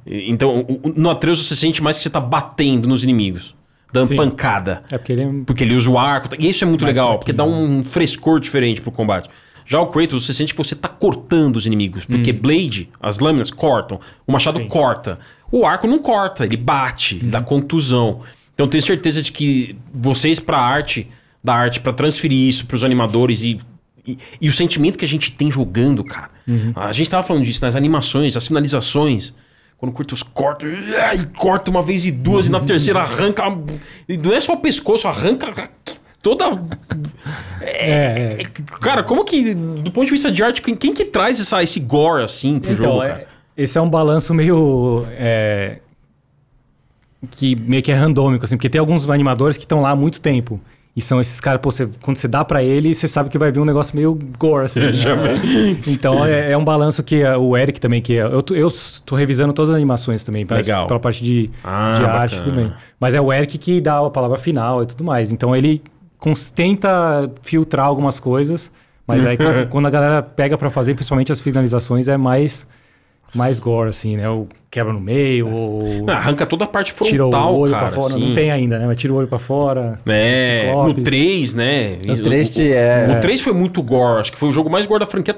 [0.05, 3.55] E- Então, o- o- no Atreus você sente mais que você tá batendo nos inimigos.
[3.91, 4.15] Dando Sim.
[4.15, 4.81] pancada.
[4.91, 5.29] É porque ele é...
[5.45, 6.29] Porque ele usa o arco.
[6.39, 9.29] E isso é muito Mais legal, porque dá um frescor diferente pro combate.
[9.65, 12.03] Já o Kratos, você sente que você tá cortando os inimigos.
[12.03, 13.99] Porque Blade, as lâminas cortam.
[14.25, 14.67] O machado Sim.
[14.67, 15.19] corta.
[15.51, 18.21] O arco não corta, ele bate, ele dá contusão.
[18.55, 21.07] Então tenho certeza de que vocês, pra arte,
[21.43, 23.57] da arte, pra transferir isso pros animadores e,
[24.05, 26.29] e, e o sentimento que a gente tem jogando, cara.
[26.75, 29.33] A gente tava falando disso nas animações, as finalizações.
[29.77, 33.43] Quando o Kratos corta, e corta uma vez e duas, e na terceira arranca.
[34.23, 35.69] Não é só o pescoço, arranca
[36.21, 36.45] toda.
[37.61, 38.43] É, é.
[38.79, 41.79] Cara, como que, do ponto de vista de arte, quem, quem que traz essa, esse
[41.81, 43.27] gore assim pro Então, jogo, é- cara?
[43.57, 45.05] esse é um balanço meio.
[45.11, 45.79] é,
[47.31, 50.19] que meio que é randômico, assim, porque tem alguns animadores que estão lá há muito
[50.19, 50.59] tempo.
[50.95, 53.51] E são esses caras, pô, você- quando você dá pra ele, você sabe que vai
[53.51, 54.79] vir um negócio meio gore, assim.
[54.93, 55.79] né?
[55.87, 58.67] Então é, é um balanço que é, o Eric também, que é, eu, tô- eu
[59.03, 60.85] tô revisando todas as animações também, pra- Legal.
[60.85, 62.55] pela parte de, Ah, de arte bacana.
[62.55, 62.73] também.
[62.99, 65.31] Mas é o Eric que dá a palavra final e tudo mais.
[65.31, 65.81] Então ele
[66.55, 68.71] tenta filtrar algumas coisas,
[69.07, 72.67] mas aí quando, quando a galera pega pra fazer, principalmente as finalizações, é mais,
[73.35, 74.29] mais gore, assim, né?
[74.29, 77.87] O quebra no meio, ou Ah, arranca toda a parte tira frontal, o olho cara.
[77.87, 78.13] pra fora.
[78.15, 78.27] assim.
[78.27, 78.87] Não tem ainda, né?
[78.87, 79.99] Mas tira o olho pra fora.
[80.07, 81.03] É, no Ciclopes.
[81.03, 81.97] 3, né?
[82.07, 84.19] No O- 3 o, te- é- o 3 foi muito gore.
[84.21, 85.35] Acho que foi o jogo mais gore da franquia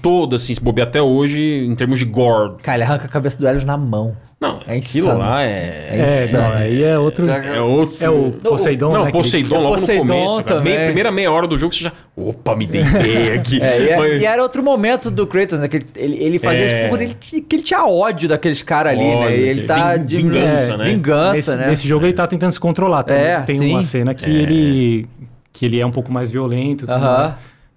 [0.00, 2.54] toda, assim, se bobear até hoje, em termos de gore.
[2.62, 4.16] Cara, ele arranca a cabeça do Helios na mão.
[4.40, 5.18] Não, É aquilo insano.
[5.18, 5.88] lá é.
[5.90, 6.42] É, insano.
[6.48, 7.28] não, aí é outro...
[7.30, 7.96] É outro.
[8.00, 9.10] É o Poseidon, Não, né?
[9.12, 10.44] Poseidon É logo Poseidon no começo.
[10.44, 10.60] Cara.
[10.62, 11.92] Meia- primeira meia hora do jogo você já.
[12.16, 13.60] Opa, me deitei aqui.
[13.60, 15.68] É, e, é- Mas- e era outro momento do Kratos, né?
[15.68, 16.78] Que ele, ele, fazia É.
[16.80, 19.14] isso por ele, que ele tinha ódio daqueles caras ali, né?
[19.26, 20.84] Ódio, E ele tá ving- de vingança, é, né?
[20.86, 21.66] Vingança, nesse, né?
[21.68, 23.02] nesse jogo ele tá tentando se controlar.
[23.02, 23.70] Tem, É, tem sim.
[23.72, 25.06] uma cena que ele
[25.52, 27.18] que ele é um pouco mais violento tudo Aham.
[27.18, 27.32] mais,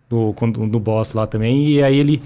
[0.09, 1.67] do, quando- do boss lá também.
[1.71, 2.21] E aí ele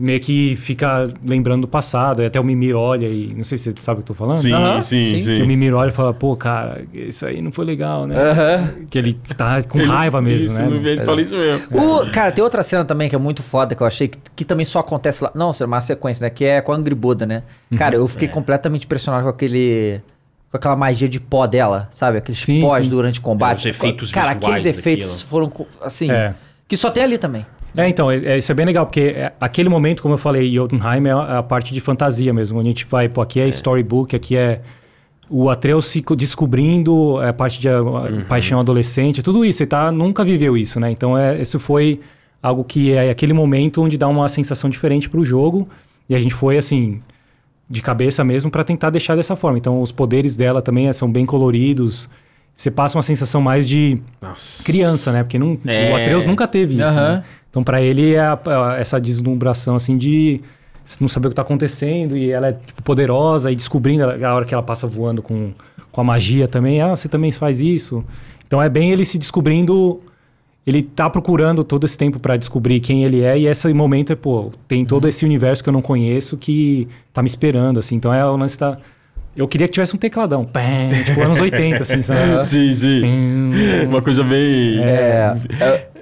[0.00, 2.20] meio que fica lembrando do passado.
[2.20, 3.34] Aí até o Mimir olha e...
[3.34, 4.38] Não sei se você sabe o que eu tô falando.
[4.38, 4.50] Sim,
[4.80, 5.20] sim, sim.
[5.20, 5.34] sim.
[5.36, 8.16] Que o Mimir olha e fala, pô, cara, isso aí não foi legal, né?
[8.18, 8.86] Aham.
[8.88, 10.90] Que ele tá com raiva mesmo, isso, né?
[10.90, 11.66] Ele fala isso mesmo.
[11.70, 14.44] O, cara, tem outra cena também que é muito foda que eu achei que, que
[14.44, 15.30] também só acontece lá.
[15.34, 16.30] Não, é uma sequência, né?
[16.30, 17.42] Que é com a Angry Buddha, né?
[17.76, 20.00] Cara, eu fiquei completamente impressionado com aquele.
[20.50, 22.18] Com aquela magia de pó dela, sabe?
[22.18, 22.90] Aqueles Sim, pós sim.
[22.90, 23.68] durante o combate.
[23.68, 25.28] É, os efeitos Cara, aqueles efeitos daquilo.
[25.28, 26.10] foram, assim.
[26.10, 26.34] É.
[26.66, 27.46] Que só tem ali também.
[27.76, 30.52] É, então, é, é- isso é bem legal, porque é- aquele momento, como eu falei,
[30.52, 34.14] Jotunheim é a, a parte de fantasia mesmo, a gente vai, pô, aqui é, storybook,
[34.16, 34.60] aqui é
[35.28, 38.24] o Atreus se co- descobrindo, é a parte de a- Uhum.
[38.28, 40.90] paixão adolescente, tudo isso, ele tá, nunca viveu isso, né?
[40.90, 42.00] Então, é, isso foi
[42.42, 45.68] algo que é aquele momento onde dá uma sensação diferente pro jogo,
[46.08, 47.00] e a gente foi, assim,
[47.68, 49.56] de cabeça mesmo para tentar deixar dessa forma.
[49.56, 52.08] Então, os poderes dela também é, são bem coloridos,
[52.52, 54.64] você passa uma sensação mais de Nossa.
[54.64, 55.22] criança, né?
[55.22, 55.92] Porque não, É.
[55.92, 57.16] o Atreus nunca teve isso, Aham.
[57.18, 57.24] né?
[57.50, 60.40] Então, pra ele, é a- a- essa deslumbração, assim, de
[61.00, 64.44] não saber o que tá acontecendo e ela é tipo, poderosa e descobrindo a hora
[64.44, 65.52] que ela passa voando com,
[65.92, 66.80] com a magia também.
[66.80, 68.04] Ah, você também faz isso.
[68.46, 70.00] Então, é bem ele se descobrindo...
[70.66, 74.14] Ele tá procurando todo esse tempo pra descobrir quem ele é e esse momento é,
[74.16, 77.96] pô, tem todo esse universo que eu não conheço que tá me esperando, assim.
[77.96, 78.76] Então, é o lance da...
[79.34, 80.44] Eu queria que tivesse um tecladão.
[80.44, 82.44] Pam, tipo, anos 80, assim, sabe?
[82.46, 83.00] Sim, sim.
[83.00, 83.88] Pam.
[83.88, 84.80] Uma coisa bem.
[84.80, 85.32] É,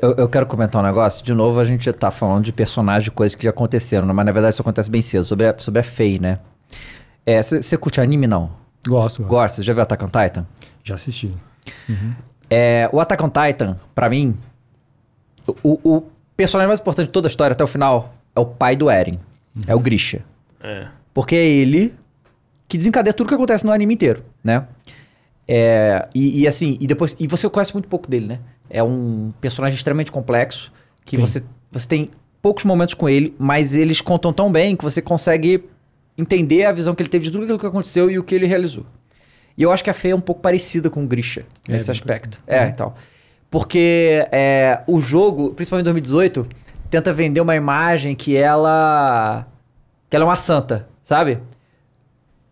[0.03, 1.25] eu, eu- quero comentar um negócio.
[1.25, 4.13] De novo, a gente tá falando de personagens, de coisas que já aconteceram, né?
[4.13, 6.39] mas na verdade isso acontece bem cedo, sobre a, sobre a Faye, né?
[7.43, 8.51] Você curte anime, não?
[8.87, 9.25] Gosto, gosto.
[9.29, 9.57] Gosta?
[9.57, 10.47] Você já viu Attack on Titan?
[10.83, 11.35] Já assisti.
[12.49, 14.35] É, o Attack on Titan, pra mim,
[15.63, 16.03] o, o
[16.37, 19.19] personagem mais importante de toda a história até o final é o pai do Eren.
[19.67, 20.25] É o Grisha.
[20.63, 20.87] É.
[21.13, 21.95] Porque é ele
[22.67, 24.67] que desencadeia tudo que acontece no anime inteiro, né?
[25.47, 27.17] É, e, e assim, e depois.
[27.19, 28.39] E você conhece muito pouco dele, né?
[28.71, 30.73] É um personagem extremamente complexo
[31.05, 31.23] que Sim.
[31.23, 32.11] você, você tem
[32.43, 35.65] poucos momentos com ele, mas eles contam tão bem que você consegue
[36.17, 38.47] entender a visão que ele teve de tudo aquilo que aconteceu e o que ele
[38.47, 38.85] realizou.
[39.57, 41.91] E eu acho que a Fê é um pouco parecida com o Grisha É, nesse
[41.91, 42.41] aspecto.
[42.47, 42.95] É, então.
[43.51, 46.47] Porque é, o jogo, principalmente em 2018,
[46.91, 49.47] tenta vender uma imagem que ela.
[50.09, 51.41] que ela é uma santa, sabe?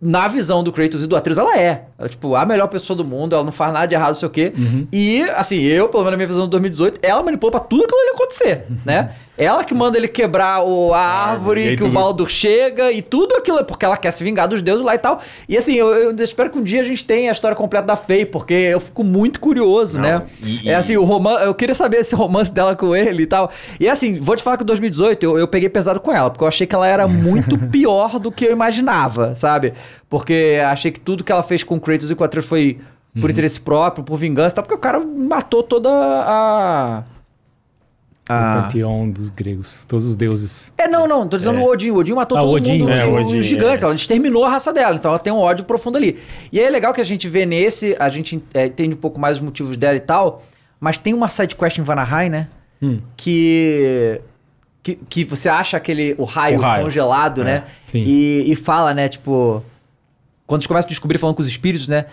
[0.06, 1.86] Na visão do Kratos e do Atreus, ela é.
[1.98, 4.28] Ela, tipo, a melhor pessoa do mundo, ela não faz nada de errado, não sei
[4.28, 4.52] o quê.
[4.92, 8.00] E, assim, eu, pelo menos na minha visão de 2018, ela manipula pra tudo aquilo
[8.00, 9.10] ali acontecer, né?
[9.38, 12.90] Ela que manda ele quebrar o, a árvore, e aí que o tudo- Baldur chega
[12.90, 15.20] e tudo aquilo, porque ela quer se vingar dos deuses lá e tal.
[15.48, 17.96] E assim, eu, eu espero que um dia a gente tenha a história completa da
[17.96, 20.22] Faye, porque eu fico muito curioso, Não, né?
[20.42, 23.50] e- É assim, o romance, eu queria saber esse romance dela com ele e tal.
[23.78, 26.42] E assim, vou te falar que em 2018 eu, eu peguei pesado com ela, porque
[26.44, 29.74] eu achei que ela era muito pior do que eu imaginava, sabe?
[30.08, 32.78] Porque achei que tudo que ela fez com o Kratos e com o Atreus foi
[33.20, 37.02] por interesse próprio, por vingança e tal, porque o cara matou toda a.
[38.28, 38.62] O a...
[38.62, 40.72] panteão dos gregos, todos os deuses.
[40.76, 41.90] É, não, não, tô dizendo o Odin.
[41.92, 43.82] O Odin matou Ah, todo o Odin, mundo, é, os, o Odin, os gigantes.
[43.82, 43.86] é.
[43.86, 46.18] Ela exterminou a raça dela, então ela tem um ódio profundo ali.
[46.50, 49.20] E aí é legal que a gente vê nesse, a gente é, entende um pouco
[49.20, 50.42] mais os motivos dela e tal,
[50.80, 52.48] mas tem uma sidequest em Vanaheim, né?
[52.82, 53.00] Hum.
[53.16, 54.20] Que,
[54.82, 54.96] que.
[55.08, 56.14] Que você acha aquele.
[56.18, 56.84] O raio, O raio.
[56.84, 57.64] congelado, É, né?
[57.86, 58.02] sim.
[58.04, 59.62] E, e fala, né, tipo.
[60.46, 62.06] Quando eles começam a descobrir falando com os espíritos, né?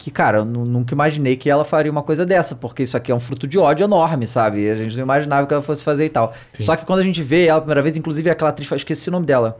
[0.00, 3.10] Que, cara, eu nu- nunca imaginei que ela faria uma coisa dessa, porque isso aqui
[3.10, 4.70] é um fruto de ódio enorme, sabe?
[4.70, 6.32] A gente não imaginava que ela fosse fazer e tal.
[6.60, 9.08] Só que quando a gente vê ela a primeira vez, inclusive aquela atriz, eu esqueci
[9.08, 9.58] o nome dela.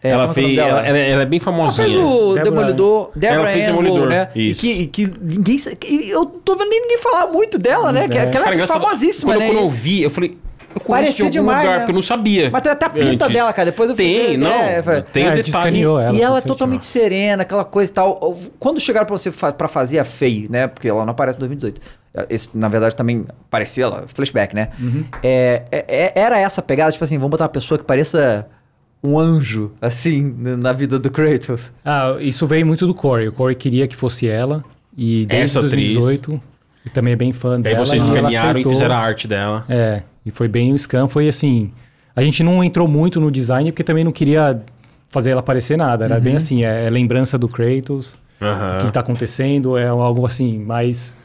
[0.00, 0.46] É, ela é que é fez.
[0.46, 0.86] nome Ela, dela?
[0.88, 1.88] ela- ela é bem Ela famosinha.
[1.88, 4.28] fez o Deborah- Demolidor, Deborah Ela fez Ann Demolidor, né?
[4.34, 4.64] isso.
[4.64, 5.56] E que, que ninguém...
[5.56, 8.08] que eu tô vendo nem ninguém falar muito dela, né?
[8.08, 8.26] Que, É.
[8.30, 9.46] que ela é famosíssima, quando, né?
[9.48, 10.38] quando eu vi, eu falei.
[10.74, 11.78] Eu Parecia de algum demais, lugar, né?
[11.80, 12.48] porque eu não sabia.
[12.50, 13.34] Mas tem até a pinta antes.
[13.36, 13.70] dela, cara.
[13.70, 14.48] Depois eu fui Tem, não.
[14.50, 15.82] é, foi- tem É, o detalhe.
[15.82, 16.12] ela.
[16.12, 18.38] e ela é totalmente serena, aquela coisa e tal.
[18.58, 20.66] Quando chegaram pra você fa pra fazer a Faye, né?
[20.68, 21.80] Porque ela não aparece em 2018.
[22.28, 24.68] Esse, na verdade, também parecia ela, flashback, né?
[24.80, 25.04] Uhum.
[25.22, 28.46] É, é- é- era essa pegada, tipo assim, vamos botar uma pessoa que pareça
[29.02, 31.72] um anjo, assim, na vida do Kratos.
[31.84, 33.28] Ah, isso veio muito do Corey.
[33.28, 34.64] O Corey queria que fosse ela.
[34.96, 35.94] E desde Essa atriz.
[35.94, 36.40] 2018,
[36.84, 37.86] e também é bem fã Daí dela.
[37.86, 39.64] vocês e ela escanearam e fizeram a arte dela.
[39.68, 41.70] É, e foi bem o scan, foi assim.
[42.14, 44.60] A gente não entrou muito no design porque também não queria
[45.08, 46.04] fazer ela parecer nada.
[46.04, 46.20] Era Uhum.
[46.20, 48.78] bem assim, é, é lembrança do Kratos, Aham.
[48.82, 51.16] o que tá acontecendo, é algo assim, mais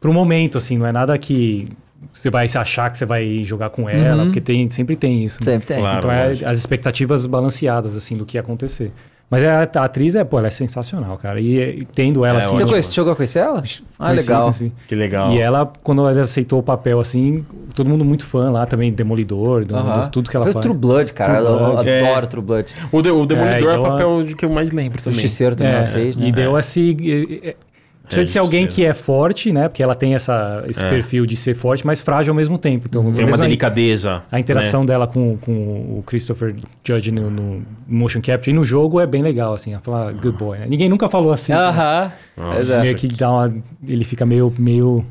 [0.00, 1.68] pro momento, assim, não é nada que
[2.12, 5.38] você vai se achar que você vai jogar com ela, porque tem, sempre tem isso.
[5.44, 5.52] né?
[5.52, 5.78] Sempre tem.
[5.78, 5.98] Claro.
[5.98, 8.90] Então é as expectativas balanceadas, assim, do que ia acontecer.
[9.32, 11.40] Mas a, a atriz, é, pô, ela é sensacional, cara.
[11.40, 12.54] E, e tendo ela É, assim.
[12.54, 13.62] Você conhece, chegou a conhecer ela?
[13.98, 14.42] Ah, conheci, legal.
[14.42, 14.72] conheci.
[14.86, 15.32] Que legal.
[15.32, 17.42] E ela, quando ela aceitou o papel, assim,
[17.74, 20.02] todo mundo muito fã lá também, Demolidor, do- Aham.
[20.10, 20.62] tudo que ela Fez faz.
[20.66, 21.36] True Blood, cara.
[21.36, 21.88] True eu Blood.
[21.88, 22.26] adoro É.
[22.26, 22.74] True Blood.
[22.92, 25.18] O, de- o Demolidor é, então o a- papel de que eu mais lembro também.
[25.18, 26.28] Justiceiro também ela fez, né?
[26.28, 27.56] E deu esse.
[28.04, 29.68] Precisa É, de ser alguém que é forte, né?
[29.68, 30.88] Porque ela tem essa, esse É.
[30.90, 32.86] perfil de ser forte, mas frágil ao mesmo tempo.
[32.88, 34.22] Então, Tem uma delicadeza.
[34.30, 34.86] A interação né?
[34.88, 35.52] dela com, com
[35.98, 36.54] o Christopher
[36.84, 39.72] Judge no, no motion capture e no jogo é bem legal, assim.
[39.72, 40.66] Ela fala good boy, né?
[40.68, 41.52] Ninguém nunca falou assim.
[41.52, 42.12] Aham.
[42.36, 42.58] Nossa.
[42.58, 42.82] Exato.
[42.82, 43.54] Meio que dá uma...
[43.86, 45.04] Ele fica meio, meio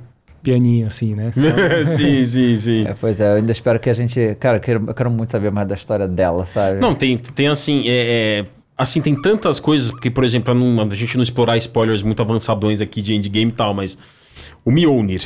[0.44, 1.32] pianinho, assim, né?
[1.36, 2.86] Só- sim, sim, sim.
[2.86, 4.36] É, pois é, eu ainda espero que a gente.
[4.40, 6.80] Cara, eu quero, eu quero muito saber mais da história dela, sabe?
[6.80, 8.46] Não, tem, tem assim, é, é,
[8.82, 12.22] assim, tem tantas coisas, porque, por exemplo, pra não- a gente não explorar spoilers muito
[12.22, 13.98] avançadões aqui de endgame e tal, mas
[14.66, 15.24] o Mjolnir.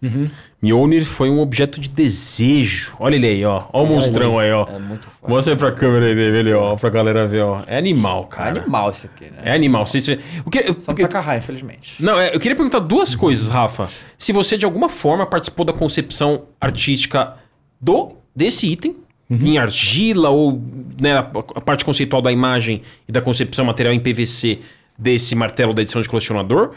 [0.00, 0.30] Uhum.
[0.62, 2.94] Mjolnir foi um objeto de desejo.
[3.00, 3.64] Olha ele aí, ó.
[3.72, 4.64] Olha o monstrão aí, ó.
[4.68, 5.32] É muito foda.
[5.32, 7.62] Mostra aí pra câmera aí dele, ó, pra galera ver, ó.
[7.66, 8.60] É animal, É cara.
[8.60, 9.38] animal isso aqui, né?
[9.44, 9.84] É animal.
[9.84, 10.06] Vocês...
[10.44, 12.00] O que, Só porque- não tá carrar, infelizmente.
[12.00, 13.88] Não, é, eu queria perguntar duas coisas, Rafa.
[14.16, 17.34] Se você de alguma forma participou da concepção artística
[17.80, 18.94] do desse item,
[19.30, 20.62] em argila, ou
[21.00, 21.22] né, a,
[21.60, 24.60] parte conceitual da imagem e da concepção material em PVC
[24.98, 26.72] desse martelo da edição de colecionador.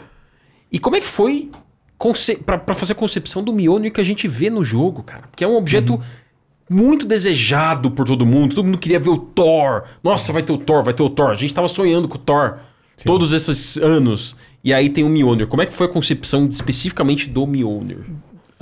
[0.70, 1.50] E como é que foi
[2.44, 5.28] pra fazer a concepção do Mjolnir que a gente vê no jogo, cara?
[5.30, 6.00] Porque é um objeto
[6.68, 8.54] muito desejado por todo mundo.
[8.54, 9.84] Todo mundo queria ver o Thor.
[10.02, 11.30] Nossa, vai ter o Thor, vai ter o Thor.
[11.30, 12.58] A gente tava sonhando com o Thor
[13.04, 14.36] todos esses anos.
[14.64, 15.46] E aí tem o Mjolnir.
[15.46, 18.04] Como é que foi a concepção especificamente do Mjolnir?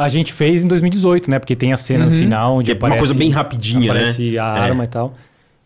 [0.02, 1.38] A gente fez em 2018, né?
[1.38, 4.00] Porque tem a cena no final onde Que é uma aparece, coisa bem rapidinha, né?
[4.00, 4.60] aparece a É.
[4.60, 5.12] arma e tal.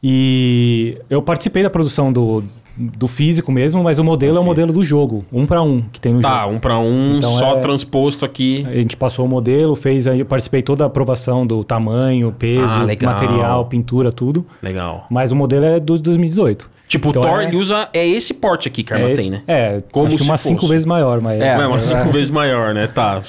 [0.06, 2.44] E eu participei da produção do,
[2.76, 5.98] do físico mesmo, mas o modelo é o modelo do jogo, um para um que
[6.00, 6.54] tem no Tá, jogo.
[6.56, 8.66] um pra um, Então só é- transposto aqui.
[8.68, 12.64] A gente passou o modelo, fez, aí eu participei toda a aprovação do tamanho, peso,
[12.66, 14.44] Ah, material, pintura, tudo.
[14.62, 15.06] Legal.
[15.10, 16.68] Mas o modelo é do 2018.
[16.86, 17.88] Tipo, Então o Thor é- ele usa.
[17.94, 19.42] É esse porte aqui que a arma é, tem, esse- né?
[19.48, 21.96] É, Como acho que umas cinco vezes maior, mas É, É, umas é.
[21.96, 22.86] cinco vezes maior, né?
[22.86, 23.22] Tá.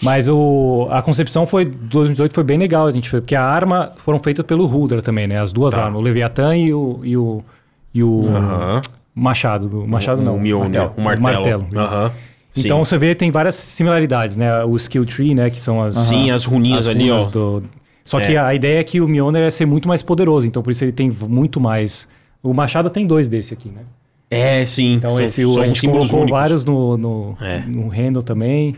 [0.00, 3.92] Mas o, a concepção foi 2018 foi bem legal, a gente foi, porque a arma
[3.98, 5.38] foram feitas pelo Ruder também, né?
[5.38, 5.84] As duas Tá.
[5.84, 7.44] armas, o Leviatã e o e o,
[7.94, 8.80] e o Aham.
[9.14, 11.66] Machado, do Machado não, O Mjolnir, o martelo.
[11.70, 11.80] né?
[11.82, 12.10] Aham.
[12.50, 12.62] Sim.
[12.64, 14.64] Então você vê tem várias similaridades, né?
[14.64, 17.30] O skill tree, né, que são as Sim, as runinhas as ali, runas ó.
[17.30, 17.64] do-
[18.04, 18.26] Só É.
[18.26, 20.82] que a ideia é que o Mjolnir é ser muito mais poderoso, então por isso
[20.82, 22.08] ele tem muito mais.
[22.42, 23.82] O Machado tem dois desse aqui, né?
[24.30, 24.94] É, sim.
[24.94, 26.40] Então são, esse o- são a gente símbolos colocou únicos.
[26.40, 27.60] vários no, no, É.
[27.60, 28.76] no Randall também.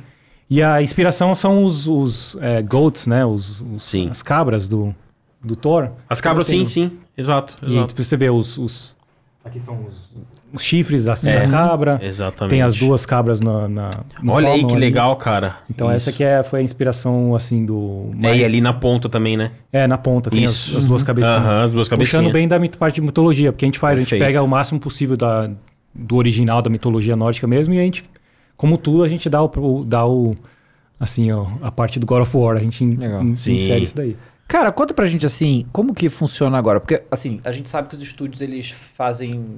[0.50, 3.24] E a inspiração são os, os é, goats, né?
[3.24, 4.08] Os, os- Sim.
[4.10, 4.94] As cabras do,
[5.42, 5.90] do Thor.
[6.08, 6.98] As cabras, Tem- sim, sim.
[7.16, 7.54] Exato.
[7.66, 8.04] E exato.
[8.04, 8.94] você vê os, os-
[9.44, 10.10] Aqui são os,
[10.54, 11.40] os chifres assim, É.
[11.40, 11.98] da cabra.
[12.02, 12.50] Exatamente.
[12.50, 13.68] Tem as duas cabras na.
[13.68, 13.90] na
[14.22, 14.80] no Olha aí que ali.
[14.80, 15.56] legal, cara.
[15.68, 15.96] Então Isso.
[15.96, 18.10] essa aqui é, foi a inspiração, assim, do...
[18.12, 19.50] É, mais- e ali na ponta também, né?
[19.72, 20.78] É, na ponta, tem as, Isso.
[20.78, 21.36] as duas cabecinhas.
[21.38, 22.22] Aham, as duas cabecinhas.
[22.22, 24.20] Puxando bem da parte de mitologia, porque a gente faz, a Perfeito.
[24.22, 25.50] gente pega o máximo possível da,
[25.94, 28.04] do original da mitologia nórdica mesmo, e a gente,
[28.56, 30.34] como tudo, a gente dá o, dá o
[31.00, 33.22] assim, ó, a parte do God of War, a gente in- Legal.
[33.22, 34.16] in- insere isso daí.
[34.46, 36.78] Cara, conta pra gente assim, como que funciona agora?
[36.78, 39.56] Porque, assim, a gente sabe que os estúdios, eles fazem...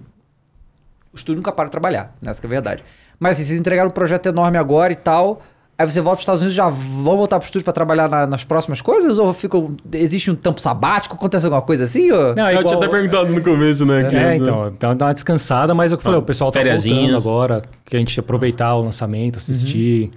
[1.16, 2.30] O estúdio nunca para de trabalhar, né?
[2.30, 2.84] essa que é a verdade.
[3.18, 5.42] Mas, assim, vocês entregaram um projeto enorme agora e tal...
[5.78, 8.26] Aí você volta para os Estados Unidos já vão voltar pro estúdio para trabalhar na-
[8.26, 9.18] nas próximas coisas?
[9.18, 9.58] Ou fica,
[9.92, 11.14] existe um tempo sabático?
[11.14, 12.10] Acontece alguma coisa assim?
[12.10, 12.34] Ou...
[12.34, 14.04] Não, Eu tinha igual- até perguntado no começo, né?
[14.08, 14.36] que É, né?
[14.36, 17.14] então, então dá uma descansada, mas é o que eu falei, o pessoal tá voltando
[17.18, 20.10] agora, que a gente aproveitar o lançamento, assistir, Uhum.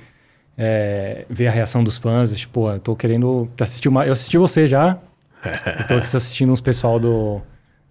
[0.58, 4.06] é, ver a reação dos fãs, tipo, pô, eu tô querendo assistir uma...
[4.06, 4.98] Eu assisti você já,
[5.44, 7.42] eu tô aqui assistindo uns pessoal do,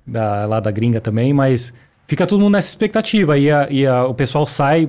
[0.06, 1.74] da, lá da gringa também, mas
[2.08, 4.88] fica todo mundo nessa expectativa, e, a- e a- o pessoal sai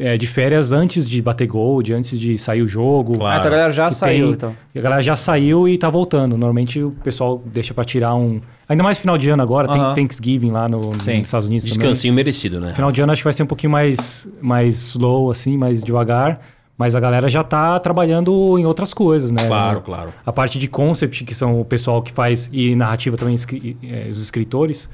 [0.00, 3.14] é, de férias antes de bater gold, antes de sair o jogo.
[3.18, 3.34] Claro.
[3.34, 4.56] Ah, então a galera já que saiu, tem- então.
[4.72, 6.36] E a galera já saiu e tá voltando.
[6.38, 8.40] Normalmente o pessoal deixa pra tirar um.
[8.68, 9.94] Ainda mais final de ano agora, Aham.
[9.94, 11.04] tem Thanksgiving lá no, nos.
[11.04, 11.78] Estados Unidos também.
[11.78, 12.74] Descansinho merecido, né?
[12.74, 16.40] Final de ano acho que vai ser um pouquinho mais, mais slow, assim, mais devagar.
[16.76, 19.48] Mas a galera já tá trabalhando em outras coisas, né?
[19.48, 20.10] Claro, claro.
[20.24, 23.34] A parte de concept, que são o pessoal que faz, e narrativa também,
[23.82, 24.88] eh, os escritores,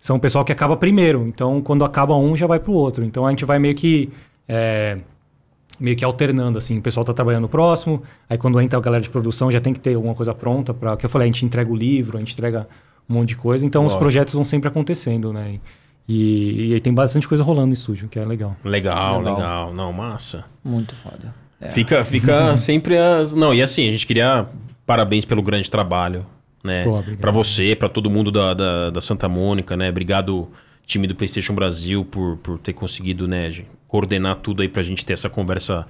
[0.00, 1.24] são o pessoal que acaba primeiro.
[1.28, 3.04] Então, quando acaba um, já vai pro outro.
[3.04, 4.10] Então, a gente vai meio que.
[4.48, 4.98] eh,
[5.78, 6.78] meio que alternando, assim.
[6.78, 9.72] O pessoal tá trabalhando no próximo, aí quando entra a galera de produção já tem
[9.72, 12.20] que ter alguma coisa pronta para que eu falei, a gente entrega o livro, a
[12.20, 12.66] gente entrega
[13.08, 13.64] um monte de coisa.
[13.64, 14.00] Então, os Lógico.
[14.00, 15.58] projetos vão sempre acontecendo, né?
[16.08, 18.56] E, e aí tem bastante coisa rolando no estúdio, que é legal.
[18.64, 19.36] Legal, Legal.
[19.36, 19.72] legal.
[19.74, 20.44] Não, massa.
[20.64, 21.34] Muito foda.
[21.60, 21.68] É.
[21.70, 23.32] Fica, fica sempre as.
[23.34, 24.46] Não, e assim, a gente queria.
[24.84, 26.26] Parabéns pelo grande trabalho,
[26.62, 26.84] né?
[27.20, 29.88] Pra você, pra todo mundo da, da, da Santa Mônica, né?
[29.88, 30.48] Obrigado,
[30.86, 33.52] time do PlayStation Brasil, por, por ter conseguido, né,
[33.86, 35.86] coordenar tudo aí pra gente ter essa conversa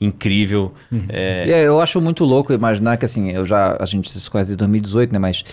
[0.00, 0.72] incrível.
[1.08, 4.30] É, E é, eu acho muito louco imaginar que assim, eu já a gente se
[4.30, 5.44] conhece desde 2018, né, mas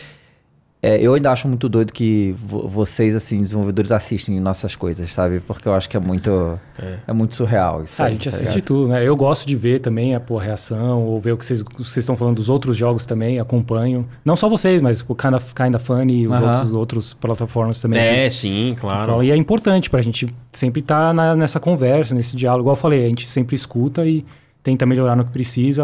[0.82, 5.40] é, eu ainda acho muito doido que vo- vocês assim, desenvolvedores assistem nossas coisas, sabe?
[5.40, 6.60] Porque eu acho que é muito
[7.08, 8.00] é, muito surreal isso.
[8.02, 8.66] Ah, a aí, gente tá assiste ligado?
[8.66, 9.04] tudo, né?
[9.08, 11.64] Eu gosto de ver também a pô, a reação, ou ver o que vocês,
[11.98, 14.08] estão falando dos outros jogos também, acompanho.
[14.24, 16.46] Não só vocês, mas o Kinda, Kinda Funny e os Aham.
[16.52, 18.00] outros, outros plataformas também.
[18.00, 19.24] é, sim, claro.
[19.24, 22.62] E é importante pra gente sempre estar nessa conversa, nesse diálogo.
[22.64, 24.24] Igual eu falei, a gente sempre escuta e
[24.62, 25.84] tenta melhorar no que precisa.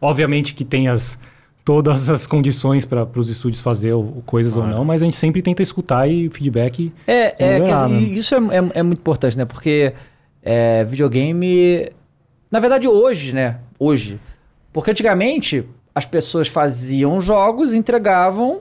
[0.00, 1.18] Obviamente que tem as,
[1.66, 5.42] todas as condições para os estúdios fazer o- coisas ou não, mas a gente sempre
[5.42, 6.92] tenta escutar e feedback.
[7.08, 7.98] É, é, dizer, né?
[8.00, 9.44] isso é, é- é muito importante, né?
[9.44, 9.92] Porque
[10.44, 11.88] é, videogame.
[12.48, 13.58] Na verdade, hoje, né?
[13.80, 14.20] Hoje.
[14.72, 18.60] Porque antigamente as pessoas faziam jogos, entregavam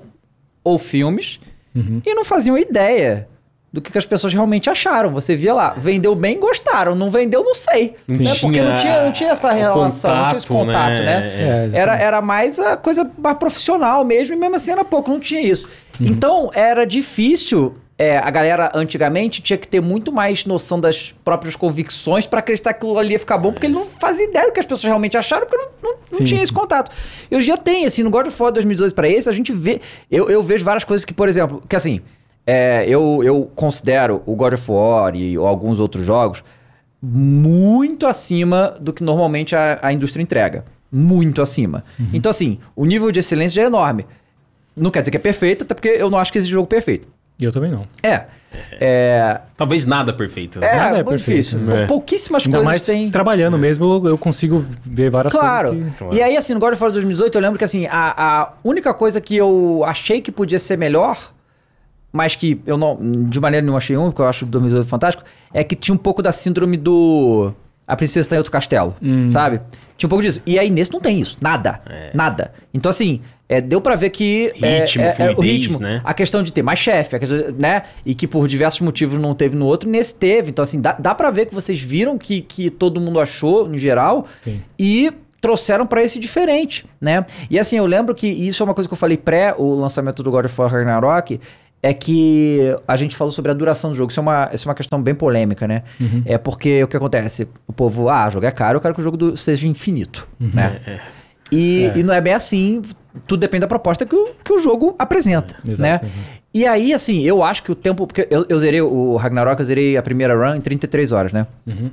[0.64, 1.40] ou filmes
[1.76, 2.02] Uhum.
[2.04, 3.28] e não faziam ideia
[3.76, 5.10] do que, que as pessoas realmente acharam.
[5.10, 6.96] Você via lá, vendeu bem, gostaram.
[6.96, 7.94] Não vendeu, não sei.
[8.08, 8.34] Não né?
[8.40, 11.20] Porque não tinha, não tinha essa relação, não tinha esse contato, contato, né?
[11.20, 11.28] né?
[11.28, 11.76] É, exatamente.
[11.76, 15.42] Era, era mais a coisa mais profissional mesmo, e mesmo assim era pouco, não tinha
[15.42, 15.68] isso.
[16.00, 17.76] Então era difícil.
[17.98, 22.74] é, a galera antigamente tinha que ter muito mais noção das próprias convicções pra acreditar
[22.74, 24.84] que aquilo ali ia ficar bom, porque ele não fazia ideia do que as pessoas
[24.86, 26.92] realmente acharam, porque não, não, não tinha esse contato.
[27.32, 29.80] Eu já tenho, assim, no God of War 2012 pra esse, a gente vê.
[30.12, 32.02] Eu, eu vejo várias coisas que, por exemplo, que assim,
[32.46, 36.44] é, eu, eu considero o God of War e alguns outros jogos
[37.02, 40.66] muito acima do que normalmente a, a indústria entrega.
[40.92, 41.84] Muito acima.
[42.14, 44.06] Então, assim, o nível de excelência já é enorme.
[44.76, 47.08] Não quer dizer que é perfeito, até porque eu não acho que existe jogo perfeito.
[47.38, 47.86] E eu também não.
[48.02, 48.26] É.
[48.80, 50.60] É, Talvez nada perfeito.
[50.60, 50.68] né?
[50.68, 51.60] é, Nada é muito perfeito, difícil.
[51.60, 51.86] né?
[51.86, 53.12] Pouquíssimas Ainda coisas mais têm.
[53.12, 55.70] trabalhando mesmo, eu- consigo ver várias Claro.
[55.70, 55.94] coisas.
[55.96, 58.14] que- E aí, assim, no God of War 2018, eu lembro que, assim, a,
[58.44, 61.34] a única coisa que eu achei que podia ser melhor,
[62.16, 62.98] mas que eu não,
[63.30, 65.24] de maneira nenhuma achei um, porque eu acho o 2018 fantástico,
[65.54, 67.52] é que tinha um pouco da síndrome do...
[67.86, 69.30] A princesa está em outro castelo, Hum.
[69.30, 69.62] sabe?
[69.98, 70.42] Tinha um pouco disso.
[70.46, 71.38] E aí, nesse não tem isso.
[71.40, 71.80] Nada.
[72.14, 72.52] Nada.
[72.74, 74.52] Então, assim, é, deu pra ver que...
[74.62, 76.02] é, Ritmo, é, é, o fluidez, ritmo, né?
[76.04, 77.84] a questão de ter mais chefe, questão, né?
[78.06, 80.50] E que por diversos motivos não teve no outro, nesse teve.
[80.50, 83.78] Então, assim, dá, dá pra ver que vocês viram que, que todo mundo achou, no
[83.78, 84.62] geral, Sim.
[84.80, 87.24] e trouxeram pra esse diferente, né?
[87.52, 90.24] E assim, eu lembro que isso é uma coisa que eu falei pré o lançamento
[90.24, 91.40] do God of War Ragnarok,
[91.88, 94.10] é que a gente falou sobre a duração do jogo.
[94.10, 95.84] Isso é uma, isso é uma questão bem polêmica, né?
[96.26, 97.48] É porque o que acontece?
[97.68, 100.28] O povo, ah, o jogo é caro, eu quero que o jogo do- seja infinito,
[100.40, 100.82] né?
[101.52, 102.82] E, e não é bem assim,
[103.28, 106.00] tudo depende da proposta que o, que o jogo apresenta, Exato, né?
[106.02, 106.12] exato.
[106.54, 108.08] E aí, assim, eu acho que o tempo...
[108.08, 111.46] Porque eu, eu zerei o Ragnarok, eu zerei a primeira run em 33 horas, né?
[111.68, 111.92] Uhum.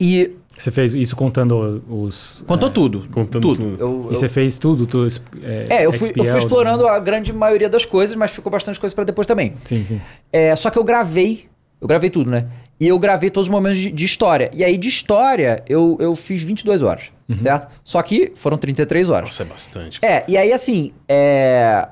[0.00, 0.32] E
[0.62, 2.44] Você fez isso contando os.
[2.46, 3.08] Contou tudo.
[3.10, 3.56] Contando tudo.
[3.56, 3.80] tudo.
[3.80, 4.86] Eu- E eu- você fez tudo?
[4.86, 5.08] Tu,
[5.42, 8.78] É, eu fui, eu fui XPL, explorando a grande maioria das coisas, mas ficou bastante
[8.78, 9.54] coisa pra depois também.
[9.64, 10.00] Sim, sim.
[10.32, 11.46] É, só que eu gravei,
[11.80, 12.46] eu gravei tudo, né?
[12.78, 14.50] E eu gravei todos os momentos de, de história.
[14.54, 17.04] E aí, de história, eu, eu fiz 22 horas,
[17.42, 17.68] certo?
[17.84, 19.28] Só que foram 33 horas.
[19.30, 19.98] Nossa, é bastante.
[20.02, 21.86] É, e aí, assim, é...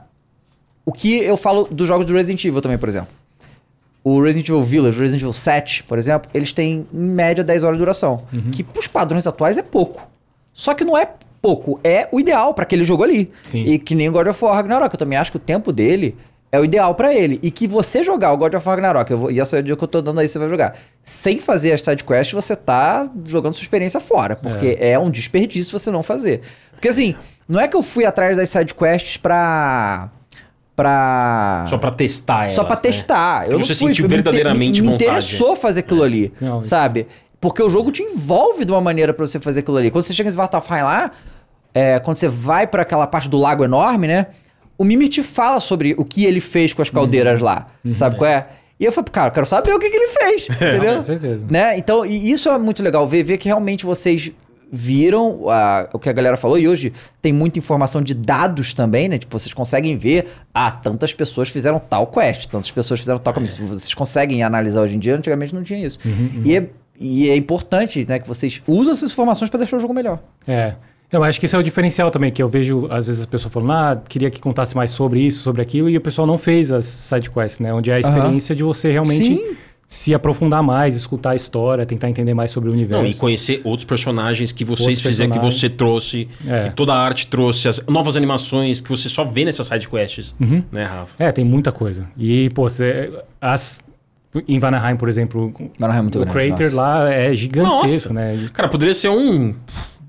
[0.85, 3.09] o que eu falo dos jogos do Resident Evil também, por exemplo.
[4.09, 7.63] O Resident Evil Village, o Resident Evil 7, por exemplo, eles têm em média 10
[7.63, 8.23] horas de duração.
[8.51, 10.09] Que pros padrões atuais é pouco.
[10.53, 11.07] Só que não é
[11.43, 13.31] pouco, é o ideal pra aquele jogo ali.
[13.43, 13.63] Sim.
[13.65, 16.17] E que nem o God of War Ragnarok, eu também acho que o tempo dele
[16.51, 17.39] é o ideal pra ele.
[17.43, 19.63] E que você jogar o God of War Ragnarok, eu vou, e essa é a
[19.63, 23.09] dica que eu tô dando aí, você vai jogar, sem fazer as sidequests, você tá
[23.27, 24.37] jogando sua experiência fora.
[24.37, 24.99] Porque é.
[24.99, 26.41] um desperdício você não fazer.
[26.73, 27.15] Porque assim,
[27.49, 30.11] não é que eu fui atrás das sidequests pra.
[30.79, 31.67] Pra.
[31.69, 32.55] Só pra testar ela.
[32.55, 33.45] Só pra testar.
[33.47, 35.11] Que Eu não você fui, sentiu verdadeiramente me, me vontade.
[35.11, 37.09] interessou fazer aquilo ali, Não, sabe?
[37.41, 39.91] Porque o jogo te envolve de uma maneira pra você fazer aquilo ali.
[39.91, 41.11] Quando você chega em Svartalfheim lá,
[41.75, 44.29] é, quando você vai pra aquela parte do lago enorme, né?
[44.77, 48.31] O Mimir te fala sobre o que ele fez com as caldeiras lá, sabe qual
[48.31, 48.47] é?
[48.79, 50.95] E eu falei, cara, eu quero saber o que, que ele fez, entendeu?
[50.95, 51.47] Com certeza.
[51.51, 51.77] Né?
[51.77, 54.31] Então, e isso é muito legal, ver, ver que realmente vocês
[54.71, 56.93] viram a- o que a galera falou e hoje
[57.23, 59.19] tem muita informação de dados também, né?
[59.19, 63.53] Tipo, vocês conseguem ver, ah, tantas pessoas fizeram tal quest, tantas pessoas fizeram tal caminho.
[63.57, 65.99] Vocês conseguem analisar hoje em dia, antigamente não tinha isso.
[66.45, 66.67] E, é,
[67.01, 70.19] e é importante, né, que vocês usem essas informações para deixar o jogo melhor.
[70.47, 70.75] É.
[71.11, 73.51] Eu acho que esse é o diferencial também, que eu vejo, às vezes, as pessoas
[73.51, 76.71] falando, ah, queria que contasse mais sobre isso, sobre aquilo, e o pessoal não fez
[76.71, 77.73] as sidequests, né?
[77.73, 79.57] Onde é a experiência de você realmente Sim.
[79.91, 83.03] Se aprofundar mais, escutar a história, tentar entender mais sobre o universo.
[83.03, 86.61] Não, e conhecer outros personagens que vocês Outros fizeram, que você trouxe, É.
[86.69, 90.63] que toda a arte trouxe, as novas animações que você só vê nessas sidequests, Uhum.
[90.71, 91.15] né, Rafa?
[91.25, 92.05] É, tem muita coisa.
[92.19, 93.11] E, pô, você,
[93.41, 93.83] as,
[94.47, 96.77] em Vanaheim, por exemplo, Vanaheim é muito o grande, crater nossa.
[96.77, 97.35] lá é Nossa.
[97.37, 98.37] gigantesco, né?
[98.37, 99.55] E- Cara, poderia ser um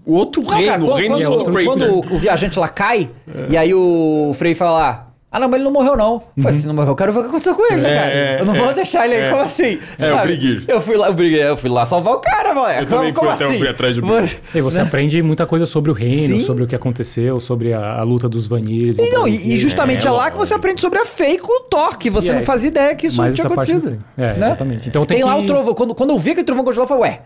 [0.06, 2.60] o outro Não, reino, cara, o quando, reino quando, só do quando o, o viajante
[2.60, 3.10] lá cai,
[3.50, 5.09] e aí o Frei fala lá.
[5.32, 6.24] Ah, não, mas ele não morreu, não.
[6.36, 7.96] Eu Falei, se não morreu, eu quero ver o que aconteceu com ele, né, É,
[8.00, 8.12] cara?
[8.12, 9.30] é, eu não vou é, deixar ele aí, é.
[9.30, 9.80] como assim?
[10.00, 10.64] É, o Briguir.
[10.68, 12.82] Eu fui lá, eu briguei, eu fui lá salvar o cara, moleque.
[12.82, 13.68] Eu também como fui até o assim?
[13.68, 14.28] Atrás do Briguir.
[14.52, 16.42] Você- E você aprende muita coisa sobre o reino, Sim.
[16.42, 18.98] sobre o que aconteceu, sobre a, a luta dos Vanires.
[18.98, 21.60] E, não, e, e justamente é, É, lá que você aprende sobre a fake com
[21.60, 23.82] o Thor, que você não é, fazia ideia que isso tinha parte acontecido.
[23.92, 24.00] tem.
[24.18, 24.48] É, né?
[24.48, 24.90] exatamente.
[24.90, 25.74] Então tem, Tem lá que- o trovão.
[25.76, 27.22] Quando, quando eu vi aquele trovão congelado, eu falei, ué.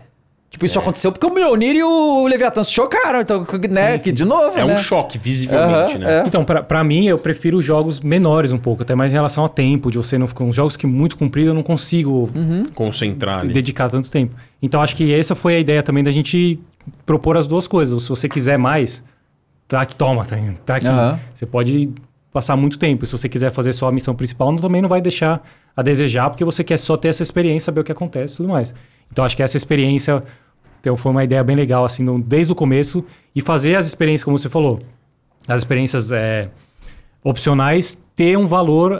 [0.54, 0.66] Tipo, É.
[0.66, 3.20] isso aconteceu porque o Mjolnir e o Leviatã se chocaram.
[3.20, 3.40] Então,
[3.70, 3.92] né?
[3.94, 4.12] Sim, que sim.
[4.14, 4.72] de novo, É né?
[4.72, 6.20] um choque, visivelmente, Aham, né?
[6.20, 6.24] é.
[6.28, 9.48] Então, pra, pra mim, eu prefiro jogos menores um pouco, até mais em relação ao
[9.48, 10.44] tempo, de você não ficar.
[10.44, 12.66] Uns jogos que muito comprido eu não consigo Uhum.
[12.72, 13.52] Concentrar ali.
[13.52, 14.36] dedicar tanto tempo.
[14.62, 16.60] Então, acho que essa foi a ideia também da gente
[17.04, 18.04] propor as duas coisas.
[18.04, 19.02] Se você quiser mais,
[19.66, 20.86] tá aqui, toma, tá, tá aqui.
[20.86, 21.18] Aham.
[21.34, 21.90] Você pode
[22.32, 23.04] passar muito tempo.
[23.06, 25.42] Se você quiser fazer só a missão principal, também não vai deixar
[25.76, 28.48] a desejar, porque você quer só ter essa experiência, saber o que acontece e tudo
[28.48, 28.72] mais.
[29.12, 30.22] Então, acho que essa experiência
[30.84, 33.04] então, foi uma ideia bem legal, assim, desde o começo.
[33.34, 34.80] E fazer as experiências, como você falou,
[35.48, 36.48] as experiências é,
[37.22, 38.98] opcionais ter um valor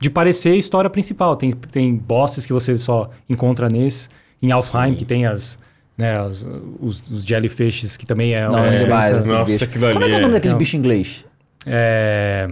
[0.00, 1.36] de parecer a história principal.
[1.36, 4.08] Tem, tem bosses que você só encontra nesse.
[4.40, 5.56] Em Alfheim, que tem as,
[5.96, 6.46] né, as-
[6.80, 10.08] os, os jellyfishes, que também é Não, uma é aquele Nossa, aquilo ali Como é
[10.08, 10.58] que é o é- nome daquele Não.
[10.58, 11.24] bicho em inglês?
[11.64, 12.50] É,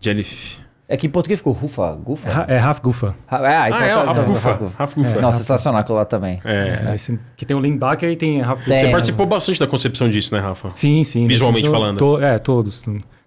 [0.00, 0.60] Jellyfish.
[0.88, 2.30] É que em português ficou Rufa, Gufa?
[2.30, 3.14] Ha- é Half Gufa.
[3.28, 4.48] Ah, ah, então, Ah, é, tá- então, Gufa.
[4.50, 4.94] Rafa Gufa.
[4.94, 5.20] Gufa.
[5.20, 6.40] Não, sensacional aquilo lá também.
[6.44, 6.84] É.
[6.90, 8.78] É, esse- que tem o Linebacker e tem Half Gufa.
[8.78, 10.70] Você participou bastante da concepção disso, né, Rafa?
[10.70, 11.26] Sim, sim.
[11.26, 11.98] Visualmente falando.
[11.98, 12.84] to- é, todos.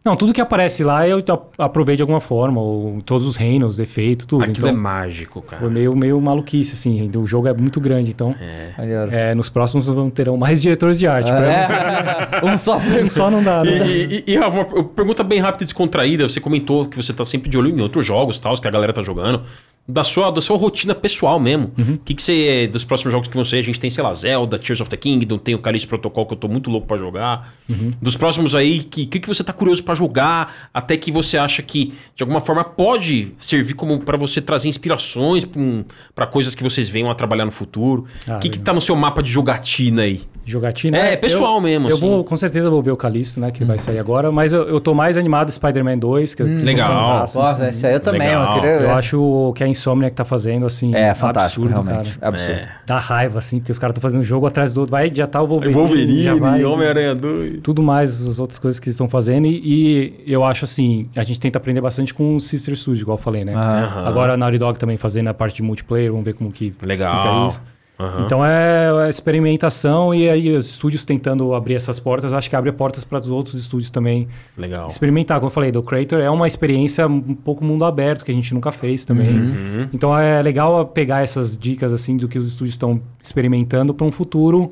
[0.10, 1.24] Não, tudo que aparece lá eu
[1.56, 2.60] aproveito de alguma forma.
[2.60, 4.42] Ou todos os reinos, efeito, tudo.
[4.44, 5.62] Aquilo então, é mágico, cara.
[5.62, 7.12] foi meio, meio maluquice, assim.
[7.16, 8.34] O jogo é muito grande, então...
[8.76, 9.14] Maneiro.
[9.14, 11.30] é, nos próximos vão terão mais diretores de arte.
[11.30, 12.42] É.
[12.44, 13.08] um só foi.
[13.08, 13.88] Só não dá, E, né?
[13.88, 16.28] e, e, Rafa, uma pergunta bem rápida e descontraída.
[16.28, 18.92] Você comentou que você tá sempre de olho em outros jogos, tal, que a galera
[18.92, 19.44] tá jogando.
[19.90, 21.72] Da sua, da sua rotina pessoal mesmo.
[21.78, 22.68] O que, que você.
[22.72, 23.58] Dos próximos jogos que você.
[23.58, 26.34] A gente tem, sei lá, Zelda, Tears of the Kingdom, tem o Calixto Protocol que
[26.34, 27.54] eu tô muito louco pra jogar.
[28.02, 30.70] Dos próximos aí, o que, que, que você tá curioso pra jogar?
[30.74, 35.44] Até que você acha que, de alguma forma, pode servir como para você trazer inspirações
[35.46, 35.84] pra, um,
[36.32, 38.06] coisas que vocês venham a trabalhar no futuro.
[38.28, 40.22] O Ah, que, que tá no seu mapa de jogatina aí?
[40.46, 40.98] Jogatina.
[40.98, 42.02] É, eu- pessoal mesmo, Eu assim.
[42.08, 43.52] vou, com certeza, vou ver o Calisto, né?
[43.52, 44.32] Que vai sair agora.
[44.32, 46.34] Mas eu, eu tô mais animado Spider-Man 2.
[46.36, 47.24] Que eu, sou legal.
[47.24, 47.38] assim.
[47.40, 48.46] Nossa, esse aí eu também, Legal.
[48.48, 50.94] eu queria Eu acho que a Insomnia que tá fazendo, assim...
[50.94, 52.18] É, fantástico, absurdo, realmente.
[52.18, 52.28] cara.
[52.30, 52.68] Absurdo.
[52.86, 54.92] Dá raiva, assim, porque os caras estão fazendo um jogo atrás do outro.
[54.92, 55.74] Vai adiantar o Wolverine.
[55.74, 57.62] Wolverine, já vai, Homem-Aranha 2.
[57.62, 59.48] Tudo mais, as outras coisas que eles estão fazendo.
[59.48, 63.18] E, e eu acho, assim, a gente tenta aprender bastante com o Sister Studio, igual
[63.18, 63.54] eu falei, né?
[63.56, 64.06] Aham.
[64.06, 66.12] Agora a Naughty Dog também fazendo a parte de multiplayer.
[66.12, 67.16] Vamos ver como que Legal.
[67.16, 67.79] fica isso.
[68.00, 68.26] Aham.
[68.26, 72.72] Então é a experimentação e aí os estúdios tentando abrir essas portas, acho que abre
[72.72, 74.28] portas para os outros estúdios também
[74.58, 74.88] Legal.
[74.88, 75.38] experimentar.
[75.40, 78.54] Como eu falei, do Creator é uma experiência um pouco mundo aberto que a gente
[78.54, 79.38] nunca fez também.
[79.38, 79.90] Uhum.
[79.92, 84.12] Então é legal pegar essas dicas assim do que os estúdios estão experimentando para um
[84.12, 84.72] futuro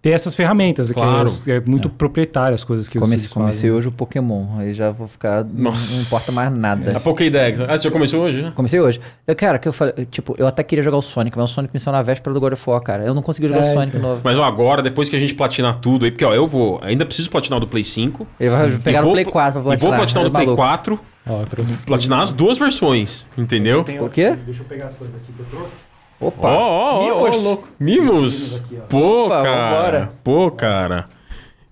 [0.00, 1.28] ter essas ferramentas, Claro.
[1.44, 4.90] que é, é muito proprietário as coisas que Comecei, comecei hoje o Pokémon, aí já
[4.90, 5.42] vou ficar.
[5.44, 6.96] Não, não importa mais nada.
[6.96, 7.60] A Pokédex.
[7.62, 8.52] Ah, você já começou hoje, né?
[8.54, 9.00] Comecei hoje.
[9.26, 11.74] Eu, cara, que eu falei, tipo, eu até queria jogar o Sonic, mas o Sonic
[11.74, 13.02] me saiu na véspera do God of War, cara.
[13.04, 14.08] Eu não consegui jogar É, o Sonic então.
[14.10, 14.20] novo.
[14.22, 16.78] Mas ó, agora, depois que a gente platinar tudo aí, porque ó, eu vou.
[16.82, 18.26] Ainda preciso platinar o do Play 5.
[18.38, 20.32] Ele vai pegar o vou Play pl- 4 pra E vou platinar o é do
[20.32, 20.62] Play maluco.
[20.62, 21.00] 4.
[21.30, 23.80] Ó, eu trouxe Platinar as duas versões, entendeu?
[24.00, 24.34] O quê?
[24.46, 25.74] Deixa eu pegar as coisas aqui que eu trouxe.
[26.20, 26.48] Opa!
[26.48, 27.44] ó, ó, ó, Mimos.
[27.44, 27.68] louco.
[27.78, 28.62] Mimos.
[28.64, 28.78] aqui.
[28.88, 29.70] Pô, Opa, cara.
[29.76, 30.10] vambora.
[30.24, 31.04] Pô, cara.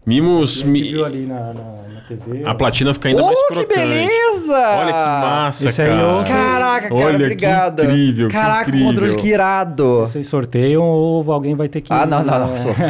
[0.06, 0.62] Mimos.
[0.62, 2.44] A mi- viu ali na, na, na TV.
[2.44, 2.54] A ó.
[2.54, 3.80] platina fica ainda mais Oh, que crocante.
[3.80, 4.52] beleza!
[4.78, 6.00] Olha que massa, Esse aí cara.
[6.00, 7.82] eu- Caraca, cara, Olha que obrigado.
[7.82, 8.86] incrível, que Caraca, incrível.
[8.86, 10.00] controle que irado.
[10.02, 11.92] Vocês sorteiam ou alguém vai ter que.
[11.92, 12.54] Ah, não, não, não.
[12.56, 12.88] Sorteio.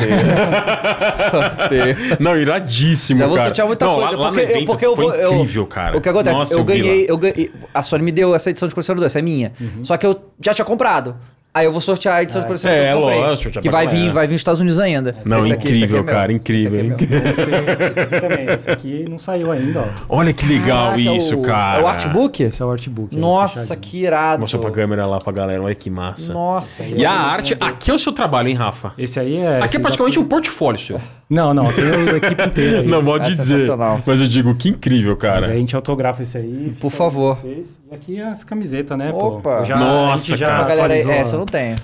[1.31, 1.97] Sorteio.
[2.20, 3.49] Não, iradíssimo, Já vou cara.
[3.49, 4.11] sortear muita não, coisa.
[4.11, 5.15] Lá, lá porque, evento eu, porque eu foi vou.
[5.15, 5.97] eu- incrível, cara.
[5.97, 6.39] O que acontece?
[6.39, 6.65] Nossa, eu, lá.
[6.65, 7.51] ganhei, eu ganhei.
[7.73, 9.53] A Sony me deu essa edição de colecionador, essa é minha.
[9.83, 11.16] Só que eu já tinha comprado.
[11.57, 13.19] Aí eu vou sortear a edição de colecionador É, que eu comprei.
[13.20, 15.16] lógico, já que vai vir, vai vir nos Estados Unidos ainda.
[15.24, 17.16] Não, Esse aqui- esse incrível, aqui é cara, incrível, Esse aqui é.
[17.16, 18.47] Esse, esse aqui também.
[18.51, 19.85] Esse aqui não saiu ainda, ó.
[20.19, 21.81] Olha que legal Caraca, isso, o- cara.
[21.81, 22.43] É o artbook?
[22.43, 23.16] Esse é o artbook.
[23.16, 24.43] é Nossa, que irado.
[24.43, 26.35] Mostra pra câmera lá pra galera, olha que massa.
[26.35, 26.85] Nossa.
[26.85, 28.93] que E a arte, aqui é o seu trabalho, hein, Rafa?
[28.99, 29.57] Esse aí é.
[29.57, 31.01] Aqui esse é praticamente um portfólio seu.
[31.28, 32.86] Não, não, tem a equipe inteira aí.
[32.86, 33.69] Não, pode É dizer.
[34.07, 35.47] Mas eu digo, que incrível, Mas cara.
[35.53, 36.73] a gente autografa esse aí.
[36.81, 37.36] Por favor.
[37.36, 37.77] vocês.
[37.90, 39.59] E aqui as camisetas, né, Opa.
[39.59, 39.65] pô?
[39.65, 40.59] Já, Nossa, a já cara.
[40.59, 41.77] A galera, atualizou essa eu a- não tenho.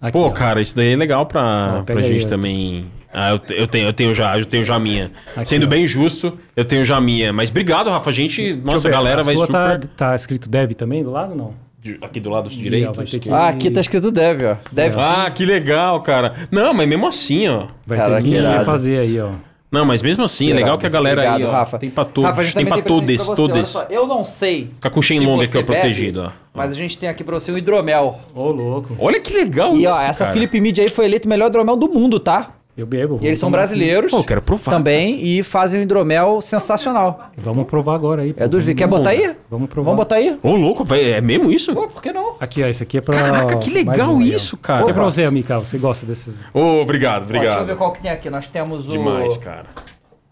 [0.00, 0.30] aqui, Pô, ó.
[0.30, 2.28] cara, isso daí é legal pra, Ó, pra aí, gente ó.
[2.28, 2.86] também.
[3.12, 5.10] Ah, eu, eu tenho, eu tenho já, eu tenho já a minha.
[5.36, 5.68] Aqui, Sendo ó.
[5.68, 7.32] bem justo, eu tenho já a minha.
[7.32, 8.10] Mas obrigado, Rafa.
[8.10, 9.80] A gente, Deixa nossa, a galera vai sua super.
[9.80, 11.63] Tá, tá escrito dev também do lado ou não?
[12.00, 12.92] Aqui do lado direito.
[13.04, 14.56] que- Ah, aqui tá escrito Dev, ó.
[14.72, 16.32] Dev Ah, que legal, cara.
[16.50, 17.66] Não, mas mesmo assim, ó.
[17.86, 18.64] Vai Caraca, ter que irado.
[18.64, 19.30] fazer aí, ó.
[19.70, 21.78] Não, mas mesmo assim, é legal que a galera aí, Obrigado, ó, Rafa.
[21.80, 23.68] tem pra todos, Rafa, a gente tem pra todos, pra todos.
[23.68, 24.70] só, Eu não sei.
[24.76, 26.30] Fica com o Shenlong aqui, ó, bebe, protegido, ó.
[26.54, 28.20] Mas a gente tem aqui pra você um hidromel.
[28.36, 28.94] Ô, louco.
[29.00, 30.32] Olha que legal E isso, ó, essa cara.
[30.32, 32.52] Philip Mead aí foi eleito o melhor hidromel do mundo, tá?
[32.76, 33.20] Eu bebo.
[33.22, 34.10] E eles são brasileiros.
[34.10, 34.72] Pô, eu quero provar.
[34.72, 37.30] Também e fazem um hidromel sensacional.
[37.36, 38.32] Vamos provar agora aí.
[38.32, 38.42] pô.
[38.42, 39.36] É dos Quer botar aí?
[39.48, 39.90] Vamos provar.
[39.92, 40.36] Vamos botar aí?
[40.42, 41.72] Ô, louco, vai- é mesmo isso?
[41.72, 42.34] Pô, por que não?
[42.40, 43.16] Aqui, ó, esse aqui é pra...
[43.16, 44.80] Caraca, que legal um isso, cara.
[44.80, 45.60] Aqui é pra você, Amical.
[45.60, 46.40] Você gosta desses...
[46.52, 47.78] Ô, obrigado, Ó, deixa eu ver obrigado.
[47.78, 48.28] qual que tem aqui.
[48.28, 48.90] Nós temos o.
[48.90, 49.66] Demais, cara.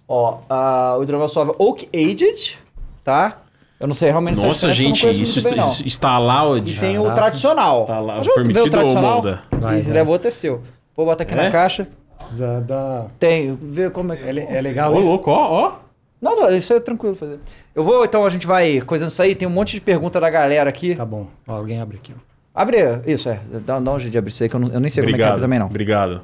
[0.08, 2.58] Ó, a- o hidromel suave Oak Aged,
[3.04, 3.38] tá?
[3.78, 6.70] Eu não sei realmente se é gente, isso, bem, isso está loud.
[6.70, 7.84] E tem o tradicional.
[7.86, 9.12] Tá lá, Mas vamos ver o tradicional?
[9.14, 9.42] molda?
[9.50, 9.98] Vai, e se vai.
[9.98, 10.60] levou até seu.
[10.96, 11.36] Vou botar aqui É?
[11.36, 11.86] na caixa.
[12.16, 13.06] Precisa dar...
[13.18, 14.22] Tem, ver como é que.
[14.24, 15.08] É, é legal Ô, isso?
[15.08, 15.72] louco, ó, ó.
[16.20, 17.38] Não, não, isso é tranquilo fazer.
[17.74, 19.34] Eu vou, então a gente vai coisando isso aí.
[19.34, 20.94] Tem um monte de pergunta da galera aqui.
[20.94, 21.26] Tá bom.
[21.48, 22.20] Ó, alguém abre aqui, ó.
[22.54, 22.76] Abre,
[23.06, 23.40] isso, é.
[23.66, 25.08] Dá, dá um jeito de abrir isso aí, que eu, não- eu nem sei como
[25.08, 25.66] é que Obrigado, abre também, não.
[25.66, 26.20] obrigado.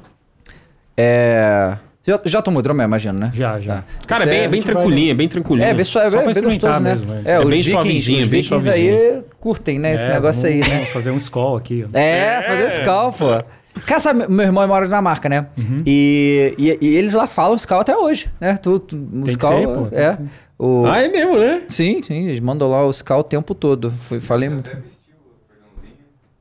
[0.95, 1.77] É.
[2.01, 3.31] Você já, já tomou hidromel, imagino, né?
[3.33, 3.77] Já, já.
[3.77, 3.83] Tá.
[4.07, 5.67] Cara, é bem, é bem tranquilinho, é bem tranquilinho.
[5.67, 6.89] É, bem suave, Só é pra bem gostoso, experimentar né?
[6.89, 10.41] mesmo, é, é os bem vikings, suavezinho, bem vikings aí curtem, né, esse É, negócio
[10.49, 10.85] vamos- aí, né?
[10.85, 11.97] Fazer um skull aqui, ó.
[11.97, 13.43] É, fazer Skull, pô.
[13.85, 15.47] Cara, sabe, meu irmão mora na marca, né?
[15.57, 15.83] Uhum.
[15.85, 18.57] E, e, e eles lá falam Skull até hoje, né?
[18.57, 20.11] Tu, tu, o que Skull, ser, pô, tem é.
[20.13, 20.21] ser.
[20.57, 21.61] O, Ah, é mesmo, né?
[21.69, 23.91] Sim, sim, eles mandam lá o Skull o tempo todo.
[23.99, 24.69] Foi, falei muito.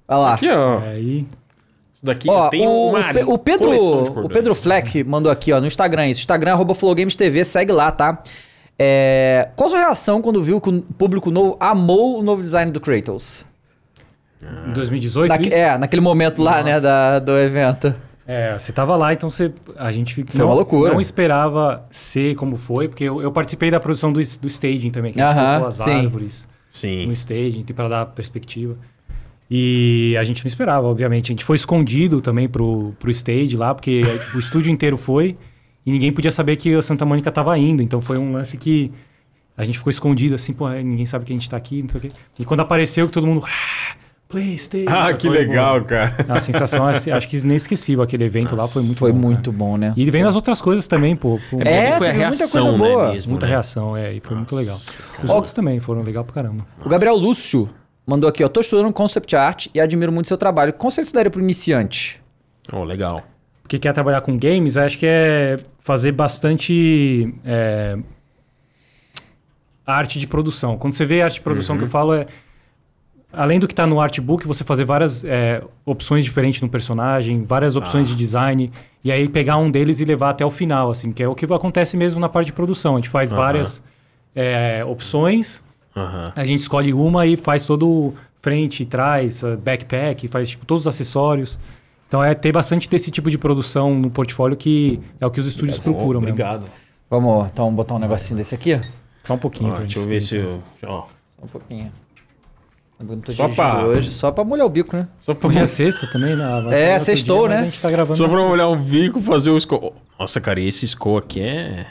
[0.08, 0.34] Olha lá.
[0.34, 0.80] Aqui, ó.
[0.80, 1.26] É, Aí...
[1.94, 3.70] Isso daqui Ó, tem o, uma Pe- o Pedro,
[4.24, 4.28] o.
[4.28, 6.20] Pedro Fleck mandou aqui, ó, no Instagram isso.
[6.20, 8.22] Instagram, arroba FlowGamesTV, segue lá, tá?
[8.78, 12.70] É, qual a sua reação quando viu que o público novo amou o novo design
[12.70, 13.44] do Kratos?
[14.68, 15.56] Em 2018, Naque- isso?
[15.56, 16.82] é, naquele momento lá, né, Nossa.
[16.82, 17.94] da, do evento.
[18.26, 20.92] É, você tava lá, então você, a gente Foi uma loucura.
[20.92, 25.12] não esperava ser como foi, porque eu, eu participei da produção do, do staging também,
[25.14, 25.90] que a gente colocou as sim.
[25.90, 27.06] árvores Sim.
[27.06, 28.76] no staging, para dar perspectiva.
[29.50, 31.30] E a gente não esperava, obviamente.
[31.30, 34.02] A gente foi escondido também pro, pro stage lá, porque
[34.34, 35.36] o estúdio inteiro foi
[35.86, 37.82] e ninguém podia saber que a Santa Mônica tava indo.
[37.82, 38.92] Então foi um lance que
[39.56, 41.98] a gente ficou escondido assim, pô, ninguém sabe que a gente tá aqui, não sei
[41.98, 42.12] o quê.
[42.38, 43.42] E quando apareceu que todo mundo.
[43.46, 43.96] Ah,
[44.28, 44.90] PlayStation!
[44.94, 46.26] Ah, que Foi, legal, pô, cara.
[46.28, 49.32] A sensação, assim, acho que inesquecível aquele evento lá, foi muito Foi bom, cara.
[49.32, 49.94] muito bom, né?
[49.96, 51.40] E vem as outras coisas também, pô.
[51.50, 53.12] pô, É, porque É, foi a teve muita reação, coisa né, boa.
[53.12, 53.52] mesmo, muita né?
[53.52, 54.76] reação, é, e foi muito legal.
[55.22, 56.66] Os outros também foram legal pra caramba.
[56.84, 57.70] O Gabriel Lúcio
[58.06, 58.48] mandou aqui, ó.
[58.48, 60.72] Tô estudando concept art e admiro muito seu trabalho.
[60.74, 62.20] Qual conselho você daria pro iniciante?
[62.70, 63.22] Oh, legal.
[63.62, 67.96] Porque quer trabalhar com games, acho que é fazer bastante é,
[69.86, 70.76] arte de produção.
[70.76, 72.26] Quando você vê arte de produção que eu falo é
[73.32, 77.76] além do que está no artbook, você fazer várias é, opções diferentes no personagem, várias
[77.76, 78.70] opções de design,
[79.04, 81.44] e aí pegar um deles e levar até o final, assim, que é o que
[81.52, 82.94] acontece mesmo na parte de produção.
[82.94, 83.40] A gente faz Aham.
[83.40, 83.82] várias
[84.34, 85.62] é, opções,
[85.96, 86.32] Aham.
[86.34, 90.86] a gente escolhe uma e faz todo o frente, trás, backpack, faz tipo, todos os
[90.86, 91.58] acessórios.
[92.06, 95.46] Então é ter bastante desse tipo de produção no portfólio que é o que os
[95.46, 96.32] estúdios procuram mesmo.
[96.32, 96.66] Obrigado.
[97.10, 98.80] Vamos, então, botar um negocinho desse aqui?
[99.22, 99.70] Só um pouquinho.
[99.70, 100.62] Pra deixa eu gente ver se eu...
[100.80, 101.08] Só
[101.42, 101.92] um pouquinho.
[103.00, 105.06] Eu não tô Só pra- hoje, só pra molhar o bico, né?
[105.20, 106.60] Só pra, Hoje é sexta também, né?
[106.62, 107.62] Vai É, sextou, dia, né?
[107.62, 108.16] A gente tá gravando.
[108.18, 108.52] só pra sexta.
[108.52, 109.94] olhar um bico fazer o Skull.
[110.18, 111.86] Nossa, cara, e esse Skull aqui é.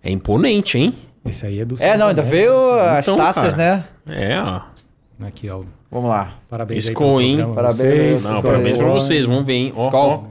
[0.00, 0.94] É imponente, hein?
[1.24, 3.84] Esse aí é do É, não, ainda Santos, veio as Então, taças, cara.
[4.06, 4.14] né?
[4.14, 4.60] É, ó.
[5.18, 5.26] né?
[5.28, 5.62] Aqui, ó.
[5.90, 6.34] Vamos lá.
[6.48, 7.52] Parabéns aí Skol, pelo hein?
[7.54, 7.76] Parabéns.
[7.78, 8.24] vocês.
[8.24, 8.42] Não, Skull.
[8.50, 9.72] parabéns pra vocês, vamos ver, hein?
[9.74, 10.22] Ó.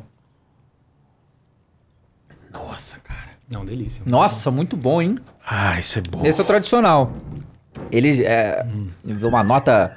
[2.53, 3.31] Nossa, cara.
[3.51, 4.01] Não, delícia.
[4.05, 5.17] Nossa, muito bom, hein?
[5.45, 6.25] Ah, isso é bom.
[6.25, 7.11] Esse é o tradicional.
[7.91, 8.65] Ele é,
[9.03, 9.95] deu uma nota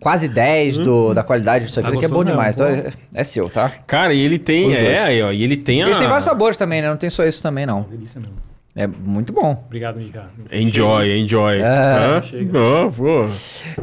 [0.00, 1.88] quase 10 do, da qualidade disso aqui.
[1.88, 2.56] Tá Isso aqui é bom demais.
[2.56, 3.70] mesmo, Então é, é seu, tá?
[3.86, 4.68] Cara, e ele tem.
[4.68, 4.86] Os dois.
[4.86, 5.30] É, aí, ó.
[5.30, 5.86] E ele tem a.
[5.86, 6.88] Eles têm vários sabores também, né?
[6.88, 7.82] Não tem só isso também, não.
[7.82, 8.34] Delícia mesmo.
[8.74, 9.62] É muito bom.
[9.66, 10.30] Obrigado, Mika.
[10.50, 11.58] Enjoy, enjoy.
[11.58, 11.64] É.
[11.64, 12.22] Hã?
[12.22, 12.58] Chega.
[12.58, 13.26] Ó, pô.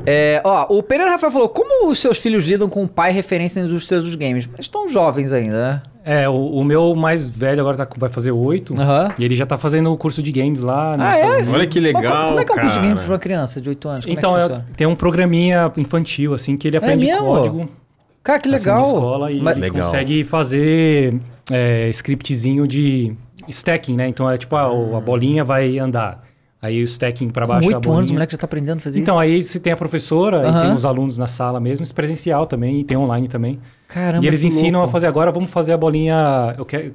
[0.05, 3.61] É, ó, o Pereira Rafael falou: como os seus filhos lidam com o pai referência
[3.61, 4.45] na indústria dos games?
[4.45, 5.81] Eles estão jovens ainda, né?
[6.09, 8.73] É, o, o meu mais velho agora tá, vai fazer oito.
[8.79, 9.09] Aham.
[9.19, 10.95] E ele já tá fazendo o curso de games lá.
[10.95, 11.25] nos Ah, é?
[11.49, 12.27] Olha que Mas legal.
[12.29, 12.87] como é que é um curso de cara.
[12.87, 14.05] games pra uma criança de 8 anos?
[14.05, 14.65] Como Então, é que é- funciona?
[14.77, 17.25] tem um programinha infantil, assim, que ele aprende mesmo?
[17.25, 17.69] código.
[18.23, 18.81] Cara, que assim, legal.
[18.81, 19.83] de escola e Mas- ele Legal.
[19.85, 21.19] consegue fazer
[21.51, 23.13] é, scriptzinho de
[23.49, 24.07] stacking, né?
[24.07, 26.23] Então é tipo, a, o- a bolinha vai andar.
[26.67, 27.97] Aí o stacking pra com baixo a 8 bolinha.
[27.99, 29.21] anos o moleque já tá aprendendo a fazer Então, isso.
[29.21, 30.61] aí você tem a professora e Aham.
[30.67, 33.59] tem os alunos na sala mesmo, isso presencial também, e tem online também.
[33.87, 34.89] Caramba, e eles ensinam louco.
[34.89, 36.55] a fazer agora, vamos fazer a bolinha.
[36.57, 36.93] Eu quero...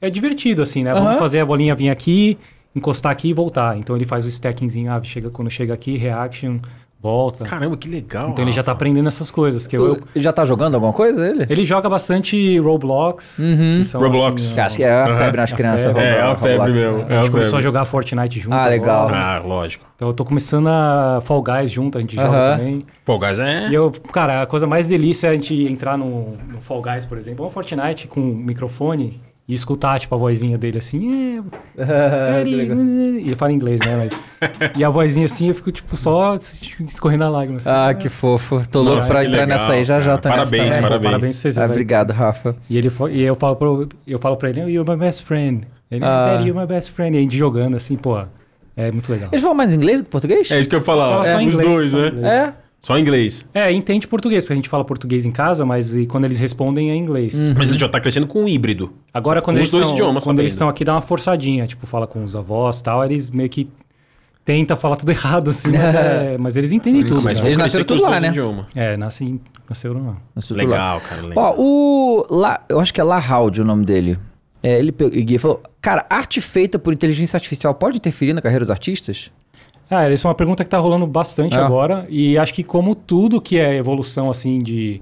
[0.00, 0.90] É divertido, assim, né?
[0.92, 1.04] Aham.
[1.04, 2.36] Vamos fazer a bolinha vir aqui,
[2.74, 3.78] encostar aqui e voltar.
[3.78, 6.58] Então ele faz o stackingzinho, ah, chega, quando chega aqui, reaction,
[7.02, 7.44] volta.
[7.44, 8.30] Caramba, que legal.
[8.30, 9.66] então ele já tá aprendendo essas coisas.
[9.66, 11.44] Que eu, eu- Ele já tá jogando alguma coisa, ele?
[11.50, 13.38] ele joga bastante Roblox.
[13.40, 13.78] Uhum.
[13.78, 14.42] que são, Roblox.
[14.52, 15.86] assim, acho que é a febre nas A crianças.
[15.86, 16.02] febre.
[16.02, 16.96] É, é a febre Roblox, mesmo.
[16.98, 17.04] né?
[17.08, 18.54] A gente É, começou a jogar Fortnite junto.
[18.54, 19.08] Ah, legal.
[19.08, 19.18] agora.
[19.20, 19.84] Ah, lógico.
[19.96, 22.56] Então eu tô começando a Fall Guys junto, a gente joga Aham.
[22.58, 22.86] também.
[23.04, 23.68] Pô, guys, é.
[23.68, 27.04] E eu, cara, a coisa mais delícia é a gente entrar no, no Fall Guys,
[27.04, 31.42] por exemplo, ou um Fortnite com um microfone e escutar, tipo, a vozinha dele assim.
[31.76, 31.82] É,
[32.40, 32.76] Ah, que legal.
[32.78, 33.96] e ele fala inglês, né?
[33.96, 37.58] Mas, e a vozinha assim, eu fico, tipo, só escorrendo a lágrima.
[37.58, 37.68] Assim.
[37.70, 38.62] Ah, que fofo.
[38.68, 39.82] Tô louco Nossa, pra entrar legal, nessa aí.
[39.84, 40.18] Já já cara.
[40.18, 41.02] tô nessa Parabéns, parabéns.
[41.02, 41.58] parabéns pra vocês.
[41.58, 41.72] Ah, velho.
[41.72, 42.56] obrigado, Rafa.
[42.70, 45.66] E, ele, e eu, falo pro, eu falo pra ele, you're my best friend.
[45.90, 46.24] Ele, Ah.
[46.26, 47.16] Daddy, you're my best friend.
[47.16, 48.22] E a gente jogando assim, pô,
[48.76, 49.28] é muito legal.
[49.32, 50.50] Eles falam mais inglês do que português?
[50.50, 51.08] É isso que eu ia falar.
[51.24, 52.28] Fala É, os inglês, dois, né?
[52.28, 52.61] É?
[52.82, 53.46] Só inglês.
[53.54, 56.90] É, entende português, porque a gente fala português em casa, mas e quando eles respondem
[56.90, 57.32] é inglês.
[57.56, 58.92] Mas ele já tá crescendo com um híbrido.
[59.14, 61.86] Agora, quando, os eles, dois estão, idiomas quando eles estão aqui, dá uma forçadinha, tipo,
[61.86, 63.70] fala com os avós e tal, eles meio que
[64.44, 67.22] tentam falar tudo errado, assim, mas, é- mas eles entendem tudo.
[67.22, 67.46] Mas né?
[67.50, 68.28] Eles nasceram crescer com os tudo lá, né?
[68.28, 68.66] idiomas.
[68.74, 70.16] É, nasce, nasceram lá.
[70.34, 70.54] Lado.
[70.56, 71.22] Legal, cara.
[71.22, 71.54] Legal.
[71.56, 72.26] Ó, o.
[72.30, 74.18] La, eu acho que é Lahoud o nome dele.
[74.60, 78.42] É, ele pegou, e Gui falou: Cara, arte feita por inteligência artificial pode interferir na
[78.42, 79.30] carreira dos artistas?
[79.94, 81.64] Ah, isso é uma pergunta que tá rolando bastante Ah.
[81.66, 85.00] agora, e acho que como tudo que é evolução, assim, de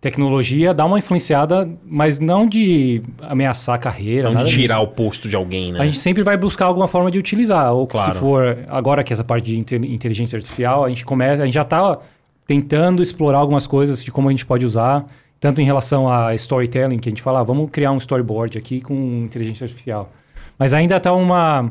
[0.00, 4.60] tecnologia, dá uma influenciada, mas não de ameaçar a carreira, nada de disso.
[4.62, 5.80] tirar o posto de alguém, né?
[5.80, 7.72] A gente sempre vai buscar alguma forma de utilizar.
[7.74, 8.12] Ou Claro.
[8.14, 11.54] se for agora que essa parte de inte- inteligência artificial, a gente começa, a gente
[11.54, 11.98] já está
[12.46, 15.04] tentando explorar algumas coisas de como a gente pode usar,
[15.38, 18.80] tanto em relação a storytelling, que a gente fala, ah, vamos criar um storyboard aqui
[18.80, 18.94] com
[19.24, 20.10] inteligência artificial.
[20.58, 21.70] Mas ainda está uma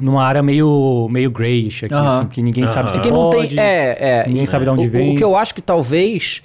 [0.00, 2.98] numa área meio meio grayish aqui, assim, que ninguém sabe se.
[2.98, 3.48] Porque não pode.
[3.54, 3.60] tem.
[3.60, 4.24] É, é.
[4.26, 5.14] ninguém e- sabe de onde o, vem.
[5.14, 6.42] O que eu acho que talvez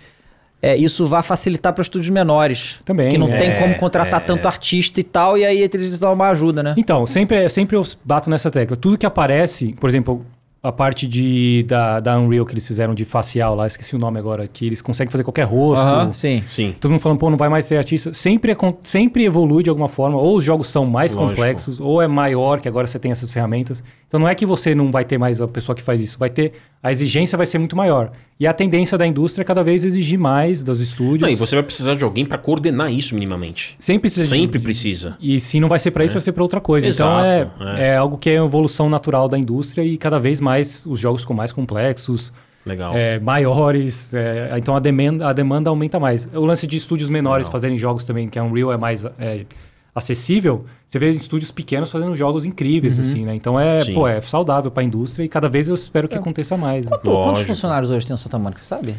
[0.61, 2.79] é, isso vá facilitar para estúdios menores.
[2.85, 4.23] Também, Que não é, tem como contratar é.
[4.23, 6.75] tanto artista e tal, e aí inteligência dá uma ajuda, né?
[6.77, 8.77] Então, sempre, sempre eu bato nessa tecla.
[8.77, 10.23] Tudo que aparece, por exemplo,
[10.63, 14.19] a parte de, da, da Unreal que eles fizeram de facial lá, esqueci o nome
[14.19, 15.81] agora, que eles conseguem fazer qualquer rosto.
[15.83, 16.43] Aham, sim.
[16.45, 16.75] Sim.
[16.79, 18.13] Todo mundo falando, pô, não vai mais ser artista.
[18.13, 20.19] Sempre, é sempre evolui de alguma forma.
[20.19, 21.35] Ou os jogos são mais Lógico.
[21.35, 23.83] complexos, ou é maior, que agora você tem essas ferramentas.
[24.07, 26.19] Então não é que você não vai ter mais a pessoa que faz isso.
[26.19, 26.51] Vai ter.
[26.83, 28.11] A exigência vai ser muito maior.
[28.39, 31.21] E a tendência da indústria é cada vez exigir mais dos estúdios.
[31.21, 33.75] Não, e você vai precisar de alguém pra coordenar isso minimamente.
[33.79, 35.15] Sempre precisa de- Sempre precisa.
[35.19, 36.87] E se não vai ser para isso, vai ser para outra coisa.
[36.87, 37.87] então Exato, é, é.
[37.89, 41.21] é algo que é uma evolução natural da indústria e cada vez mais os jogos
[41.21, 42.31] ficam mais complexos,
[42.65, 42.93] Legal.
[42.95, 44.13] é, maiores.
[44.13, 46.27] é, então a demanda, a demanda aumenta mais.
[46.33, 47.51] O lance de estúdios menores Legal.
[47.51, 49.45] fazerem jogos também, que a Unreal é mais é,
[49.93, 53.35] acessível, você vê estúdios pequenos fazendo jogos incríveis, assim, né?
[53.35, 53.93] Então é, Sim.
[53.93, 56.85] pô, é saudável para a indústria e cada vez eu espero que aconteça mais.
[56.85, 56.91] né?
[56.91, 58.95] Quanto- quantos funcionários hoje tem o Santa Mônica, sabe?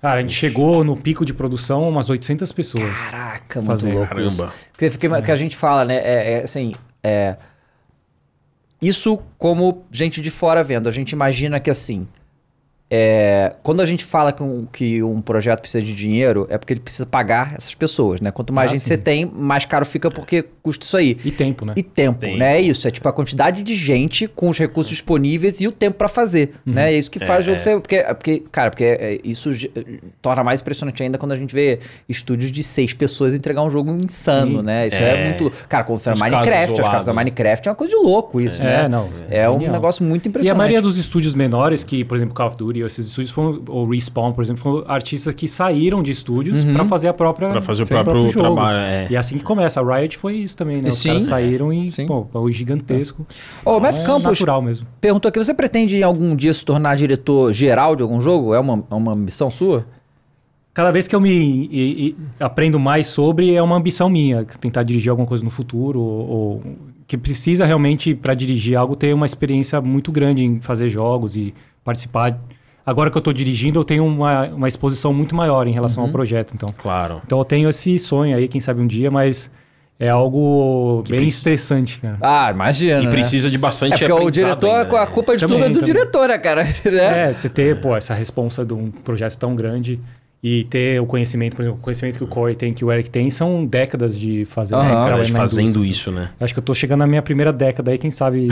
[0.00, 2.98] Cara, a gente chegou no pico de produção umas 800 pessoas.
[3.10, 4.08] Caraca, muito louco.
[4.08, 4.52] Caramba.
[4.76, 5.94] Que, que, que a gente fala, né?
[5.98, 6.72] É, é, assim,
[7.04, 7.36] é,
[8.82, 10.88] isso como gente de fora vendo.
[10.88, 12.06] A gente imagina que assim.
[12.94, 16.74] É, quando a gente fala que um, que um projeto precisa de dinheiro, é porque
[16.74, 18.30] ele precisa pagar essas pessoas, né?
[18.30, 18.88] Quanto mais Ah, gente sim.
[18.88, 21.16] você tem, mais caro fica porque custa isso aí.
[21.24, 21.72] E tempo, né?
[21.74, 22.36] E tempo, Tempo.
[22.36, 22.58] né?
[22.58, 22.86] É isso.
[22.86, 26.52] É tipo a quantidade de gente com os recursos disponíveis e o tempo pra fazer,
[26.66, 26.92] né?
[26.92, 27.58] É isso que faz o jogo É.
[27.60, 27.80] ser...
[27.80, 29.50] Porque, porque cara, porque é, isso
[30.20, 33.90] torna mais impressionante ainda quando a gente vê estúdios de seis pessoas entregar um jogo
[34.04, 34.64] insano, Sim.
[34.66, 34.86] né?
[34.88, 35.24] Isso é, É.
[35.28, 35.50] muito...
[35.66, 37.14] Cara, quando foi Minecraft, as casas da isolados.
[37.16, 38.88] Minecraft é uma coisa de louco isso, É, né?
[38.88, 39.08] não.
[39.30, 40.58] É um negócio muito E a impressionante.
[40.58, 44.32] maioria dos estúdios menores, que, por exemplo, Call of Duty esses estúdios foram, o Respawn,
[44.32, 46.72] por exemplo, foram artistas que saíram de estúdios Uhum.
[46.74, 48.38] pra fazer a própria Pra fazer o feito próprio jogo.
[48.54, 49.06] trabalho, é.
[49.10, 49.80] E é assim que começa.
[49.80, 50.88] A Riot foi isso também, né?
[50.88, 51.08] Os Sim.
[51.08, 52.06] caras saíram e, Sim.
[52.06, 53.24] pô, foi gigantesco.
[53.64, 54.86] Ô, é Campos natural mesmo.
[55.00, 58.54] perguntou aqui: você pretende em algum dia se tornar diretor geral de algum jogo?
[58.54, 59.86] É uma, é uma missão sua?
[60.74, 64.82] Cada vez que eu me e- e aprendo mais sobre, é uma ambição minha, tentar
[64.82, 66.62] dirigir alguma coisa no futuro, ou, ou
[67.06, 71.52] que precisa realmente, para dirigir algo, ter uma experiência muito grande em fazer jogos e
[71.84, 72.40] participar.
[72.84, 76.08] Agora que eu estou dirigindo, eu tenho uma, uma exposição muito maior em relação ao
[76.10, 76.52] projeto.
[76.54, 77.20] Então, Claro.
[77.24, 79.50] então eu tenho esse sonho aí, quem sabe um dia, mas
[80.00, 82.18] é algo Que bem preci- estressante, cara.
[82.20, 83.00] Ah, imagina.
[83.00, 83.10] E né?
[83.10, 85.06] precisa de É bastante porque o diretor, ainda, a né?
[85.06, 85.94] culpa de Também, tudo é do também.
[85.94, 86.62] diretor, né, cara?
[86.84, 90.00] É, você ter, pô, essa responsa de um projeto tão grande
[90.44, 93.08] e ter o conhecimento, por exemplo, o conhecimento que o Corey tem, que o Eric
[93.08, 95.18] tem, são décadas de fazer Aham.
[95.18, 95.90] né, na fazendo indústria.
[95.92, 96.30] isso, né?
[96.40, 98.48] Acho que eu tô chegando na minha primeira década aí, quem sabe.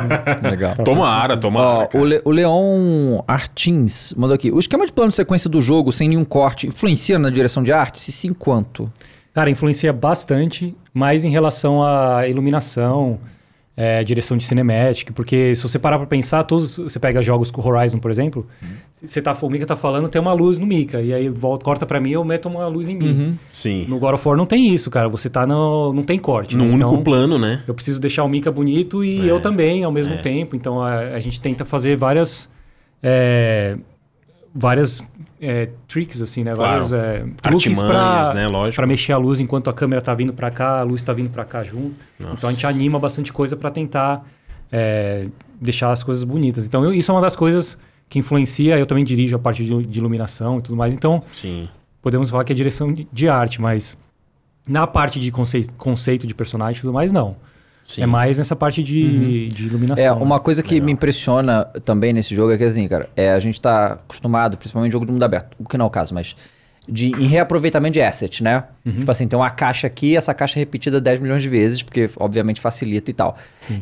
[0.42, 0.74] Legal.
[0.76, 1.88] Tomara, tomara.
[1.94, 4.50] Ó, o, Le- o Leon Artins mandou aqui.
[4.50, 7.72] O esquema de plano de sequência do jogo, sem nenhum corte, influencia na direção de
[7.72, 8.00] arte?
[8.00, 8.90] Se sim, quanto?
[9.34, 13.18] Cara, influencia bastante, mais em relação à iluminação,
[13.76, 17.60] é, direção de cinematic, porque se você parar pra pensar, todos, você pega jogos com
[17.66, 18.46] Horizon, por exemplo,
[19.04, 21.84] você tá, o Mika tá falando, tem uma luz no Mika, e aí volta, corta
[21.84, 23.36] pra mim, eu meto uma luz em mim.
[23.48, 23.86] Sim.
[23.88, 25.92] No God of War não tem isso, cara, você tá no...
[25.92, 26.56] não tem corte.
[26.56, 26.74] Num né?
[26.74, 27.64] único Então, plano, né?
[27.66, 29.30] Eu preciso deixar o Mika bonito e É.
[29.32, 30.18] eu também, ao mesmo É.
[30.18, 30.54] tempo.
[30.54, 32.48] Então a, a gente tenta fazer várias.
[33.02, 33.76] é,
[34.54, 35.02] várias
[35.40, 36.54] é, tricks, assim, né?
[36.54, 36.84] Claro.
[36.86, 38.46] Vários é, truques pra, né?
[38.46, 38.86] Lógico.
[38.86, 41.44] mexer a luz enquanto a câmera tá vindo pra cá, a luz tá vindo pra
[41.44, 41.94] cá junto.
[42.18, 42.34] Nossa.
[42.38, 44.24] Então a gente anima bastante coisa pra tentar
[44.70, 45.26] é,
[45.60, 46.64] deixar as coisas bonitas.
[46.66, 47.76] Então eu- isso é uma das coisas
[48.08, 48.78] que influencia.
[48.78, 50.94] Eu também dirijo a parte de, de iluminação e tudo mais.
[50.94, 51.68] Então Sim.
[52.00, 53.98] podemos falar que é direção de, de arte, mas
[54.68, 57.36] na parte de conce- conceito de personagem e tudo mais, não.
[57.84, 58.02] Sim.
[58.02, 60.02] É mais nessa parte de, de iluminação.
[60.04, 60.86] É, uma coisa que Legal.
[60.86, 64.88] me impressiona também nesse jogo é que, assim, cara, é, a gente tá acostumado, principalmente
[64.88, 66.34] em jogo de mundo aberto, o que não é o caso, mas
[66.88, 68.64] de, em reaproveitamento de asset, né?
[68.86, 72.08] Tipo assim, tem uma caixa aqui, essa caixa é repetida 10 milhões de vezes, porque
[72.16, 73.36] obviamente facilita e tal.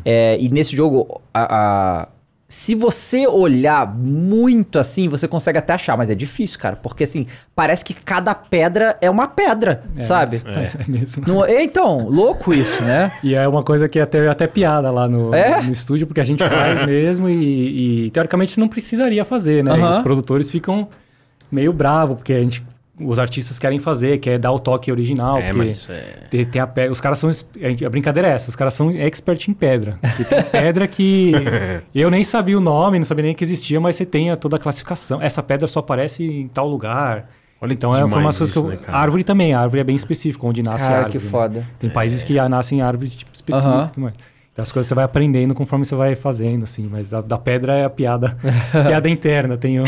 [0.04, 1.56] É, e nesse jogo, a,
[2.02, 2.08] a-
[2.54, 7.26] se você olhar muito assim, você consegue até achar, mas é difícil, cara, porque assim,
[7.56, 10.42] parece que cada pedra é uma pedra, É, sabe?
[10.44, 11.24] mas- É, mesmo.
[11.26, 13.10] Não- é, então, louco isso, né?
[13.24, 15.62] E é uma coisa que é até, até piada lá no, É?
[15.62, 19.70] no estúdio, porque a gente faz mesmo e, e, teoricamente não precisaria fazer, né?
[19.72, 19.88] Aham.
[19.88, 20.88] os produtores ficam
[21.50, 22.62] meio bravos, porque a gente,
[23.00, 25.38] os artistas querem fazer, quer dar o toque original.
[25.38, 26.26] É, porque mas é...
[26.30, 27.30] tem, tem a pe- os caras são.
[27.30, 29.98] a a brincadeira é essa, os caras são expert em pedra.
[30.00, 31.32] Porque tem pedra que.
[31.94, 34.56] eu nem sabia o nome, não sabia nem que existia, mas você tem a- toda
[34.56, 35.20] a classificação.
[35.22, 37.28] Essa pedra só aparece em tal lugar.
[37.60, 39.94] Olha então que é, uma coisa que eu, né, árvore também, a árvore é bem
[39.94, 41.18] específica, onde nasce a Cara, árvore.
[41.18, 41.30] que né?
[41.30, 41.66] foda.
[41.78, 43.84] Tem países que nascem em árvores tipo, específicas.
[43.88, 44.14] E tudo mais.
[44.52, 46.86] Então as coisas você vai aprendendo conforme você vai fazendo, assim.
[46.90, 48.36] Mas da, da pedra é a piada,
[48.86, 49.56] piada interna.
[49.56, 49.84] Tem o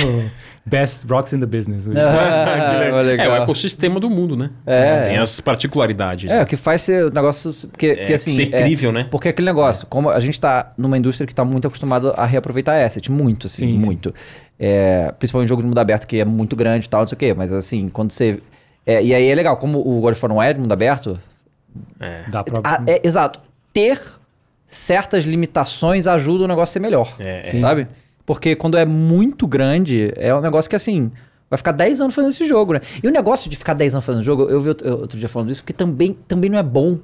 [0.65, 1.87] Best Rocks in the Business.
[1.95, 3.27] Ah, legal.
[3.27, 4.51] É o ecossistema do mundo, né?
[4.65, 5.09] É.
[5.09, 6.31] Tem as particularidades.
[6.31, 7.53] É, o que faz ser o negócio.
[7.69, 8.35] Porque, É, porque, assim.
[8.35, 9.07] ser é- incrível, né?
[9.11, 12.83] Porque aquele negócio, como a gente tá numa indústria que tá muito acostumado a reaproveitar
[12.83, 13.87] asset, muito, assim, Sim, sim.
[13.87, 14.15] muito.
[14.59, 17.19] É, principalmente jogo de mundo aberto, que é muito grande e tal, não sei o
[17.19, 17.35] quê.
[17.35, 18.41] Mas assim, quando você.
[18.87, 21.21] é, e aí é legal, como o God of War não é de mundo aberto.
[22.01, 22.23] É.
[22.31, 22.61] Dá pra...
[22.65, 23.41] a- é, exato.
[23.73, 23.99] Ter
[24.75, 27.15] certas limitações ajuda o negócio a ser melhor.
[27.19, 27.61] É, Sim.
[27.61, 27.87] sabe?
[28.27, 31.11] Porque quando é muito grande, é um negócio que assim.
[31.51, 32.81] Vai ficar 10 anos fazendo esse jogo, né?
[33.03, 35.63] E o negócio de ficar 10 anos fazendo jogo, eu vi outro, dia falando isso,
[35.63, 36.99] porque também, também não é bom.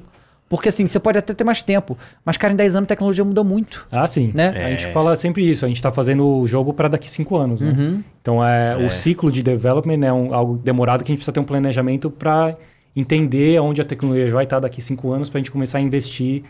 [0.48, 1.96] Porque assim, você pode até ter mais tempo.
[2.24, 3.86] Mas, cara, em 10 anos a tecnologia muda muito.
[3.92, 4.32] Ah, sim.
[4.34, 4.48] Né?
[4.48, 5.64] A gente fala sempre isso.
[5.64, 7.60] A gente está fazendo o jogo para daqui cinco anos.
[7.60, 7.70] Né?
[7.70, 8.02] Uhum.
[8.20, 8.84] Então, é, É.
[8.84, 12.10] o ciclo de development é um, algo demorado que a gente precisa ter um planejamento
[12.10, 12.56] para
[12.96, 16.42] entender onde a tecnologia vai estar daqui cinco anos para a gente começar a investir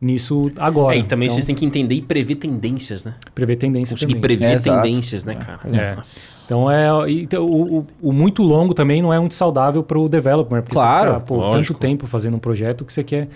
[0.00, 0.94] nisso agora.
[0.96, 3.14] É, e também então, vocês têm que entender e prever tendências, né?
[3.34, 4.20] prever tendência Conseguir também.
[4.36, 5.60] prever É, tendências, né, cara?
[5.74, 5.94] É.
[5.96, 6.44] Nossa.
[6.46, 9.98] Então, é, e, então, o, o- o muito longo também não é muito saudável para
[9.98, 10.60] o developer.
[10.62, 13.28] Porque Claro, você fica, pô, tanto tempo fazendo um projeto que você quer...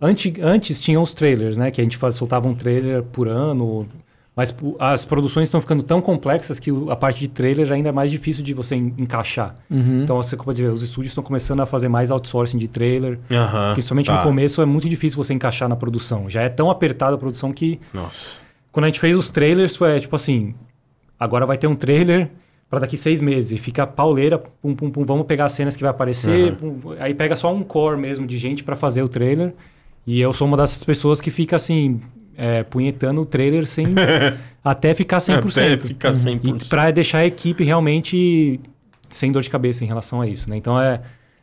[0.00, 1.70] Antes, antes tinham os trailers, né?
[1.72, 3.86] Que a gente faz, soltava um trailer por ano.
[4.38, 8.08] Mas as produções estão ficando tão complexas que a parte de trailer ainda é mais
[8.08, 9.56] difícil de você en- encaixar.
[9.68, 10.04] Uhum.
[10.04, 13.18] Então, você pode ver, os estúdios estão começando a fazer mais outsourcing de trailer.
[13.32, 13.72] Aham.
[13.74, 14.14] Principalmente tá.
[14.18, 16.30] no começo é muito difícil você encaixar na produção.
[16.30, 18.40] Já é tão apertada a produção que Nossa.
[18.70, 20.54] quando a gente fez os trailers, foi tipo assim:
[21.18, 22.30] agora vai ter um trailer
[22.70, 23.50] para daqui seis meses.
[23.50, 26.54] E fica pauleira, pum, pum, pum, vamos pegar as cenas que vai aparecer.
[26.54, 29.52] pum, aí pega só um core mesmo de gente para fazer o trailer.
[30.06, 32.00] E eu sou uma dessas pessoas que fica assim,
[32.38, 33.88] é, punhetando o trailer sem
[34.64, 35.50] até ficar 100%.
[35.50, 36.62] Até ficar 100%.
[36.64, 38.60] E para deixar a equipe realmente
[39.08, 40.56] sem dor de cabeça em relação a isso, né?
[40.56, 41.00] Então é,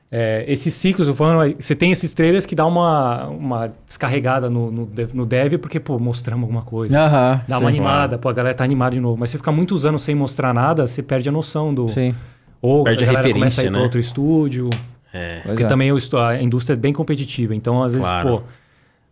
[0.09, 4.71] é, esses ciclos, eu falando, você tem esses trailers que dá uma, uma descarregada no,
[4.71, 6.97] no, dev, no dev, porque, pô, mostramos alguma coisa.
[6.97, 7.41] Aham.
[7.47, 7.61] Dá sim.
[7.61, 9.17] uma animada, pô, a galera tá animada de novo.
[9.19, 11.89] Mas você ficar muitos anos sem mostrar nada, você perde a noção do.
[11.89, 12.15] Sim.
[12.61, 13.83] Ou Perde a galera começa referência, a ir pra né?
[13.83, 14.69] outro estúdio.
[15.13, 15.39] É.
[15.41, 15.67] Porque é.
[15.67, 17.53] também a indústria é bem competitiva.
[17.53, 18.29] Então, às vezes, Claro.
[18.29, 18.43] pô.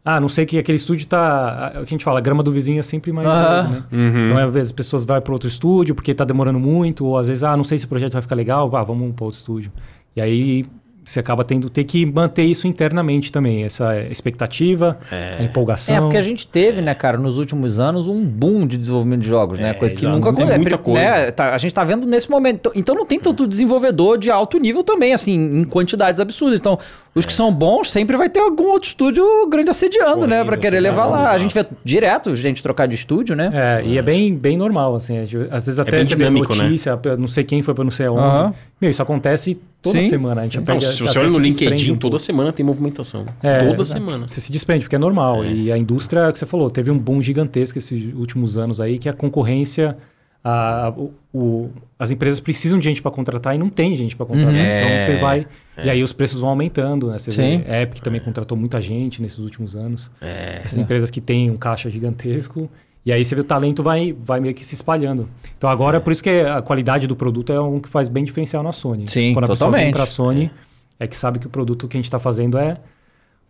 [0.06, 1.72] Ah, não sei que aquele estúdio tá.
[1.76, 3.62] O que a gente fala, a grama do vizinho é sempre mais Aham.
[3.62, 3.84] verde, né?
[3.92, 4.26] Uhum.
[4.26, 7.28] Então, às vezes, as pessoas vão para outro estúdio porque tá demorando muito, ou às
[7.28, 9.72] vezes, ah, não sei se o projeto vai ficar legal, ah, vamos para outro estúdio.
[10.16, 10.66] E aí
[11.06, 15.96] você acaba tendo ter que manter isso internamente também, essa expectativa, a empolgação.
[15.96, 19.28] É, porque a gente teve, né, cara, nos últimos anos um boom de desenvolvimento de
[19.28, 19.72] jogos, né?
[19.72, 20.58] É, Coisa que nunca aconteceu.
[20.58, 21.00] muita coisa.
[21.00, 21.32] Né?
[21.32, 22.58] Tá, a gente tá vendo nesse momento.
[22.60, 26.60] Então, então não tem tanto desenvolvedor de alto nível também, assim, em quantidades absurdas.
[26.60, 26.80] Então,
[27.16, 30.38] os que são bons, sempre vai ter algum outro estúdio grande assediando, né?
[30.38, 31.32] Correndo, Pra querer assim, levar exato, lá.
[31.32, 33.52] A gente vê direto gente trocar de estúdio, né?
[33.54, 35.18] É, e é bem, bem normal, assim.
[35.20, 36.64] a gente- Às vezes até bem você vê dinâmico, né?
[36.64, 38.22] notícia, não sei quem foi pra não sei aonde.
[38.24, 38.54] Aham.
[38.82, 40.10] Meu, isso acontece toda Sim.
[40.10, 40.42] semana.
[40.42, 43.26] A gente Então, pega- se você olha no LinkedIn, um toda semana tem movimentação.
[43.42, 43.86] É, toda exato.
[43.86, 44.28] semana.
[44.28, 45.46] Você se desprende, porque é normal.
[45.46, 49.08] E a indústria, que você falou, teve um boom gigantesco esses últimos anos aí, que
[49.08, 49.96] a concorrência,
[50.44, 54.26] a, o- o- as empresas precisam de gente para contratar e não tem gente para
[54.26, 54.54] contratar.
[54.54, 54.60] Uhum.
[54.60, 55.48] Então É, você vai.
[55.84, 57.18] E aí os preços vão aumentando, né?
[57.18, 57.60] Você Sim.
[57.64, 60.12] vê, a Epic também contratou muita gente nesses últimos anos.
[60.22, 60.62] É.
[60.64, 62.70] Essas empresas que têm um caixa gigantesco.
[63.06, 65.28] E aí você vê o talento vai, vai meio que se espalhando.
[65.58, 68.64] Então agora, por isso que a qualidade do produto é um que faz bem diferencial
[68.64, 69.08] na Sony.
[69.08, 69.96] Sim, Quando a pessoa vem totalmente.
[69.96, 70.52] pra Sony,
[71.00, 71.08] é.
[71.08, 72.78] que sabe que o produto que a gente está fazendo é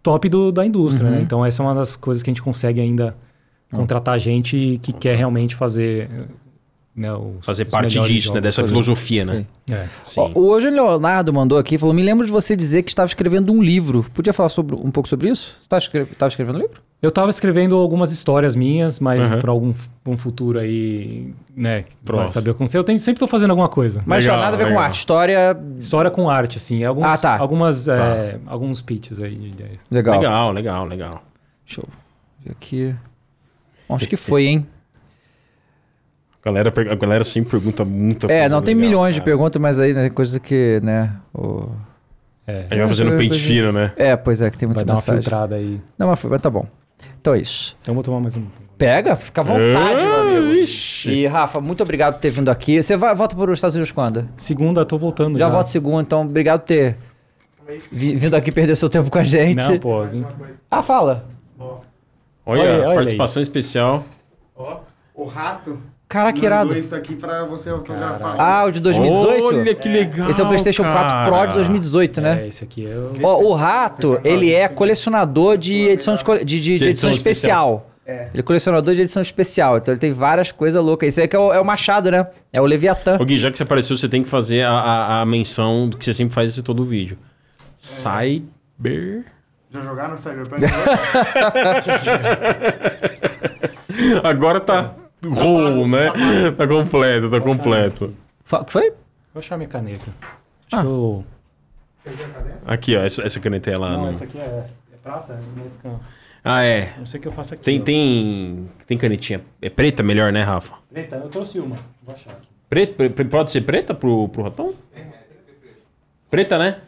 [0.02, 1.16] top do, da indústria, Uhum.
[1.18, 1.22] né?
[1.22, 3.16] Então essa é uma das coisas que a gente consegue ainda
[3.72, 6.10] contratar gente que quer realmente fazer...
[6.96, 8.40] Né, os- Fazer os parte disso, né?
[8.40, 9.46] Dessa filosofia, né?
[9.68, 9.88] É.
[10.06, 10.22] Sim.
[10.22, 13.52] Ó, O hoje Leonardo mandou aqui, falou: Me lembro de você dizer que estava escrevendo
[13.52, 14.06] um livro.
[14.14, 15.58] Podia falar sobre, um pouco sobre isso?
[15.60, 16.82] Você estava escrevendo um livro?
[17.02, 19.40] Eu estava escrevendo algumas histórias minhas, mas Aham.
[19.40, 19.74] para algum
[20.06, 21.84] um futuro aí, né?
[22.06, 22.30] Próximo.
[22.30, 22.78] saber o que.
[22.78, 24.04] Eu tenho, sempre estou fazendo alguma coisa.
[24.06, 24.84] Mas Legal, nada a ver com legal.
[24.84, 25.00] arte.
[25.00, 25.58] História.
[25.80, 26.84] História com arte, assim.
[26.84, 27.40] Alguns, Ah, tá.
[27.40, 29.80] Algumas, é, alguns pitches aí de ideias.
[29.90, 30.20] Legal.
[30.20, 31.24] Legal, legal, legal.
[31.66, 31.88] Deixa eu
[32.46, 32.96] ver aqui.
[33.90, 34.68] Acho que foi, hein?
[36.44, 39.32] A galera, a galera sempre pergunta muita É, coisa não, tem legal, milhões de cara.
[39.32, 41.12] perguntas, mas aí, né, coisa que, né.
[41.34, 41.70] o-
[42.46, 43.94] É, A gente vai fazendo pente fino, né?
[43.96, 45.80] É, pois é, que tem muita vai dar uma filtrada aí.
[45.98, 46.66] Não, mas, foi- mas tá bom.
[47.22, 47.78] Então é isso.
[47.82, 48.44] Então eu vou tomar mais um.
[48.78, 50.54] Pega, fica à vontade, meu Ah, amigo.
[50.56, 51.10] ixi.
[51.10, 52.84] E, Rafa, muito obrigado por ter vindo aqui.
[52.84, 54.28] Você vai, volta para os Estados Unidos quando?
[54.36, 55.52] Segunda, tô voltando Já já.
[55.54, 56.98] volto segunda, então obrigado por ter
[57.90, 59.66] vi- vindo aqui perder seu tempo com a gente.
[59.70, 60.02] Não, pô.
[60.70, 61.26] Ah, fala.
[62.46, 64.04] Olha, Olha, olha participação especial.
[64.54, 64.80] Ó,
[65.16, 65.80] o rato
[66.14, 66.78] Caraca, mandou irado.
[66.78, 68.36] isso aqui pra você autografar.
[68.40, 69.46] Ah, o de 2018?
[69.56, 70.30] Olha que legal.
[70.30, 71.54] Esse é o PlayStation 4 Pro de cara.
[71.54, 72.44] 2018, né?
[72.44, 73.14] É, esse aqui é o...
[73.24, 77.90] Ó, o Rato, ele é colecionador de edição, de, de- de- de edição edição especial.
[78.06, 78.28] É.
[78.32, 79.78] Ele é colecionador de edição especial.
[79.80, 81.10] Então ele tem várias coisas loucas.
[81.10, 82.28] Esse aí que é o, é o Machado, né?
[82.52, 83.18] É o Leviatã.
[83.20, 85.98] Ô Gui, já que você apareceu, você tem que fazer a, a, a menção do
[85.98, 87.18] que você sempre faz em todo o vídeo.
[87.76, 89.24] Cyber...
[89.72, 90.62] Já jogaram no Cyberpunk?
[94.24, 94.94] Agora tá
[95.30, 96.08] roll, né?
[96.58, 98.14] Tá completo, tá completo.
[98.52, 98.90] O que foi?
[99.34, 100.12] Vou achar minha caneta.
[100.72, 100.78] Ah.
[100.78, 101.26] Acho que eu...
[102.66, 103.92] Aqui, ó, essa, essa caneta é lá.
[103.94, 104.42] Não, no- essa aqui é,
[104.92, 105.40] é prata?
[105.72, 106.00] Fica...
[106.44, 106.94] Ah, é.
[106.98, 107.64] não sei o que eu faço aqui.
[107.64, 109.42] Tem, tem, tem canetinha.
[109.62, 110.76] É preta melhor, né, Rafa?
[110.92, 111.78] Preta, eu trouxe uma.
[112.04, 112.48] Vou achar aqui.
[112.70, 114.74] Preta, pre- pre- pode ser preta pro, pro ratão?
[116.30, 116.82] Preta, né?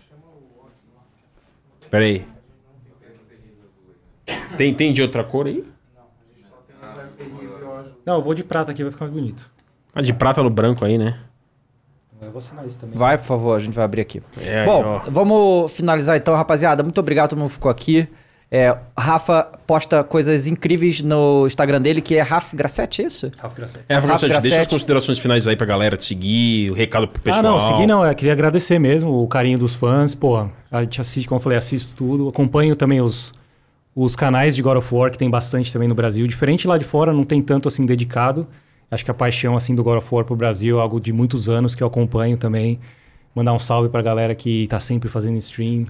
[1.89, 2.25] Pera aí.
[4.57, 5.63] Tem, tem de outra cor aí?
[8.05, 9.49] Não, eu vou de prata aqui, vai ficar mais bonito.
[9.93, 11.17] Ah, de prata no branco aí, né?
[12.21, 12.97] Eu vou assinar isso também.
[12.97, 14.21] Vai, por favor, a gente vai abrir aqui.
[14.41, 15.09] É, Bom, ó.
[15.09, 16.83] vamos finalizar então, rapaziada.
[16.83, 18.07] Muito obrigado, todo mundo ficou aqui.
[18.49, 23.31] É, Rafa posta coisas incríveis no Instagram dele, que é Rafa Grassetti, é isso?
[23.37, 23.85] Rafa Grassetti.
[23.89, 27.21] É, Rafa, Grassetti, deixa as considerações finais aí pra galera te seguir, o recado pro
[27.21, 27.45] pessoal.
[27.45, 28.05] Ah, não, segui não.
[28.05, 30.13] Eu queria agradecer mesmo o carinho dos fãs.
[30.13, 32.29] Pô, a gente assiste, como eu falei, assisto tudo.
[32.29, 33.33] Acompanho também os,
[33.95, 36.27] os canais de God of War, que tem bastante também no Brasil.
[36.27, 38.45] Diferente lá de fora, não tem tanto assim dedicado.
[38.91, 41.47] Acho que a paixão assim do God of War pro Brasil é algo de muitos
[41.47, 42.77] anos que eu acompanho também.
[43.33, 45.85] Mandar um salve pra galera que tá sempre fazendo stream.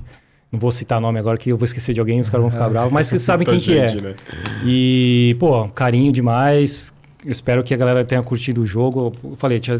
[0.51, 2.69] Não vou citar nome agora que eu vou esquecer de alguém, os caras vão ficar
[2.69, 3.95] bravos, mas vocês sabem quem que é.
[3.95, 4.15] né?
[4.63, 6.93] E, pô, carinho demais.
[7.25, 9.13] Eu espero que a galera tenha curtido o jogo.
[9.23, 9.71] Eu falei, te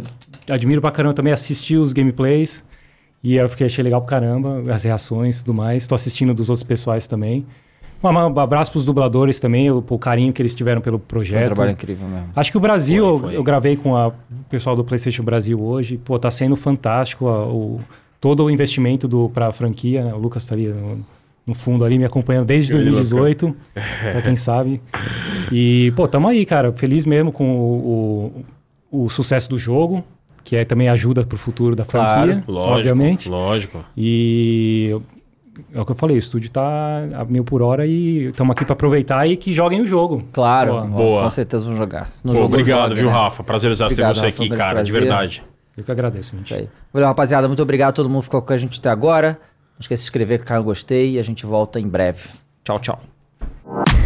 [0.50, 2.64] admiro pra caramba também assistir os gameplays.
[3.24, 5.86] E eu fiquei, achei legal pra caramba, as reações e tudo mais.
[5.86, 7.46] Tô assistindo dos outros pessoais também.
[8.10, 11.46] Um abraço pros dubladores também, o, o carinho que eles tiveram pelo Foi um projeto.
[11.46, 12.28] trabalho incrível mesmo.
[12.36, 13.36] Acho que o Brasil, Foi, eu- foi.
[13.38, 14.14] Eu, gravei com a- o
[14.50, 15.98] pessoal do PlayStation Brasil hoje.
[15.98, 17.80] Pô, tá sendo fantástico a- o,
[18.22, 20.04] todo o investimento do, pra franquia.
[20.04, 20.14] né?
[20.14, 21.00] O Lucas tá ali no,
[21.48, 23.56] no fundo ali me acompanhando desde Grande 2018,
[24.12, 24.82] pra quem sabe.
[25.52, 26.72] E, pô, tamo aí, cara.
[26.74, 28.44] Feliz mesmo com o,
[28.92, 30.04] o, o sucesso do jogo.
[30.44, 33.30] que é também ajuda pro futuro da Claro, franquia, Lógico, obviamente.
[33.30, 33.84] lógico.
[33.98, 34.96] E
[35.74, 38.66] é o que eu falei, o estúdio tá a mil por hora e estamos aqui
[38.66, 40.24] para aproveitar e que joguem o jogo.
[40.32, 40.86] Claro, Boa.
[40.86, 41.24] Boa.
[41.24, 42.10] com certeza vão jogar.
[42.24, 43.12] Não Pô, obrigado, joga, viu, né?
[43.14, 43.44] Rafa?
[43.44, 45.10] Prazer exato ter você Rafa, aqui, cara, de prazer.
[45.10, 45.44] verdade.
[45.78, 46.46] Eu que agradeço, gente.
[46.46, 46.70] Isso aí.
[46.94, 47.48] Valeu, rapaziada.
[47.48, 49.40] Muito obrigado a todo mundo que ficou com a gente até agora.
[49.74, 52.30] Não esqueça de se inscrever, clicar no gostei e a gente volta em breve.
[52.64, 54.05] Tchau, tchau.